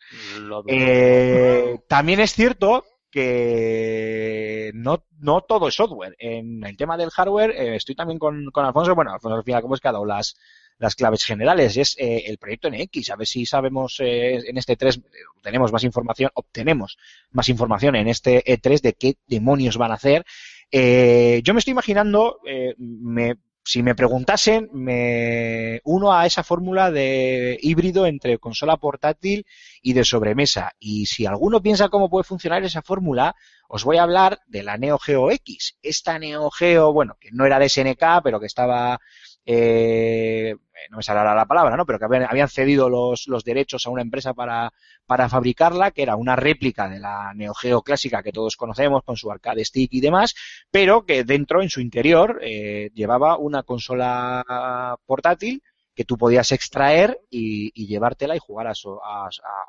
Eh, 0.66 1.78
también 1.88 2.20
es 2.20 2.32
cierto 2.32 2.84
que 3.10 4.70
no, 4.74 5.04
no 5.18 5.40
todo 5.42 5.68
es 5.68 5.74
software. 5.74 6.16
En 6.18 6.64
el 6.64 6.76
tema 6.76 6.96
del 6.96 7.10
hardware 7.10 7.50
eh, 7.50 7.76
estoy 7.76 7.94
también 7.94 8.18
con, 8.18 8.50
con 8.52 8.64
Alfonso. 8.64 8.94
Bueno, 8.94 9.12
Alfonso 9.12 9.36
al 9.36 9.44
final 9.44 9.62
como 9.62 9.74
es 9.74 9.80
que 9.80 9.88
ha 9.88 9.92
dado 9.92 10.04
las, 10.04 10.36
las 10.78 10.94
claves 10.94 11.24
generales. 11.24 11.76
Es 11.76 11.96
eh, 11.98 12.24
el 12.26 12.38
proyecto 12.38 12.70
NX. 12.70 13.10
A 13.10 13.16
ver 13.16 13.26
si 13.26 13.46
sabemos 13.46 13.96
eh, 14.00 14.36
en 14.46 14.58
este 14.58 14.76
3 14.76 15.00
tenemos 15.42 15.72
más 15.72 15.84
información, 15.84 16.30
obtenemos 16.34 16.98
más 17.30 17.48
información 17.48 17.96
en 17.96 18.08
este 18.08 18.44
E3 18.44 18.80
de 18.80 18.92
qué 18.94 19.14
demonios 19.26 19.76
van 19.76 19.92
a 19.92 19.94
hacer. 19.94 20.24
Eh, 20.70 21.40
yo 21.44 21.54
me 21.54 21.60
estoy 21.60 21.72
imaginando, 21.72 22.40
me, 22.78 23.36
si 23.66 23.82
me 23.82 23.96
preguntasen, 23.96 24.70
me 24.72 25.80
uno 25.82 26.12
a 26.12 26.24
esa 26.24 26.44
fórmula 26.44 26.92
de 26.92 27.58
híbrido 27.60 28.06
entre 28.06 28.38
consola 28.38 28.76
portátil 28.76 29.44
y 29.82 29.92
de 29.92 30.04
sobremesa. 30.04 30.70
Y 30.78 31.06
si 31.06 31.26
alguno 31.26 31.60
piensa 31.60 31.88
cómo 31.88 32.08
puede 32.08 32.22
funcionar 32.22 32.62
esa 32.62 32.82
fórmula, 32.82 33.34
os 33.68 33.82
voy 33.82 33.96
a 33.96 34.04
hablar 34.04 34.38
de 34.46 34.62
la 34.62 34.78
Neo 34.78 35.00
Geo 35.00 35.32
X. 35.32 35.78
Esta 35.82 36.16
Neo 36.20 36.48
Geo, 36.52 36.92
bueno, 36.92 37.16
que 37.20 37.30
no 37.32 37.44
era 37.44 37.58
de 37.58 37.68
SNK, 37.68 38.22
pero 38.22 38.38
que 38.38 38.46
estaba, 38.46 39.00
eh, 39.46 40.56
no 40.90 40.98
me 40.98 41.02
ahora 41.06 41.34
la 41.34 41.46
palabra, 41.46 41.76
¿no? 41.76 41.86
Pero 41.86 41.98
que 41.98 42.04
habían, 42.04 42.24
habían 42.24 42.48
cedido 42.48 42.88
los, 42.88 43.28
los 43.28 43.44
derechos 43.44 43.86
a 43.86 43.90
una 43.90 44.02
empresa 44.02 44.34
para, 44.34 44.72
para 45.06 45.28
fabricarla, 45.28 45.92
que 45.92 46.02
era 46.02 46.16
una 46.16 46.36
réplica 46.36 46.88
de 46.88 46.98
la 46.98 47.32
Neo 47.34 47.54
Geo 47.54 47.82
clásica 47.82 48.22
que 48.22 48.32
todos 48.32 48.56
conocemos, 48.56 49.02
con 49.04 49.16
su 49.16 49.30
arcade 49.30 49.64
stick 49.64 49.92
y 49.92 50.00
demás, 50.00 50.34
pero 50.70 51.06
que 51.06 51.24
dentro, 51.24 51.62
en 51.62 51.70
su 51.70 51.80
interior, 51.80 52.40
eh, 52.42 52.90
llevaba 52.94 53.38
una 53.38 53.62
consola 53.62 54.96
portátil 55.06 55.62
que 55.94 56.04
tú 56.04 56.18
podías 56.18 56.52
extraer 56.52 57.18
y, 57.30 57.72
llevártela 57.86 58.36
y 58.36 58.38
jugar 58.38 58.66
a 58.66 58.74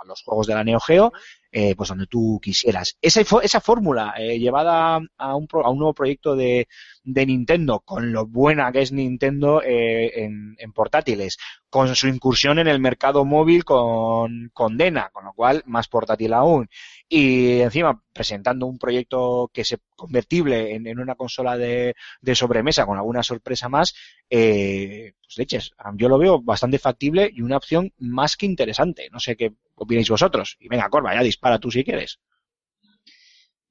los 0.05 0.21
juegos 0.23 0.47
de 0.47 0.55
la 0.55 0.63
Neo 0.63 0.79
Geo 0.79 1.13
eh, 1.59 1.73
pues 1.75 1.89
donde 1.89 2.05
tú 2.07 2.39
quisieras. 2.41 2.97
Esa, 3.01 3.21
esa 3.41 3.61
fórmula 3.61 4.13
eh, 4.17 4.37
llevada 4.37 4.99
a 5.17 5.35
un, 5.35 5.47
pro- 5.47 5.65
a 5.65 5.69
un 5.71 5.79
nuevo 5.79 5.93
proyecto 5.93 6.35
de, 6.35 6.67
de 7.03 7.25
Nintendo, 7.25 7.79
con 7.79 8.11
lo 8.11 8.27
buena 8.27 8.71
que 8.71 8.81
es 8.81 8.91
Nintendo 8.91 9.61
eh, 9.63 10.23
en, 10.23 10.55
en 10.59 10.71
portátiles, 10.73 11.37
con 11.69 11.95
su 11.95 12.07
incursión 12.07 12.59
en 12.59 12.67
el 12.67 12.79
mercado 12.79 13.25
móvil 13.25 13.63
con, 13.65 14.49
con 14.53 14.77
Dena, 14.77 15.09
con 15.11 15.25
lo 15.25 15.33
cual 15.33 15.63
más 15.65 15.87
portátil 15.87 16.33
aún, 16.33 16.67
y 17.09 17.59
encima 17.61 18.01
presentando 18.13 18.65
un 18.67 18.77
proyecto 18.77 19.49
que 19.53 19.63
se 19.63 19.77
convertible 19.95 20.75
en, 20.75 20.87
en 20.87 20.99
una 20.99 21.15
consola 21.15 21.57
de, 21.57 21.95
de 22.21 22.35
sobremesa 22.35 22.85
con 22.85 22.97
alguna 22.97 23.23
sorpresa 23.23 23.69
más, 23.69 23.93
eh, 24.29 25.13
pues 25.21 25.37
leches, 25.37 25.71
yo 25.95 26.09
lo 26.09 26.17
veo 26.17 26.41
bastante 26.41 26.79
factible 26.79 27.29
y 27.33 27.41
una 27.41 27.57
opción 27.57 27.91
más 27.97 28.35
que 28.37 28.45
interesante. 28.45 29.09
No 29.11 29.19
sé 29.19 29.35
qué 29.35 29.53
opináis 29.77 30.09
vosotros. 30.09 30.57
Y 30.59 30.67
venga, 30.67 30.89
Corva, 30.89 31.13
ya 31.15 31.23
dispara 31.23 31.59
tú 31.59 31.71
si 31.71 31.83
quieres. 31.83 32.19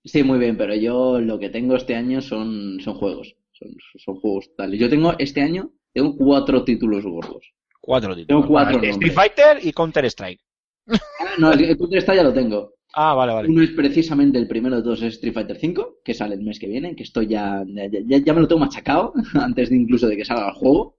Sí, 0.04 0.22
muy 0.22 0.38
bien, 0.38 0.56
pero 0.56 0.74
yo 0.74 1.20
lo 1.20 1.38
que 1.38 1.50
tengo 1.50 1.76
este 1.76 1.94
año 1.94 2.20
son, 2.20 2.78
son 2.80 2.94
juegos. 2.94 3.34
Son, 3.52 3.68
son 3.98 4.16
juegos 4.16 4.50
tales. 4.56 4.78
Yo 4.78 4.88
tengo 4.88 5.14
este 5.18 5.40
año, 5.42 5.70
tengo 5.92 6.16
cuatro 6.16 6.64
títulos 6.64 7.04
gordos. 7.04 7.52
Cuatro 7.80 8.14
Tengo 8.26 8.46
cuatro 8.46 8.80
Street. 8.82 9.12
Fighter 9.12 9.58
y 9.62 9.72
Counter 9.72 10.04
Strike. 10.06 10.40
Ah, 10.88 11.34
no, 11.38 11.52
el 11.52 11.76
Counter 11.76 11.98
Strike 12.00 12.18
ya 12.18 12.22
lo 12.24 12.32
tengo. 12.32 12.74
Ah, 12.94 13.14
vale, 13.14 13.32
vale. 13.32 13.48
Uno 13.48 13.62
es 13.62 13.70
precisamente 13.70 14.38
el 14.38 14.48
primero 14.48 14.76
de 14.76 14.82
todos, 14.82 15.02
es 15.02 15.14
Street 15.14 15.34
Fighter 15.34 15.58
V, 15.62 15.84
que 16.04 16.14
sale 16.14 16.34
el 16.34 16.42
mes 16.42 16.58
que 16.58 16.68
viene, 16.68 16.94
que 16.96 17.02
estoy 17.02 17.26
ya, 17.26 17.62
ya, 17.66 17.88
ya- 17.88 18.18
ya 18.18 18.32
me 18.32 18.40
lo 18.40 18.48
tengo 18.48 18.60
machacado, 18.60 19.12
antes 19.34 19.70
de 19.70 19.76
incluso 19.76 20.06
de 20.08 20.16
que 20.16 20.24
salga 20.24 20.48
el 20.48 20.54
juego. 20.54 20.96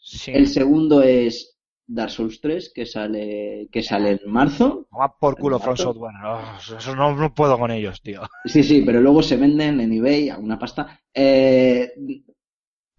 Sí. 0.00 0.32
El 0.34 0.46
segundo 0.48 1.02
es 1.02 1.57
Dark 1.90 2.10
Souls 2.10 2.40
3, 2.40 2.70
que 2.74 2.84
sale, 2.86 3.68
que 3.72 3.82
sale 3.82 4.20
en 4.22 4.30
marzo. 4.30 4.86
Toma 4.90 5.08
por 5.18 5.36
culo 5.38 5.56
¿El 5.56 5.62
From? 5.62 5.76
Software. 5.76 6.14
Oh, 6.24 6.40
eso 6.78 6.94
no, 6.94 7.14
no 7.16 7.34
puedo 7.34 7.58
con 7.58 7.70
ellos, 7.70 8.00
tío. 8.02 8.22
Sí, 8.44 8.62
sí, 8.62 8.82
pero 8.84 9.00
luego 9.00 9.22
se 9.22 9.36
venden 9.36 9.80
en 9.80 9.92
eBay 9.92 10.28
a 10.28 10.38
una 10.38 10.58
pasta. 10.58 11.00
Eh, 11.14 11.90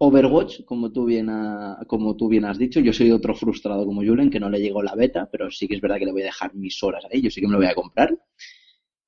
Overwatch, 0.02 0.64
como 0.66 0.92
tú 0.92 1.06
bien, 1.06 1.30
ha- 1.30 1.78
como 1.86 2.16
tú 2.16 2.28
bien 2.30 2.46
has 2.46 2.58
dicho, 2.58 2.80
yo 2.80 2.94
soy 2.94 3.12
otro 3.12 3.36
frustrado 3.36 3.86
como 3.86 4.02
Julen, 4.02 4.30
que 4.30 4.40
no 4.40 4.50
le 4.50 4.60
llegó 4.60 4.82
la 4.82 4.96
beta, 4.96 5.28
pero 5.32 5.52
sí 5.52 5.68
que 5.68 5.76
es 5.76 5.82
verdad 5.82 5.98
que 5.98 6.06
le 6.06 6.12
voy 6.14 6.22
a 6.24 6.26
dejar 6.26 6.56
mis 6.56 6.82
horas 6.82 7.04
ahí, 7.12 7.22
yo 7.22 7.30
sí 7.30 7.42
que 7.42 7.48
me 7.48 7.54
lo 7.54 7.60
voy 7.60 7.68
a 7.68 7.76
comprar. 7.76 8.18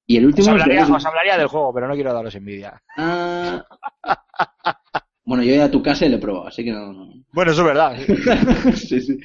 Y 0.05 0.17
el 0.17 0.25
Os 0.25 0.27
último 0.27 0.47
es 0.55 0.61
hablaría, 0.61 0.83
os 0.95 1.05
hablaría 1.05 1.37
del 1.37 1.47
juego, 1.47 1.73
pero 1.73 1.87
no 1.87 1.95
quiero 1.95 2.13
daros 2.13 2.35
envidia. 2.35 2.81
Ah. 2.97 3.65
Bueno, 5.23 5.43
yo 5.43 5.51
he 5.51 5.55
ido 5.55 5.63
a 5.65 5.71
tu 5.71 5.81
casa 5.83 6.05
y 6.05 6.09
le 6.09 6.15
he 6.15 6.19
probado, 6.19 6.47
así 6.47 6.63
que 6.63 6.71
no. 6.71 6.91
no. 6.91 7.13
Bueno, 7.31 7.51
eso 7.51 7.61
es 7.61 7.67
verdad. 7.67 7.95
Sí, 8.75 8.99
sí. 8.99 9.17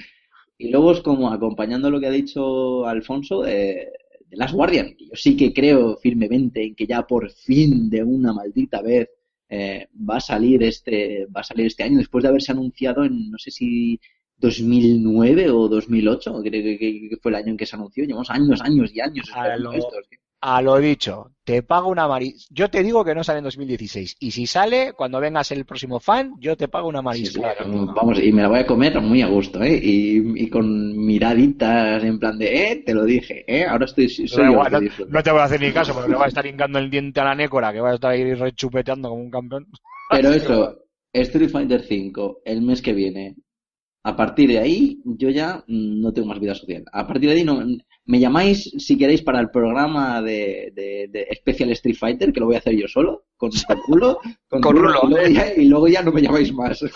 Y 0.58 0.70
luego 0.70 0.92
es 0.92 1.00
como 1.00 1.30
acompañando 1.30 1.90
lo 1.90 2.00
que 2.00 2.06
ha 2.06 2.10
dicho 2.10 2.86
Alfonso 2.86 3.42
de, 3.42 3.88
de 4.28 4.36
Last 4.36 4.54
Guardian. 4.54 4.94
que 4.96 5.06
Yo 5.06 5.14
sí 5.14 5.36
que 5.36 5.52
creo 5.52 5.96
firmemente 5.98 6.62
en 6.64 6.74
que 6.74 6.86
ya 6.86 7.06
por 7.06 7.30
fin, 7.30 7.90
de 7.90 8.02
una 8.02 8.32
maldita 8.32 8.80
vez, 8.82 9.08
eh, 9.48 9.86
va 10.08 10.16
a 10.16 10.20
salir 10.20 10.62
este, 10.62 11.26
va 11.26 11.40
a 11.42 11.44
salir 11.44 11.66
este 11.66 11.82
año 11.84 11.98
después 11.98 12.22
de 12.22 12.28
haberse 12.28 12.52
anunciado 12.52 13.04
en 13.04 13.30
no 13.30 13.38
sé 13.38 13.50
si 13.50 14.00
2009 14.38 15.50
o 15.50 15.68
2008, 15.68 16.40
creo 16.42 16.78
que, 16.78 17.16
fue 17.22 17.30
el 17.30 17.36
año 17.36 17.48
en 17.50 17.56
que 17.56 17.66
se 17.66 17.76
anunció. 17.76 18.04
Llevamos 18.04 18.30
años, 18.30 18.60
años 18.62 18.90
y 18.94 19.00
años 19.00 19.28
A 19.32 19.42
esperando 19.42 19.72
lo- 19.72 19.78
esto. 19.78 19.96
A 20.40 20.60
lo 20.62 20.76
dicho, 20.78 21.32
te 21.44 21.62
pago 21.62 21.88
una 21.88 22.06
mariscada. 22.06 22.46
Yo 22.50 22.70
te 22.70 22.82
digo 22.82 23.04
que 23.04 23.14
no 23.14 23.24
sale 23.24 23.38
en 23.38 23.44
2016. 23.44 24.16
Y 24.20 24.30
si 24.30 24.46
sale, 24.46 24.92
cuando 24.92 25.18
vengas 25.20 25.50
el 25.50 25.64
próximo 25.64 25.98
fan, 25.98 26.34
yo 26.38 26.56
te 26.56 26.68
pago 26.68 26.88
una 26.88 27.00
Sí, 27.12 27.26
sí, 27.26 27.40
mariscada. 27.40 27.54
vamos, 27.94 28.18
y 28.22 28.32
me 28.32 28.42
la 28.42 28.48
voy 28.48 28.58
a 28.60 28.66
comer 28.66 29.00
muy 29.00 29.22
a 29.22 29.26
gusto, 29.28 29.62
¿eh? 29.62 29.80
Y, 29.82 30.44
y 30.44 30.48
con 30.50 30.96
miraditas 31.04 32.04
en 32.04 32.18
plan 32.18 32.38
de, 32.38 32.72
eh, 32.72 32.82
te 32.84 32.94
lo 32.94 33.04
dije, 33.04 33.44
¿eh? 33.48 33.64
Ahora 33.64 33.86
estoy, 33.86 34.08
soy 34.08 34.44
igual, 34.44 34.90
no, 35.08 35.22
te 35.22 35.30
voy 35.30 35.40
a 35.40 35.44
hacer 35.44 35.60
ni 35.60 35.72
caso, 35.72 35.94
porque 35.94 36.10
le 36.10 36.16
va 36.16 36.26
a 36.26 36.28
estar 36.28 36.46
hincando 36.46 36.78
el 36.78 36.90
diente 36.90 37.20
a 37.20 37.24
la 37.24 37.34
nécora, 37.34 37.72
que 37.72 37.80
va 37.80 37.90
a 37.90 37.94
estar 37.94 38.12
ahí 38.12 38.34
rechupeteando 38.34 39.08
como 39.08 39.22
un 39.22 39.30
campeón. 39.30 39.66
Pero 40.10 40.30
eso, 40.30 40.76
Street 41.12 41.50
Fighter 41.50 41.80
V, 41.80 42.36
el 42.44 42.62
mes 42.62 42.82
que 42.82 42.92
viene, 42.92 43.36
a 44.08 44.14
partir 44.16 44.48
de 44.48 44.58
ahí, 44.58 45.00
yo 45.04 45.30
ya 45.30 45.64
mm, 45.66 46.00
no 46.00 46.12
tengo 46.12 46.28
más 46.28 46.38
vida 46.38 46.54
social. 46.54 46.84
A 46.92 47.06
partir 47.06 47.28
de 47.30 47.36
ahí, 47.36 47.44
no, 47.44 47.60
me 48.04 48.20
llamáis 48.20 48.70
si 48.78 48.96
queréis 48.96 49.22
para 49.22 49.40
el 49.40 49.50
programa 49.50 50.22
de, 50.22 50.72
de, 50.74 51.08
de 51.10 51.26
Special 51.36 51.70
Street 51.72 51.96
Fighter, 51.96 52.32
que 52.32 52.40
lo 52.40 52.46
voy 52.46 52.54
a 52.54 52.58
hacer 52.58 52.74
yo 52.76 52.86
solo, 52.86 53.24
con 53.36 53.50
con 53.66 53.78
rulo, 53.88 54.20
con, 54.48 54.60
Con 54.60 54.76
rulo, 54.76 55.00
rulo. 55.02 55.16
y, 55.26 55.34
luego 55.34 55.34
ya, 55.34 55.54
y 55.54 55.64
luego 55.68 55.88
ya 55.88 56.02
no 56.02 56.12
me 56.12 56.22
llamáis 56.22 56.52
más. 56.52 56.84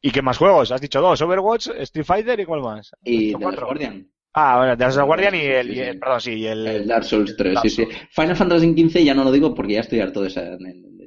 ¿Y 0.00 0.10
qué 0.12 0.22
más 0.22 0.38
juegos? 0.38 0.70
Has 0.70 0.80
dicho 0.80 1.00
dos, 1.00 1.20
Overwatch, 1.20 1.68
Street 1.78 2.06
Fighter 2.06 2.38
y 2.40 2.44
cuál 2.44 2.60
más. 2.62 2.92
Y 3.04 3.32
de 3.32 3.38
Last. 3.40 3.60
Guardian. 3.60 4.08
Ah, 4.34 4.58
bueno, 4.58 4.76
The 4.76 4.84
Last 4.84 5.00
Guardian 5.00 5.34
y 5.34 5.38
el, 5.38 5.66
Sí, 5.66 5.72
y 5.72 5.74
sí. 5.74 5.80
el- 5.80 5.98
perdón, 5.98 6.20
sí, 6.20 6.32
y 6.34 6.46
el, 6.46 6.66
El 6.66 6.86
Dark 6.86 7.04
Souls 7.04 7.36
3, 7.36 7.54
Dark 7.54 7.68
sí, 7.68 7.70
sí. 7.70 7.82
Souls. 7.82 7.96
Final 8.12 8.36
Fantasy 8.36 8.88
XV 8.88 8.98
ya 9.04 9.14
no 9.14 9.24
lo 9.24 9.32
digo 9.32 9.52
porque 9.54 9.72
ya 9.74 9.80
estoy 9.80 9.98
harto 10.00 10.20
de, 10.22 10.28
esa, 10.28 10.56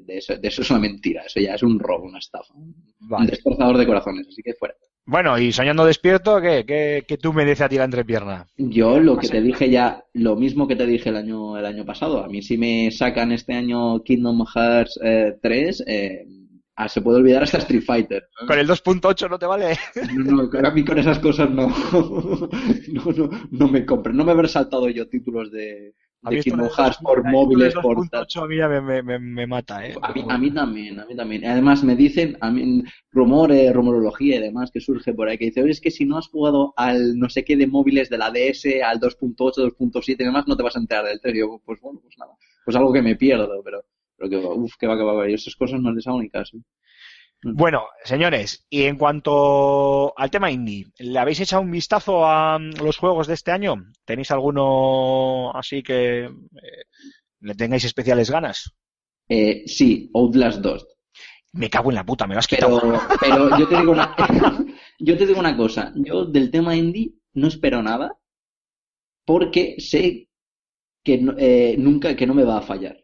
de, 0.05 0.17
eso, 0.17 0.37
de 0.37 0.47
eso 0.47 0.61
es 0.61 0.69
una 0.69 0.79
mentira, 0.79 1.23
eso 1.25 1.39
ya 1.39 1.55
es 1.55 1.63
un 1.63 1.79
robo, 1.79 2.05
una 2.05 2.19
estafa, 2.19 2.53
un 2.53 3.25
destrozador 3.25 3.77
de 3.77 3.85
corazones, 3.85 4.27
así 4.27 4.41
que 4.41 4.53
fuera. 4.53 4.75
Bueno, 5.05 5.37
y 5.39 5.51
soñando 5.51 5.83
despierto, 5.83 6.39
¿qué? 6.39 6.63
¿Qué, 6.65 7.03
qué 7.07 7.17
tú 7.17 7.33
me 7.33 7.43
dices 7.43 7.61
a 7.61 7.69
ti 7.69 7.75
la 7.75 7.85
entrepierna? 7.85 8.45
Yo 8.57 8.99
lo 8.99 9.17
que 9.17 9.27
te 9.27 9.41
dije 9.41 9.69
ya, 9.69 10.03
lo 10.13 10.35
mismo 10.35 10.67
que 10.67 10.75
te 10.75 10.85
dije 10.85 11.09
el 11.09 11.17
año, 11.17 11.57
el 11.57 11.65
año 11.65 11.85
pasado, 11.85 12.23
a 12.23 12.27
mí 12.27 12.41
si 12.41 12.57
me 12.57 12.91
sacan 12.91 13.31
este 13.31 13.53
año 13.53 14.03
Kingdom 14.03 14.45
Hearts 14.45 14.99
eh, 15.03 15.37
3, 15.41 15.83
eh, 15.87 16.25
ah, 16.75 16.87
se 16.87 17.01
puede 17.01 17.17
olvidar 17.17 17.43
hasta 17.43 17.57
Street 17.57 17.83
Fighter. 17.83 18.27
¿Con 18.47 18.59
el 18.59 18.67
2.8 18.67 19.29
no 19.29 19.39
te 19.39 19.47
vale? 19.47 19.75
No, 20.13 20.43
no, 20.43 20.67
a 20.67 20.71
mí 20.71 20.85
con 20.85 20.99
esas 20.99 21.17
cosas 21.19 21.49
no, 21.49 21.67
no, 21.91 23.11
no, 23.11 23.29
no 23.49 23.67
me 23.67 23.85
compro, 23.85 24.13
no 24.13 24.23
me 24.23 24.31
haber 24.31 24.49
saltado 24.49 24.87
yo 24.89 25.09
títulos 25.09 25.51
de, 25.51 25.95
de 26.21 26.39
2.8, 26.39 27.01
por 27.01 27.23
móviles, 27.23 27.73
por 27.73 27.97
2.8 27.97 28.43
a 28.43 28.47
mí 28.47 28.57
ya 28.57 28.67
me, 28.67 29.01
me, 29.01 29.19
me, 29.19 29.47
mata, 29.47 29.85
¿eh? 29.85 29.95
A 30.01 30.13
mí, 30.13 30.23
a 30.27 30.37
mí 30.37 30.51
también, 30.51 30.99
a 30.99 31.05
mí 31.05 31.15
también. 31.15 31.45
Además 31.45 31.83
me 31.83 31.95
dicen, 31.95 32.37
a 32.41 32.51
mí, 32.51 32.83
rumores, 33.11 33.73
rumorología 33.73 34.37
y 34.37 34.39
demás 34.39 34.69
que 34.71 34.79
surge 34.79 35.13
por 35.13 35.27
ahí, 35.27 35.37
que 35.37 35.45
dice, 35.45 35.63
oye, 35.63 35.71
es 35.71 35.81
que 35.81 35.89
si 35.89 36.05
no 36.05 36.17
has 36.17 36.27
jugado 36.27 36.73
al 36.77 37.17
no 37.17 37.29
sé 37.29 37.43
qué 37.43 37.57
de 37.57 37.67
móviles 37.67 38.09
de 38.09 38.17
la 38.19 38.29
DS, 38.29 38.65
al 38.85 38.99
2.8, 38.99 39.73
2.7 39.75 40.09
y 40.09 40.15
demás, 40.15 40.47
no 40.47 40.55
te 40.55 40.63
vas 40.63 40.75
a 40.75 40.79
enterar 40.79 41.05
del 41.05 41.19
3. 41.19 41.35
Y 41.35 41.39
yo, 41.39 41.61
pues 41.65 41.81
bueno, 41.81 41.99
pues 42.01 42.15
nada, 42.19 42.33
pues 42.63 42.77
algo 42.77 42.93
que 42.93 43.01
me 43.01 43.15
pierdo, 43.15 43.61
pero, 43.63 43.83
pero 44.15 44.29
que, 44.29 44.37
uff, 44.37 44.75
que 44.77 44.87
va, 44.87 44.97
que 44.97 45.03
va, 45.03 45.13
que 45.13 45.17
va. 45.17 45.27
Yo 45.27 45.35
esas 45.35 45.55
cosas 45.55 45.81
no 45.81 45.91
les 45.91 46.05
hago 46.05 46.21
ni 46.21 46.29
caso. 46.29 46.57
Bueno, 47.43 47.87
señores, 48.03 48.65
y 48.69 48.83
en 48.83 48.97
cuanto 48.97 50.17
al 50.17 50.29
tema 50.29 50.51
indie, 50.51 50.87
¿le 50.99 51.17
habéis 51.17 51.39
echado 51.39 51.63
un 51.63 51.71
vistazo 51.71 52.25
a 52.25 52.59
mm, 52.59 52.83
los 52.83 52.97
juegos 52.97 53.27
de 53.27 53.33
este 53.33 53.51
año? 53.51 53.75
¿Tenéis 54.05 54.29
alguno 54.29 55.51
así 55.55 55.81
que 55.81 56.25
eh, 56.25 56.83
le 57.39 57.55
tengáis 57.55 57.83
especiales 57.83 58.29
ganas? 58.29 58.73
Eh, 59.27 59.63
sí, 59.65 60.11
Outlast 60.13 60.59
2. 60.59 60.87
Me 61.53 61.69
cago 61.69 61.89
en 61.89 61.95
la 61.95 62.05
puta, 62.05 62.27
me 62.27 62.35
lo 62.35 62.39
has 62.39 62.47
quitado. 62.47 62.79
Pero, 62.79 62.99
pero 63.19 63.57
yo 63.57 63.67
te 63.67 63.77
digo 63.77 63.91
una, 63.91 64.15
yo 64.99 65.17
te 65.17 65.25
digo 65.25 65.39
una 65.39 65.57
cosa, 65.57 65.91
yo 65.95 66.25
del 66.25 66.51
tema 66.51 66.75
indie 66.75 67.13
no 67.33 67.47
espero 67.47 67.81
nada 67.81 68.17
porque 69.25 69.75
sé 69.79 70.27
que 71.03 71.25
eh, 71.37 71.75
nunca, 71.77 72.15
que 72.15 72.27
no 72.27 72.33
me 72.33 72.43
va 72.43 72.57
a 72.57 72.61
fallar. 72.61 73.00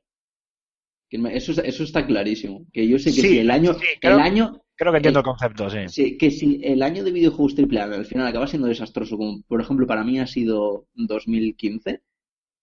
Eso, 1.10 1.52
es- 1.54 1.58
eso 1.60 1.84
está 1.84 2.06
clarísimo. 2.06 2.66
Que 2.74 2.88
yo 2.88 3.00
sé 3.00 3.12
que 3.14 3.22
Sí, 3.22 3.28
si 3.30 3.40
el 3.40 3.50
año, 3.52 3.74
sí, 3.74 3.86
creo- 4.02 4.16
el 4.16 4.20
año, 4.20 4.62
Creo 4.76 4.92
que 4.92 4.98
entiendo 4.98 5.20
eh, 5.20 5.22
el 5.22 5.26
concepto, 5.26 5.70
sí. 5.70 5.78
sí, 5.88 6.18
que 6.18 6.32
si 6.32 6.60
el 6.64 6.84
año 6.84 7.04
de 7.04 7.12
videojuegos 7.12 7.56
triple 7.56 7.80
A 7.80 7.86
al 7.86 8.06
final 8.06 8.28
acaba 8.28 8.48
siendo 8.48 8.68
desastroso, 8.68 9.18
como 9.18 9.42
por 9.48 9.62
ejemplo 9.62 9.88
para 9.88 10.04
mí 10.04 10.20
ha 10.20 10.28
sido 10.28 10.88
2015, 10.96 12.02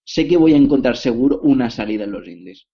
sé 0.04 0.28
que 0.28 0.36
voy 0.36 0.54
a 0.54 0.56
encontrar 0.58 0.96
seguro 0.96 1.40
una 1.42 1.70
salida 1.70 2.04
en 2.04 2.12
los 2.12 2.28
indies. 2.28 2.66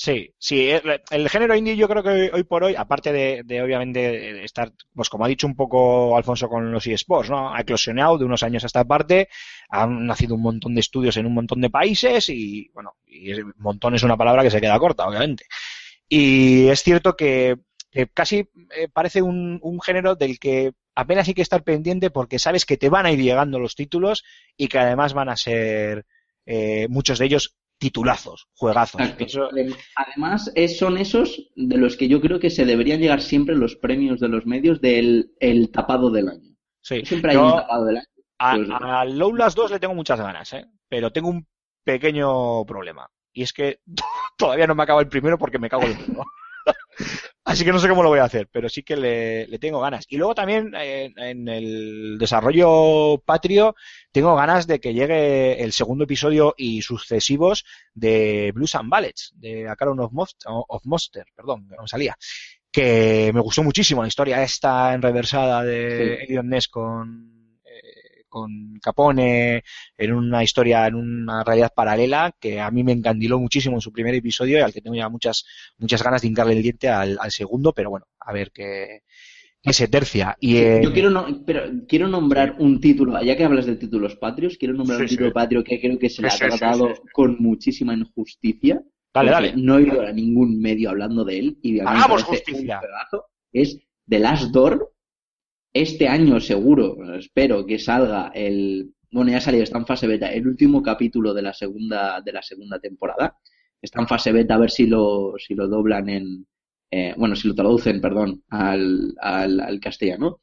Sí, 0.00 0.32
sí, 0.38 0.70
el, 0.70 1.02
el 1.10 1.28
género 1.28 1.56
indie 1.56 1.76
yo 1.76 1.88
creo 1.88 2.04
que 2.04 2.30
hoy 2.32 2.44
por 2.44 2.62
hoy, 2.62 2.76
aparte 2.76 3.10
de, 3.12 3.42
de 3.44 3.60
obviamente 3.62 4.44
estar, 4.44 4.72
pues 4.94 5.08
como 5.08 5.24
ha 5.24 5.28
dicho 5.28 5.44
un 5.48 5.56
poco 5.56 6.16
Alfonso 6.16 6.48
con 6.48 6.70
los 6.70 6.86
eSports, 6.86 7.30
¿no? 7.30 7.52
Ha 7.52 7.60
eclosionado 7.62 8.16
de 8.16 8.24
unos 8.24 8.44
años 8.44 8.62
a 8.62 8.68
esta 8.68 8.84
parte, 8.84 9.28
han 9.68 10.06
nacido 10.06 10.36
un 10.36 10.42
montón 10.42 10.74
de 10.76 10.80
estudios 10.82 11.16
en 11.16 11.26
un 11.26 11.34
montón 11.34 11.60
de 11.60 11.70
países 11.70 12.28
y, 12.28 12.68
bueno, 12.74 12.94
y 13.06 13.32
montón 13.56 13.96
es 13.96 14.04
una 14.04 14.16
palabra 14.16 14.44
que 14.44 14.52
se 14.52 14.60
queda 14.60 14.78
corta, 14.78 15.04
obviamente. 15.08 15.46
Y 16.08 16.68
es 16.68 16.82
cierto 16.82 17.16
que, 17.16 17.56
que 17.90 18.08
casi 18.08 18.48
eh, 18.76 18.88
parece 18.92 19.22
un, 19.22 19.58
un 19.62 19.80
género 19.80 20.14
del 20.14 20.38
que 20.38 20.72
apenas 20.94 21.28
hay 21.28 21.34
que 21.34 21.42
estar 21.42 21.62
pendiente 21.64 22.10
porque 22.10 22.38
sabes 22.38 22.64
que 22.64 22.76
te 22.76 22.88
van 22.88 23.06
a 23.06 23.12
ir 23.12 23.20
llegando 23.20 23.58
los 23.58 23.74
títulos 23.74 24.24
y 24.56 24.68
que 24.68 24.78
además 24.78 25.12
van 25.14 25.28
a 25.28 25.36
ser 25.36 26.06
eh, 26.46 26.86
muchos 26.88 27.18
de 27.18 27.26
ellos 27.26 27.57
titulazos, 27.78 28.48
juegazos. 28.54 29.00
Eso- 29.18 29.48
Además, 29.96 30.52
son 30.78 30.98
esos 30.98 31.50
de 31.56 31.76
los 31.78 31.96
que 31.96 32.08
yo 32.08 32.20
creo 32.20 32.40
que 32.40 32.50
se 32.50 32.64
deberían 32.66 33.00
llegar 33.00 33.20
siempre 33.22 33.56
los 33.56 33.76
premios 33.76 34.20
de 34.20 34.28
los 34.28 34.46
medios 34.46 34.80
del 34.80 35.32
el 35.40 35.70
tapado 35.70 36.10
del 36.10 36.28
año. 36.28 36.56
Sí. 36.82 37.04
Siempre 37.04 37.30
hay 37.32 37.36
Yo 37.36 37.46
un 37.46 37.52
tapado 37.52 37.84
del 37.86 37.96
año. 37.98 38.06
a, 38.38 38.54
Pues- 38.56 38.68
a 38.70 39.04
Lowlands 39.04 39.54
2 39.54 39.70
le 39.70 39.78
tengo 39.80 39.94
muchas 39.94 40.20
ganas, 40.20 40.52
¿eh? 40.52 40.66
pero 40.88 41.10
tengo 41.12 41.28
un 41.28 41.46
pequeño 41.84 42.64
problema. 42.66 43.08
Y 43.32 43.42
es 43.42 43.52
que 43.52 43.80
todavía 44.36 44.66
no 44.66 44.74
me 44.74 44.82
acaba 44.82 45.00
el 45.00 45.08
primero 45.08 45.38
porque 45.38 45.58
me 45.58 45.68
cago 45.68 45.84
en 45.84 45.92
el 45.92 45.98
mundo. 46.06 46.24
Así 47.44 47.64
que 47.64 47.72
no 47.72 47.78
sé 47.78 47.88
cómo 47.88 48.02
lo 48.02 48.10
voy 48.10 48.18
a 48.18 48.24
hacer, 48.24 48.48
pero 48.52 48.68
sí 48.68 48.82
que 48.82 48.96
le, 48.96 49.46
le 49.46 49.58
tengo 49.58 49.80
ganas. 49.80 50.04
Y 50.08 50.16
luego 50.16 50.34
también 50.34 50.74
eh, 50.76 51.12
en 51.16 51.48
el 51.48 52.18
desarrollo 52.18 53.22
patrio 53.24 53.74
tengo 54.12 54.36
ganas 54.36 54.66
de 54.66 54.80
que 54.80 54.92
llegue 54.92 55.62
el 55.62 55.72
segundo 55.72 56.04
episodio 56.04 56.54
y 56.56 56.82
sucesivos 56.82 57.64
de 57.94 58.52
Blues 58.54 58.74
and 58.74 58.90
Ballets, 58.90 59.32
de 59.36 59.68
A 59.68 59.76
Caron 59.76 60.00
of, 60.00 60.12
Monster, 60.84 61.24
perdón, 61.34 61.66
que 61.68 61.76
no 61.76 61.82
me 61.82 61.88
salía. 61.88 62.16
Que 62.70 63.30
me 63.32 63.40
gustó 63.40 63.62
muchísimo 63.62 64.02
la 64.02 64.08
historia 64.08 64.42
esta 64.42 64.92
enreversada 64.92 65.64
de 65.64 66.26
Sí. 66.28 66.36
Ness 66.44 66.68
con, 66.68 67.37
con 68.28 68.78
Capone 68.82 69.62
en 69.96 70.12
una 70.12 70.42
historia, 70.42 70.86
en 70.86 70.94
una 70.96 71.42
realidad 71.44 71.72
paralela 71.74 72.32
que 72.40 72.60
a 72.60 72.70
mí 72.70 72.84
me 72.84 72.92
encandiló 72.92 73.38
muchísimo 73.38 73.76
en 73.76 73.80
su 73.80 73.92
primer 73.92 74.14
episodio 74.14 74.58
y 74.58 74.60
al 74.62 74.72
que 74.72 74.80
tengo 74.80 74.96
ya 74.96 75.08
muchas, 75.08 75.44
muchas 75.78 76.02
ganas 76.02 76.22
de 76.22 76.28
hincarle 76.28 76.54
el 76.54 76.62
diente 76.62 76.88
al, 76.88 77.18
al 77.20 77.30
segundo, 77.30 77.72
pero 77.72 77.90
bueno, 77.90 78.06
a 78.20 78.32
ver 78.32 78.50
qué, 78.52 79.02
qué 79.62 79.72
se 79.72 79.88
tercia. 79.88 80.36
Y, 80.40 80.56
eh, 80.58 80.80
Yo 80.82 80.92
quiero, 80.92 81.10
no- 81.10 81.44
pero 81.44 81.62
quiero 81.88 82.08
nombrar 82.08 82.56
un 82.58 82.80
título, 82.80 83.20
ya 83.22 83.36
que 83.36 83.44
hablas 83.44 83.66
de 83.66 83.76
títulos 83.76 84.16
patrios, 84.16 84.56
quiero 84.58 84.74
nombrar 84.74 84.98
Sí, 84.98 85.02
un 85.04 85.08
título 85.08 85.28
sí. 85.30 85.34
patrio 85.34 85.64
que 85.64 85.80
creo 85.80 85.98
que 85.98 86.08
se 86.10 86.22
le 86.22 86.28
ha 86.28 86.30
sí, 86.32 86.38
tratado 86.38 86.94
con 87.12 87.36
muchísima 87.40 87.94
injusticia. 87.94 88.82
dale, 89.12 89.30
dale. 89.30 89.54
No 89.56 89.74
he 89.78 89.82
oído 89.82 90.02
a 90.02 90.12
ningún 90.12 90.60
medio 90.60 90.90
hablando 90.90 91.24
de 91.24 91.38
él 91.38 91.58
y 91.62 91.72
me 91.72 91.80
Hagamos 91.80 92.22
justicia. 92.22 92.76
un 92.76 92.82
pedazo. 92.86 93.24
Es 93.52 93.78
The 94.06 94.18
Last 94.20 94.50
Door. 94.52 94.92
Este 95.80 96.08
año 96.08 96.40
seguro, 96.40 97.14
espero 97.14 97.64
que 97.64 97.78
salga 97.78 98.32
el, 98.34 98.94
bueno 99.12 99.30
ya 99.30 99.40
salió, 99.40 99.62
está 99.62 99.78
en 99.78 99.86
fase 99.86 100.08
beta, 100.08 100.28
el 100.32 100.48
último 100.48 100.82
capítulo 100.82 101.32
de 101.32 101.42
la 101.42 101.52
segunda, 101.52 102.20
de 102.20 102.32
la 102.32 102.42
segunda 102.42 102.80
temporada. 102.80 103.38
Está 103.80 104.00
en 104.00 104.08
fase 104.08 104.32
beta 104.32 104.56
a 104.56 104.58
ver 104.58 104.72
si 104.72 104.88
lo, 104.88 105.34
si 105.38 105.54
lo 105.54 105.68
doblan 105.68 106.08
en, 106.08 106.46
eh, 106.90 107.14
bueno, 107.16 107.36
si 107.36 107.46
lo 107.46 107.54
traducen, 107.54 108.00
perdón, 108.00 108.42
al, 108.48 109.14
al, 109.20 109.78
castellano. 109.78 110.40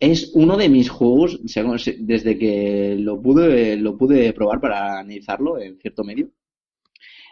Es 0.00 0.30
uno 0.32 0.56
de 0.56 0.70
mis 0.70 0.88
juegos, 0.88 1.38
desde 1.42 2.38
que 2.38 2.96
lo 2.98 3.20
pude, 3.20 3.76
lo 3.76 3.98
pude 3.98 4.32
probar 4.32 4.62
para 4.62 4.98
analizarlo 4.98 5.58
en 5.60 5.76
cierto 5.78 6.04
medio. 6.04 6.30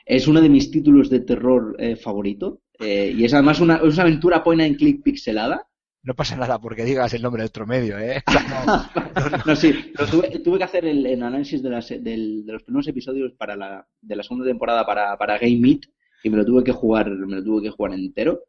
Es 0.05 0.29
uno 0.29 0.43
de 0.43 0.51
mis 0.51 0.71
títulos 0.71 1.09
de 1.09 1.21
terror 1.21 1.77
eh, 1.79 1.97
favorito. 1.97 2.61
eh, 2.79 3.15
y 3.17 3.25
es 3.25 3.33
además 3.33 3.59
una, 3.61 3.77
es 3.77 3.95
una 3.95 4.03
aventura 4.03 4.45
point 4.45 4.61
and 4.61 4.77
click 4.77 5.03
pixelada. 5.03 5.67
No 6.07 6.15
pasa 6.15 6.37
nada 6.37 6.59
porque 6.61 6.85
digas 6.85 7.13
el 7.15 7.23
nombre 7.23 7.43
de 7.43 7.49
otro 7.49 7.67
medio, 7.67 7.99
¿eh? 7.99 8.23
no, 9.47 9.57
sí, 9.57 9.93
tuve, 10.11 10.39
tuve 10.39 10.59
que 10.59 10.65
hacer 10.65 10.85
el, 10.87 11.05
el 11.05 11.21
análisis 11.23 11.61
de, 11.63 11.69
las- 11.71 11.89
del- 11.89 12.47
de 12.47 12.53
los 12.53 12.63
primeros 12.63 12.87
episodios 12.87 13.33
para 13.33 13.57
la, 13.57 13.87
de 14.01 14.17
la 14.17 14.23
segunda 14.23 14.47
temporada 14.47 14.87
para, 14.87 15.19
para 15.19 15.37
Game 15.37 15.57
Meet 15.59 15.87
y 16.23 16.31
me 16.31 16.37
lo 16.37 16.45
tuve 16.47 16.63
que 16.63 16.71
jugar, 16.73 17.11
me 17.11 17.37
lo 17.37 17.43
tuve 17.45 17.63
que 17.65 17.71
jugar 17.71 17.93
entero. 17.95 18.41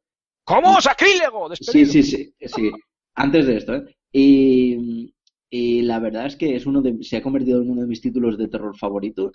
¿Cómo? 0.43 0.79
¡Sacrílego! 0.79 1.53
Sí, 1.55 1.85
sí, 1.85 2.03
sí, 2.03 2.31
sí. 2.39 2.71
Antes 3.15 3.47
de 3.47 3.57
esto, 3.57 3.75
¿eh? 3.75 3.83
Y, 4.11 5.13
y 5.49 5.81
la 5.81 5.99
verdad 5.99 6.27
es 6.27 6.35
que 6.35 6.55
es 6.55 6.65
uno 6.67 6.81
de, 6.83 7.03
se 7.03 7.17
ha 7.17 7.21
convertido 7.23 7.61
en 7.61 7.71
uno 7.71 7.81
de 7.81 7.87
mis 7.87 8.01
títulos 8.01 8.37
de 8.37 8.47
terror 8.47 8.77
favorito. 8.77 9.31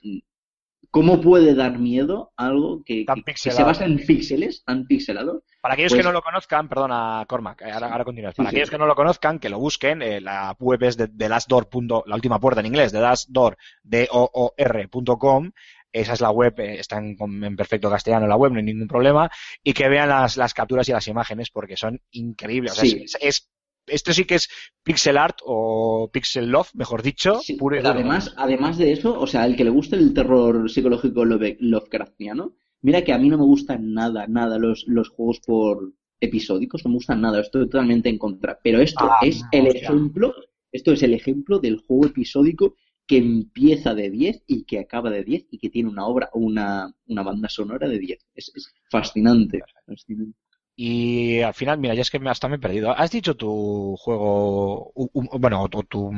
¿Cómo 0.92 1.20
puede 1.20 1.54
dar 1.54 1.78
miedo 1.78 2.32
algo 2.36 2.82
que, 2.84 3.04
Tan 3.06 3.22
que- 3.22 3.32
que 3.32 3.38
se 3.38 3.48
pixelado. 3.48 3.66
basa 3.66 3.84
en 3.86 3.96
píxeles, 4.06 4.62
tan 4.62 4.86
pixelados? 4.86 5.42
Para 5.60 5.72
aquellos 5.74 5.92
Pues- 5.92 6.02
que 6.02 6.06
no 6.06 6.12
lo 6.12 6.20
conozcan, 6.22 6.68
perdona, 6.68 7.24
Cormac, 7.26 7.62
eh, 7.62 7.70
ahora, 7.72 7.90
ahora 7.90 8.04
continúas. 8.04 8.34
Para 8.34 8.50
sí. 8.50 8.56
aquellos 8.56 8.70
que 8.70 8.76
no 8.78 8.86
lo 8.86 8.94
conozcan, 8.94 9.38
que 9.38 9.48
lo 9.48 9.58
busquen, 9.58 10.02
eh, 10.02 10.20
la 10.20 10.54
web 10.60 10.82
es 10.82 10.96
de, 10.98 11.06
de 11.06 11.28
lastdoor. 11.28 11.68
la 12.06 12.14
última 12.14 12.38
puerta 12.38 12.60
en 12.60 12.66
inglés, 12.66 12.92
de 12.92 13.00
lastdoor, 13.00 13.56
D-O-O-R.com. 13.82 15.50
Esa 15.94 16.14
es 16.14 16.20
la 16.22 16.30
web, 16.30 16.58
eh, 16.58 16.78
está 16.80 16.96
en, 16.98 17.16
en 17.44 17.54
perfecto 17.56 17.90
castellano 17.90 18.26
la 18.26 18.36
web, 18.36 18.52
no 18.52 18.58
hay 18.58 18.64
ningún 18.64 18.88
problema. 18.88 19.30
Y 19.62 19.74
que 19.74 19.88
vean 19.90 20.08
las, 20.08 20.38
las 20.38 20.54
capturas 20.54 20.88
y 20.88 20.92
las 20.92 21.06
imágenes 21.06 21.50
porque 21.50 21.76
son 21.76 22.00
increíbles. 22.12 22.72
O 22.72 22.74
sea, 22.76 22.84
Sí. 22.84 23.02
es, 23.04 23.18
es- 23.20 23.48
esto 23.86 24.12
sí 24.12 24.24
que 24.24 24.36
es 24.36 24.48
pixel 24.82 25.16
art 25.16 25.38
o 25.44 26.10
pixel 26.12 26.48
love, 26.50 26.70
mejor 26.74 27.02
dicho, 27.02 27.40
Sí, 27.40 27.54
puro 27.54 27.76
y 27.76 27.80
además, 27.80 28.34
además 28.36 28.78
de 28.78 28.92
eso, 28.92 29.18
o 29.18 29.26
sea, 29.26 29.46
el 29.46 29.56
que 29.56 29.64
le 29.64 29.70
guste 29.70 29.96
el 29.96 30.14
terror 30.14 30.70
psicológico 30.70 31.24
Love- 31.24 31.56
Lovecraftiano, 31.60 32.54
mira 32.82 33.02
que 33.02 33.12
a 33.12 33.18
mí 33.18 33.28
no 33.28 33.38
me 33.38 33.44
gustan 33.44 33.92
nada, 33.92 34.26
nada 34.26 34.58
los, 34.58 34.84
los 34.86 35.08
juegos 35.08 35.40
por 35.40 35.92
episódicos, 36.20 36.84
no 36.84 36.90
me 36.90 36.96
gustan 36.96 37.20
nada, 37.20 37.40
estoy 37.40 37.62
totalmente 37.68 38.08
en 38.08 38.18
contra. 38.18 38.58
Pero 38.62 38.80
esto 38.80 39.04
Ah, 39.10 39.18
es 39.22 39.42
el 39.52 39.66
hostia. 39.66 39.82
ejemplo, 39.82 40.34
esto 40.70 40.92
es 40.92 41.02
el 41.02 41.14
ejemplo 41.14 41.58
del 41.58 41.78
juego 41.78 42.06
episódico 42.06 42.76
que 43.06 43.16
empieza 43.18 43.94
de 43.94 44.10
10 44.10 44.44
y 44.46 44.64
que 44.64 44.78
acaba 44.78 45.10
de 45.10 45.24
10 45.24 45.46
y 45.50 45.58
que 45.58 45.70
tiene 45.70 45.88
una 45.90 46.06
obra, 46.06 46.30
una, 46.34 46.94
una 47.06 47.22
banda 47.22 47.48
sonora 47.48 47.88
de 47.88 47.98
10. 47.98 48.24
Es, 48.34 48.52
es 48.54 48.72
fascinante, 48.90 49.60
fascinante. 49.86 50.38
Y 50.84 51.40
al 51.42 51.54
final, 51.54 51.78
mira, 51.78 51.94
ya 51.94 52.02
es 52.02 52.10
que 52.10 52.18
me- 52.18 52.28
hasta 52.28 52.48
me 52.48 52.56
he 52.56 52.58
perdido. 52.58 52.90
¿Has 52.90 53.12
dicho 53.12 53.36
tu 53.36 53.94
juego, 53.96 54.90
u- 54.96 55.08
u- 55.12 55.38
bueno, 55.38 55.68
tu, 55.68 55.84
tu- 55.84 56.10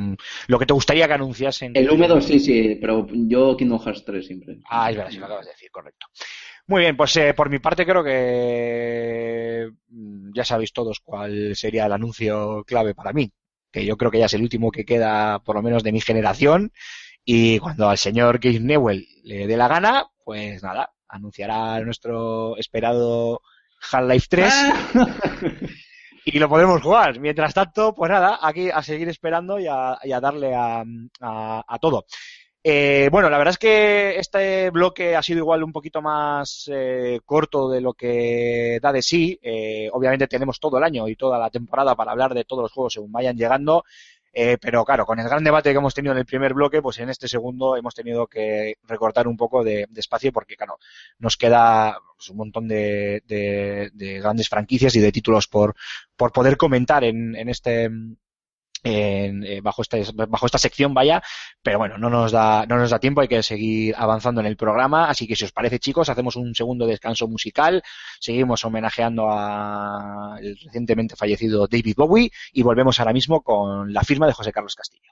lo 0.47 0.57
que 0.57 0.65
te 0.65 0.73
gustaría 0.73 1.07
que 1.07 1.13
anunciasen? 1.13 1.73
El 1.75 1.87
húmedo 1.91 2.19
sí, 2.19 2.39
sí, 2.39 2.75
pero 2.81 3.05
yo 3.13 3.55
Kingdom 3.55 3.79
Hearts 3.79 4.03
3 4.03 4.25
siempre. 4.25 4.57
Ah, 4.67 4.89
es 4.89 4.97
verdad, 4.97 5.11
sí 5.11 5.19
lo 5.19 5.25
acabas 5.27 5.45
de 5.45 5.51
decir, 5.51 5.69
correcto. 5.69 6.07
Muy 6.65 6.81
bien, 6.81 6.97
pues 6.97 7.15
eh, 7.17 7.35
por 7.35 7.51
mi 7.51 7.59
parte 7.59 7.85
creo 7.85 8.03
que 8.03 9.69
mm, 9.89 10.31
ya 10.33 10.43
sabéis 10.43 10.73
todos 10.73 10.99
cuál 10.99 11.55
sería 11.55 11.85
el 11.85 11.91
anuncio 11.91 12.63
clave 12.65 12.95
para 12.95 13.13
mí, 13.13 13.31
que 13.71 13.85
yo 13.85 13.97
creo 13.97 14.09
que 14.09 14.17
ya 14.17 14.25
es 14.25 14.33
el 14.33 14.41
último 14.41 14.71
que 14.71 14.83
queda, 14.83 15.43
por 15.43 15.55
lo 15.57 15.61
menos 15.61 15.83
de 15.83 15.91
mi 15.91 16.01
generación, 16.01 16.71
y 17.23 17.59
cuando 17.59 17.87
al 17.87 17.99
señor 17.99 18.39
Gabe 18.39 18.59
Newell 18.61 19.05
le 19.23 19.45
dé 19.45 19.57
la 19.57 19.67
gana, 19.67 20.07
pues 20.23 20.63
nada, 20.63 20.91
anunciará 21.07 21.79
nuestro 21.81 22.57
esperado 22.57 23.41
Half-Life 23.91 24.27
3 24.29 24.53
y 26.25 26.39
lo 26.39 26.49
podremos 26.49 26.81
jugar. 26.81 27.19
Mientras 27.19 27.53
tanto, 27.53 27.93
pues 27.93 28.09
nada, 28.11 28.39
aquí 28.41 28.69
a 28.69 28.81
seguir 28.81 29.07
esperando 29.09 29.59
y 29.59 29.67
a, 29.67 29.97
y 30.03 30.11
a 30.11 30.19
darle 30.19 30.53
a, 30.55 30.83
a- 31.21 31.63
a 31.67 31.79
todo. 31.79 32.05
Eh, 32.67 33.09
bueno, 33.11 33.29
la 33.29 33.37
verdad 33.37 33.51
es 33.51 33.59
que 33.59 34.17
este 34.17 34.71
bloque 34.71 35.15
ha 35.15 35.21
sido 35.21 35.37
igual 35.37 35.61
un 35.63 35.71
poquito 35.71 36.01
más 36.01 36.67
eh, 36.73 37.19
corto 37.23 37.69
de 37.69 37.79
lo 37.79 37.93
que 37.93 38.79
da 38.81 38.91
de 38.91 39.03
sí. 39.03 39.37
Eh, 39.39 39.87
obviamente 39.93 40.25
tenemos 40.27 40.59
todo 40.59 40.79
el 40.79 40.83
año 40.83 41.07
y 41.07 41.15
toda 41.15 41.37
la 41.37 41.51
temporada 41.51 41.93
para 41.95 42.11
hablar 42.11 42.33
de 42.33 42.43
todos 42.43 42.63
los 42.63 42.71
juegos 42.71 42.93
según 42.93 43.11
vayan 43.11 43.37
llegando. 43.37 43.83
Eh, 44.37 44.57
pero 44.59 44.83
claro, 44.83 45.05
con 45.05 45.17
el 45.19 45.29
gran 45.29 45.45
debate 45.45 45.71
que 45.71 45.77
hemos 45.77 45.93
tenido 45.93 46.11
en 46.11 46.17
el 46.19 46.25
primer 46.25 46.53
bloque, 46.53 46.81
pues 46.81 46.99
en 46.99 47.09
este 47.09 47.29
segundo 47.29 47.77
hemos 47.77 47.95
tenido 47.95 48.27
que 48.27 48.75
recortar 48.83 49.29
un 49.29 49.37
poco 49.37 49.63
de, 49.63 49.85
de 49.89 49.99
espacio 50.01 50.33
porque, 50.33 50.57
claro, 50.57 50.77
nos 51.19 51.37
queda 51.37 51.97
pues, 52.17 52.29
un 52.31 52.37
montón 52.37 52.67
de, 52.67 53.23
de- 53.27 53.91
de 53.93 54.19
grandes 54.19 54.49
franquicias 54.49 54.93
y 54.95 54.99
de 54.99 55.11
títulos 55.13 55.47
por, 55.47 55.73
por 56.17 56.33
poder 56.33 56.57
comentar 56.57 57.05
en, 57.05 57.33
en 57.35 57.47
este 57.47 57.89
eh, 58.85 59.61
bajo 59.63 59.81
este, 59.81 60.03
bajo 60.13 60.45
esta 60.45 60.59
sección 60.59 60.93
vaya 60.93 61.21
pero 61.63 61.79
bueno 61.79 61.97
no 61.97 62.09
nos 62.09 62.31
da 62.31 62.65
no 62.67 62.77
nos 62.77 62.91
da 62.91 62.99
tiempo 62.99 63.21
hay 63.21 63.27
que 63.27 63.41
seguir 63.41 63.95
avanzando 63.97 64.41
en 64.41 64.47
el 64.47 64.55
programa 64.55 65.09
así 65.09 65.27
que 65.27 65.35
si 65.35 65.43
os 65.45 65.51
parece 65.51 65.79
chicos 65.79 66.07
hacemos 66.09 66.35
un 66.35 66.53
segundo 66.53 66.85
descanso 66.85 67.27
musical 67.27 67.81
seguimos 68.19 68.63
homenajeando 68.63 69.27
a 69.29 70.37
el 70.39 70.55
recientemente 70.63 71.15
fallecido 71.15 71.67
David 71.67 71.95
Bowie 71.97 72.29
y 72.53 72.61
volvemos 72.61 72.99
ahora 72.99 73.13
mismo 73.13 73.41
con 73.41 73.91
la 73.91 74.03
firma 74.03 74.27
de 74.27 74.33
José 74.33 74.51
Carlos 74.51 74.75
Castillo 74.75 75.11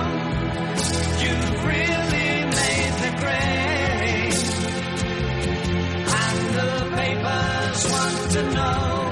To 8.31 8.43
know 8.43 9.11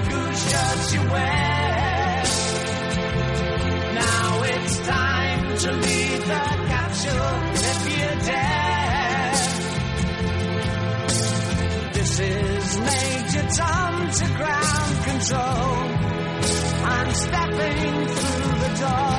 you 0.94 1.02
wear. 1.12 2.24
Now 3.94 4.44
it's 4.44 4.78
time 4.88 5.58
to 5.58 5.72
leave 5.74 6.22
the 6.26 6.46
if 7.72 7.80
you 7.92 8.08
dare. 8.30 9.32
This 11.96 12.20
is 12.20 12.80
Major 12.80 13.48
Tom 13.58 14.10
to 14.20 14.26
ground 14.38 15.04
control. 15.10 15.70
I'm 16.96 17.12
stepping 17.14 18.08
through 18.08 18.60
the 18.64 18.72
door. 18.80 19.19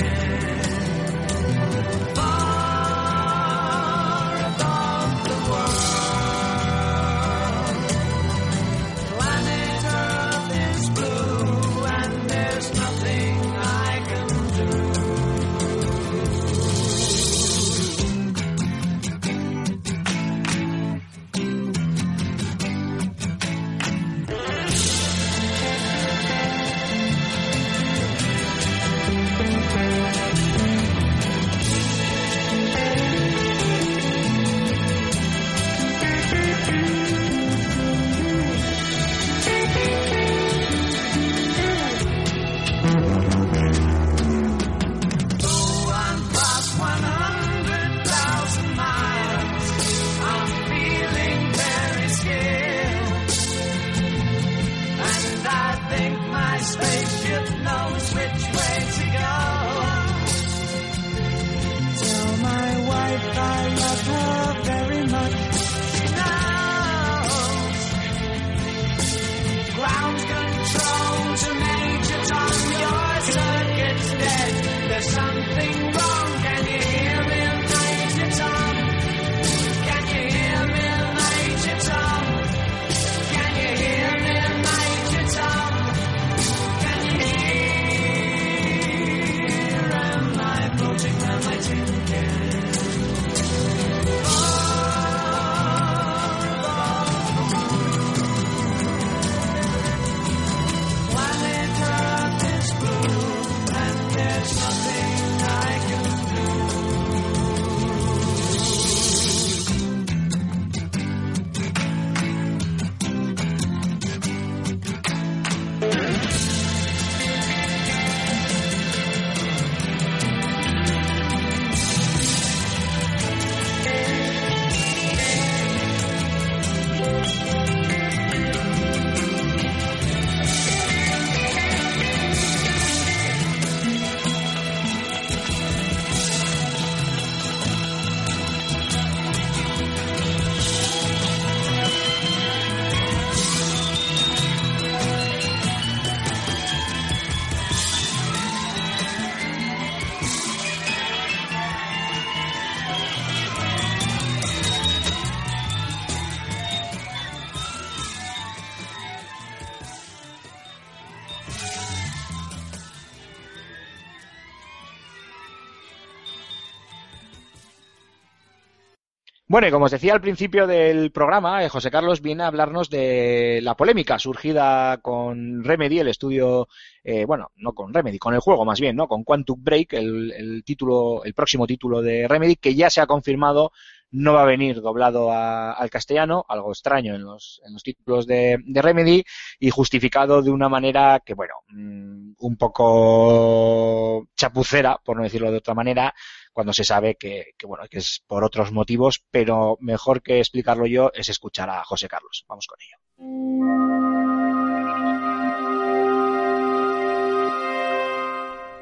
Bueno, 169.51 169.67
y 169.67 169.71
como 169.71 169.83
os 169.83 169.91
decía 169.91 170.13
al 170.13 170.21
principio 170.21 170.65
del 170.65 171.11
programa, 171.11 171.61
eh, 171.61 171.67
José 171.67 171.91
Carlos 171.91 172.21
viene 172.21 172.43
a 172.43 172.47
hablarnos 172.47 172.89
de 172.89 173.59
la 173.61 173.75
polémica 173.75 174.17
surgida 174.17 174.99
con 175.01 175.61
Remedy, 175.65 175.99
el 175.99 176.07
estudio, 176.07 176.69
eh, 177.03 177.25
bueno, 177.25 177.51
no 177.57 177.73
con 177.73 177.93
Remedy, 177.93 178.17
con 178.17 178.33
el 178.33 178.39
juego 178.39 178.63
más 178.63 178.79
bien, 178.79 178.95
¿no? 178.95 179.09
Con 179.09 179.25
Quantum 179.25 179.61
Break, 179.61 179.91
el, 179.91 180.31
el 180.31 180.63
título, 180.63 181.25
el 181.25 181.33
próximo 181.33 181.67
título 181.67 182.01
de 182.01 182.29
Remedy, 182.29 182.55
que 182.55 182.75
ya 182.75 182.89
se 182.89 183.01
ha 183.01 183.07
confirmado 183.07 183.73
no 184.11 184.33
va 184.33 184.43
a 184.43 184.45
venir 184.45 184.81
doblado 184.81 185.31
al 185.31 185.89
castellano, 185.89 186.45
algo 186.47 186.71
extraño 186.71 187.15
en 187.15 187.23
los, 187.23 187.61
en 187.65 187.73
los 187.73 187.83
títulos 187.83 188.27
de, 188.27 188.57
de 188.65 188.81
Remedy, 188.81 189.23
y 189.59 189.69
justificado 189.69 190.41
de 190.41 190.51
una 190.51 190.69
manera 190.69 191.21
que, 191.25 191.33
bueno, 191.33 191.53
mm, 191.69 192.33
un 192.39 192.57
poco 192.57 194.27
chapucera, 194.35 194.99
por 195.03 195.17
no 195.17 195.23
decirlo 195.23 195.51
de 195.51 195.57
otra 195.57 195.73
manera, 195.73 196.13
cuando 196.51 196.73
se 196.73 196.83
sabe 196.83 197.15
que, 197.15 197.53
que, 197.57 197.65
bueno, 197.65 197.85
que 197.89 197.99
es 197.99 198.23
por 198.27 198.43
otros 198.43 198.71
motivos, 198.71 199.23
pero 199.31 199.77
mejor 199.79 200.21
que 200.21 200.39
explicarlo 200.39 200.85
yo 200.85 201.11
es 201.13 201.29
escuchar 201.29 201.69
a 201.69 201.83
José 201.83 202.07
Carlos. 202.07 202.45
Vamos 202.47 202.67
con 202.67 202.77
ello. 202.81 202.97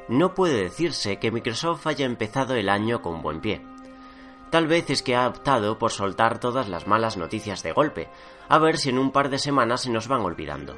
No 0.09 0.33
puede 0.33 0.63
decirse 0.63 1.17
que 1.17 1.29
Microsoft 1.29 1.85
haya 1.85 2.07
empezado 2.07 2.55
el 2.55 2.67
año 2.67 3.03
con 3.03 3.21
buen 3.21 3.41
pie. 3.41 3.61
Tal 4.49 4.67
vez 4.67 4.89
es 4.89 5.03
que 5.03 5.15
ha 5.15 5.27
optado 5.27 5.77
por 5.77 5.91
soltar 5.91 6.39
todas 6.39 6.67
las 6.67 6.87
malas 6.87 7.17
noticias 7.17 7.61
de 7.61 7.71
golpe, 7.71 8.09
a 8.47 8.57
ver 8.57 8.77
si 8.77 8.89
en 8.89 8.97
un 8.97 9.11
par 9.11 9.29
de 9.29 9.37
semanas 9.37 9.81
se 9.81 9.91
nos 9.91 10.07
van 10.07 10.21
olvidando. 10.21 10.75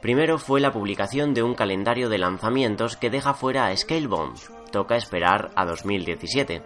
Primero 0.00 0.38
fue 0.38 0.60
la 0.60 0.72
publicación 0.72 1.34
de 1.34 1.42
un 1.42 1.54
calendario 1.54 2.08
de 2.08 2.18
lanzamientos 2.18 2.96
que 2.96 3.10
deja 3.10 3.34
fuera 3.34 3.66
a 3.66 3.76
Scalebound. 3.76 4.38
Toca 4.72 4.96
esperar 4.96 5.50
a 5.54 5.64
2017. 5.64 6.62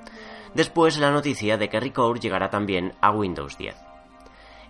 Después 0.54 0.96
la 0.98 1.10
noticia 1.10 1.58
de 1.58 1.68
que 1.68 1.80
Record 1.80 2.20
llegará 2.20 2.48
también 2.48 2.94
a 3.02 3.10
Windows 3.10 3.58
10. 3.58 3.76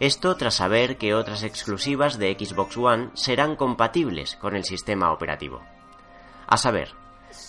Esto 0.01 0.37
tras 0.37 0.55
saber 0.55 0.97
que 0.97 1.15
otras 1.15 1.43
exclusivas 1.43 2.19
de 2.19 2.37
Xbox 2.39 2.77
One 2.77 3.11
serán 3.15 3.55
compatibles 3.55 4.37
con 4.37 4.57
el 4.57 4.65
sistema 4.65 5.13
operativo. 5.13 5.63
A 6.49 6.57
saber, 6.57 6.91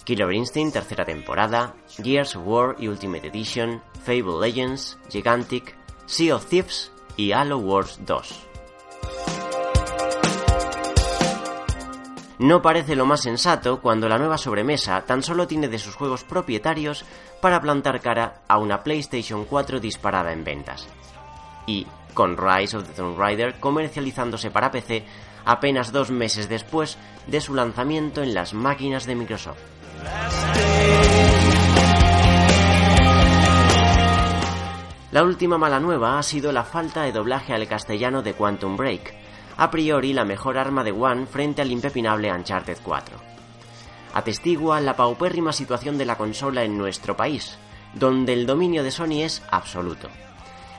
Killer 0.08 0.32
Instinct 0.32 0.74
tercera 0.74 1.04
temporada, 1.04 1.76
Gears 2.02 2.38
of 2.38 2.44
War 2.46 2.78
y 2.80 2.88
Ultimate 2.88 3.28
Edition, 3.28 3.82
Fable 4.06 4.40
Legends, 4.40 4.98
Gigantic, 5.12 5.76
Sea 6.06 6.34
of 6.34 6.46
Thieves 6.46 6.94
y 7.18 7.34
Halo 7.34 7.58
Wars 7.58 8.00
2. 8.06 8.48
No 12.40 12.62
parece 12.62 12.96
lo 12.96 13.06
más 13.06 13.20
sensato 13.20 13.82
cuando 13.82 14.08
la 14.08 14.18
nueva 14.18 14.38
sobremesa 14.38 15.02
tan 15.02 15.22
solo 15.22 15.46
tiene 15.46 15.68
de 15.68 15.78
sus 15.78 15.96
juegos 15.96 16.24
propietarios 16.24 17.04
para 17.42 17.60
plantar 17.60 18.00
cara 18.00 18.44
a 18.48 18.60
una 18.60 18.84
PlayStation 18.84 19.44
4 19.44 19.82
disparada 19.82 20.32
en 20.32 20.46
ventas. 20.46 20.88
Y 21.66 21.86
con 22.14 22.38
Rise 22.38 22.78
of 22.78 22.88
the 22.88 22.94
Tomb 22.94 23.20
Raider 23.20 23.60
comercializándose 23.60 24.52
para 24.52 24.72
PC 24.72 25.04
apenas 25.44 25.92
dos 25.92 26.12
meses 26.12 26.48
después 26.48 26.98
de 27.28 27.42
su 27.42 27.54
lanzamiento 27.54 28.24
en 28.24 28.34
las 28.34 28.54
máquinas 28.54 29.06
de 29.06 29.16
Microsoft. 29.16 29.77
La 35.18 35.24
última 35.24 35.58
mala 35.58 35.80
nueva 35.80 36.20
ha 36.20 36.22
sido 36.22 36.52
la 36.52 36.64
falta 36.64 37.02
de 37.02 37.12
doblaje 37.12 37.52
al 37.52 37.68
castellano 37.68 38.22
de 38.22 38.36
Quantum 38.36 38.78
Break, 38.78 39.16
a 39.58 39.72
priori 39.72 40.14
la 40.14 40.26
mejor 40.26 40.60
arma 40.60 40.84
de 40.84 40.92
One 40.92 41.26
frente 41.26 41.64
al 41.64 41.72
impepinable 41.72 42.32
Uncharted 42.32 42.78
4. 42.84 43.18
Atestigua 44.14 44.80
la 44.80 44.96
paupérrima 44.96 45.54
situación 45.54 45.98
de 45.98 46.06
la 46.06 46.18
consola 46.18 46.64
en 46.64 46.78
nuestro 46.78 47.18
país, 47.18 47.58
donde 47.96 48.34
el 48.34 48.46
dominio 48.46 48.84
de 48.84 48.92
Sony 48.92 49.24
es 49.24 49.42
absoluto. 49.50 50.08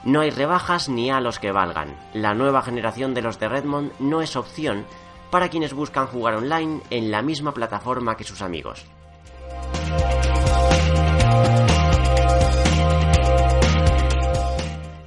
No 0.04 0.20
hay 0.20 0.30
rebajas 0.30 0.88
ni 0.88 1.10
a 1.10 1.20
los 1.20 1.40
que 1.40 1.50
valgan. 1.50 1.96
La 2.14 2.34
nueva 2.34 2.62
generación 2.62 3.14
de 3.14 3.22
los 3.22 3.40
de 3.40 3.48
Redmond 3.48 3.90
no 3.98 4.22
es 4.22 4.36
opción 4.36 4.84
para 5.30 5.48
quienes 5.48 5.74
buscan 5.74 6.06
jugar 6.06 6.34
online 6.34 6.80
en 6.90 7.10
la 7.10 7.22
misma 7.22 7.52
plataforma 7.52 8.16
que 8.16 8.22
sus 8.22 8.40
amigos. 8.40 8.86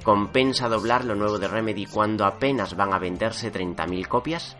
¿Compensa 0.02 0.68
doblar 0.68 1.04
lo 1.04 1.14
nuevo 1.14 1.38
de 1.38 1.46
Remedy 1.46 1.86
cuando 1.86 2.24
apenas 2.24 2.74
van 2.74 2.92
a 2.92 2.98
venderse 2.98 3.52
30.000 3.52 4.08
copias? 4.08 4.56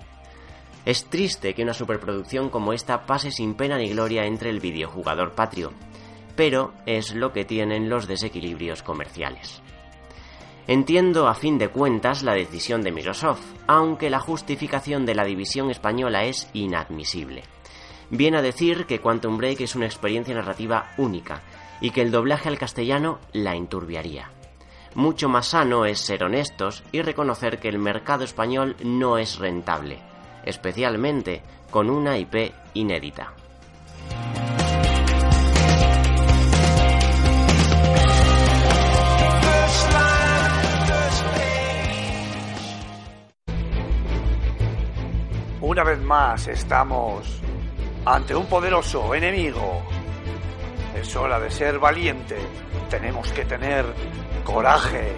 Es 0.85 1.07
triste 1.07 1.55
que 1.55 1.63
una 1.63 1.75
superproducción 1.75 2.49
como 2.49 2.73
esta 2.73 3.07
pase 3.07 3.31
sin 3.31 3.55
pena 3.55 3.77
ni 3.77 3.89
gloria 3.89 4.25
entre 4.25 4.51
el 4.51 4.61
videojugador 4.61 5.35
patrio, 5.35 5.73
pero 6.37 6.73
es 6.87 7.15
lo 7.15 7.33
que 7.33 7.45
tienen 7.45 7.89
los 7.89 8.07
desequilibrios 8.07 8.83
comerciales. 8.83 9.63
Entiendo 10.69 11.27
a 11.27 11.35
fin 11.35 11.59
de 11.59 11.69
cuentas 11.69 12.23
la 12.23 12.35
decisión 12.35 12.83
de 12.83 12.93
Microsoft, 12.93 13.45
aunque 13.67 14.11
la 14.11 14.21
justificación 14.21 15.05
de 15.05 15.17
la 15.17 15.25
división 15.25 15.71
española 15.71 16.25
es 16.25 16.49
inadmisible. 16.53 17.43
Viene 18.13 18.37
a 18.37 18.43
decir 18.43 18.85
que 18.85 19.01
Quantum 19.01 19.39
Break 19.39 19.63
es 19.63 19.75
una 19.75 19.87
experiencia 19.87 20.35
narrativa 20.35 20.93
única 20.99 21.41
y 21.81 21.93
que 21.93 22.03
el 22.03 22.11
doblaje 22.11 22.51
al 22.51 22.59
castellano 22.59 23.19
la 23.33 23.57
enturbiaría. 23.57 24.31
Mucho 24.95 25.31
más 25.31 25.47
sano 25.47 25.87
es 25.87 25.99
ser 25.99 26.23
honestos 26.23 26.85
y 26.93 27.01
reconocer 27.01 27.59
que 27.59 27.71
el 27.71 27.79
mercado 27.79 28.23
español 28.23 28.77
no 28.85 29.17
es 29.17 29.39
rentable, 29.39 29.99
especialmente 30.45 31.41
con 31.71 31.89
una 31.89 32.19
IP 32.19 32.53
inédita. 32.75 33.33
Una 45.63 45.83
vez 45.83 46.03
más 46.03 46.47
estamos 46.49 47.41
ante 48.05 48.35
un 48.35 48.47
poderoso 48.47 49.15
enemigo. 49.15 49.83
Es 50.95 51.15
hora 51.17 51.39
de 51.41 51.51
ser 51.51 51.79
valiente. 51.79 52.37
Tenemos 52.91 53.31
que 53.33 53.45
tener 53.45 53.85
coraje. 54.45 55.15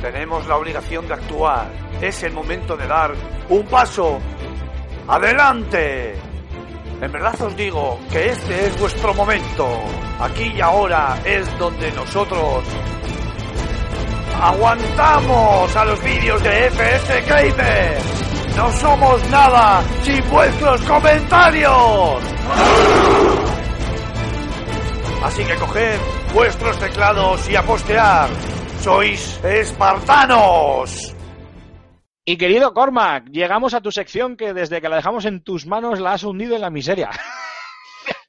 Tenemos 0.00 0.46
la 0.46 0.56
obligación 0.56 1.06
de 1.06 1.14
actuar. 1.14 1.70
Es 2.00 2.22
el 2.22 2.32
momento 2.32 2.76
de 2.76 2.86
dar 2.86 3.14
un 3.48 3.66
paso 3.66 4.18
adelante. 5.08 6.14
En 7.00 7.12
verdad 7.12 7.40
os 7.42 7.56
digo 7.56 7.98
que 8.10 8.30
este 8.30 8.66
es 8.66 8.80
vuestro 8.80 9.14
momento. 9.14 9.68
Aquí 10.20 10.52
y 10.56 10.60
ahora 10.60 11.18
es 11.24 11.58
donde 11.58 11.92
nosotros 11.92 12.64
aguantamos 14.40 15.76
a 15.76 15.84
los 15.84 16.02
vídeos 16.02 16.42
de 16.42 16.70
FS 16.70 17.22
Gamer. 17.22 18.15
No 18.56 18.70
somos 18.72 19.30
nada 19.30 19.82
sin 20.02 20.28
vuestros 20.30 20.80
comentarios. 20.82 22.22
Así 25.22 25.44
que 25.44 25.54
coged 25.56 25.98
vuestros 26.34 26.78
teclados 26.78 27.48
y 27.50 27.56
a 27.56 27.62
postear. 27.62 28.28
Sois 28.80 29.42
espartanos. 29.44 31.14
Y 32.24 32.36
querido 32.36 32.72
Cormac, 32.72 33.28
llegamos 33.30 33.74
a 33.74 33.80
tu 33.80 33.92
sección 33.92 34.36
que 34.36 34.52
desde 34.52 34.80
que 34.80 34.88
la 34.88 34.96
dejamos 34.96 35.24
en 35.26 35.42
tus 35.42 35.66
manos 35.66 36.00
la 36.00 36.14
has 36.14 36.24
hundido 36.24 36.54
en 36.56 36.62
la 36.62 36.70
miseria. 36.70 37.10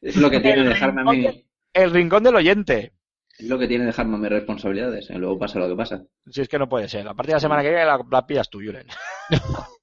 Es 0.01 0.15
lo 0.17 0.29
que 0.29 0.39
tiene 0.39 0.63
dejarme 0.63 1.01
a 1.01 1.03
mí, 1.05 1.45
El 1.73 1.91
rincón 1.91 2.23
del 2.23 2.35
oyente. 2.35 2.93
es 3.37 3.47
lo 3.47 3.57
que 3.57 3.67
tiene 3.67 3.85
dejarme 3.85 4.15
a 4.15 4.19
mis 4.19 4.29
responsabilidades. 4.29 5.09
¿eh? 5.09 5.17
Luego 5.17 5.39
pasa 5.39 5.59
lo 5.59 5.67
que 5.67 5.75
pasa. 5.75 6.01
Si 6.29 6.41
es 6.41 6.47
que 6.47 6.59
no 6.59 6.67
puede 6.69 6.87
ser. 6.87 7.07
A 7.07 7.13
partir 7.13 7.31
de 7.31 7.35
la 7.35 7.39
semana 7.39 7.61
que 7.61 7.69
viene 7.69 7.85
la, 7.85 7.99
la 8.09 8.25
pillas 8.25 8.49
tú, 8.49 8.59
Julen. 8.59 8.87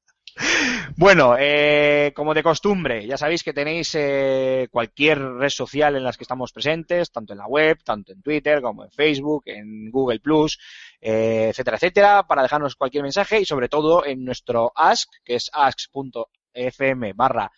Bueno, 0.97 1.37
eh, 1.39 2.13
como 2.15 2.35
de 2.35 2.43
costumbre, 2.43 3.07
ya 3.07 3.17
sabéis 3.17 3.43
que 3.43 3.53
tenéis 3.53 3.95
eh, 3.95 4.69
cualquier 4.71 5.21
red 5.21 5.49
social 5.49 5.97
en 5.97 6.05
las 6.05 6.17
que 6.17 6.25
estamos 6.25 6.53
presentes, 6.53 7.11
tanto 7.11 7.33
en 7.33 7.39
la 7.39 7.47
web, 7.47 7.79
tanto 7.85 8.13
en 8.13 8.23
Twitter, 8.23 8.61
como 8.63 8.85
en 8.85 8.91
Facebook, 8.91 9.43
en 9.47 9.91
Google 9.91 10.21
Plus, 10.21 10.59
eh, 11.01 11.49
etcétera, 11.51 11.77
etcétera, 11.77 12.27
para 12.27 12.43
dejarnos 12.43 12.77
cualquier 12.77 13.03
mensaje 13.03 13.41
y 13.41 13.45
sobre 13.45 13.69
todo 13.69 14.05
en 14.05 14.25
nuestro 14.25 14.73
ask, 14.75 15.11
que 15.25 15.37
es 15.37 15.51
ask.fm 15.53 17.13
barra 17.15 17.51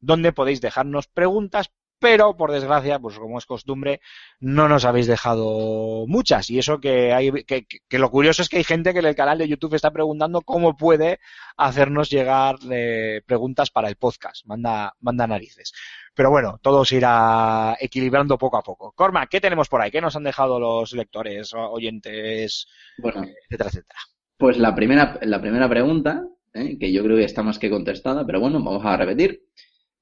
donde 0.00 0.32
podéis 0.32 0.60
dejarnos 0.60 1.06
preguntas, 1.08 1.70
pero 1.98 2.36
por 2.36 2.52
desgracia, 2.52 2.98
pues 2.98 3.18
como 3.18 3.38
es 3.38 3.46
costumbre, 3.46 4.00
no 4.40 4.68
nos 4.68 4.84
habéis 4.84 5.06
dejado 5.06 6.06
muchas. 6.06 6.50
Y 6.50 6.58
eso 6.58 6.78
que 6.80 7.12
hay, 7.12 7.30
que, 7.44 7.66
lo 7.98 8.10
curioso 8.10 8.42
es 8.42 8.48
que 8.48 8.58
hay 8.58 8.64
gente 8.64 8.92
que 8.92 8.98
en 8.98 9.06
el 9.06 9.14
canal 9.14 9.38
de 9.38 9.48
YouTube 9.48 9.74
está 9.74 9.90
preguntando 9.90 10.40
cómo 10.42 10.76
puede 10.76 11.18
hacernos 11.56 12.10
llegar 12.10 12.56
eh, 12.70 13.22
preguntas 13.26 13.70
para 13.70 13.88
el 13.88 13.96
podcast. 13.96 14.46
Manda, 14.46 14.94
manda 15.00 15.26
narices. 15.26 15.72
Pero 16.14 16.30
bueno, 16.30 16.58
todo 16.62 16.84
se 16.84 16.96
irá 16.96 17.76
equilibrando 17.80 18.38
poco 18.38 18.56
a 18.56 18.62
poco. 18.62 18.92
Corma, 18.92 19.26
¿qué 19.26 19.40
tenemos 19.40 19.68
por 19.68 19.80
ahí? 19.80 19.90
¿Qué 19.90 20.00
nos 20.00 20.16
han 20.16 20.24
dejado 20.24 20.58
los 20.58 20.92
lectores, 20.92 21.52
oyentes, 21.54 22.66
Bueno, 22.98 23.24
etcétera, 23.24 23.70
etcétera? 23.70 24.00
pues 24.38 24.58
la 24.58 24.74
primera, 24.74 25.18
la 25.22 25.40
primera 25.40 25.68
pregunta, 25.68 26.26
¿eh? 26.52 26.76
que 26.78 26.92
yo 26.92 27.02
creo 27.02 27.16
que 27.16 27.24
está 27.24 27.42
más 27.42 27.58
que 27.58 27.70
contestada, 27.70 28.26
pero 28.26 28.40
bueno, 28.40 28.62
vamos 28.62 28.84
a 28.84 28.96
repetir. 28.96 29.42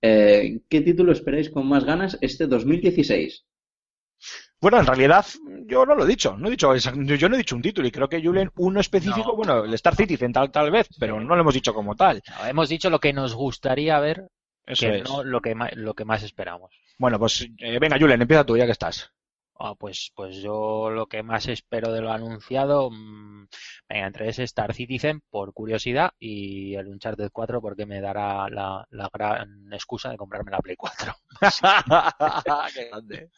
Eh, 0.02 0.60
¿Qué 0.68 0.80
título 0.82 1.12
esperáis 1.12 1.50
con 1.50 1.66
más 1.66 1.84
ganas 1.84 2.18
este 2.20 2.46
2016? 2.46 3.44
Bueno, 4.60 4.80
en 4.80 4.86
realidad 4.86 5.26
yo 5.66 5.84
no 5.84 5.94
lo 5.94 6.04
he 6.04 6.08
dicho, 6.08 6.36
no 6.38 6.48
he 6.48 6.52
dicho 6.52 6.74
yo 6.74 7.28
no 7.28 7.34
he 7.34 7.38
dicho 7.38 7.54
un 7.56 7.62
título 7.62 7.86
y 7.86 7.90
creo 7.90 8.08
que 8.08 8.22
Julen 8.22 8.50
uno 8.56 8.80
específico, 8.80 9.28
No. 9.30 9.36
bueno, 9.36 9.64
el 9.64 9.74
Star 9.74 9.94
Citizen 9.94 10.32
tal, 10.32 10.50
tal 10.50 10.70
vez, 10.70 10.88
pero 10.98 11.20
no 11.20 11.34
lo 11.34 11.40
hemos 11.42 11.54
dicho 11.54 11.74
como 11.74 11.94
tal. 11.96 12.22
No, 12.28 12.46
hemos 12.46 12.68
dicho 12.68 12.88
lo 12.88 12.98
que 13.00 13.12
nos 13.12 13.34
gustaría 13.34 13.98
ver, 14.00 14.28
Eso 14.66 14.86
que 14.86 14.98
es. 14.98 15.04
no 15.04 15.22
lo 15.22 15.40
que, 15.42 15.54
ma- 15.54 15.70
lo 15.74 15.92
que 15.94 16.04
más 16.06 16.22
esperamos. 16.22 16.70
Bueno, 16.98 17.18
pues 17.18 17.46
eh, 17.58 17.78
venga 17.78 17.98
Julen, 17.98 18.22
empieza 18.22 18.44
tú 18.46 18.56
ya 18.56 18.64
que 18.66 18.72
estás. 18.72 19.12
Ah, 19.56 19.74
pues, 19.78 20.10
pues 20.16 20.36
yo 20.43 20.90
lo 20.90 21.06
que 21.06 21.22
más 21.22 21.47
espero 21.47 21.93
de 21.93 22.01
lo 22.01 22.10
anunciado, 22.10 22.90
mm, 22.90 23.47
venga, 23.89 24.06
entre 24.06 24.28
ese 24.28 24.43
Star 24.43 24.74
Citizen 24.74 25.22
por 25.31 25.52
curiosidad 25.52 26.10
y 26.18 26.74
el 26.74 26.89
Uncharted 26.89 27.31
4 27.32 27.60
porque 27.60 27.86
me 27.86 28.01
dará 28.01 28.48
la, 28.48 28.85
la 28.90 29.10
gran 29.12 29.72
excusa 29.72 30.10
de 30.10 30.16
comprarme 30.16 30.51
la 30.51 30.59
Play 30.59 30.74
4. 30.76 31.14
Qué 32.74 32.89
grande. 32.89 33.31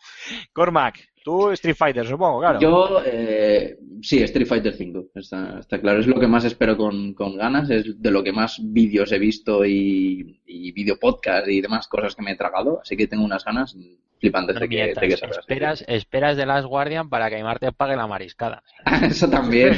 Cormac, 0.55 1.06
tú 1.22 1.51
Street 1.51 1.76
Fighter, 1.76 2.06
supongo, 2.06 2.40
claro. 2.40 2.60
Yo, 2.60 3.02
eh, 3.05 3.78
sí, 4.01 4.22
Street 4.22 4.47
Fighter 4.47 4.74
V, 4.74 5.10
está, 5.14 5.59
está 5.59 5.78
claro. 5.80 6.01
Es 6.01 6.06
lo 6.06 6.18
que 6.18 6.26
más 6.26 6.44
espero 6.44 6.78
con, 6.78 7.12
con 7.12 7.36
ganas, 7.36 7.68
es 7.68 8.01
de 8.01 8.10
lo 8.10 8.24
que 8.24 8.32
más 8.32 8.59
vídeos 8.62 9.12
he 9.12 9.18
visto 9.18 9.66
y, 9.66 10.40
y 10.47 10.72
vídeo 10.72 10.98
podcast 10.98 11.47
y 11.48 11.60
demás 11.60 11.88
cosas 11.88 12.14
que 12.14 12.22
me 12.22 12.32
he 12.32 12.36
tragado, 12.36 12.80
así 12.80 12.97
que 12.97 13.06
tengo 13.06 13.24
unas 13.24 13.44
ganas 13.44 13.76
flipantes 14.20 14.56
No 14.56 14.60
de 14.60 14.68
que, 14.68 14.68
mientas, 14.68 15.01
de 15.01 15.09
que 15.09 15.16
salga. 15.16 15.40
esperas, 15.40 15.84
esperas 15.88 16.36
de 16.36 16.47
Last 16.47 16.66
Guardian 16.66 17.09
para 17.09 17.28
que 17.28 17.36
Aymar 17.36 17.59
te 17.59 17.72
pague 17.72 17.97
la 17.97 18.06
mariscada. 18.06 18.62
Eso 19.02 19.28
también. 19.28 19.76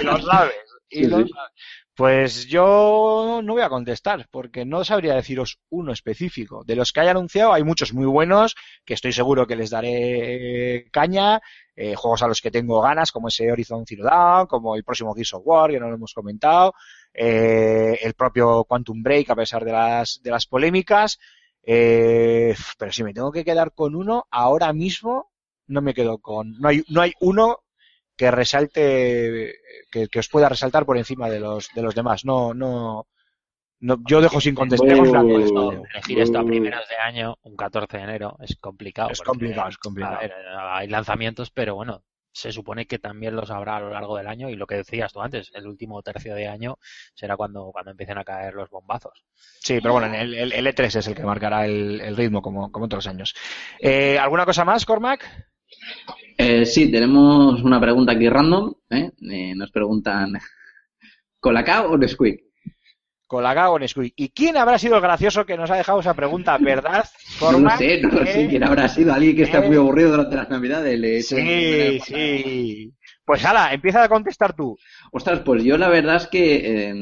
Y 0.00 0.02
lo 0.04 0.20
sabes. 0.20 0.54
y 0.90 1.04
Sí, 1.04 1.06
lo 1.06 1.26
sí. 1.26 1.28
sabes. 1.28 1.52
Pues 1.94 2.46
yo 2.46 3.40
no 3.44 3.52
voy 3.52 3.62
a 3.62 3.68
contestar, 3.68 4.26
porque 4.30 4.64
no 4.64 4.84
sabría 4.84 5.14
deciros 5.14 5.58
uno 5.68 5.92
específico. 5.92 6.64
De 6.64 6.74
los 6.74 6.92
que 6.92 7.00
hay 7.00 7.08
anunciado, 7.08 7.52
hay 7.52 7.62
muchos 7.62 7.92
muy 7.92 8.06
buenos, 8.06 8.54
que 8.86 8.94
estoy 8.94 9.12
seguro 9.12 9.46
que 9.46 9.56
les 9.56 9.70
daré 9.70 10.86
caña. 10.92 11.40
eh, 11.76 11.94
juegos 11.96 12.22
a 12.22 12.28
los 12.28 12.40
que 12.40 12.50
tengo 12.50 12.80
ganas, 12.80 13.12
como 13.12 13.28
ese 13.28 13.50
Horizon 13.52 13.84
Zero 13.86 14.04
Dawn, 14.04 14.46
como 14.46 14.76
el 14.76 14.84
próximo 14.84 15.14
Gears 15.14 15.34
of 15.34 15.42
War, 15.44 15.70
que 15.70 15.80
no 15.80 15.88
lo 15.88 15.94
hemos 15.96 16.14
comentado. 16.14 16.74
eh, 17.12 17.98
el 18.02 18.14
propio 18.14 18.64
Quantum 18.64 19.02
Break, 19.02 19.30
a 19.30 19.36
pesar 19.36 19.64
de 19.64 19.72
las, 19.72 20.20
de 20.22 20.30
las 20.30 20.46
polémicas. 20.46 21.18
Eh, 21.62 22.54
pero 22.78 22.92
si 22.92 23.04
me 23.04 23.14
tengo 23.14 23.32
que 23.32 23.44
quedar 23.44 23.72
con 23.72 23.94
uno, 23.94 24.26
ahora 24.30 24.72
mismo 24.72 25.30
no 25.66 25.82
me 25.82 25.94
quedo 25.94 26.18
con. 26.18 26.58
No 26.58 26.68
hay, 26.68 26.82
no 26.88 27.00
hay 27.00 27.12
uno 27.20 27.60
que 28.16 28.30
resalte, 28.30 29.54
que, 29.90 30.08
que 30.08 30.18
os 30.18 30.28
pueda 30.28 30.48
resaltar 30.48 30.84
por 30.84 30.98
encima 30.98 31.30
de 31.30 31.40
los, 31.40 31.70
de 31.74 31.82
los 31.82 31.94
demás. 31.94 32.24
No, 32.24 32.52
no, 32.52 33.06
no 33.78 33.96
yo 34.06 34.20
dejo 34.20 34.40
sin 34.40 34.54
contestar. 34.54 34.90
Elegir 34.90 36.20
esto 36.20 36.38
a 36.38 36.44
primeros 36.44 36.88
de 36.88 36.96
año, 36.96 37.38
un 37.42 37.56
14 37.56 37.96
de 37.96 38.02
enero, 38.02 38.36
es 38.40 38.56
complicado. 38.56 39.10
Es 39.10 39.22
complicado, 39.22 39.68
es 39.68 39.78
complicado. 39.78 40.18
ver, 40.20 40.34
hay 40.54 40.88
lanzamientos, 40.88 41.50
pero 41.50 41.76
bueno, 41.76 42.02
se 42.32 42.52
supone 42.52 42.86
que 42.86 42.98
también 42.98 43.36
los 43.36 43.50
habrá 43.50 43.76
a 43.76 43.80
lo 43.80 43.90
largo 43.90 44.16
del 44.16 44.26
año 44.28 44.48
y 44.48 44.56
lo 44.56 44.66
que 44.66 44.76
decías 44.76 45.12
tú 45.12 45.20
antes, 45.20 45.50
el 45.54 45.66
último 45.66 46.02
tercio 46.02 46.34
de 46.34 46.48
año 46.48 46.78
será 47.14 47.36
cuando, 47.36 47.70
cuando 47.72 47.90
empiecen 47.90 48.18
a 48.18 48.24
caer 48.24 48.54
los 48.54 48.70
bombazos. 48.70 49.24
Sí, 49.60 49.78
pero 49.80 49.94
bueno, 49.94 50.14
el, 50.14 50.34
el, 50.34 50.52
el 50.52 50.66
E3 50.66 50.96
es 50.96 51.06
el 51.08 51.14
que 51.14 51.24
marcará 51.24 51.66
el, 51.66 52.00
el 52.00 52.16
ritmo 52.16 52.42
como, 52.42 52.70
como 52.70 52.86
otros 52.86 53.06
años. 53.06 53.34
Eh, 53.78 54.18
¿Alguna 54.18 54.44
cosa 54.46 54.64
más, 54.64 54.84
Cormac? 54.84 55.28
Eh, 56.36 56.64
sí, 56.66 56.90
tenemos 56.90 57.62
una 57.62 57.80
pregunta 57.80 58.12
aquí 58.12 58.28
random. 58.28 58.74
¿eh? 58.90 59.10
Eh, 59.30 59.54
nos 59.54 59.70
preguntan: 59.70 60.32
¿Colacao 61.38 61.92
o 61.92 61.98
Nesquik? 61.98 62.49
Colacao 63.30 63.74
o 63.74 63.78
Nesquik. 63.78 64.12
¿Y 64.16 64.30
quién 64.30 64.56
habrá 64.56 64.76
sido 64.76 64.96
el 64.96 65.00
gracioso 65.02 65.46
que 65.46 65.56
nos 65.56 65.70
ha 65.70 65.76
dejado 65.76 66.00
esa 66.00 66.14
pregunta? 66.14 66.58
¿Verdad, 66.58 67.04
No 67.40 67.52
lo 67.60 67.70
sé, 67.70 68.00
no 68.02 68.08
lo 68.08 68.26
sé. 68.26 68.42
Eh, 68.42 68.48
¿Quién 68.48 68.64
habrá 68.64 68.88
sido? 68.88 69.12
Alguien 69.14 69.36
que 69.36 69.44
está 69.44 69.64
eh. 69.64 69.68
muy 69.68 69.76
aburrido 69.76 70.10
durante 70.10 70.34
las 70.34 70.50
navidades. 70.50 70.98
Le 70.98 71.22
Sí, 71.22 72.00
sí. 72.04 72.92
Pues 73.24 73.44
ala, 73.44 73.72
empieza 73.72 74.02
a 74.02 74.08
contestar 74.08 74.56
tú. 74.56 74.76
Ostras, 75.12 75.40
pues 75.44 75.62
yo 75.62 75.78
la 75.78 75.88
verdad 75.88 76.16
es 76.16 76.26
que 76.26 76.88
eh, 76.90 76.94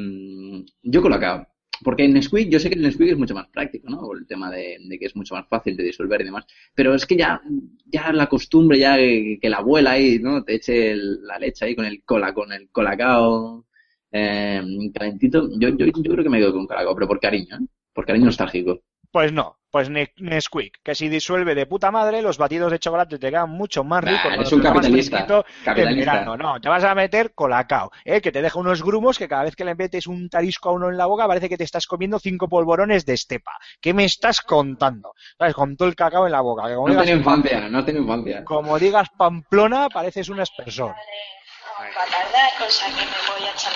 yo 0.82 1.00
Colacao. 1.00 1.46
Porque 1.82 2.04
en 2.04 2.12
Nesquik, 2.14 2.50
yo 2.50 2.58
sé 2.58 2.68
que 2.68 2.74
el 2.74 2.82
Nesquik 2.82 3.10
es 3.12 3.16
mucho 3.16 3.34
más 3.36 3.46
práctico, 3.48 3.88
¿no? 3.88 4.00
El 4.12 4.26
tema 4.26 4.50
de, 4.50 4.78
de 4.84 4.98
que 4.98 5.06
es 5.06 5.14
mucho 5.14 5.34
más 5.36 5.46
fácil 5.48 5.76
de 5.76 5.84
disolver 5.84 6.20
y 6.20 6.24
demás. 6.24 6.44
Pero 6.74 6.92
es 6.92 7.06
que 7.06 7.16
ya, 7.16 7.40
ya 7.86 8.12
la 8.12 8.26
costumbre, 8.26 8.78
ya 8.80 8.96
que, 8.96 9.38
que 9.40 9.48
la 9.48 9.58
abuela 9.58 9.92
ahí, 9.92 10.18
¿no? 10.18 10.42
Te 10.42 10.56
eche 10.56 10.90
el- 10.90 11.22
la 11.24 11.38
leche 11.38 11.64
ahí 11.64 11.76
con 11.76 11.84
el 11.86 12.02
cola, 12.04 12.34
con 12.34 12.52
el 12.52 12.68
colacao 12.70 13.64
eh, 14.12 14.62
calentito. 14.94 15.48
Yo, 15.58 15.68
yo, 15.70 15.86
yo 15.86 16.12
creo 16.12 16.24
que 16.24 16.30
me 16.30 16.38
quedo 16.38 16.52
con 16.52 16.66
colacao, 16.66 16.94
pero 16.94 17.06
por 17.08 17.20
cariño, 17.20 17.56
¿eh? 17.56 17.66
Por 17.92 18.06
cariño 18.06 18.26
nostálgico. 18.26 18.80
Pues 19.10 19.32
no, 19.32 19.56
pues 19.70 19.88
Ne- 19.88 20.12
Nesquik, 20.18 20.80
que 20.84 20.94
si 20.94 21.08
disuelve 21.08 21.54
de 21.54 21.64
puta 21.64 21.90
madre, 21.90 22.20
los 22.20 22.36
batidos 22.36 22.70
de 22.70 22.78
chocolate 22.78 23.18
te 23.18 23.30
quedan 23.30 23.48
mucho 23.48 23.82
más 23.82 24.04
Nah, 24.04 24.10
ricos. 24.10 24.32
eres 24.34 24.50
cuando 24.50 24.56
un 24.56 24.62
capitalista, 24.62 25.44
capitalista. 25.64 26.36
No, 26.36 26.60
te 26.60 26.68
vas 26.68 26.84
a 26.84 26.94
meter 26.94 27.32
colacao, 27.34 27.90
¿eh? 28.04 28.20
que 28.20 28.30
te 28.30 28.42
deja 28.42 28.58
unos 28.58 28.82
grumos 28.82 29.16
que 29.18 29.26
cada 29.26 29.44
vez 29.44 29.56
que 29.56 29.64
le 29.64 29.74
metes 29.74 30.06
un 30.06 30.28
tarisco 30.28 30.68
a 30.68 30.72
uno 30.72 30.90
en 30.90 30.98
la 30.98 31.06
boca 31.06 31.26
parece 31.26 31.48
que 31.48 31.56
te 31.56 31.64
estás 31.64 31.86
comiendo 31.86 32.18
cinco 32.18 32.48
polvorones 32.50 33.06
de 33.06 33.14
estepa. 33.14 33.52
¿Qué 33.80 33.94
me 33.94 34.04
estás 34.04 34.42
contando? 34.42 35.14
¿Sabes? 35.38 35.54
Con 35.54 35.74
todo 35.78 35.88
el 35.88 35.94
cacao 35.96 36.26
en 36.26 36.32
la 36.32 36.42
boca. 36.42 36.68
que 36.68 36.74
como, 36.74 36.88
No 36.88 36.92
digas, 36.92 37.06
tengo 37.06 37.18
infancia, 37.20 37.68
no 37.70 37.84
tengo 37.86 38.00
infancia. 38.00 38.44
como 38.44 38.78
digas 38.78 39.08
Pamplona, 39.16 39.88
pareces 39.88 40.28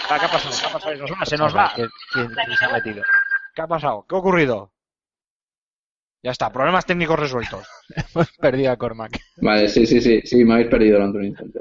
¿Qué 0.09 0.15
ha 0.15 0.29
pasado? 0.29 0.55
¿Qué 0.61 0.67
ha 0.67 0.71
pasado? 0.73 0.95
Se 0.97 0.99
nos 0.99 1.11
va, 1.13 1.25
se 1.27 1.37
nos 1.37 1.57
va. 1.57 1.73
¿Quién, 1.75 1.89
quién- 2.13 2.35
quién 2.35 2.57
se 2.57 2.65
ha 2.65 2.69
metido? 2.71 3.03
¿Qué 3.55 3.63
ha 3.63 3.67
pasado? 3.67 4.07
¿Qué 4.09 4.15
ha 4.15 4.19
ocurrido? 4.19 4.73
Ya 6.23 6.31
está, 6.31 6.53
problemas 6.53 6.87
técnicos 6.87 7.19
resueltos. 7.19 7.67
Hemos 8.15 8.31
perdido 8.39 8.73
a 8.73 8.77
Cormac. 8.77 9.19
Vale, 9.37 9.69
sí, 9.69 9.87
sí, 9.87 10.01
sí, 10.01 10.21
sí, 10.25 10.45
me 10.45 10.55
habéis 10.55 10.69
perdido 10.69 10.97
durante 10.99 11.19
un 11.19 11.25
instante. 11.25 11.61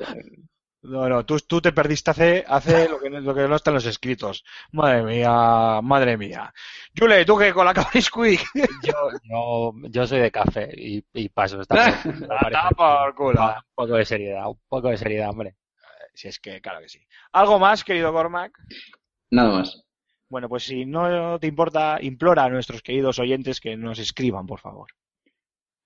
No, 0.84 1.08
no, 1.08 1.24
tú, 1.26 1.38
tú 1.42 1.62
te 1.62 1.72
perdiste 1.74 2.10
hace, 2.10 2.44
hace 2.48 2.90
lo, 2.90 3.00
que, 3.00 3.10
no- 3.10 3.20
lo 3.20 3.36
que 3.36 3.48
no 3.48 3.56
está 3.56 3.70
en 3.70 3.76
los 3.76 3.86
escritos. 3.86 4.44
Madre 4.72 5.04
mía, 5.04 5.80
madre 5.84 6.18
mía. 6.18 6.52
Jule, 6.98 7.24
tú 7.24 7.38
que 7.38 7.54
con 7.54 7.66
la 7.66 7.74
Nesquik. 7.94 8.42
Yo, 8.84 8.94
yo, 9.24 9.74
yo 9.90 10.08
soy 10.08 10.20
de 10.20 10.32
café 10.32 10.70
y, 10.76 11.04
y 11.14 11.30
paso. 11.30 11.62
Ah, 11.70 12.70
por 12.76 13.14
culo. 13.16 13.44
Un 13.46 13.54
poco 13.76 13.94
de 13.96 14.06
seriedad, 14.06 14.48
un 14.48 14.60
poco 14.68 14.90
de 14.90 14.98
seriedad, 14.98 15.30
hombre. 15.30 15.56
Si 16.14 16.28
es 16.28 16.40
que, 16.40 16.62
claro 16.62 16.82
que 16.82 16.90
sí. 16.90 17.00
¿Algo 17.32 17.60
más, 17.60 17.84
querido 17.84 18.12
Cormac? 18.12 18.58
Nada 19.30 19.60
más. 19.60 19.84
Bueno, 20.30 20.48
pues 20.48 20.64
si 20.64 20.86
no 20.86 21.40
te 21.40 21.48
importa, 21.48 22.00
implora 22.02 22.46
a 22.46 22.50
nuestros 22.50 22.82
queridos 22.82 23.20
oyentes 23.20 23.60
que 23.60 23.76
nos 23.76 24.00
escriban, 24.00 24.46
por 24.46 24.60
favor. 24.60 24.88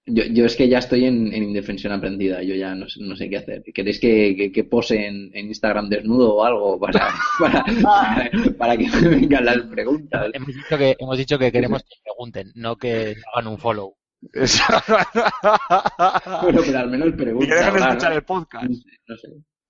Yo, 0.07 0.23
yo 0.25 0.45
es 0.45 0.55
que 0.55 0.69
ya 0.69 0.77
estoy 0.77 1.05
en, 1.05 1.33
en 1.33 1.43
indefensión 1.43 1.91
aprendida, 1.91 2.43
yo 2.43 2.53
ya 2.53 2.75
no 2.75 2.87
sé, 2.87 2.99
no 3.01 3.15
sé 3.15 3.27
qué 3.27 3.37
hacer. 3.37 3.63
¿Queréis 3.73 3.99
que, 3.99 4.35
que, 4.37 4.51
que 4.51 4.63
pose 4.63 5.07
en, 5.07 5.31
en 5.33 5.47
Instagram 5.47 5.89
desnudo 5.89 6.35
o 6.35 6.43
algo 6.43 6.79
para, 6.79 7.09
para, 7.39 7.65
para, 7.81 8.31
para 8.55 8.77
que 8.77 8.87
me 8.87 9.07
vengan 9.07 9.45
las 9.45 9.61
preguntas? 9.61 10.29
Hemos 10.33 10.47
dicho 10.53 10.77
que, 10.77 10.95
hemos 10.99 11.17
dicho 11.17 11.39
que 11.39 11.51
queremos 11.51 11.81
que 11.81 11.95
pregunten, 12.03 12.51
no 12.53 12.75
que 12.75 13.15
hagan 13.33 13.47
un 13.47 13.57
follow. 13.57 13.95
Bueno, 16.41 16.61
pero 16.65 16.79
al 16.79 16.89
menos 16.89 17.07
y 17.09 17.11
que 17.13 17.25
dejen 17.25 17.73
de 17.73 17.79
escuchar 17.79 18.11
¿no? 18.11 18.17
el 18.17 18.23
podcast. 18.23 18.69
No 18.69 18.75
sé, 18.75 18.89
no 19.07 19.17
sé. 19.17 19.27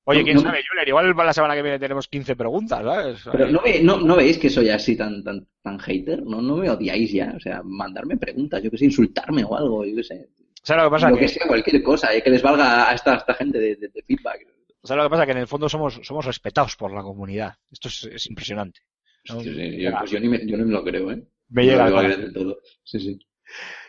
Oye, 0.08 0.20
No, 0.20 0.24
quién 0.26 0.36
no- 0.38 0.42
sabe, 0.44 0.64
Julen, 0.70 0.88
igual 0.88 1.16
la 1.18 1.34
semana 1.34 1.56
que 1.56 1.62
viene 1.64 1.80
tenemos 1.80 2.08
15 2.08 2.36
preguntas, 2.36 2.84
¿sabes? 2.84 3.20
Pero 3.32 3.48
¿no, 3.50 3.62
ve- 3.62 3.82
no, 3.82 4.00
¿no 4.00 4.16
veis 4.16 4.38
que 4.38 4.50
soy 4.52 4.70
así 4.70 4.96
tan, 4.96 5.24
tan, 5.24 5.48
tan 5.64 5.80
hater? 5.80 6.22
¿No, 6.24 6.42
no 6.42 6.58
me 6.58 6.70
odiáis 6.70 7.12
ya? 7.12 7.34
O 7.36 7.40
sea, 7.40 7.62
mandarme 7.64 8.16
preguntas, 8.18 8.62
yo 8.62 8.70
que 8.70 8.78
sé, 8.78 8.86
insultarme 8.86 9.44
o 9.44 9.56
algo, 9.58 9.84
yo 9.84 9.96
que 9.96 10.04
sé. 10.04 10.30
¿Sabes 10.62 10.84
lo 10.84 10.90
que 10.90 10.94
pasa? 10.94 11.10
Lo 11.10 11.16
Que- 11.16 11.22
que 11.22 11.28
sea, 11.28 11.48
cualquier 11.48 11.82
cosa, 11.82 12.14
eh, 12.16 12.22
que 12.22 12.30
les 12.30 12.42
valga 12.44 12.90
a 12.90 12.94
esta, 12.94 13.14
a 13.14 13.18
esta 13.18 13.34
gente 13.34 13.58
de, 13.60 13.76
de- 13.78 13.88
de 13.88 14.04
feedback. 14.04 14.46
¿Sabes 14.84 15.04
lo 15.04 15.10
que 15.10 15.14
pasa? 15.14 15.26
Que 15.26 15.32
en 15.32 15.38
el 15.40 15.48
fondo 15.48 15.68
somos, 15.68 16.00
somos 16.04 16.24
respetados 16.26 16.76
por 16.76 16.94
la 16.94 17.02
comunidad. 17.02 17.56
Esto 17.72 17.88
es, 17.88 18.04
es 18.04 18.28
impresionante. 18.28 18.82
¿no? 19.30 19.40
Sí, 19.40 19.56
sí, 19.56 19.82
yo, 19.82 19.92
pues 19.98 20.12
yo, 20.12 20.20
ni 20.20 20.30
me, 20.30 20.46
yo 20.46 20.56
no 20.58 20.66
me 20.66 20.72
lo 20.72 20.84
creo, 20.84 21.12
¿eh? 21.12 21.24
Me 21.50 21.64
No 21.66 21.72
llega 21.72 21.78
me 21.78 21.84
al 21.84 21.90
lo 21.94 21.98
creo 21.98 22.10
corazón. 22.12 22.22
del 22.26 22.34
todo. 22.34 22.60
Sí, 22.84 23.00
sí. 23.00 23.20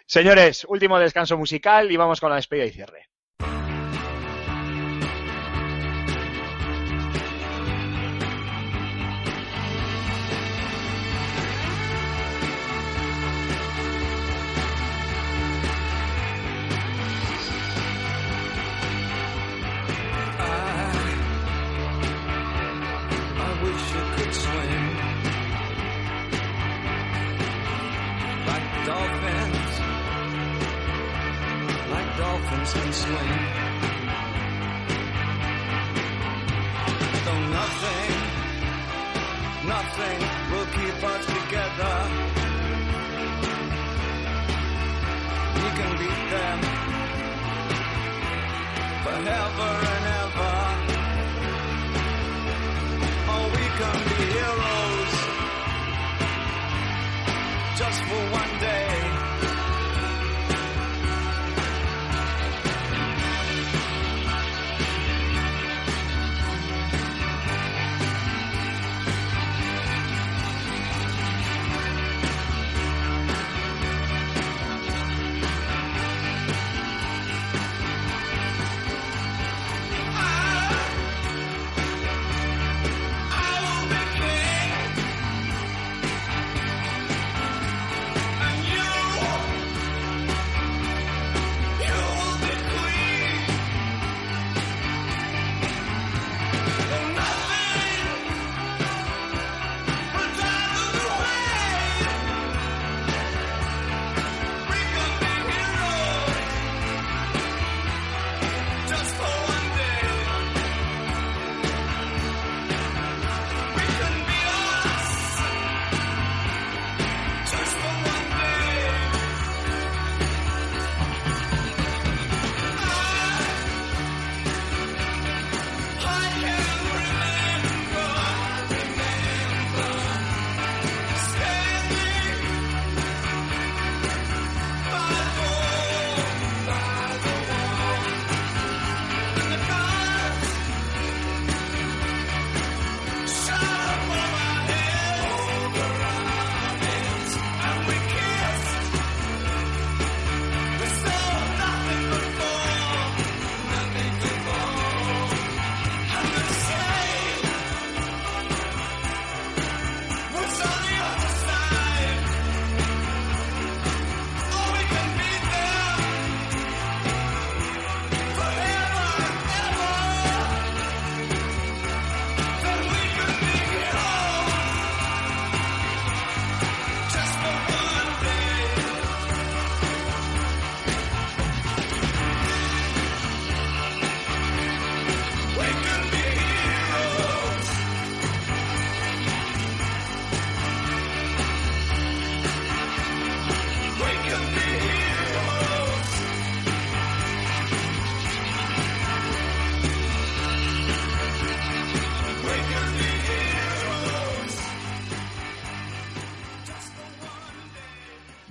Señores, 0.06 0.64
último 0.68 0.98
descanso 0.98 1.36
musical 1.36 1.90
y 1.90 1.96
vamos 1.98 2.20
con 2.20 2.30
la 2.30 2.36
despedida 2.36 2.64
y 2.64 2.70
cierre. 2.70 3.08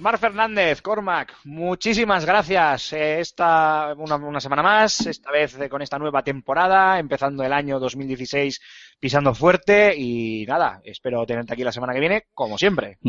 Mar 0.06 0.20
Fernández, 0.20 0.84
Cormac, 0.84 1.34
muchísimas 1.46 2.28
gracias. 2.28 2.94
Eh, 2.94 3.22
Esta 3.22 3.96
una, 3.98 4.18
una 4.18 4.40
semana 4.40 4.62
más, 4.62 5.08
esta 5.08 5.32
vez 5.32 5.60
eh, 5.60 5.68
con 5.68 5.82
esta 5.82 5.98
nueva 5.98 6.22
temporada, 6.22 7.00
empezando 7.00 7.44
el 7.44 7.52
año 7.52 7.80
2016 7.80 8.62
pisando 9.00 9.34
fuerte 9.34 9.96
y 9.98 10.46
nada, 10.46 10.80
espero 10.84 11.26
tenerte 11.26 11.54
aquí 11.54 11.64
la 11.64 11.72
semana 11.72 11.92
que 11.92 12.02
viene, 12.02 12.26
como 12.36 12.56
siempre. 12.56 13.00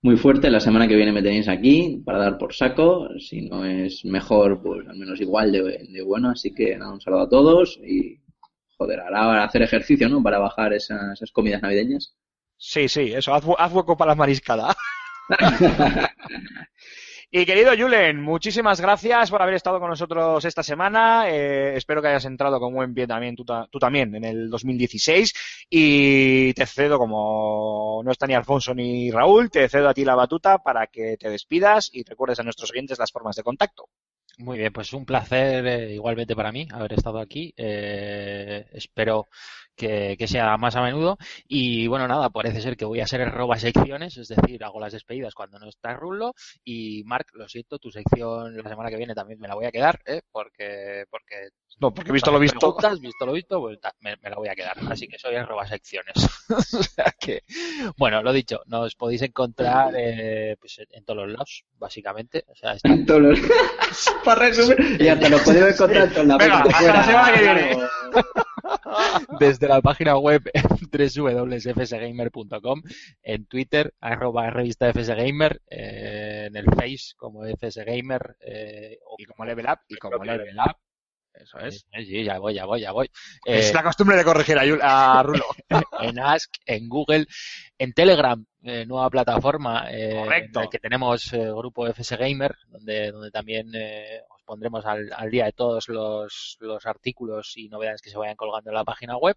Muy 0.00 0.16
fuerte, 0.16 0.48
la 0.48 0.60
semana 0.60 0.88
que 0.88 0.96
viene 0.96 1.12
me 1.12 1.20
tenéis 1.22 1.46
aquí 1.46 2.00
para 2.02 2.20
dar 2.20 2.38
por 2.38 2.54
saco. 2.54 3.06
Si 3.18 3.42
no 3.42 3.66
es 3.66 4.02
mejor, 4.06 4.62
pues 4.62 4.88
al 4.88 4.96
menos 4.96 5.20
igual 5.20 5.52
de, 5.52 5.86
de 5.86 6.02
bueno. 6.02 6.30
Así 6.30 6.54
que 6.54 6.74
nada, 6.78 6.94
un 6.94 7.02
saludo 7.02 7.20
a 7.20 7.28
todos 7.28 7.78
y 7.86 8.18
joder, 8.78 9.00
ahora 9.00 9.44
hacer 9.44 9.60
ejercicio, 9.60 10.08
¿no? 10.08 10.22
Para 10.22 10.38
bajar 10.38 10.72
esas, 10.72 11.18
esas 11.18 11.30
comidas 11.32 11.60
navideñas. 11.60 12.16
Sí, 12.56 12.88
sí, 12.88 13.12
eso, 13.12 13.34
haz, 13.34 13.44
haz 13.58 13.72
hueco 13.74 13.94
para 13.94 14.12
la 14.12 14.14
mariscada. 14.14 14.74
Y 17.36 17.46
querido 17.46 17.72
Julen, 17.76 18.22
muchísimas 18.22 18.80
gracias 18.80 19.28
por 19.28 19.42
haber 19.42 19.54
estado 19.54 19.80
con 19.80 19.90
nosotros 19.90 20.44
esta 20.44 20.62
semana. 20.62 21.28
Eh, 21.28 21.74
espero 21.76 22.00
que 22.00 22.06
hayas 22.06 22.26
entrado 22.26 22.60
con 22.60 22.72
buen 22.72 22.94
pie 22.94 23.08
también, 23.08 23.34
tú, 23.34 23.44
tú 23.44 23.78
también, 23.80 24.14
en 24.14 24.24
el 24.24 24.48
2016. 24.48 25.66
Y 25.68 26.54
te 26.54 26.64
cedo, 26.64 26.96
como 26.96 28.02
no 28.04 28.12
está 28.12 28.28
ni 28.28 28.34
Alfonso 28.34 28.72
ni 28.72 29.10
Raúl, 29.10 29.50
te 29.50 29.68
cedo 29.68 29.88
a 29.88 29.94
ti 29.94 30.04
la 30.04 30.14
batuta 30.14 30.58
para 30.58 30.86
que 30.86 31.16
te 31.16 31.28
despidas 31.28 31.90
y 31.92 32.04
recuerdes 32.04 32.38
a 32.38 32.44
nuestros 32.44 32.70
oyentes 32.70 33.00
las 33.00 33.10
formas 33.10 33.34
de 33.34 33.42
contacto. 33.42 33.88
Muy 34.38 34.58
bien, 34.58 34.72
pues 34.72 34.92
un 34.92 35.04
placer 35.04 35.66
eh, 35.66 35.94
igualmente 35.94 36.34
para 36.36 36.52
mí 36.52 36.66
haber 36.72 36.92
estado 36.92 37.18
aquí. 37.18 37.52
Eh, 37.56 38.66
espero 38.72 39.28
que, 39.76 40.16
que 40.18 40.26
sea 40.28 40.56
más 40.56 40.76
a 40.76 40.82
menudo. 40.82 41.16
Y 41.48 41.86
bueno, 41.86 42.06
nada, 42.08 42.30
parece 42.30 42.60
ser 42.60 42.76
que 42.76 42.84
voy 42.84 43.00
a 43.00 43.06
ser 43.06 43.20
el 43.20 43.30
roba 43.30 43.58
secciones, 43.58 44.16
es 44.16 44.28
decir, 44.28 44.62
hago 44.64 44.80
las 44.80 44.92
despedidas 44.92 45.34
cuando 45.34 45.58
no 45.58 45.68
está 45.68 45.94
Rulo. 45.94 46.34
Y 46.64 47.02
Marc, 47.04 47.28
lo 47.34 47.48
siento, 47.48 47.78
tu 47.78 47.90
sección 47.90 48.56
la 48.56 48.68
semana 48.68 48.90
que 48.90 48.96
viene 48.96 49.14
también 49.14 49.38
me 49.40 49.48
la 49.48 49.54
voy 49.54 49.66
a 49.66 49.72
quedar, 49.72 50.00
¿eh? 50.06 50.22
porque, 50.32 51.04
porque 51.10 51.48
No, 51.80 51.92
porque 51.92 52.12
visto 52.12 52.30
lo 52.30 52.38
visto. 52.38 52.76
visto 53.00 53.26
lo 53.26 53.32
visto, 53.32 53.60
pues 53.60 53.80
ta- 53.80 53.94
me, 54.00 54.16
me 54.22 54.30
la 54.30 54.36
voy 54.36 54.48
a 54.48 54.54
quedar. 54.54 54.76
Así 54.90 55.06
que 55.08 55.18
soy 55.18 55.34
el 55.34 55.46
roba 55.46 55.66
secciones. 55.66 56.14
o 56.50 56.82
sea 56.82 57.12
que, 57.18 57.42
bueno, 57.96 58.22
lo 58.22 58.32
dicho, 58.32 58.60
nos 58.66 58.94
podéis 58.94 59.22
encontrar 59.22 59.92
eh, 59.96 60.56
pues, 60.60 60.78
en- 60.78 60.86
en 60.90 61.04
todos 61.04 61.20
los 61.26 61.32
lados, 61.32 61.64
básicamente. 61.78 62.44
O 62.48 62.54
sea, 62.54 62.72
está 62.74 62.88
En 62.90 63.04
todos 63.06 63.20
los- 63.22 63.38
Para 64.24 64.46
resumir, 64.46 64.98
ya 65.02 65.18
te 65.18 65.28
lo 65.28 65.38
podemos 65.38 65.70
encontrar 65.74 66.10
en 66.16 66.28
la 66.28 66.36
Venga, 66.36 66.62
parte 66.64 66.68
de 66.84 66.90
hasta 66.90 66.92
la 66.92 67.04
semana 67.04 67.32
que 67.34 67.40
viene. 67.40 67.78
desde 69.40 69.68
la 69.68 69.80
página 69.80 70.18
web 70.18 70.42
www.fsgamer.com, 70.90 72.82
en 73.22 73.46
Twitter, 73.46 73.94
arroba 74.00 74.50
revista 74.50 74.92
FSGamer, 74.92 75.62
eh, 75.68 76.46
en 76.48 76.56
el 76.56 76.66
Face 76.66 77.14
como 77.16 77.44
FSGamer, 77.44 78.36
eh, 78.40 78.98
Y 79.18 79.24
como 79.26 79.44
Level 79.44 79.66
Up, 79.66 79.78
y 79.88 79.96
como 79.96 80.24
Level 80.24 80.56
Up. 80.58 80.76
Eso 81.34 81.58
es. 81.58 81.84
Sí, 81.92 82.24
ya 82.24 82.38
voy, 82.38 82.54
ya 82.54 82.64
voy, 82.64 82.80
ya 82.80 82.92
voy. 82.92 83.10
Es 83.44 83.70
Eh, 83.70 83.74
la 83.74 83.82
costumbre 83.82 84.16
de 84.16 84.24
corregir 84.24 84.56
a, 84.58 85.18
a 85.18 85.22
Rulo. 85.22 85.44
en 86.00 86.18
Ask, 86.18 86.54
en 86.64 86.88
Google, 86.88 87.26
en 87.78 87.92
Telegram, 87.92 88.44
eh, 88.62 88.86
nueva 88.86 89.10
plataforma 89.10 89.86
eh, 89.90 90.14
Correcto. 90.22 90.60
en 90.60 90.64
la 90.66 90.70
que 90.70 90.78
tenemos 90.78 91.32
eh, 91.32 91.38
grupo 91.50 91.86
FS 91.86 92.16
Gamer, 92.16 92.54
donde, 92.68 93.10
donde 93.10 93.30
también 93.30 93.70
eh, 93.74 94.20
os 94.30 94.42
pondremos 94.44 94.86
al, 94.86 95.10
al 95.14 95.30
día 95.30 95.46
de 95.46 95.52
todos 95.52 95.88
los, 95.88 96.56
los 96.60 96.86
artículos 96.86 97.52
y 97.56 97.68
novedades 97.68 98.00
que 98.00 98.10
se 98.10 98.16
vayan 98.18 98.36
colgando 98.36 98.70
en 98.70 98.76
la 98.76 98.84
página 98.84 99.16
web. 99.16 99.36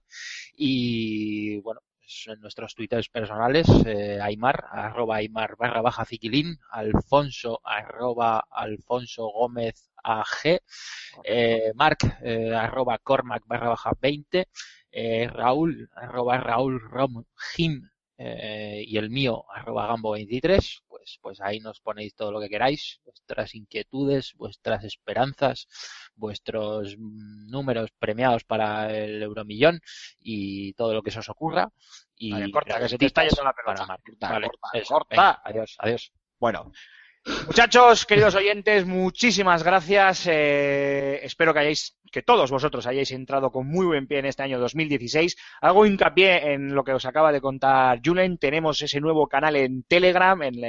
Y 0.56 1.58
bueno, 1.62 1.82
en 2.28 2.40
nuestros 2.40 2.74
twitters 2.76 3.10
personales, 3.10 3.68
eh, 3.86 4.20
Aymar, 4.22 4.66
arroba 4.72 5.18
Aymar 5.18 5.56
barra 5.58 5.82
baja 5.82 6.06
Ziquilín, 6.06 6.58
Alfonso, 6.72 7.60
arroba 7.64 8.46
Alfonso 8.50 9.28
Gómez 9.28 9.90
AG, 10.04 10.62
eh, 11.24 11.72
Marc, 11.76 12.04
eh, 12.22 12.54
arroba 12.56 12.98
Cormac 13.00 13.44
barra 13.46 13.70
baja 13.70 13.92
20, 14.00 14.48
eh, 14.92 15.28
Raúl, 15.28 15.90
arroba 15.96 16.38
Raúl 16.38 16.80
Rom 16.80 17.26
Jim, 17.36 17.90
eh, 18.18 18.84
y 18.86 18.98
el 18.98 19.10
mío, 19.10 19.46
arroba 19.54 19.96
Gambo23, 19.96 20.82
pues 20.88 20.98
pues, 21.08 21.20
pues 21.22 21.42
ahí 21.42 21.62
nos 21.62 21.80
ponéis 21.80 22.14
todo 22.16 22.34
lo 22.34 22.42
que 22.42 22.50
queráis, 22.50 23.00
vuestras 23.06 23.56
inquietudes, 23.56 24.34
vuestras 24.36 24.84
esperanzas, 24.84 25.68
vuestros 26.16 26.98
mm, 26.98 27.50
números 27.50 27.92
premiados 27.98 28.44
para 28.44 28.94
el 28.94 29.24
Euromillón 29.24 29.80
y 30.20 30.74
todo 30.74 30.94
lo 30.94 31.02
que 31.02 31.12
se 31.12 31.20
os 31.20 31.30
ocurra. 31.30 31.72
Y 32.18 32.32
Vale, 32.32 32.52
corta, 32.52 32.80
que 32.80 32.90
se 32.90 32.98
te 32.98 33.06
está 33.06 33.24
yendo 33.24 33.44
la 33.44 33.54
pelota. 33.54 33.86
para 34.20 34.34
Vale, 34.34 34.48
corta, 34.48 34.78
eso, 34.78 34.94
corta. 34.96 35.08
venga, 35.10 35.42
adiós, 35.46 35.76
adiós. 35.80 36.12
Bueno, 36.40 36.72
muchachos, 37.48 38.06
queridos 38.06 38.36
oyentes, 38.36 38.86
muchísimas 38.86 39.64
gracias. 39.64 40.28
Eh, 40.28 41.20
espero 41.24 41.54
que 41.54 41.60
hayáis, 41.60 41.98
que 42.12 42.22
todos 42.22 42.52
vosotros 42.52 42.86
hayáis 42.88 43.12
entrado 43.12 43.52
con 43.52 43.68
muy 43.68 43.86
buen 43.86 44.08
pie 44.08 44.20
en 44.20 44.26
este 44.26 44.44
año 44.44 44.60
2016. 44.60 45.36
Hago 45.62 45.86
hincapié 45.86 46.54
en 46.54 46.74
lo 46.74 46.84
que 46.84 46.94
os 46.94 47.06
acaba 47.06 47.32
de 47.32 47.42
contar 47.42 48.00
Julen. 48.04 48.38
Tenemos 48.38 48.82
ese 48.82 49.00
nuevo 49.02 49.28
canal 49.28 49.56
en 49.56 49.84
Telegram, 49.84 50.42
en, 50.42 50.62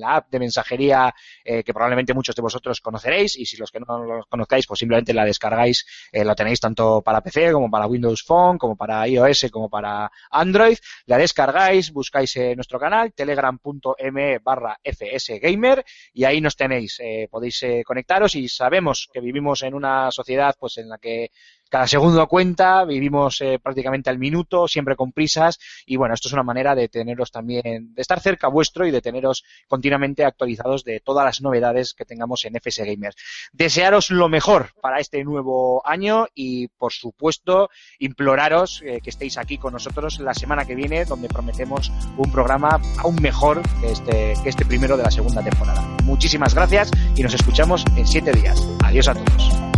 la 0.00 0.16
app 0.16 0.30
de 0.30 0.38
mensajería 0.38 1.14
eh, 1.44 1.62
que 1.64 1.72
probablemente 1.72 2.14
muchos 2.14 2.34
de 2.34 2.42
vosotros 2.42 2.80
conoceréis. 2.80 3.36
Y 3.36 3.46
si 3.46 3.56
los 3.56 3.70
que 3.70 3.80
no 3.80 4.04
lo 4.04 4.24
conozcáis, 4.28 4.66
pues 4.66 4.78
simplemente 4.78 5.12
la 5.12 5.24
descargáis. 5.24 5.86
Eh, 6.12 6.24
lo 6.24 6.34
tenéis 6.34 6.60
tanto 6.60 7.02
para 7.02 7.20
PC 7.20 7.52
como 7.52 7.70
para 7.70 7.86
Windows 7.86 8.22
Phone, 8.22 8.58
como 8.58 8.76
para 8.76 9.06
iOS, 9.08 9.46
como 9.50 9.68
para 9.68 10.10
Android. 10.30 10.76
La 11.06 11.18
descargáis, 11.18 11.92
buscáis 11.92 12.36
nuestro 12.54 12.78
canal, 12.78 13.12
telegram.me 13.12 14.38
barra 14.38 14.78
fsgamer 14.84 15.84
y 16.12 16.24
ahí 16.24 16.40
nos 16.40 16.56
tenéis. 16.56 16.98
Eh, 17.00 17.28
podéis 17.30 17.62
eh, 17.62 17.82
conectaros 17.84 18.34
y 18.34 18.48
sabemos 18.48 19.08
que 19.12 19.20
vivimos 19.20 19.62
en 19.62 19.74
una 19.74 20.10
sociedad 20.10 20.54
pues 20.58 20.78
en 20.78 20.88
la 20.88 20.98
que 20.98 21.30
cada 21.68 21.86
segundo 21.86 22.26
cuenta, 22.28 22.84
vivimos 22.84 23.40
eh, 23.40 23.58
prácticamente 23.62 24.10
al 24.10 24.18
minuto, 24.18 24.68
siempre 24.68 24.96
con 24.96 25.12
prisas 25.12 25.58
y 25.84 25.96
bueno, 25.96 26.14
esto 26.14 26.28
es 26.28 26.32
una 26.32 26.42
manera 26.42 26.74
de 26.74 26.88
teneros 26.88 27.30
también, 27.30 27.94
de 27.94 28.02
estar 28.02 28.20
cerca 28.20 28.48
vuestro 28.48 28.86
y 28.86 28.90
de 28.90 29.02
teneros 29.02 29.44
continuamente 29.66 30.24
actualizados 30.24 30.84
de 30.84 31.00
todas 31.00 31.24
las 31.24 31.40
novedades 31.40 31.94
que 31.94 32.04
tengamos 32.04 32.44
en 32.44 32.56
FS 32.56 32.84
Gamers. 32.84 33.16
Desearos 33.52 34.10
lo 34.10 34.28
mejor 34.28 34.70
para 34.80 35.00
este 35.00 35.24
nuevo 35.24 35.86
año 35.86 36.26
y 36.34 36.68
por 36.68 36.92
supuesto 36.92 37.70
imploraros 37.98 38.82
eh, 38.84 39.00
que 39.02 39.10
estéis 39.10 39.38
aquí 39.38 39.58
con 39.58 39.72
nosotros 39.72 40.20
la 40.20 40.34
semana 40.34 40.64
que 40.64 40.74
viene 40.74 41.04
donde 41.04 41.28
prometemos 41.28 41.90
un 42.16 42.30
programa 42.30 42.80
aún 42.98 43.16
mejor 43.20 43.62
que 43.80 43.90
este, 43.90 44.34
que 44.42 44.48
este 44.48 44.64
primero 44.64 44.96
de 44.96 45.02
la 45.02 45.10
segunda 45.10 45.42
temporada. 45.42 45.82
Muchísimas 46.04 46.54
gracias 46.54 46.90
y 47.16 47.22
nos 47.22 47.34
escuchamos 47.34 47.84
en 47.96 48.06
siete 48.06 48.32
días. 48.32 48.66
Adiós 48.84 49.08
a 49.08 49.14
todos. 49.14 49.75